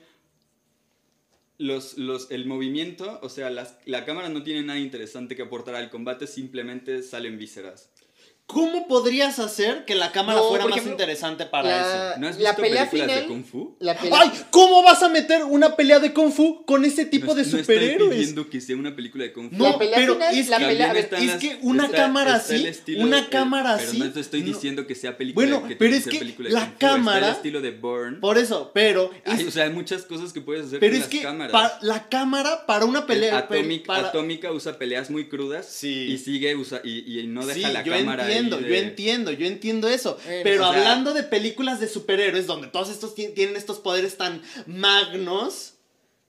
Los, 1.63 1.97
los, 1.97 2.33
el 2.33 2.45
movimiento, 2.45 3.21
o 3.23 3.29
sea, 3.29 3.49
las, 3.49 3.79
la 3.87 4.05
cámara 4.05 4.29
no 4.29 4.43
tiene 4.43 4.65
nada 4.65 4.81
interesante 4.81 5.37
que 5.37 5.43
aportar 5.43 5.77
al 5.77 5.91
combate, 5.91 6.27
simplemente 6.27 7.05
salen 7.05 7.39
vísceras. 7.39 7.92
¿Cómo 8.47 8.87
podrías 8.87 9.39
hacer 9.39 9.87
que 9.87 9.95
la 9.95 10.13
cámara 10.13 10.39
No, 10.41 10.49
fuera 10.51 10.65
más 10.65 10.73
ejemplo, 10.77 10.93
interesante 10.93 11.47
para 11.47 11.69
la- 11.71 12.11
eso? 12.11 12.21
¿No 12.21 12.29
has 12.29 12.39
La 12.39 12.51
visto 12.51 12.63
pelea 12.63 12.91
películas 12.91 13.07
de 13.17 13.23
final- 13.23 13.29
Kung 13.29 13.45
Fu? 13.51 13.77
La 13.81 13.97
pelea. 13.99 14.19
¡Ay! 14.21 14.31
¿Cómo 14.51 14.83
vas 14.83 15.03
a 15.03 15.09
meter 15.09 15.43
una 15.45 15.75
pelea 15.75 16.01
de 16.01 16.13
Kung 16.13 16.31
Fu 16.33 16.63
con 16.67 16.85
ese 16.85 17.07
tipo 17.07 17.29
no, 17.29 17.35
de 17.35 17.43
no 17.43 17.47
estoy 17.47 17.61
superhéroes? 17.61 18.11
pidiendo 18.15 18.51
que 18.51 18.61
sea 18.61 18.77
una 18.77 18.95
película 18.95 19.25
de 19.25 19.33
Kung 19.33 19.49
Fu. 19.51 19.57
No, 19.57 19.71
La 19.71 19.79
pelea 19.79 19.97
pero 19.97 20.15
final, 20.15 20.37
es 20.37 20.49
la 20.51 20.59
que, 20.59 20.65
pelea- 20.67 20.91
a 20.91 20.93
ver, 20.93 21.05
están 21.05 21.23
es 21.23 21.27
las- 21.29 21.39
que 21.41 21.59
una 21.63 21.85
está- 21.87 21.97
cámara 21.97 22.37
está 22.37 22.55
así, 22.55 22.67
estilo 22.67 23.05
una 23.05 23.23
de- 23.23 23.29
cámara 23.31 23.77
pero 23.79 23.89
así. 23.89 23.99
no 24.01 24.13
te 24.13 24.21
estoy 24.21 24.41
no- 24.43 24.47
diciendo 24.49 24.87
que 24.87 24.95
sea 24.97 25.17
película 25.17 25.47
Bueno, 25.47 25.67
que 25.69 25.77
pero 25.77 25.89
tiene 25.89 25.97
es 25.97 26.05
ser 26.05 26.13
que 26.13 26.19
película 26.19 26.49
de 26.51 26.55
la 26.55 26.61
Kung 26.61 26.69
Fu. 26.69 26.75
Está 26.75 26.89
cámara- 26.89 27.27
el 27.29 27.33
estilo 27.33 27.61
de 27.63 27.71
Bourne. 27.71 28.19
Por 28.19 28.37
eso, 28.37 28.71
pero. 28.75 29.11
es- 29.25 29.39
Ay, 29.39 29.47
o 29.47 29.51
sea, 29.51 29.65
hay 29.65 29.71
muchas 29.71 30.03
cosas 30.03 30.31
que 30.35 30.43
puedes 30.43 30.67
hacer 30.67 30.79
pero 30.79 30.91
con 30.93 30.97
es 30.97 31.01
las 31.05 31.09
que 31.09 31.23
cámaras. 31.23 31.53
pa- 31.53 31.79
la 31.81 32.09
cámara 32.11 32.67
para 32.67 32.85
una 32.85 33.07
pelea. 33.07 33.39
Atómica 33.39 34.53
usa 34.53 34.79
peleas 34.79 35.09
muy 35.09 35.29
crudas 35.29 35.65
Sí. 35.67 35.89
y 36.13 36.19
sigue 36.19 36.55
usa 36.55 36.83
y, 36.85 37.23
no 37.29 37.47
deja 37.47 37.71
la 37.71 37.83
cámara 37.83 38.27
entiendo, 38.33 38.61
yo 38.61 38.75
entiendo, 38.75 39.31
yo 39.33 39.47
entiendo 39.47 39.89
eso. 39.89 40.19
Eh, 40.27 40.41
pero 40.43 40.67
o 40.69 40.73
sea- 40.73 40.79
hablando 40.81 41.15
de 41.15 41.23
películas 41.23 41.81
de 41.81 41.89
superhéroes 41.89 42.47
donde 42.47 42.69
todos 42.69 42.91
estos 42.91 43.15
ti- 43.15 43.29
tienen 43.35 43.57
estos 43.57 43.79
poderes 43.79 44.17
tan 44.17 44.43
magnos, 44.67 45.75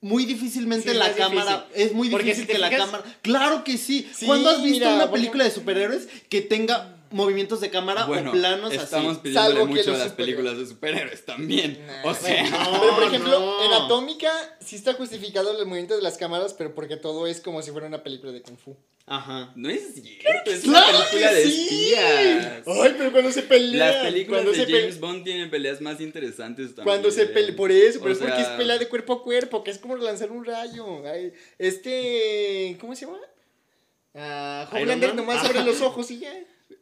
muy 0.01 0.25
difícilmente 0.25 0.91
Sí, 0.91 0.97
la 0.97 1.13
cámara 1.13 1.67
es 1.73 1.93
muy 1.93 2.09
difícil 2.09 2.45
si 2.45 2.51
que 2.51 2.57
la 2.57 2.69
cámara. 2.69 3.03
Claro 3.21 3.63
que 3.63 3.77
sí. 3.77 4.09
Sí, 4.13 4.25
¿Cuándo 4.25 4.49
has 4.49 4.61
visto 4.61 4.79
mira, 4.79 4.95
una 4.95 5.11
película 5.11 5.45
de 5.45 5.51
superhéroes 5.51 6.07
que 6.29 6.41
tenga 6.41 6.92
movimientos 7.13 7.61
de 7.61 7.69
cámara 7.69 8.05
Bueno, 8.05 8.31
o 8.31 8.33
planos 8.33 8.73
estamos 8.73 9.17
así? 9.17 9.31
que 9.33 9.65
mucho 9.65 9.75
los 9.75 9.87
a 9.87 9.91
las 9.91 10.01
super- 10.09 10.15
películas 10.25 10.57
de 10.57 10.65
superhéroes 10.65 11.25
también. 11.25 11.79
Nah, 11.85 12.09
o 12.11 12.13
sea, 12.13 12.43
No, 12.49 12.81
Pero 12.81 12.95
por 12.95 13.03
ejemplo, 13.03 13.39
no. 13.39 13.63
en 13.65 13.71
Atómica 13.73 14.31
sí 14.59 14.75
está 14.75 14.93
justificado 14.93 15.51
el 15.57 15.65
movimiento 15.65 15.95
de 15.95 16.01
las 16.01 16.17
cámaras, 16.17 16.53
pero 16.53 16.73
porque 16.75 16.97
todo 16.97 17.27
es 17.27 17.39
como 17.39 17.61
si 17.61 17.71
fuera 17.71 17.87
una 17.87 18.03
película 18.03 18.31
de 18.31 18.41
Kung 18.41 18.57
Fu. 18.57 18.75
Ajá. 19.05 19.51
no 19.57 19.69
es 19.69 19.95
cierto, 19.95 20.49
es 20.49 20.61
¡Claro 20.61 20.97
una 20.97 21.05
película 21.09 21.33
de 21.33 21.43
sí! 21.43 21.63
espías. 21.93 22.63
Ay, 22.65 22.95
pero 22.97 23.11
cuando 23.11 23.31
se 23.31 23.41
pelean. 23.41 23.79
Las 23.91 24.05
películas 24.05 24.43
cuando 24.43 24.65
de 24.65 24.71
James 24.71 24.99
Bond 24.99 25.23
tienen 25.25 25.49
peleas 25.51 25.81
más 25.81 25.99
interesantes 25.99 26.67
también. 26.67 26.85
Cuando 26.85 27.11
se 27.11 27.25
pelea, 27.25 27.53
por 27.55 27.69
eso, 27.71 27.99
pero 27.99 28.11
O 28.11 28.13
es 28.13 28.19
porque 28.19 28.41
es 28.41 28.47
pelea 28.47 28.77
de 28.77 28.87
cuerpo 28.87 29.13
a 29.13 29.21
cuerpo, 29.23 29.61
que 29.63 29.71
es 29.71 29.77
como 29.77 29.97
lanzar 29.97 30.31
un 30.31 30.45
rayo. 30.45 31.05
Ay, 31.05 31.33
este, 31.59 32.77
¿cómo 32.79 32.95
se 32.95 33.05
llama? 33.05 33.19
Ah, 34.15 34.69
Homelander 34.71 35.15
nomás 35.15 35.43
Ah. 35.43 35.47
abre 35.47 35.63
los 35.63 35.81
ojos 35.81 36.09
y 36.11 36.19
ya. 36.19 36.33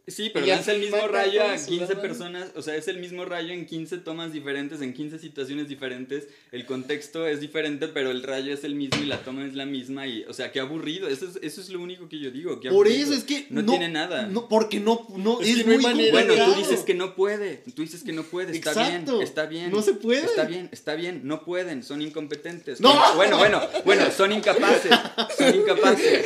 Sí, 0.07 0.31
pero 0.33 0.45
lanza 0.45 0.71
el 0.71 0.81
mismo 0.81 1.07
rayo 1.07 1.43
a 1.43 1.47
todos, 1.55 1.61
15 1.67 1.85
¿verdad? 1.85 2.01
personas, 2.01 2.51
o 2.55 2.61
sea, 2.61 2.75
es 2.75 2.87
el 2.87 2.97
mismo 2.97 3.23
rayo 3.23 3.53
en 3.53 3.65
15 3.65 3.99
tomas 3.99 4.33
diferentes, 4.33 4.81
en 4.81 4.93
15 4.93 5.19
situaciones 5.19 5.69
diferentes, 5.69 6.27
el 6.51 6.65
contexto 6.65 7.27
es 7.27 7.39
diferente, 7.39 7.87
pero 7.87 8.09
el 8.09 8.23
rayo 8.23 8.53
es 8.53 8.63
el 8.63 8.73
mismo 8.75 9.01
y 9.01 9.05
la 9.05 9.19
toma 9.19 9.45
es 9.45 9.53
la 9.53 9.65
misma 9.65 10.07
y, 10.07 10.23
o 10.23 10.33
sea, 10.33 10.51
qué 10.51 10.59
aburrido, 10.59 11.07
eso 11.07 11.27
es, 11.27 11.39
eso 11.43 11.61
es 11.61 11.69
lo 11.69 11.79
único 11.79 12.09
que 12.09 12.19
yo 12.19 12.31
digo. 12.31 12.59
qué 12.59 12.69
Por 12.69 12.87
eso 12.87 13.13
es 13.13 13.23
que 13.23 13.45
No, 13.51 13.63
tiene 13.63 13.89
nada. 13.89 14.25
No, 14.25 14.49
porque 14.49 14.79
no, 14.79 15.07
no 15.17 15.39
Es 15.39 15.49
es, 15.49 15.57
que 15.57 15.63
no 15.65 15.71
hay 15.71 15.77
muy 15.77 15.85
manera, 15.85 16.11
Bueno, 16.11 16.45
tú 16.45 16.55
dices 16.55 16.79
que 16.81 16.93
no 16.95 17.15
puede, 17.15 17.63
tú 17.75 17.83
dices 17.83 18.03
que 18.03 18.11
no 18.11 18.23
puede, 18.23 18.53
está 18.57 18.71
Exacto. 18.71 19.13
bien, 19.13 19.23
está 19.23 19.45
bien. 19.45 19.71
No 19.71 19.81
se 19.81 19.93
puede. 19.93 20.25
Está 20.25 20.45
bien, 20.45 20.69
está 20.71 20.95
bien, 20.95 21.21
no 21.23 21.45
pueden, 21.45 21.83
son 21.83 22.01
incompetentes. 22.01 22.81
¡No! 22.81 23.15
Bueno, 23.15 23.37
bueno, 23.37 23.61
bueno, 23.85 24.09
son 24.11 24.31
incapaces, 24.31 24.91
son 25.37 25.55
incapaces. 25.55 26.25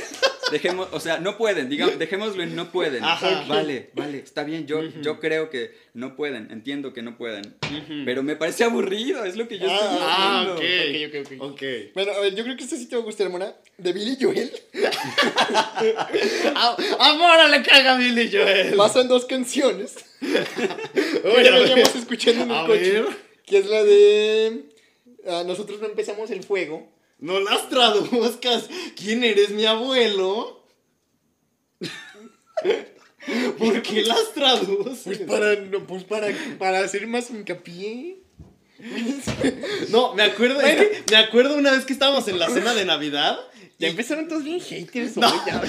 Dejemos, 0.55 0.87
o 0.93 0.99
sea, 1.01 1.19
no 1.19 1.37
pueden, 1.37 1.67
digamos, 1.69 1.99
dejémoslo 1.99 2.41
en 2.41 2.55
no 2.55 2.71
pueden. 2.71 3.03
Ajá. 3.03 3.43
Vale, 3.45 3.89
vale, 3.93 4.19
está 4.19 4.43
bien, 4.45 4.65
yo, 4.67 4.81
yo 5.01 5.19
creo 5.19 5.49
que 5.49 5.71
no 5.93 6.15
pueden, 6.15 6.49
entiendo 6.49 6.93
que 6.93 7.01
no 7.01 7.17
pueden. 7.17 7.55
Pero 8.05 8.23
me 8.23 8.37
parece 8.37 8.63
aburrido, 8.63 9.25
es 9.25 9.35
lo 9.35 9.49
que 9.49 9.59
yo 9.59 9.67
estoy 9.67 9.87
Ah, 10.01 10.45
diciendo. 10.55 11.11
ok. 11.11 11.25
Ok, 11.25 11.27
ok, 11.27 11.41
ok. 11.43 11.51
Ok. 11.51 11.61
Bueno, 11.93 12.11
a 12.13 12.19
ver, 12.21 12.35
yo 12.35 12.43
creo 12.45 12.55
que 12.55 12.63
este 12.63 12.77
sí 12.77 12.87
te 12.87 12.95
va 12.95 13.01
a 13.01 13.05
gustar, 13.05 13.29
Mona. 13.29 13.53
De 13.77 13.91
Billy 13.91 14.17
Joel. 14.21 14.49
A- 16.55 16.75
Amor, 16.99 17.49
le 17.49 17.61
caga 17.63 17.95
a 17.95 17.97
Billy 17.97 18.29
Joel. 18.31 18.75
Pasan 18.75 19.07
dos 19.07 19.25
canciones. 19.25 19.95
Uy, 20.21 20.29
que 20.31 21.43
ya 21.43 21.53
a 21.55 21.59
veníamos 21.59 21.95
escuchando 21.95 22.43
en 22.43 22.51
el 22.51 22.55
A 22.57 22.65
coche. 22.65 23.01
ver. 23.01 23.05
Que 23.45 23.57
es 23.57 23.65
la 23.67 23.83
de. 23.83 24.61
ah, 25.27 25.43
nosotros 25.45 25.79
no 25.81 25.87
empezamos 25.87 26.31
el 26.31 26.43
fuego. 26.43 26.89
No 27.19 27.39
las 27.39 27.69
traduzcas. 27.69 28.69
¿Quién 28.95 29.23
eres, 29.23 29.49
mi 29.51 29.65
abuelo? 29.65 30.63
¿Por 33.57 33.81
qué 33.81 34.03
las 34.03 34.33
traduces? 34.33 35.01
Pues 35.03 35.19
para, 35.19 35.55
no, 35.55 35.85
pues 35.87 36.03
para, 36.03 36.27
para 36.59 36.79
hacer 36.79 37.07
más 37.07 37.29
hincapié. 37.29 38.17
No, 39.89 40.13
me 40.13 40.23
acuerdo, 40.23 40.61
es 40.61 40.75
que 40.75 41.03
me 41.11 41.17
acuerdo 41.17 41.55
una 41.57 41.71
vez 41.71 41.85
que 41.85 41.93
estábamos 41.93 42.27
en 42.27 42.37
la 42.37 42.49
cena 42.49 42.73
de 42.73 42.85
Navidad. 42.85 43.39
Ya 43.79 43.87
y- 43.87 43.91
empezaron 43.91 44.27
todos 44.27 44.43
bien 44.43 44.59
haters, 44.61 45.17
No. 45.17 45.27
hoy, 45.27 45.39
ya. 45.47 45.61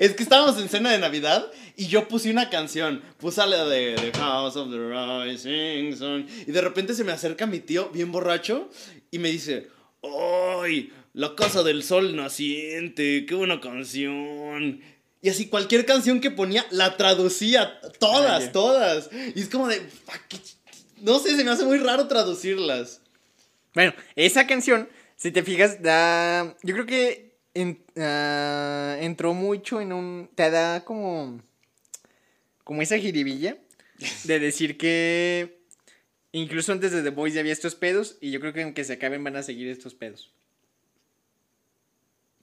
Es 0.00 0.14
que 0.14 0.22
estábamos 0.22 0.58
en 0.60 0.68
cena 0.68 0.90
de 0.92 0.98
Navidad 0.98 1.50
y 1.76 1.86
yo 1.88 2.06
puse 2.08 2.30
una 2.30 2.48
canción. 2.48 3.02
Puse 3.18 3.44
la 3.46 3.64
de 3.66 3.96
The 3.96 4.18
House 4.18 4.56
of 4.56 4.70
the 4.70 4.78
Rising 4.78 5.96
Sun. 5.96 6.26
Y 6.46 6.52
de 6.52 6.60
repente 6.60 6.94
se 6.94 7.02
me 7.04 7.12
acerca 7.12 7.46
mi 7.46 7.58
tío, 7.60 7.90
bien 7.90 8.12
borracho, 8.12 8.70
y 9.10 9.18
me 9.18 9.30
dice: 9.30 9.68
¡Ay! 10.02 10.92
La 11.14 11.34
Casa 11.34 11.62
del 11.62 11.82
Sol 11.82 12.16
Naciente, 12.16 13.26
qué 13.26 13.34
buena 13.34 13.60
canción. 13.60 14.80
Y 15.20 15.28
así 15.28 15.46
cualquier 15.48 15.84
canción 15.86 16.20
que 16.20 16.30
ponía 16.30 16.66
la 16.70 16.96
traducía, 16.96 17.80
todas, 18.00 18.44
Ah, 18.48 18.52
todas. 18.52 19.10
Y 19.34 19.40
es 19.40 19.48
como 19.48 19.68
de. 19.68 19.76
"Fuck, 19.80 20.20
qué 20.28 20.36
ch-". 20.38 20.56
No 21.00 21.18
sé, 21.18 21.36
se 21.36 21.44
me 21.44 21.50
hace 21.50 21.64
muy 21.64 21.78
raro 21.78 22.08
traducirlas. 22.08 23.00
Bueno, 23.74 23.92
esa 24.16 24.46
canción, 24.46 24.88
si 25.16 25.30
te 25.30 25.42
fijas, 25.42 25.82
da. 25.82 26.56
Yo 26.62 26.74
creo 26.74 26.86
que 26.86 27.36
en- 27.54 27.84
ah, 27.98 28.96
entró 29.00 29.34
mucho 29.34 29.80
en 29.80 29.92
un. 29.92 30.30
Te 30.34 30.50
da 30.50 30.84
como. 30.84 31.40
Como 32.64 32.80
esa 32.82 32.98
jiribilla 32.98 33.58
de 34.24 34.38
decir 34.40 34.76
que. 34.78 35.61
Incluso 36.32 36.72
antes 36.72 36.92
de 36.92 37.02
The 37.02 37.10
Voice 37.10 37.34
ya 37.34 37.40
había 37.40 37.52
estos 37.52 37.74
pedos. 37.74 38.16
Y 38.20 38.30
yo 38.30 38.40
creo 38.40 38.52
que 38.52 38.62
aunque 38.62 38.84
se 38.84 38.94
acaben 38.94 39.22
van 39.22 39.36
a 39.36 39.42
seguir 39.42 39.68
estos 39.68 39.94
pedos. 39.94 40.30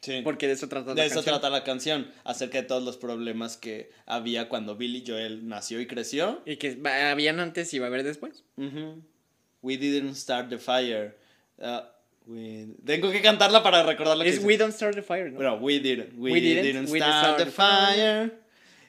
Sí. 0.02 0.22
Porque 0.24 0.48
de 0.48 0.54
eso 0.54 0.70
trata 0.70 0.90
la 0.94 0.96
De 1.02 1.08
eso 1.08 1.16
canción. 1.16 1.34
trata 1.36 1.50
la 1.50 1.64
canción, 1.66 2.12
acerca 2.24 2.62
de 2.62 2.68
todos 2.68 2.82
los 2.84 2.96
problemas 2.96 3.58
que 3.58 3.92
había 4.06 4.48
cuando 4.48 4.78
Billy 4.78 5.04
Joel 5.06 5.46
nació 5.48 5.82
y 5.82 5.88
creció. 5.88 6.42
Y 6.46 6.56
que 6.56 6.78
habían 6.88 7.42
antes 7.42 7.74
y 7.74 7.80
va 7.80 7.88
a 7.88 7.90
haber 7.90 8.04
después. 8.04 8.44
We 9.62 9.78
didn't 9.78 10.16
start 10.16 10.50
the 10.50 10.58
fire. 10.58 11.18
Uh, 11.58 11.82
we- 12.26 12.68
Tengo 12.86 13.12
que 13.12 13.22
cantarla 13.22 13.62
para 13.62 13.84
recordar 13.84 14.16
lo 14.18 14.24
que 14.24 14.30
Es. 14.30 14.42
We 14.42 14.56
Don't 14.56 14.74
Start 14.74 14.96
the 14.96 15.02
Fire, 15.02 15.30
¿no? 15.32 15.36
Bueno, 15.36 15.56
we 15.56 15.80
didn't. 15.82 16.14
We, 16.18 16.32
We 16.32 16.40
didn't, 16.40 16.64
didn't, 16.64 16.90
we 16.90 17.00
start, 17.00 17.38
didn't 17.38 17.48
the 17.48 17.52
start 17.52 17.90
the 17.90 17.96
fire. 17.98 18.32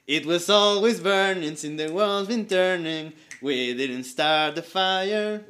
It 0.06 0.24
was 0.26 0.48
always 0.48 1.00
burning 1.02 1.56
since 1.56 1.76
the 1.84 1.90
world's 1.92 2.28
been 2.28 2.46
turning. 2.46 3.12
We 3.42 3.74
didn't 3.74 4.04
start 4.04 4.54
the 4.54 4.62
fire. 4.62 5.42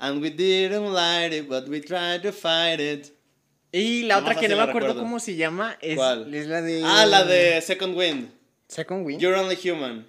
And 0.00 0.20
we 0.20 0.30
didn't 0.30 0.92
light 0.92 1.32
it, 1.32 1.48
but 1.48 1.68
we 1.68 1.80
tried 1.80 2.22
to 2.22 2.32
fight 2.32 2.80
it. 2.80 3.12
Y 3.72 4.02
la 4.04 4.16
Nomás 4.20 4.30
otra 4.36 4.40
que 4.40 4.48
no 4.48 4.56
me 4.56 4.62
acuerdo 4.62 4.88
recuerdo. 4.88 5.00
cómo 5.02 5.18
se 5.20 5.34
llama 5.36 5.76
es, 5.80 5.96
¿Cuál? 5.96 6.32
es 6.34 6.46
la 6.46 6.60
de. 6.62 6.82
Ah, 6.84 7.06
la 7.06 7.24
de 7.24 7.60
Second 7.62 7.96
Wind. 7.96 8.28
Second 8.68 9.04
Wind. 9.06 9.20
You're 9.20 9.36
only 9.36 9.56
human. 9.56 10.06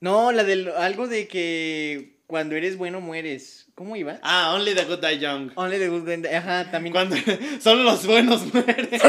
No, 0.00 0.32
la 0.32 0.44
de 0.44 0.72
algo 0.76 1.06
de 1.08 1.26
que 1.28 2.16
cuando 2.26 2.54
eres 2.56 2.76
bueno 2.76 3.00
mueres. 3.00 3.66
¿Cómo 3.74 3.94
iba? 3.96 4.18
Ah, 4.22 4.54
Only 4.54 4.74
the 4.74 4.84
Good 4.84 5.00
Die 5.00 5.18
Young. 5.18 5.50
Only 5.54 5.78
the 5.78 5.88
good 5.88 6.08
end. 6.08 6.26
Ajá, 6.26 6.70
también. 6.70 6.92
Cuando 6.92 7.16
solo 7.60 7.82
los 7.84 8.06
buenos 8.06 8.42
mueren. 8.52 8.88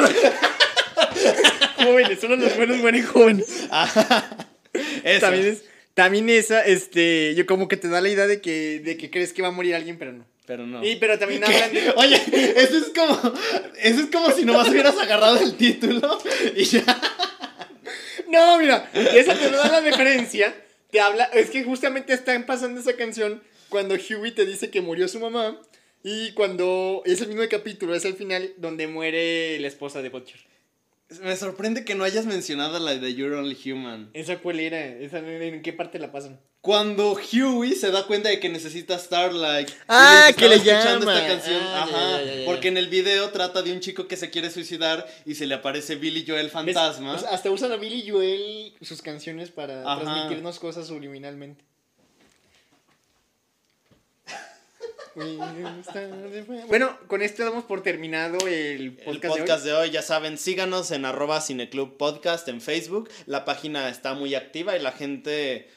Jóvenes, 1.78 2.20
solo 2.20 2.36
los 2.36 2.56
buenos 2.58 2.78
mueren 2.78 3.06
jóvenes. 3.06 3.48
Eso. 5.04 5.20
También 5.22 5.48
es. 5.48 5.64
También 5.98 6.30
esa, 6.30 6.64
este, 6.64 7.34
yo 7.34 7.48
como 7.48 7.68
que 7.68 7.76
te 7.76 7.88
da 7.88 8.02
la 8.02 8.10
idea 8.10 8.28
de 8.28 8.40
que, 8.40 8.80
de 8.82 8.98
que 8.98 9.10
crees 9.10 9.34
que 9.34 9.42
va 9.42 9.48
a 9.48 9.52
morir 9.52 9.74
alguien, 9.74 9.98
pero 9.98 10.14
no. 10.14 10.28
Pero 10.46 10.68
no. 10.68 10.86
Y 10.86 10.98
pero 10.98 11.18
también 11.18 11.44
hablan 11.44 11.74
de. 11.74 11.90
Oye, 11.96 12.22
eso 12.56 12.78
es 12.78 12.92
como. 12.96 13.34
Eso 13.80 14.02
es 14.02 14.06
como 14.12 14.30
si 14.30 14.46
nomás 14.46 14.70
hubieras 14.70 14.96
agarrado 14.96 15.40
el 15.40 15.58
título 15.58 16.20
y 16.56 16.66
ya. 16.66 16.84
No, 18.30 18.60
mira, 18.60 18.88
esa 18.94 19.34
te 19.40 19.50
da 19.50 19.72
la 19.72 19.80
referencia. 19.80 20.54
Te 20.92 21.00
habla, 21.00 21.24
es 21.34 21.50
que 21.50 21.64
justamente 21.64 22.14
están 22.14 22.46
pasando 22.46 22.80
esa 22.80 22.98
canción 22.98 23.42
Cuando 23.70 23.96
Huey 23.96 24.34
te 24.34 24.46
dice 24.46 24.70
que 24.70 24.82
murió 24.82 25.08
su 25.08 25.20
mamá. 25.20 25.60
Y 26.04 26.34
cuando. 26.34 27.02
Es 27.06 27.22
el 27.22 27.30
mismo 27.30 27.44
capítulo, 27.50 27.96
es 27.96 28.06
el 28.06 28.14
final. 28.14 28.54
donde 28.58 28.86
muere 28.86 29.60
la 29.60 29.68
esposa 29.68 30.04
de 30.04 30.10
Butcher. 30.10 30.47
Me 31.22 31.36
sorprende 31.38 31.86
que 31.86 31.96
no 31.96 32.04
hayas 32.04 32.26
mencionado 32.26 32.80
la 32.80 32.94
de 32.96 33.14
You're 33.16 33.36
Only 33.38 33.58
Human. 33.72 34.10
¿Esa 34.14 34.40
cuál 34.40 34.60
era? 34.60 34.86
¿Esa, 34.86 35.20
¿En 35.20 35.62
qué 35.62 35.72
parte 35.72 36.00
la 36.00 36.12
pasan? 36.12 36.40
Cuando 36.60 37.14
Huey 37.14 37.76
se 37.76 37.92
da 37.92 38.06
cuenta 38.06 38.28
de 38.28 38.42
que 38.42 38.50
necesita 38.50 39.00
Starlight. 39.00 39.70
y 39.70 39.74
Ah, 39.88 40.26
les 40.28 40.36
que 40.36 40.50
le 40.50 40.56
escuchando 40.56 41.06
llama. 41.06 41.16
esta 41.16 41.28
canción. 41.28 41.62
Ah, 41.64 41.84
Ajá. 41.84 41.92
ya, 42.20 42.26
ya, 42.26 42.36
ya. 42.40 42.46
Porque 42.46 42.68
en 42.68 42.76
el 42.78 42.88
video 42.90 43.30
trata 43.30 43.62
de 43.62 43.72
un 43.72 43.80
chico 43.80 44.08
que 44.10 44.18
se 44.18 44.30
quiere 44.30 44.50
suicidar 44.50 45.08
y 45.26 45.36
se 45.36 45.48
le 45.48 45.56
aparece 45.56 45.96
Billy 45.96 46.26
Joel 46.28 46.50
fantasma. 46.50 47.14
O 47.14 47.20
sea, 47.20 47.30
hasta 47.30 47.52
usan 47.52 47.72
a 47.72 47.78
Billy 47.78 48.10
Joel 48.10 48.74
sus 48.82 49.02
canciones 49.02 49.50
para 49.50 49.90
Ajá. 49.90 50.02
transmitirnos 50.02 50.60
cosas 50.60 50.88
subliminalmente. 50.88 51.64
Bueno, 56.68 56.96
con 57.08 57.22
esto 57.24 57.44
damos 57.44 57.64
por 57.64 57.82
terminado 57.82 58.38
el 58.48 58.54
El 58.82 58.92
podcast, 58.98 59.38
podcast 59.38 59.64
de 59.64 59.72
de 59.72 59.76
hoy, 59.78 59.90
ya 59.90 60.02
saben, 60.04 60.38
síganos 60.38 60.92
en 60.92 61.06
arroba 61.06 61.42
cineclub 61.42 61.98
podcast 61.98 62.48
en 62.48 62.62
Facebook. 62.62 63.10
La 63.26 63.44
página 63.44 63.90
está 63.90 64.14
muy 64.14 64.36
activa 64.36 64.78
y 64.78 64.82
la 64.82 64.92
gente 64.92 65.68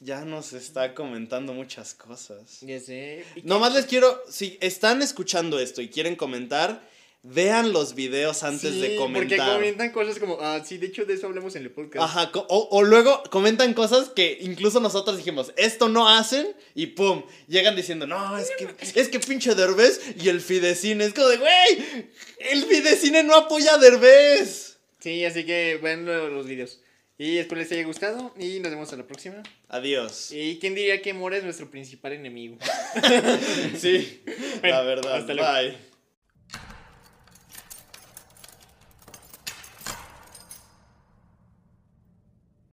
ya 0.00 0.24
nos 0.24 0.52
está 0.52 0.94
comentando 0.94 1.52
muchas 1.52 1.94
cosas. 1.94 2.60
Ya 2.62 2.80
sé. 2.80 3.24
¿Y 3.36 3.42
qué- 3.42 3.46
Nomás 3.48 3.72
les 3.74 3.86
quiero, 3.86 4.20
si 4.28 4.58
están 4.60 5.00
escuchando 5.00 5.60
esto 5.60 5.80
y 5.80 5.88
quieren 5.88 6.16
comentar, 6.16 6.82
vean 7.30 7.72
los 7.72 7.94
videos 7.94 8.42
antes 8.42 8.72
Sí, 8.72 8.80
de 8.80 8.88
Porque 8.96 8.96
comentar. 8.96 9.54
comentan 9.54 9.90
cosas 9.92 10.18
como, 10.18 10.38
ah, 10.40 10.62
sí, 10.64 10.78
de 10.78 10.86
hecho 10.86 11.04
de 11.04 11.14
eso 11.14 11.26
hablamos 11.26 11.54
en 11.56 11.62
el 11.62 11.70
podcast. 11.70 12.02
Ajá, 12.04 12.30
o, 12.34 12.68
o 12.70 12.82
luego 12.82 13.22
comentan 13.30 13.74
cosas 13.74 14.08
que 14.08 14.38
incluso 14.40 14.80
nosotros 14.80 15.16
dijimos, 15.16 15.52
esto 15.56 15.88
no 15.88 16.08
hacen, 16.08 16.46
y 16.74 16.86
pum, 16.88 17.22
llegan 17.46 17.76
diciendo, 17.76 18.06
no, 18.06 18.36
es 18.38 18.50
que, 18.58 18.68
es 19.00 19.08
que 19.08 19.20
pinche 19.20 19.54
Derbez 19.54 20.00
y 20.20 20.28
el 20.28 20.40
Fidecine, 20.40 21.04
es 21.04 21.12
como 21.14 21.28
de, 21.28 21.36
güey, 21.36 22.06
el 22.50 22.64
Fidecine 22.64 23.22
no 23.22 23.34
apoya 23.34 23.74
a 23.74 23.78
Derbez. 23.78 24.78
Sí, 25.00 25.24
así 25.24 25.44
que 25.44 25.78
lo- 25.82 26.28
los 26.28 26.46
videos. 26.46 26.80
Y 27.20 27.38
espero 27.38 27.60
les 27.60 27.72
haya 27.72 27.82
gustado 27.84 28.32
y 28.38 28.60
nos 28.60 28.70
vemos 28.70 28.92
a 28.92 28.96
la 28.96 29.04
próxima. 29.04 29.42
Adiós. 29.68 30.30
¿Y 30.30 30.58
quién 30.60 30.76
diría 30.76 31.02
que 31.02 31.12
Mora 31.14 31.36
es 31.36 31.42
nuestro 31.42 31.68
principal 31.68 32.12
enemigo? 32.12 32.56
Sí, 33.76 34.22
Bueno, 34.60 34.76
la 34.76 34.82
verdad. 34.82 35.16
hasta 35.16 35.34
luego. 35.34 35.52
Bye. 35.52 35.87